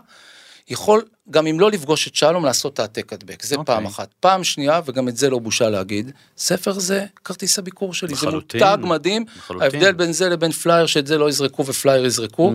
יכול, 0.69 1.05
גם 1.29 1.47
אם 1.47 1.59
לא 1.59 1.71
לפגוש 1.71 2.07
את 2.07 2.15
שלום, 2.15 2.45
לעשות 2.45 2.79
העתק 2.79 3.13
הדבק. 3.13 3.43
זה 3.43 3.55
אוקיי. 3.55 3.75
פעם 3.75 3.85
אחת. 3.85 4.09
פעם 4.19 4.43
שנייה, 4.43 4.81
וגם 4.85 5.07
את 5.07 5.17
זה 5.17 5.29
לא 5.29 5.39
בושה 5.39 5.69
להגיד, 5.69 6.11
ספר 6.37 6.79
זה 6.79 7.05
כרטיס 7.25 7.59
הביקור 7.59 7.93
שלי. 7.93 8.13
לחלוטין, 8.13 8.59
זה 8.59 8.65
מותג 8.65 8.85
מדהים. 8.85 9.25
לחלוטין. 9.37 9.63
ההבדל 9.63 9.91
בין 9.91 10.13
זה 10.13 10.29
לבין 10.29 10.51
פלייר, 10.51 10.85
שאת 10.85 11.07
זה 11.07 11.17
לא 11.17 11.29
יזרקו 11.29 11.65
ופלייר 11.65 12.05
יזרקו. 12.05 12.53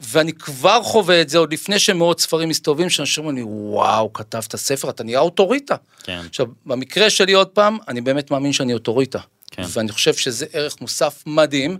ואני 0.00 0.32
כבר 0.32 0.82
חווה 0.82 1.20
את 1.20 1.28
זה 1.28 1.38
עוד 1.38 1.52
לפני 1.52 1.78
שמאות 1.78 2.20
ספרים 2.20 2.48
מסתובבים, 2.48 2.90
שאנשים 2.90 3.24
אומרים 3.24 3.36
לי, 3.36 3.42
וואו, 3.46 4.12
כתבת 4.12 4.56
ספר, 4.56 4.90
אתה 4.90 5.04
נהיה 5.04 5.18
אוטוריטה. 5.20 5.76
כן. 6.02 6.20
עכשיו, 6.28 6.46
במקרה 6.66 7.10
שלי 7.10 7.32
עוד 7.32 7.48
פעם, 7.48 7.78
אני 7.88 8.00
באמת 8.00 8.30
מאמין 8.30 8.52
שאני 8.52 8.74
אוטוריטה. 8.74 9.20
כן. 9.50 9.62
ואני 9.72 9.92
חושב 9.92 10.14
שזה 10.14 10.46
ערך 10.52 10.80
מוסף 10.80 11.22
מדהים 11.26 11.78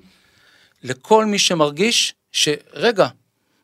לכל 0.82 1.24
מי 1.24 1.38
שמרגיש 1.38 2.14
שרגע, 2.32 3.08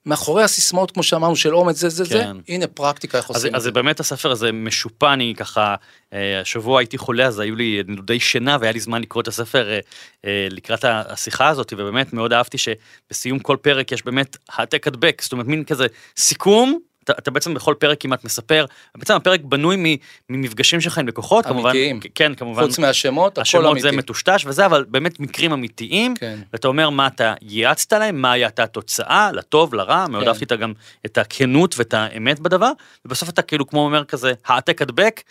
מאחורי 0.07 0.43
הסיסמאות, 0.43 0.91
כמו 0.91 1.03
שאמרנו, 1.03 1.37
של 1.37 1.55
אומץ 1.55 1.77
זה 1.77 1.89
זה 1.89 2.05
זה, 2.05 2.15
כן. 2.15 2.37
הנה 2.49 2.67
פרקטיקה 2.67 3.19
איך 3.19 3.31
אז, 3.31 3.37
עושים 3.37 3.51
את 3.51 3.55
אז 3.55 3.63
זה. 3.63 3.65
זה 3.65 3.73
באמת 3.73 4.01
הספר 4.01 4.31
הזה 4.31 4.53
משופע, 4.53 5.13
אני 5.13 5.35
ככה, 5.37 5.75
אה, 6.13 6.41
השבוע 6.41 6.81
הייתי 6.81 6.99
חולה 6.99 7.27
אז 7.27 7.39
היו 7.39 7.57
לי 7.57 7.83
נדודי 7.87 8.21
שינה 8.21 8.57
והיה 8.61 8.73
לי 8.73 8.81
זמן 8.81 9.03
לקרוא 9.03 9.23
את 9.23 9.29
הספר 9.29 9.71
אה, 9.71 9.81
אה, 10.25 10.47
לקראת 10.51 10.85
השיחה 10.85 11.49
הזאת 11.49 11.73
ובאמת 11.73 12.13
מאוד 12.13 12.33
אהבתי 12.33 12.59
שבסיום 12.59 13.39
כל 13.39 13.57
פרק 13.63 13.93
יש 13.93 14.05
באמת 14.05 14.37
העתק 14.49 14.87
הדבק, 14.87 15.23
זאת 15.23 15.33
אומרת 15.33 15.47
מין 15.47 15.65
כזה 15.65 15.87
סיכום. 16.17 16.90
אתה, 17.05 17.13
אתה 17.19 17.31
בעצם 17.31 17.55
בכל 17.55 17.75
פרק 17.79 18.01
כמעט 18.01 18.25
מספר, 18.25 18.65
בעצם 18.97 19.15
הפרק 19.15 19.41
בנוי 19.41 19.77
מ- 19.79 19.97
ממפגשים 20.29 20.81
שלך 20.81 20.99
עם 20.99 21.09
לקוחות, 21.09 21.47
כמובן, 21.47 21.71
אמיתיים. 21.71 22.01
כן, 22.15 22.35
כמובן, 22.35 22.63
חוץ 22.63 22.79
מהשמות, 22.79 23.33
הכל 23.33 23.41
השמות 23.43 23.65
אמיתי. 23.65 23.81
זה 23.81 23.93
מטושטש 23.93 24.45
וזה, 24.47 24.67
אבל 24.67 24.85
באמת 24.89 25.21
מקרים 25.21 25.53
אמיתיים, 25.53 26.15
כן. 26.17 26.39
ואתה 26.53 26.69
אומר 26.69 26.91
מה 26.91 27.07
אתה 27.07 27.35
ייעצת 27.43 27.93
להם, 27.93 28.23
מה 28.23 28.33
הייתה 28.33 28.63
התוצאה, 28.63 29.33
לטוב, 29.33 29.75
לרע, 29.75 30.07
מאוד 30.09 30.23
כן. 30.23 30.29
אהבתי 30.29 30.45
את 30.45 30.53
גם 30.53 30.73
את 31.07 31.19
הכנות 31.19 31.75
ואת 31.79 31.95
האמת 31.95 32.41
בדבר, 32.41 32.73
ובסוף 33.05 33.29
אתה 33.29 33.43
כאילו 33.43 33.67
כמו 33.67 33.81
אומר 33.85 34.05
כזה, 34.05 34.33
העתק 34.47 34.83
הדבק, 34.83 35.23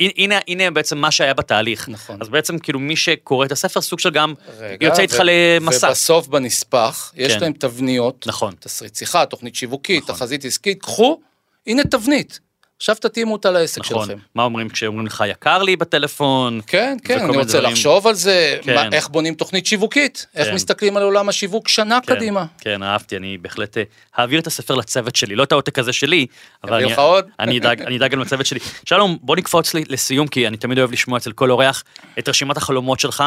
הנה, 0.00 0.38
הנה 0.48 0.70
בעצם 0.70 0.98
מה 0.98 1.10
שהיה 1.10 1.34
בתהליך. 1.34 1.88
נכון. 1.88 2.16
אז 2.20 2.28
בעצם 2.28 2.58
כאילו 2.58 2.78
מי 2.80 2.96
שקורא 2.96 3.46
את 3.46 3.52
הספר, 3.52 3.80
סוג 3.80 3.98
של 3.98 4.10
גם 4.10 4.34
רגע, 4.58 4.86
יוצא 4.86 5.02
איתך 5.02 5.18
ו- 5.20 5.22
למסע. 5.24 5.86
ובסוף 5.88 6.26
בנספח, 6.28 7.12
יש 7.16 7.32
כן. 7.32 7.40
להם 7.40 7.52
תבניות, 7.52 8.26
נכון. 8.26 8.54
תסריט 8.60 8.94
שיחה, 8.94 9.26
תוכנית 9.26 9.54
שיווקית, 9.54 10.02
נכון. 10.02 10.14
תחזית 10.14 10.44
עסקית, 10.44 10.82
קחו, 10.82 11.20
הנה 11.66 11.84
תבנית. 11.84 12.40
עכשיו 12.80 12.94
תתאימו 12.94 13.32
אותה 13.32 13.50
לעסק 13.50 13.80
נכון. 13.80 14.06
שלכם. 14.06 14.18
מה 14.34 14.42
אומרים 14.42 14.68
כשאומרים 14.68 15.06
לך 15.06 15.24
יקר 15.28 15.62
לי 15.62 15.76
בטלפון? 15.76 16.60
כן, 16.66 16.96
כן, 17.04 17.18
אני 17.18 17.36
רוצה 17.36 17.58
דברים. 17.58 17.72
לחשוב 17.72 18.06
על 18.06 18.14
זה, 18.14 18.58
כן. 18.62 18.74
מה, 18.74 18.88
איך 18.92 19.08
בונים 19.08 19.34
תוכנית 19.34 19.66
שיווקית, 19.66 20.26
איך 20.34 20.48
כן. 20.48 20.54
מסתכלים 20.54 20.96
על 20.96 21.02
עולם 21.02 21.28
השיווק 21.28 21.68
שנה 21.68 21.98
כן, 22.06 22.14
קדימה. 22.14 22.44
כן, 22.58 22.82
אהבתי, 22.82 23.16
אני 23.16 23.38
בהחלט 23.38 23.78
אה, 23.78 23.82
אעביר 24.18 24.40
את 24.40 24.46
הספר 24.46 24.74
לצוות 24.74 25.16
שלי, 25.16 25.36
לא 25.36 25.42
את 25.42 25.52
העותק 25.52 25.78
הזה 25.78 25.92
שלי, 25.92 26.26
אבל 26.64 26.74
אני? 26.74 26.94
אני 27.40 27.58
אדאג, 27.58 27.82
אני 27.82 27.96
אדאג 27.96 28.10
גם 28.10 28.20
לצוות 28.20 28.46
שלי. 28.46 28.60
שלום, 28.84 29.18
בוא 29.20 29.36
נקפוץ 29.36 29.74
לי 29.74 29.84
לסיום, 29.88 30.28
כי 30.28 30.46
אני 30.46 30.56
תמיד 30.56 30.78
אוהב 30.78 30.92
לשמוע 30.92 31.18
אצל 31.18 31.32
כל 31.32 31.50
אורח 31.50 31.84
את 32.18 32.28
רשימת 32.28 32.56
החלומות 32.56 33.00
שלך. 33.00 33.24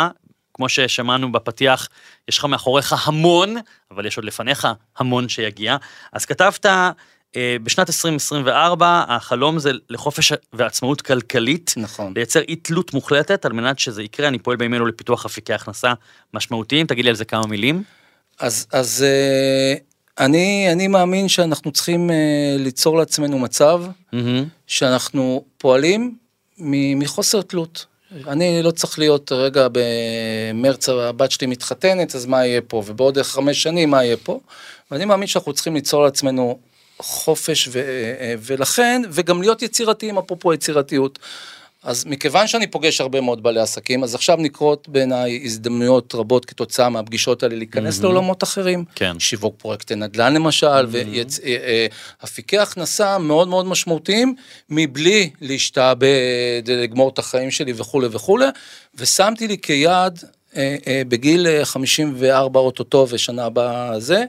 כמו 0.53 0.69
ששמענו 0.69 1.31
בפתיח, 1.31 1.89
יש 2.29 2.37
לך 2.37 2.45
מאחוריך 2.45 3.07
המון, 3.07 3.55
אבל 3.91 4.05
יש 4.05 4.17
עוד 4.17 4.25
לפניך 4.25 4.67
המון 4.97 5.29
שיגיע. 5.29 5.77
אז 6.13 6.25
כתבת, 6.25 6.65
בשנת 7.63 7.89
2024, 7.89 9.03
החלום 9.07 9.59
זה 9.59 9.71
לחופש 9.89 10.33
ועצמאות 10.53 11.01
כלכלית. 11.01 11.73
נכון. 11.77 12.13
לייצר 12.15 12.41
אי 12.41 12.55
תלות 12.55 12.93
מוחלטת, 12.93 13.45
על 13.45 13.53
מנת 13.53 13.79
שזה 13.79 14.03
יקרה, 14.03 14.27
אני 14.27 14.39
פועל 14.39 14.57
בימים 14.57 14.73
אלו 14.73 14.85
לפיתוח 14.85 15.25
אפיקי 15.25 15.53
הכנסה 15.53 15.93
משמעותיים. 16.33 16.87
תגיד 16.87 17.05
לי 17.05 17.09
על 17.09 17.15
זה 17.15 17.25
כמה 17.25 17.47
מילים. 17.47 17.83
אז, 18.39 18.67
אז 18.71 19.05
אה, 19.07 19.75
אני, 20.25 20.67
אני 20.71 20.87
מאמין 20.87 21.27
שאנחנו 21.27 21.71
צריכים 21.71 22.09
אה, 22.11 22.55
ליצור 22.59 22.97
לעצמנו 22.97 23.39
מצב 23.39 23.83
מהמם. 24.13 24.45
שאנחנו 24.67 25.43
פועלים 25.57 26.15
מחוסר 26.95 27.41
תלות. 27.41 27.85
אני 28.27 28.63
לא 28.63 28.71
צריך 28.71 28.99
להיות 28.99 29.31
רגע 29.31 29.67
במרץ 29.71 30.89
הבת 30.89 31.31
שלי 31.31 31.47
מתחתנת, 31.47 32.15
אז 32.15 32.25
מה 32.25 32.45
יהיה 32.45 32.61
פה, 32.61 32.83
ובעוד 32.85 33.21
חמש 33.21 33.63
שנים 33.63 33.89
מה 33.89 34.03
יהיה 34.03 34.17
פה. 34.17 34.39
ואני 34.91 35.05
מאמין 35.05 35.27
שאנחנו 35.27 35.53
צריכים 35.53 35.75
ליצור 35.75 36.03
לעצמנו 36.03 36.59
חופש, 37.03 37.69
ו- 37.71 38.33
ולכן, 38.39 39.01
וגם 39.11 39.41
להיות 39.41 39.61
יצירתיים, 39.61 40.17
אפרופו 40.17 40.53
יצירתיות. 40.53 41.19
אז 41.83 42.05
מכיוון 42.05 42.47
שאני 42.47 42.67
פוגש 42.67 43.01
הרבה 43.01 43.21
מאוד 43.21 43.43
בעלי 43.43 43.59
עסקים, 43.59 44.03
אז 44.03 44.15
עכשיו 44.15 44.37
נקרות 44.39 44.89
בעיניי 44.89 45.41
הזדמנויות 45.43 46.15
רבות 46.15 46.45
כתוצאה 46.45 46.89
מהפגישות 46.89 47.43
האלה 47.43 47.55
להיכנס 47.55 47.99
מהמם. 47.99 48.13
לעולמות 48.13 48.43
אחרים. 48.43 48.85
כן. 48.95 49.19
שיווק 49.19 49.55
פרויקטי 49.57 49.95
נדל"ן 49.95 50.33
למשל, 50.33 50.87
ואפיקי 52.21 52.57
הכנסה 52.57 53.17
מאוד 53.17 53.47
מאוד 53.47 53.65
משמעותיים, 53.65 54.35
מבלי 54.69 55.29
להשתעבד, 55.41 56.63
לגמור 56.67 57.09
את 57.09 57.19
החיים 57.19 57.51
שלי 57.51 57.73
וכולי 57.75 58.07
וכולי, 58.11 58.45
ושמתי 58.95 59.47
לי 59.47 59.57
כיעד 59.57 60.19
אה, 60.55 60.75
אה, 60.87 61.01
בגיל 61.07 61.47
אה, 61.47 61.65
54 61.65 62.59
אוטוטו 62.59 63.07
ושנה 63.09 63.45
הבאה 63.45 63.99
זה, 63.99 64.15
אה, 64.15 64.21
אה, 64.21 64.25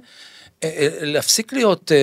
להפסיק 1.01 1.53
להיות 1.53 1.93
אה, 1.93 1.97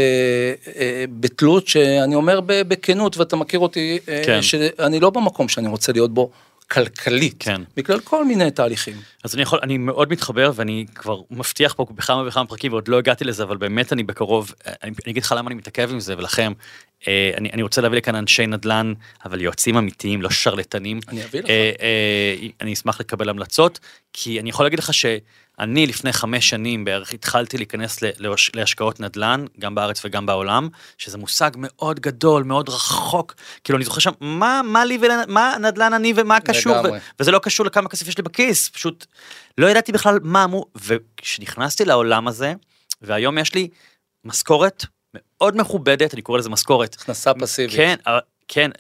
אה, 0.82 1.06
בתלות, 1.20 1.68
שאני 1.68 2.16
אומר 2.16 2.40
בכנות, 2.46 3.18
ואתה 3.18 3.36
מכיר 3.36 3.60
אותי, 3.60 4.00
אה, 4.10 4.22
כן. 4.26 4.42
שאני 4.42 5.00
לא 5.00 5.10
במקום 5.10 5.50
שאני 5.50 5.68
רוצה 5.68 5.92
להיות 5.92 6.14
בו 6.14 6.32
כלכלית, 6.72 7.36
כן. 7.40 7.62
בגלל 7.78 8.00
כל 8.00 8.26
מיני 8.26 8.52
תהליכים. 8.52 8.96
אז 9.24 9.36
אני 9.36 9.42
יכול, 9.42 9.60
אני 9.64 9.78
מאוד 9.78 10.12
מתחבר 10.12 10.52
ואני 10.56 10.86
כבר 10.96 11.22
מבטיח 11.32 11.74
פה 11.74 11.86
בכמה 11.96 12.28
וכמה 12.28 12.46
פרקים 12.46 12.72
ועוד 12.72 12.88
לא 12.88 12.98
הגעתי 12.98 13.24
לזה, 13.24 13.44
אבל 13.44 13.58
באמת 13.58 13.94
אני 13.94 14.04
בקרוב, 14.04 14.54
אני, 14.66 14.92
אני 15.06 15.12
אגיד 15.12 15.24
לך 15.24 15.34
למה 15.38 15.48
אני 15.48 15.56
מתעכב 15.56 15.90
עם 15.92 16.00
זה 16.00 16.18
ולכם, 16.18 16.54
אה, 17.08 17.32
אני, 17.38 17.50
אני 17.54 17.62
רוצה 17.62 17.82
להביא 17.82 17.98
לכאן 17.98 18.16
אנשי 18.16 18.48
נדל"ן, 18.48 18.94
אבל 19.26 19.42
יועצים 19.42 19.78
אמיתיים, 19.78 20.22
לא 20.22 20.30
שרלטנים. 20.30 21.00
אני 21.08 21.24
אביא 21.24 21.42
לך. 21.42 21.50
אה, 21.50 21.72
אה, 21.82 22.48
אני 22.62 22.74
אשמח 22.74 23.00
לקבל 23.00 23.30
המלצות, 23.30 23.80
כי 24.14 24.40
אני 24.40 24.50
יכול 24.50 24.66
להגיד 24.66 24.80
לך 24.80 24.94
שאני 25.62 25.88
לפני 25.88 26.14
חמש 26.14 26.50
שנים 26.50 26.86
בערך 26.86 27.14
התחלתי 27.14 27.58
להיכנס 27.58 28.00
להשקעות 28.54 29.00
נדל"ן, 29.00 29.46
גם 29.60 29.76
בארץ 29.76 30.06
וגם 30.06 30.26
בעולם, 30.26 30.70
שזה 30.98 31.18
מושג 31.18 31.52
מאוד 31.58 32.00
גדול, 32.00 32.44
מאוד 32.44 32.70
רחוק. 32.70 33.34
כאילו 33.64 33.78
אני 33.78 33.86
זוכר 33.86 34.00
שם, 34.00 34.12
מה, 34.20 34.62
מה 34.66 34.86
לי 34.86 34.98
ומה 35.02 35.56
נדל"ן 35.60 35.94
אני 35.94 36.14
ומה 36.16 36.40
קשור, 36.40 36.76
ו-. 36.84 36.98
וזה 37.20 37.32
לא 37.32 37.40
קשור 37.40 37.66
לכמה 37.66 37.90
כסף 37.90 38.08
יש 38.08 38.18
לי 38.18 38.24
בכיס, 38.24 38.70
פשוט 38.70 39.06
לא 39.58 39.68
ידעתי 39.68 39.92
בכלל 39.92 40.20
מה 40.24 40.44
אמור, 40.44 40.66
וכשנכנסתי 40.76 41.86
לעולם 41.86 42.28
הזה, 42.28 42.54
והיום 43.02 43.38
יש 43.38 43.54
לי 43.56 43.68
משכורת 44.26 44.86
מאוד 45.14 45.58
מכובדת, 45.58 46.14
אני 46.14 46.22
קורא 46.22 46.38
לזה 46.40 46.50
משכורת. 46.50 46.96
הכנסה 46.96 47.34
פסיבית. 47.34 47.76
כן, 47.76 47.96
אבל- 48.08 48.20
כן, 48.48 48.72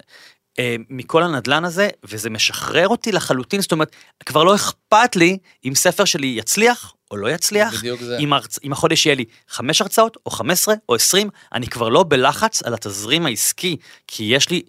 אה, 0.59 0.75
מכל 0.89 1.23
הנדלן 1.23 1.65
הזה, 1.65 1.89
וזה 2.03 2.29
משחרר 2.29 2.87
אותי 2.87 3.11
לחלוטין, 3.11 3.61
זאת 3.61 3.71
אומרת, 3.71 3.95
כבר 4.25 4.43
לא 4.43 4.55
אכפת 4.55 5.15
לי 5.15 5.37
אם 5.65 5.75
ספר 5.75 6.05
שלי 6.05 6.27
יצליח 6.27 6.93
או 7.11 7.17
לא 7.17 7.27
יצליח. 7.27 7.83
אם, 8.19 8.33
הרצ... 8.33 8.59
אם 8.63 8.71
החודש 8.71 9.05
יהיה 9.05 9.15
לי 9.15 9.25
חמש 9.47 9.81
הרצאות, 9.81 10.17
או 10.25 10.31
חמש 10.31 10.59
עשרה, 10.59 10.75
או 10.89 10.95
עשרים, 10.95 11.29
אני 11.53 11.67
כבר 11.67 11.89
לא 11.89 12.05
בלחץ 12.07 12.63
על 12.63 12.73
התזרים 12.73 13.25
העסקי, 13.25 13.77
כי 14.07 14.23
יש 14.23 14.49
לי 14.49 14.61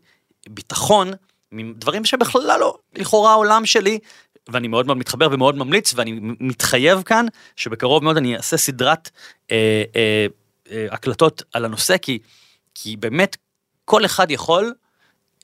ביטחון 0.48 1.10
מדברים 1.52 2.04
שבכלל 2.04 2.60
לא, 2.60 2.78
לכאורה 2.94 3.32
העולם 3.32 3.66
שלי, 3.66 3.98
ואני 4.48 4.68
מאוד 4.68 4.86
מאוד 4.86 4.96
מתחבר 4.96 5.28
ומאוד 5.32 5.56
ממליץ, 5.56 5.94
ואני 5.96 6.20
מתחייב 6.40 7.02
כאן, 7.02 7.26
שבקרוב 7.56 8.04
מאוד 8.04 8.16
אני 8.16 8.36
אעשה 8.36 8.56
סדרת 8.56 9.10
אה, 9.50 9.84
אה, 9.96 10.26
אה, 10.70 10.86
הקלטות 10.90 11.42
על 11.52 11.64
הנושא, 11.64 11.96
כי, 11.98 12.18
כי 12.74 12.96
באמת 12.96 13.36
כל 13.84 14.04
אחד 14.04 14.30
יכול 14.30 14.74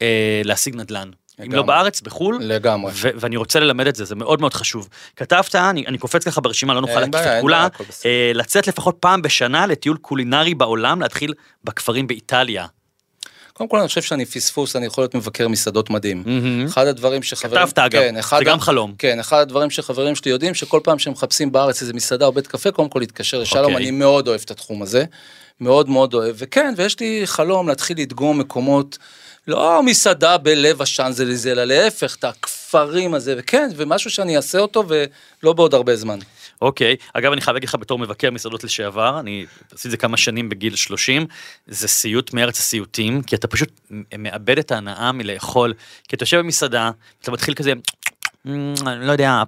אה, 0.03 0.41
להשיג 0.45 0.77
נדל"ן. 0.77 1.11
אם 1.41 1.45
לגמרי. 1.45 1.57
לא 1.57 1.63
בארץ, 1.63 2.01
בחו"ל, 2.01 2.39
לגמרי. 2.41 2.93
ו- 2.95 3.11
ואני 3.15 3.37
רוצה 3.37 3.61
ללמד 3.61 3.87
את 3.87 3.97
זה, 3.97 4.05
זה 4.05 4.15
מאוד 4.15 4.41
מאוד 4.41 4.55
חשוב. 4.55 4.89
כתבת, 5.17 5.55
אני, 5.55 5.87
אני 5.87 5.99
קופץ 5.99 6.25
ככה 6.25 6.41
ברשימה, 6.41 6.75
לא 6.75 6.81
נוכל 6.81 7.01
להקיף 7.01 7.15
את 7.15 7.41
כולה. 7.41 7.69
אה, 8.07 8.31
לצאת 8.35 8.67
לפחות 8.67 8.97
פעם 9.01 9.23
בשנה 9.23 9.67
לטיול 9.67 9.97
קולינרי 9.97 10.55
בעולם, 10.55 11.01
להתחיל 11.01 11.35
בכפרים 11.65 12.07
באיטליה. 12.07 12.67
קודם 13.53 13.71
כל 13.71 13.79
אני 13.79 13.89
חושב 13.89 14.03
שאני 14.03 14.25
פספוס, 14.25 14.77
אני 14.77 14.87
יכול 14.87 15.03
להיות 15.03 15.15
מבקר 15.15 15.49
מסעדות 15.49 15.91
מדהים. 15.91 16.23
מהמם. 16.27 16.67
אחד 16.67 16.87
הדברים 16.87 17.23
שחברים... 17.23 17.67
כתבת 17.67 17.79
אגב, 17.79 18.01
כן, 18.01 18.15
זה 18.39 18.45
גם 18.45 18.61
חלום. 18.61 18.95
כן, 18.99 19.19
אחד 19.19 19.41
הדברים 19.41 19.71
שחברים 19.71 20.15
שלי 20.15 20.31
יודעים, 20.31 20.55
שכל 20.55 20.81
פעם 20.85 20.99
שהם 20.99 21.13
מחפשים 21.13 21.53
בארץ 21.53 21.83
איזה 21.83 21.93
מסעדה 21.93 22.27
או 22.27 22.33
בית 22.33 22.47
קפה, 22.47 22.71
קודם 22.71 22.89
כל 22.89 22.99
להתקשר 22.99 23.39
לשלום, 23.39 23.65
אוקיי. 23.65 23.77
אני 23.77 23.91
מאוד 23.91 24.29
אוהב 24.29 24.41
את 24.45 24.51
התחום 24.51 24.83
הזה. 24.83 25.05
מאוד 25.61 25.89
מאוד 25.89 26.15
אוהב. 26.15 26.37
וכן, 26.39 26.75
ויש 26.77 27.01
לי 27.01 27.23
חלום 27.25 27.69
להתחיל 27.69 28.01
לדגום 28.01 28.39
מקומות, 28.39 28.99
לא 29.49 29.83
מסעדה 29.83 30.39
בלב 30.39 30.83
השאנזליזה, 30.83 31.53
אלא 31.53 31.65
להפך, 31.65 32.17
את 32.17 32.25
הכפרים 32.25 33.15
הזה, 33.15 33.35
וכן, 33.39 33.69
ומשהו 33.77 34.11
שאני 34.11 34.37
אעשה 34.37 34.59
אותו, 34.59 34.85
ולא 34.89 35.53
בעוד 35.53 35.75
הרבה 35.75 35.97
זמן. 35.97 36.19
אוקיי, 36.63 36.97
אגב 37.15 37.33
אני 37.33 37.41
חייב 37.41 37.55
להגיד 37.55 37.69
לך 37.69 37.75
בתור 37.75 37.99
מבקר 37.99 38.31
מסעדות 38.31 38.65
לשעבר, 38.65 39.21
אני 39.21 39.47
עשיתי 39.73 39.89
את 39.89 39.91
זה 39.91 39.97
כמה 39.97 40.17
שנים 40.17 40.49
בגיל 40.49 40.77
30, 40.77 41.27
זה 41.67 41.89
סיוט 41.89 42.33
מארץ 42.35 42.59
הסיוטים, 42.59 43.23
כי 43.23 43.37
אתה 43.37 43.49
פשוט 43.49 43.69
מאבד 44.19 44.59
את 44.59 44.73
ההנאה 44.73 45.13
מלאכול, 45.13 45.75
כי 46.09 46.17
אתה 46.17 46.23
יושב 46.23 46.39
במסעדה, 46.39 46.91
אתה 47.23 47.31
מתחיל 47.31 47.55
כזה, 47.55 47.73
"אמ, 47.73 47.79
אני 47.79 48.08
לא 49.01 49.13
יודע, 49.13 49.43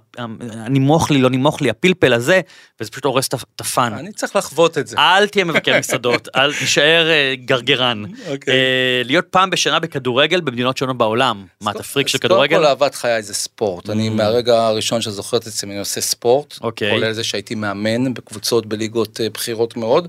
נמוך 0.69 1.11
לי, 1.11 1.21
לא 1.21 1.29
נמוך 1.29 1.61
לי, 1.61 1.69
הפלפל 1.69 2.13
הזה, 2.13 2.41
וזה 2.79 2.91
פשוט 2.91 3.05
הורס 3.05 3.27
את 3.27 3.61
הפאן. 3.61 3.93
אני 3.93 4.11
צריך 4.11 4.35
לחוות 4.35 4.77
את 4.77 4.87
זה. 4.87 4.97
אל 4.97 5.27
תהיה 5.27 5.45
מבקר 5.45 5.79
מסעדות, 5.79 6.27
אל 6.35 6.53
תישאר 6.53 7.09
אה, 7.09 7.33
גרגרן. 7.45 8.03
אוקיי. 8.27 8.53
אה, 8.53 9.01
להיות 9.05 9.25
פעם 9.25 9.49
בשנה 9.49 9.79
בכדורגל 9.79 10.41
במדינות 10.41 10.77
שונות 10.77 10.97
בעולם. 10.97 11.45
מה, 11.61 11.71
אתה 11.71 11.83
פריק 11.83 12.07
של 12.07 12.17
אז 12.17 12.21
קודם 12.21 12.39
כל 12.39 12.47
כדורגל? 12.47 12.65
אהבת 12.65 12.95
חיי 12.95 13.23
זה 13.23 13.33
ספורט. 13.33 13.89
אני 13.89 14.07
Mm. 14.07 14.11
מהרגע 14.11 14.67
הראשון 14.67 15.01
שזוכרת 15.01 15.41
את 15.41 15.47
עצמי 15.47 15.71
אני 15.71 15.79
עושה 15.79 16.01
ספורט. 16.01 16.57
אוקיי. 16.61 16.91
כולל 16.91 17.13
זה 17.13 17.23
שהייתי 17.23 17.55
מאמן 17.55 18.13
בקבוצות 18.13 18.65
בליגות 18.65 19.21
אה, 19.21 19.29
בכירות 19.29 19.77
מאוד, 19.77 20.07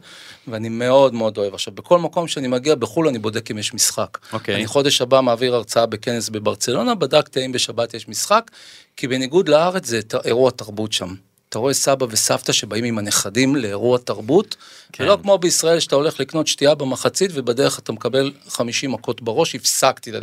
ואני 0.49 0.69
מאוד 0.69 1.15
מאוד 1.15 1.39
אוהב. 1.39 1.55
עכשיו, 1.55 1.75
בכל 1.75 1.99
מקום 1.99 2.29
שאני 2.29 2.49
מגיע 2.49 2.75
בחו"ל 2.75 3.09
אני 3.09 3.19
בודק 3.19 3.51
אם 3.51 3.59
יש 3.59 3.75
משחק. 3.75 4.19
אוקיי. 4.33 4.55
אני 4.55 4.67
חודש 4.67 5.03
הבא 5.03 5.21
מעביר 5.21 5.55
הרצאה 5.55 5.87
בכנס 5.87 6.29
בברצלונה, 6.29 6.95
בדקתי 6.95 7.41
האם 7.41 7.53
בשבת 7.53 7.95
יש 7.95 8.09
משחק, 8.09 8.51
כי 8.97 9.09
בניגוד 9.09 9.49
לארץ 9.49 9.87
זה 9.87 10.01
אירוע 10.25 10.51
תרבות 10.51 10.93
שם. 10.93 11.15
אתה 11.53 11.59
רואה 11.59 11.75
סבא 11.75 12.07
וסבתא 12.11 12.53
שבאים 12.53 12.85
עם 12.85 12.99
הנכדים 12.99 13.57
לאירוע 13.57 13.99
תרבות, 13.99 14.57
כן. 14.93 15.05
ולא 15.05 15.19
כמו 15.23 15.39
בישראל 15.39 15.81
שאתה 15.81 15.97
הולך 15.97 16.21
לקנות 16.21 16.47
שתייה 16.47 16.75
במחצית 16.75 17.31
ובדרך 17.35 17.79
אתה 17.79 17.93
מקבל 17.93 18.33
50 18.49 18.93
מכות 18.93 19.23
בראש, 19.23 19.55
הפסקתי 19.55 20.13
Mm. 20.13 20.15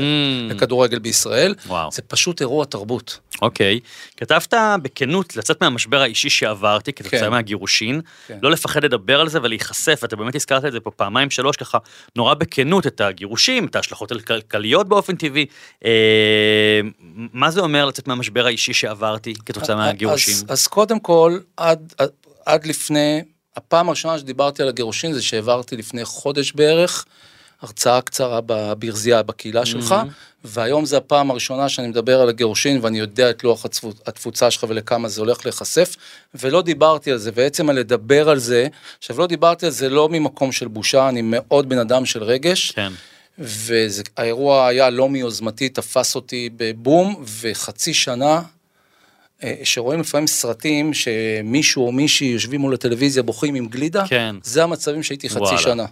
לכדורגל 0.49 0.99
בישראל. 0.99 1.55
וואו. 1.67 1.91
זה 1.91 2.01
פשוט 2.01 2.41
אירוע 2.41 2.65
תרבות. 2.65 3.19
אוקיי. 3.41 3.79
כתבת 4.17 4.53
בכנות 4.81 5.35
לצאת 5.35 5.61
מהמשבר 5.61 6.01
האישי 6.01 6.29
שעברתי 6.29 6.93
כתוצאה 6.93 7.19
כן. 7.19 7.29
מהגירושין, 7.29 8.01
כן. 8.27 8.37
לא 8.41 8.51
לפחד 8.51 8.83
לדבר 8.83 9.21
על 9.21 9.29
זה 9.29 9.39
ולהיחשף, 9.43 9.99
ואתה 10.01 10.15
באמת 10.15 10.35
הזכרת 10.35 10.65
את 10.65 10.71
זה 10.71 10.79
פה 10.79 10.91
פעמיים 10.91 11.29
שלוש 11.29 11.57
ככה, 11.57 11.77
נורא 12.15 12.33
בכנות, 12.33 12.87
את 12.87 13.01
הגירושים, 13.01 13.65
את 13.65 13.75
ההשלכות 13.75 14.11
הכלכליות 14.11 14.87
באופן 14.87 15.15
טבעי. 15.15 15.45
אה, 15.85 16.81
מה 17.33 17.51
זה 17.51 17.61
אומר 17.61 17.85
לצאת 17.85 18.07
מהמשבר 18.07 18.45
האישי 18.45 18.73
שעברתי 18.73 19.33
כתוצאה 19.45 19.75
מהגירושים? 19.75 20.33
אז, 20.33 20.45
אז 20.47 20.67
קודם 20.67 20.99
כל, 20.99 21.18
עד, 21.57 21.93
עד, 21.97 22.09
עד 22.45 22.65
לפני, 22.65 23.21
הפעם 23.55 23.87
הראשונה 23.87 24.19
שדיברתי 24.19 24.61
על 24.61 24.67
הגירושין 24.67 25.13
זה 25.13 25.21
שהעברתי 25.21 25.77
לפני 25.77 26.05
חודש 26.05 26.51
בערך, 26.51 27.05
הרצאה 27.61 28.01
קצרה 28.01 28.39
בברזייה 28.45 29.23
בקהילה 29.23 29.65
שלך, 29.65 29.95
והיום 30.43 30.85
זה 30.85 30.97
הפעם 30.97 31.31
הראשונה 31.31 31.69
שאני 31.69 31.87
מדבר 31.87 32.21
על 32.21 32.29
הגירושין 32.29 32.79
ואני 32.81 32.99
יודע 32.99 33.29
את 33.29 33.43
לוח 33.43 33.65
התפוצה 34.05 34.51
שלך 34.51 34.65
ולכמה 34.69 35.09
זה 35.09 35.21
הולך 35.21 35.45
להיחשף, 35.45 35.95
ולא 36.35 36.61
דיברתי 36.61 37.11
על 37.11 37.17
זה, 37.17 37.31
ועצם 37.33 37.69
הלדבר 37.69 38.29
על 38.29 38.39
זה, 38.39 38.67
עכשיו 38.97 39.19
לא 39.19 39.27
דיברתי 39.27 39.65
על 39.65 39.71
זה 39.71 39.89
לא 39.89 40.09
ממקום 40.09 40.51
של 40.51 40.67
בושה, 40.67 41.09
אני 41.09 41.21
מאוד 41.23 41.69
בן 41.69 41.77
אדם 41.77 42.05
של 42.05 42.23
רגש, 42.23 42.71
כן. 42.71 42.91
והאירוע 43.37 44.67
היה 44.67 44.89
לא 44.89 45.09
מיוזמתי, 45.09 45.69
תפס 45.69 46.15
אותי 46.15 46.49
בבום, 46.57 47.23
וחצי 47.41 47.93
שנה, 47.93 48.41
שרואים 49.63 49.99
לפעמים 49.99 50.27
סרטים 50.27 50.93
שמישהו 50.93 51.85
או 51.85 51.91
מישהי 51.91 52.27
יושבים 52.27 52.61
מול 52.61 52.73
הטלוויזיה 52.73 53.23
בוכים 53.23 53.55
עם 53.55 53.65
גלידה, 53.65 54.07
כן. 54.07 54.35
זה 54.43 54.63
המצבים 54.63 55.03
שהייתי 55.03 55.29
חצי 55.29 55.39
וואלה. 55.39 55.57
שנה. 55.57 55.85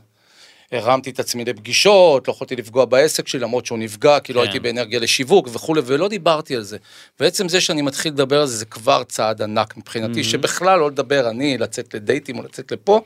הרמתי 0.71 1.09
את 1.09 1.19
עצמי 1.19 1.45
לפגישות, 1.45 2.27
לא 2.27 2.33
יכולתי 2.33 2.55
לפגוע 2.55 2.85
בעסק 2.85 3.27
שלי 3.27 3.39
למרות 3.39 3.65
שהוא 3.65 3.79
נפגע, 3.79 4.19
כי 4.19 4.33
לא 4.33 4.39
כן. 4.39 4.47
הייתי 4.47 4.59
באנרגיה 4.59 4.99
לשיווק 4.99 5.49
וכולי, 5.51 5.81
ולא 5.85 6.07
דיברתי 6.07 6.55
על 6.55 6.63
זה. 6.63 6.77
ועצם 7.19 7.49
זה 7.49 7.61
שאני 7.61 7.81
מתחיל 7.81 8.13
לדבר 8.13 8.41
על 8.41 8.47
זה, 8.47 8.57
זה 8.57 8.65
כבר 8.65 9.03
צעד 9.03 9.41
ענק 9.41 9.77
מבחינתי, 9.77 10.23
שבכלל 10.23 10.79
לא 10.79 10.87
לדבר 10.87 11.29
אני, 11.29 11.57
לצאת 11.57 11.93
לדייטים 11.93 12.37
או 12.37 12.43
לצאת 12.43 12.71
לפה, 12.71 13.01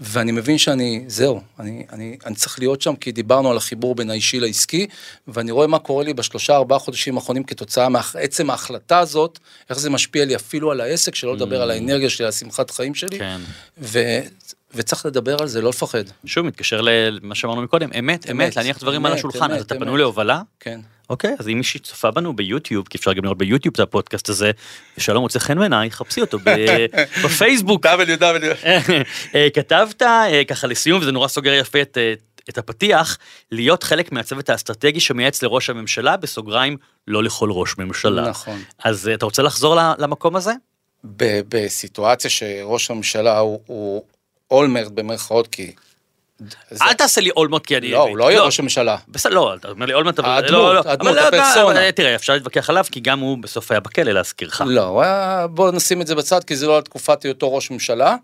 ואני 0.00 0.32
מבין 0.32 0.58
שאני, 0.58 1.04
זהו, 1.06 1.40
אני, 1.58 1.86
אני, 1.92 2.16
אני 2.26 2.34
צריך 2.34 2.58
להיות 2.58 2.82
שם, 2.82 2.96
כי 2.96 3.12
דיברנו 3.12 3.50
על 3.50 3.56
החיבור 3.56 3.94
בין 3.94 4.10
האישי 4.10 4.40
לעסקי, 4.40 4.86
ואני 5.28 5.50
רואה 5.50 5.66
מה 5.66 5.78
קורה 5.78 6.04
לי 6.04 6.14
בשלושה 6.14 6.56
ארבעה 6.56 6.78
חודשים 6.78 7.16
האחרונים 7.16 7.44
כתוצאה 7.44 7.88
מעצם 7.88 8.50
ההחלטה 8.50 8.98
הזאת, 8.98 9.38
איך 9.70 9.78
זה 9.78 9.90
משפיע 9.90 10.24
לי 10.24 10.36
אפילו 10.36 10.70
על 10.70 10.80
העסק, 10.80 11.14
שלא 11.14 11.34
לדבר 11.34 11.62
על 11.62 11.70
האנרגיה 11.70 12.10
שלי, 12.10 12.24
על 12.24 12.28
השמחת 12.28 12.70
חיים 12.70 12.94
שלי, 12.94 13.18
כן. 13.18 13.40
ו, 13.78 13.98
וצריך 14.74 15.06
לדבר 15.06 15.36
על 15.40 15.48
זה, 15.48 15.60
לא 15.60 15.68
לפחד. 15.68 16.04
שוב, 16.24 16.46
מתקשר 16.46 16.80
למה 16.80 17.34
שאמרנו 17.34 17.62
מקודם, 17.62 17.90
אמת, 17.98 17.98
אמת, 17.98 18.30
אמת, 18.30 18.56
להניח 18.56 18.78
דברים 18.78 19.06
על 19.06 19.12
אמת, 19.12 19.18
השולחן, 19.18 19.50
אז 19.50 19.56
אמת, 19.56 19.66
אתה 19.66 19.74
אמת. 19.74 19.82
פנוי 19.82 19.98
להובלה? 19.98 20.42
כן. 20.60 20.80
אוקיי, 21.10 21.34
אז 21.38 21.48
אם 21.48 21.56
מישהי 21.56 21.80
צופה 21.80 22.10
בנו 22.10 22.36
ביוטיוב, 22.36 22.88
כי 22.88 22.98
אפשר 22.98 23.12
גם 23.12 23.24
לראות 23.24 23.38
ביוטיוב 23.38 23.74
את 23.74 23.80
הפודקאסט 23.80 24.28
הזה, 24.28 24.50
ושלום 24.98 25.22
מוצא 25.22 25.38
חן 25.38 25.58
בעיניי, 25.58 25.90
חפשי 25.90 26.20
אותו 26.20 26.38
בפייסבוק. 27.24 27.86
www. 27.86 28.66
אה, 29.34 29.48
כתבת 29.54 30.02
אה, 30.02 30.44
ככה 30.48 30.66
לסיום, 30.66 31.00
וזה 31.00 31.12
נורא 31.12 31.28
סוגר 31.28 31.52
יפה 31.52 31.82
את, 31.82 31.98
אה, 31.98 32.14
את 32.48 32.58
הפתיח, 32.58 33.18
להיות 33.52 33.82
חלק 33.82 34.12
מהצוות 34.12 34.50
האסטרטגי 34.50 35.00
שמייעץ 35.00 35.42
לראש 35.42 35.70
הממשלה, 35.70 36.16
בסוגריים, 36.16 36.76
לא 37.06 37.22
לכל 37.22 37.50
ראש 37.50 37.78
ממשלה. 37.78 38.28
נכון. 38.28 38.62
אז 38.84 39.10
אתה 39.14 39.24
רוצה 39.24 39.42
לחזור 39.42 39.76
למקום 39.98 40.36
הזה? 40.36 40.52
בסיטואציה 41.48 42.30
שראש 42.30 42.90
הממשלה 42.90 43.38
הוא, 43.38 43.60
הוא 43.66 44.02
אולמרט 44.50 44.92
במרכאות, 44.92 45.46
כי... 45.46 45.72
זה- 46.70 46.84
אל 46.84 46.92
תעשה 46.94 47.20
לי 47.20 47.30
אולמוט 47.30 47.66
כי 47.66 47.76
אני... 47.76 47.90
לא, 47.90 48.02
הוא 48.02 48.16
לא 48.16 48.30
יהיה 48.30 48.42
ראש 48.42 48.60
הממשלה. 48.60 48.96
בסדר, 49.08 49.34
לא, 49.34 49.54
אתה 49.54 49.68
אומר 49.68 49.86
לי 49.86 49.94
אולמרט, 49.94 50.18
אבל... 50.18 50.28
הדמות, 50.28 50.50
לא, 50.52 50.74
לא, 50.74 50.82
הדמות, 50.86 51.14
לא, 51.14 51.20
הפרסונה. 51.20 51.62
אבל, 51.80 51.90
תראה, 51.90 52.14
אפשר 52.14 52.32
להתווכח 52.32 52.70
עליו, 52.70 52.84
כי 52.92 53.00
גם 53.00 53.18
הוא 53.20 53.38
בסוף 53.38 53.70
היה 53.70 53.80
בכלא 53.80 54.12
להזכירך. 54.12 54.62
לא. 54.66 55.02
בוא 55.50 55.70
נשים 55.70 56.00
את 56.00 56.06
זה 56.06 56.14
בצד, 56.14 56.44
כי 56.44 56.56
זה 56.56 56.66
לא 56.66 56.76
על 56.76 56.82
תקופת 56.82 57.22
היותו 57.22 57.54
ראש 57.54 57.70
ממשלה. 57.70 58.16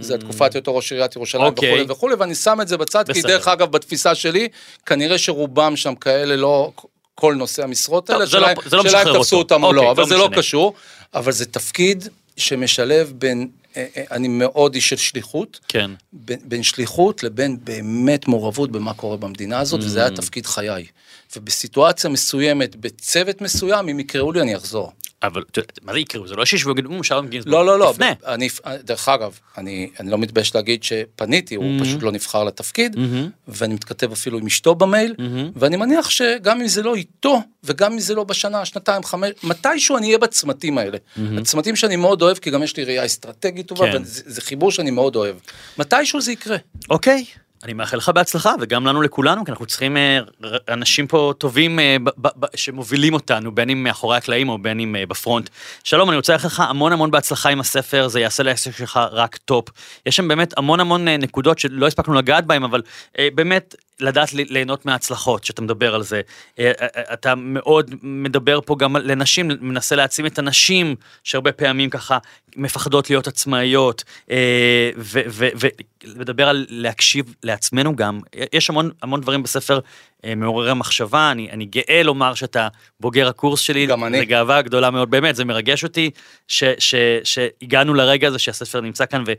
זה 0.00 0.14
על 0.14 0.20
תקופת 0.20 0.54
היותו 0.54 0.76
ראש 0.76 0.92
עיריית 0.92 1.16
ירושלים 1.16 1.44
אוקיי. 1.44 1.68
וכולי 1.70 1.84
וכולי, 1.92 2.14
ואני 2.14 2.34
שם 2.34 2.58
את 2.60 2.68
זה 2.68 2.76
בצד, 2.76 3.12
כי. 3.12 3.22
דרך 3.22 3.48
אגב, 3.48 3.70
בתפיסה 3.72 4.14
שלי, 4.14 4.48
כנראה 4.86 5.18
שרובם 5.18 5.76
שם 5.76 5.94
כאלה 5.94 6.36
לא... 6.36 6.70
כל 7.14 7.34
נושאי 7.34 7.64
המשרות 7.64 8.10
האלה, 8.10 8.26
זה 8.26 8.38
לא- 8.40 8.46
שאלה 8.48 8.52
אם- 8.52 8.70
זה 8.88 9.04
לא 9.04 9.18
תפסו. 9.18 9.36
אותם 9.36 9.64
או 9.64 9.72
לא, 9.72 9.90
אבל 9.90 10.02
לא 10.02 10.08
זה 10.08 10.16
לא. 10.16 10.28
קשור, 10.36 10.74
אבל 11.14 11.32
זה 11.32 11.46
תפקיד 11.46 12.08
שמשלב 12.36 13.12
בין, 13.16 13.38
אה, 13.38 13.44
אה, 13.44 13.63
אני 14.10 14.28
מאוד 14.28 14.74
איש 14.74 14.88
של 14.88 14.96
שליחות, 14.96 15.60
כן. 15.68 15.90
בין, 16.12 16.38
בין 16.44 16.62
שליחות 16.62 17.22
לבין 17.22 17.56
באמת 17.64 18.28
מעורבות 18.28 18.72
במה 18.72 18.94
קורה 18.94 19.16
במדינה 19.16 19.58
הזאת, 19.60 19.80
וזה 19.80 20.00
היה 20.00 20.08
Mm. 20.08 20.16
תפקיד 20.16 20.46
חיי. 20.46 20.86
ובסיטואציה 21.36 22.10
מסוימת, 22.10 22.76
בצוות 22.76 23.40
מסוים, 23.40 23.88
אם 23.88 24.00
יקראו 24.00 24.32
לי, 24.32 24.40
אני 24.40 24.56
אחזור. 24.56 24.92
אבל 25.26 25.42
מה 25.82 25.92
זה 25.92 25.98
יקראו? 25.98 26.28
זה 26.28 26.34
לא 26.36 26.44
שישבו 26.44 26.68
ויגידו, 26.70 26.90
"מ, 26.90 27.02
שלום 27.04 27.28
גינזבורג. 27.28 27.54
לא, 27.54 27.66
לא, 27.66 27.78
לא, 27.78 27.90
תפנה. 27.94 28.12
אני, 28.26 28.48
דרך 28.84 29.08
אגב, 29.08 29.38
אני, 29.58 29.90
אני 30.00 30.10
לא 30.10 30.18
מתבייש 30.18 30.54
להגיד 30.54 30.82
שפניתי, 30.84 31.54
הוא 31.54 31.64
Mm-hmm. 31.64 31.84
פשוט 31.84 32.02
לא 32.02 32.12
נבחר 32.12 32.44
לתפקיד, 32.44 32.96
ואני 33.48 33.74
מתכתב 33.74 34.12
אפילו 34.12 34.38
עם 34.38 34.46
אשתו 34.46 34.74
במייל, 34.74 35.14
Mm-hmm. 35.18 35.22
ואני 35.56 35.76
מניח 35.76 36.10
שגם 36.10 36.60
אם 36.60 36.68
זה 36.68 36.82
לא 36.82 36.94
איתו, 36.94 37.42
וגם 37.64 37.92
אם 37.92 37.98
זה 37.98 38.14
לא 38.14 38.24
בשנה, 38.24 38.64
שנתיים, 38.64 39.02
חמש, 39.04 39.30
מתישהו 39.42 39.96
אני 39.96 40.06
אהיה 40.06 40.18
בצמתים 40.18 40.78
האלה. 40.78 40.98
הצמתים 41.38 41.76
שאני 41.76 41.96
מאוד 41.96 42.22
אוהב, 42.22 42.38
כי 42.38 42.50
גם 42.50 42.62
יש 42.62 42.76
לי 42.76 42.84
ראייה 42.84 43.04
אסטרטגית 43.06 43.66
טובה, 43.66 43.84
Mm-hmm. 43.90 43.92
כן. 43.92 44.02
וזה 44.02 44.22
זה 44.26 44.40
חיבור 44.40 44.70
שאני 44.70 44.90
מאוד 44.90 45.16
אוהב. 45.16 45.36
מתישהו 45.78 46.20
זה 46.20 46.32
יקרה. 46.32 46.56
אוקיי, 46.90 47.24
אני 47.64 47.72
מאחל 47.72 47.96
לך 47.96 48.08
בהצלחה, 48.08 48.54
וגם 48.60 48.86
לנו 48.86 49.02
לכולנו, 49.02 49.44
כי 49.44 49.50
אנחנו 49.50 49.66
צריכים 49.66 49.96
אה, 49.96 50.18
אנשים 50.68 51.06
פה 51.06 51.32
טובים 51.38 51.78
אה, 51.78 51.96
שמובילים 52.54 53.14
אותנו, 53.14 53.54
בין 53.54 53.70
אם 53.70 53.84
מאחורי 53.84 54.16
הקלעים 54.16 54.48
או 54.48 54.58
בין 54.58 54.80
אם 54.80 54.96
אה, 54.96 55.06
ב 55.06 55.12
front. 55.12 55.48
שלום, 55.84 56.08
אני 56.08 56.16
רוצה 56.16 56.32
לאחל 56.32 56.46
לך 56.46 56.60
המון 56.60 56.92
המון 56.92 57.10
בהצלחה 57.10 57.48
עם 57.48 57.60
הספר, 57.60 58.08
זה 58.08 58.20
יעשה 58.20 58.42
לעסק 58.42 58.76
שלך 58.76 59.00
רק 59.12 59.36
top. 59.36 59.68
יש 60.06 60.16
שם 60.16 60.28
באמת 60.28 60.58
המון 60.58 60.80
המון 60.80 61.08
נקודות 61.08 61.58
שלא 61.58 61.86
הספקנו 61.86 62.14
לגעת 62.14 62.46
בהן, 62.46 62.64
אבל 62.64 62.82
באמת 63.34 63.74
לדעת 64.00 64.32
ליהנות 64.32 64.86
מההצלחות, 64.86 65.44
שאתה 65.44 65.62
מדבר 65.62 65.94
על 65.94 66.02
זה. 66.02 66.20
אתה 67.12 67.34
מאוד 67.34 67.94
מדבר 68.02 68.60
פה 68.60 68.76
גם 68.78 68.96
לנשים, 68.96 69.50
מנסה 69.60 69.96
להעצים 69.96 70.26
את 70.26 70.38
הנשים, 70.38 70.96
שהרבה 71.24 71.52
פעמים 71.52 71.90
ככה 71.90 72.18
מפחדות 72.56 73.10
להיות 73.10 73.26
עצמאיות, 73.26 74.04
אה, 74.30 74.90
ולדבר 76.04 76.48
על 76.48 76.66
להקשיב 76.68 77.34
לעצמנו 77.42 77.96
גם. 77.96 78.20
יש 78.52 78.70
המון 78.70 78.90
המון 79.02 79.20
דברים 79.20 79.42
בספר 79.42 79.80
מעוררי 80.36 80.74
מחשבה, 80.74 81.30
אני, 81.30 81.50
אני 81.50 81.64
גאה 81.64 82.02
לומר 82.02 82.34
שאתה 82.34 82.68
בוגר 83.00 83.28
הקורס 83.28 83.60
שלי. 83.60 83.86
גם 83.86 84.04
אני. 84.04 84.18
זה 84.18 84.24
גאווה 84.24 84.62
גדולה 84.62 84.90
מאוד, 84.90 85.10
באמת, 85.10 85.36
זה 85.36 85.44
מרגש 85.44 85.84
אותי 85.84 86.10
ש, 86.48 86.64
ש, 86.78 86.94
שהגענו 87.24 87.94
לרגע 87.94 88.28
הזה 88.28 88.38
שהספר 88.38 88.80
נמצא 88.80 89.06
כאן, 89.06 89.24
ו, 89.26 89.32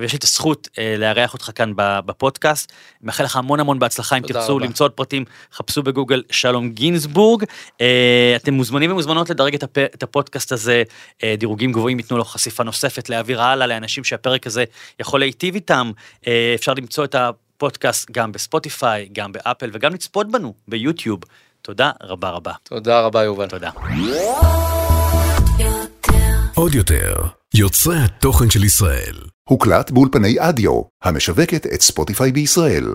ויש 0.00 0.12
לי 0.12 0.18
את 0.18 0.24
הזכות 0.24 0.68
אה, 0.78 0.94
לארח 0.98 1.34
אותך 1.34 1.50
כאן 1.54 1.72
בפודקאסט. 1.76 2.72
מאחל 3.02 3.24
לך 3.24 3.36
המון 3.36 3.60
המון 3.60 3.78
בהצלחה, 3.78 4.16
אם 4.16 4.22
תרצו 4.22 4.56
רבה. 4.56 4.64
למצוא 4.64 4.86
עוד 4.86 4.92
פרטים, 4.92 5.24
חפשו 5.52 5.82
בגוגל 5.82 6.22
שלום 6.30 6.70
גינזבורג. 6.70 7.44
אה, 7.80 8.32
אתם 8.36 8.54
מוזמנים 8.54 8.90
ומוזמנות 8.92 9.30
לדרג 9.30 9.54
את, 9.54 9.62
הפ, 9.62 9.78
את 9.78 10.02
הפודקאסט 10.02 10.52
הזה, 10.52 10.82
אה, 11.24 11.34
דירוגים 11.38 11.72
גבוהים 11.72 11.98
ייתנו 11.98 12.18
לו 12.18 12.24
חשיפה 12.24 12.64
נוספת, 12.64 13.08
להעביר 13.08 13.42
הלאה 13.42 13.66
לאנשים 13.66 14.04
שהפרק 14.04 14.46
הזה 14.46 14.64
יכול 15.00 15.20
להיטיב 15.20 15.54
איתם. 15.54 15.90
אה, 16.26 16.52
אפשר 16.54 16.74
למצוא 16.74 17.04
את 17.04 17.14
הפודקאסט 17.14 17.47
גם 18.12 18.32
בספוטיפיי, 18.32 19.08
גם 19.12 19.32
באפל, 19.32 19.70
וגם 19.72 19.94
לצפות 19.94 20.30
בנו 20.32 20.54
ביוטיוב. 20.68 21.20
תודה 21.62 21.90
רבה 22.02 22.30
רבה. 22.30 22.52
תודה 22.62 23.00
רבה, 23.00 23.24
יובל. 23.24 23.46
תודה. 23.46 23.70
עוד 26.54 26.74
יותר, 26.74 27.14
יוצרי 27.54 27.96
התוכן 27.98 28.50
של 28.50 28.64
ישראל. 28.64 29.16
הוקלט 29.48 29.90
באולפני 29.90 30.36
אדיו, 30.38 30.82
המשווקת 31.02 31.66
את 31.66 31.80
ספוטיפיי 31.80 32.32
בישראל. 32.32 32.94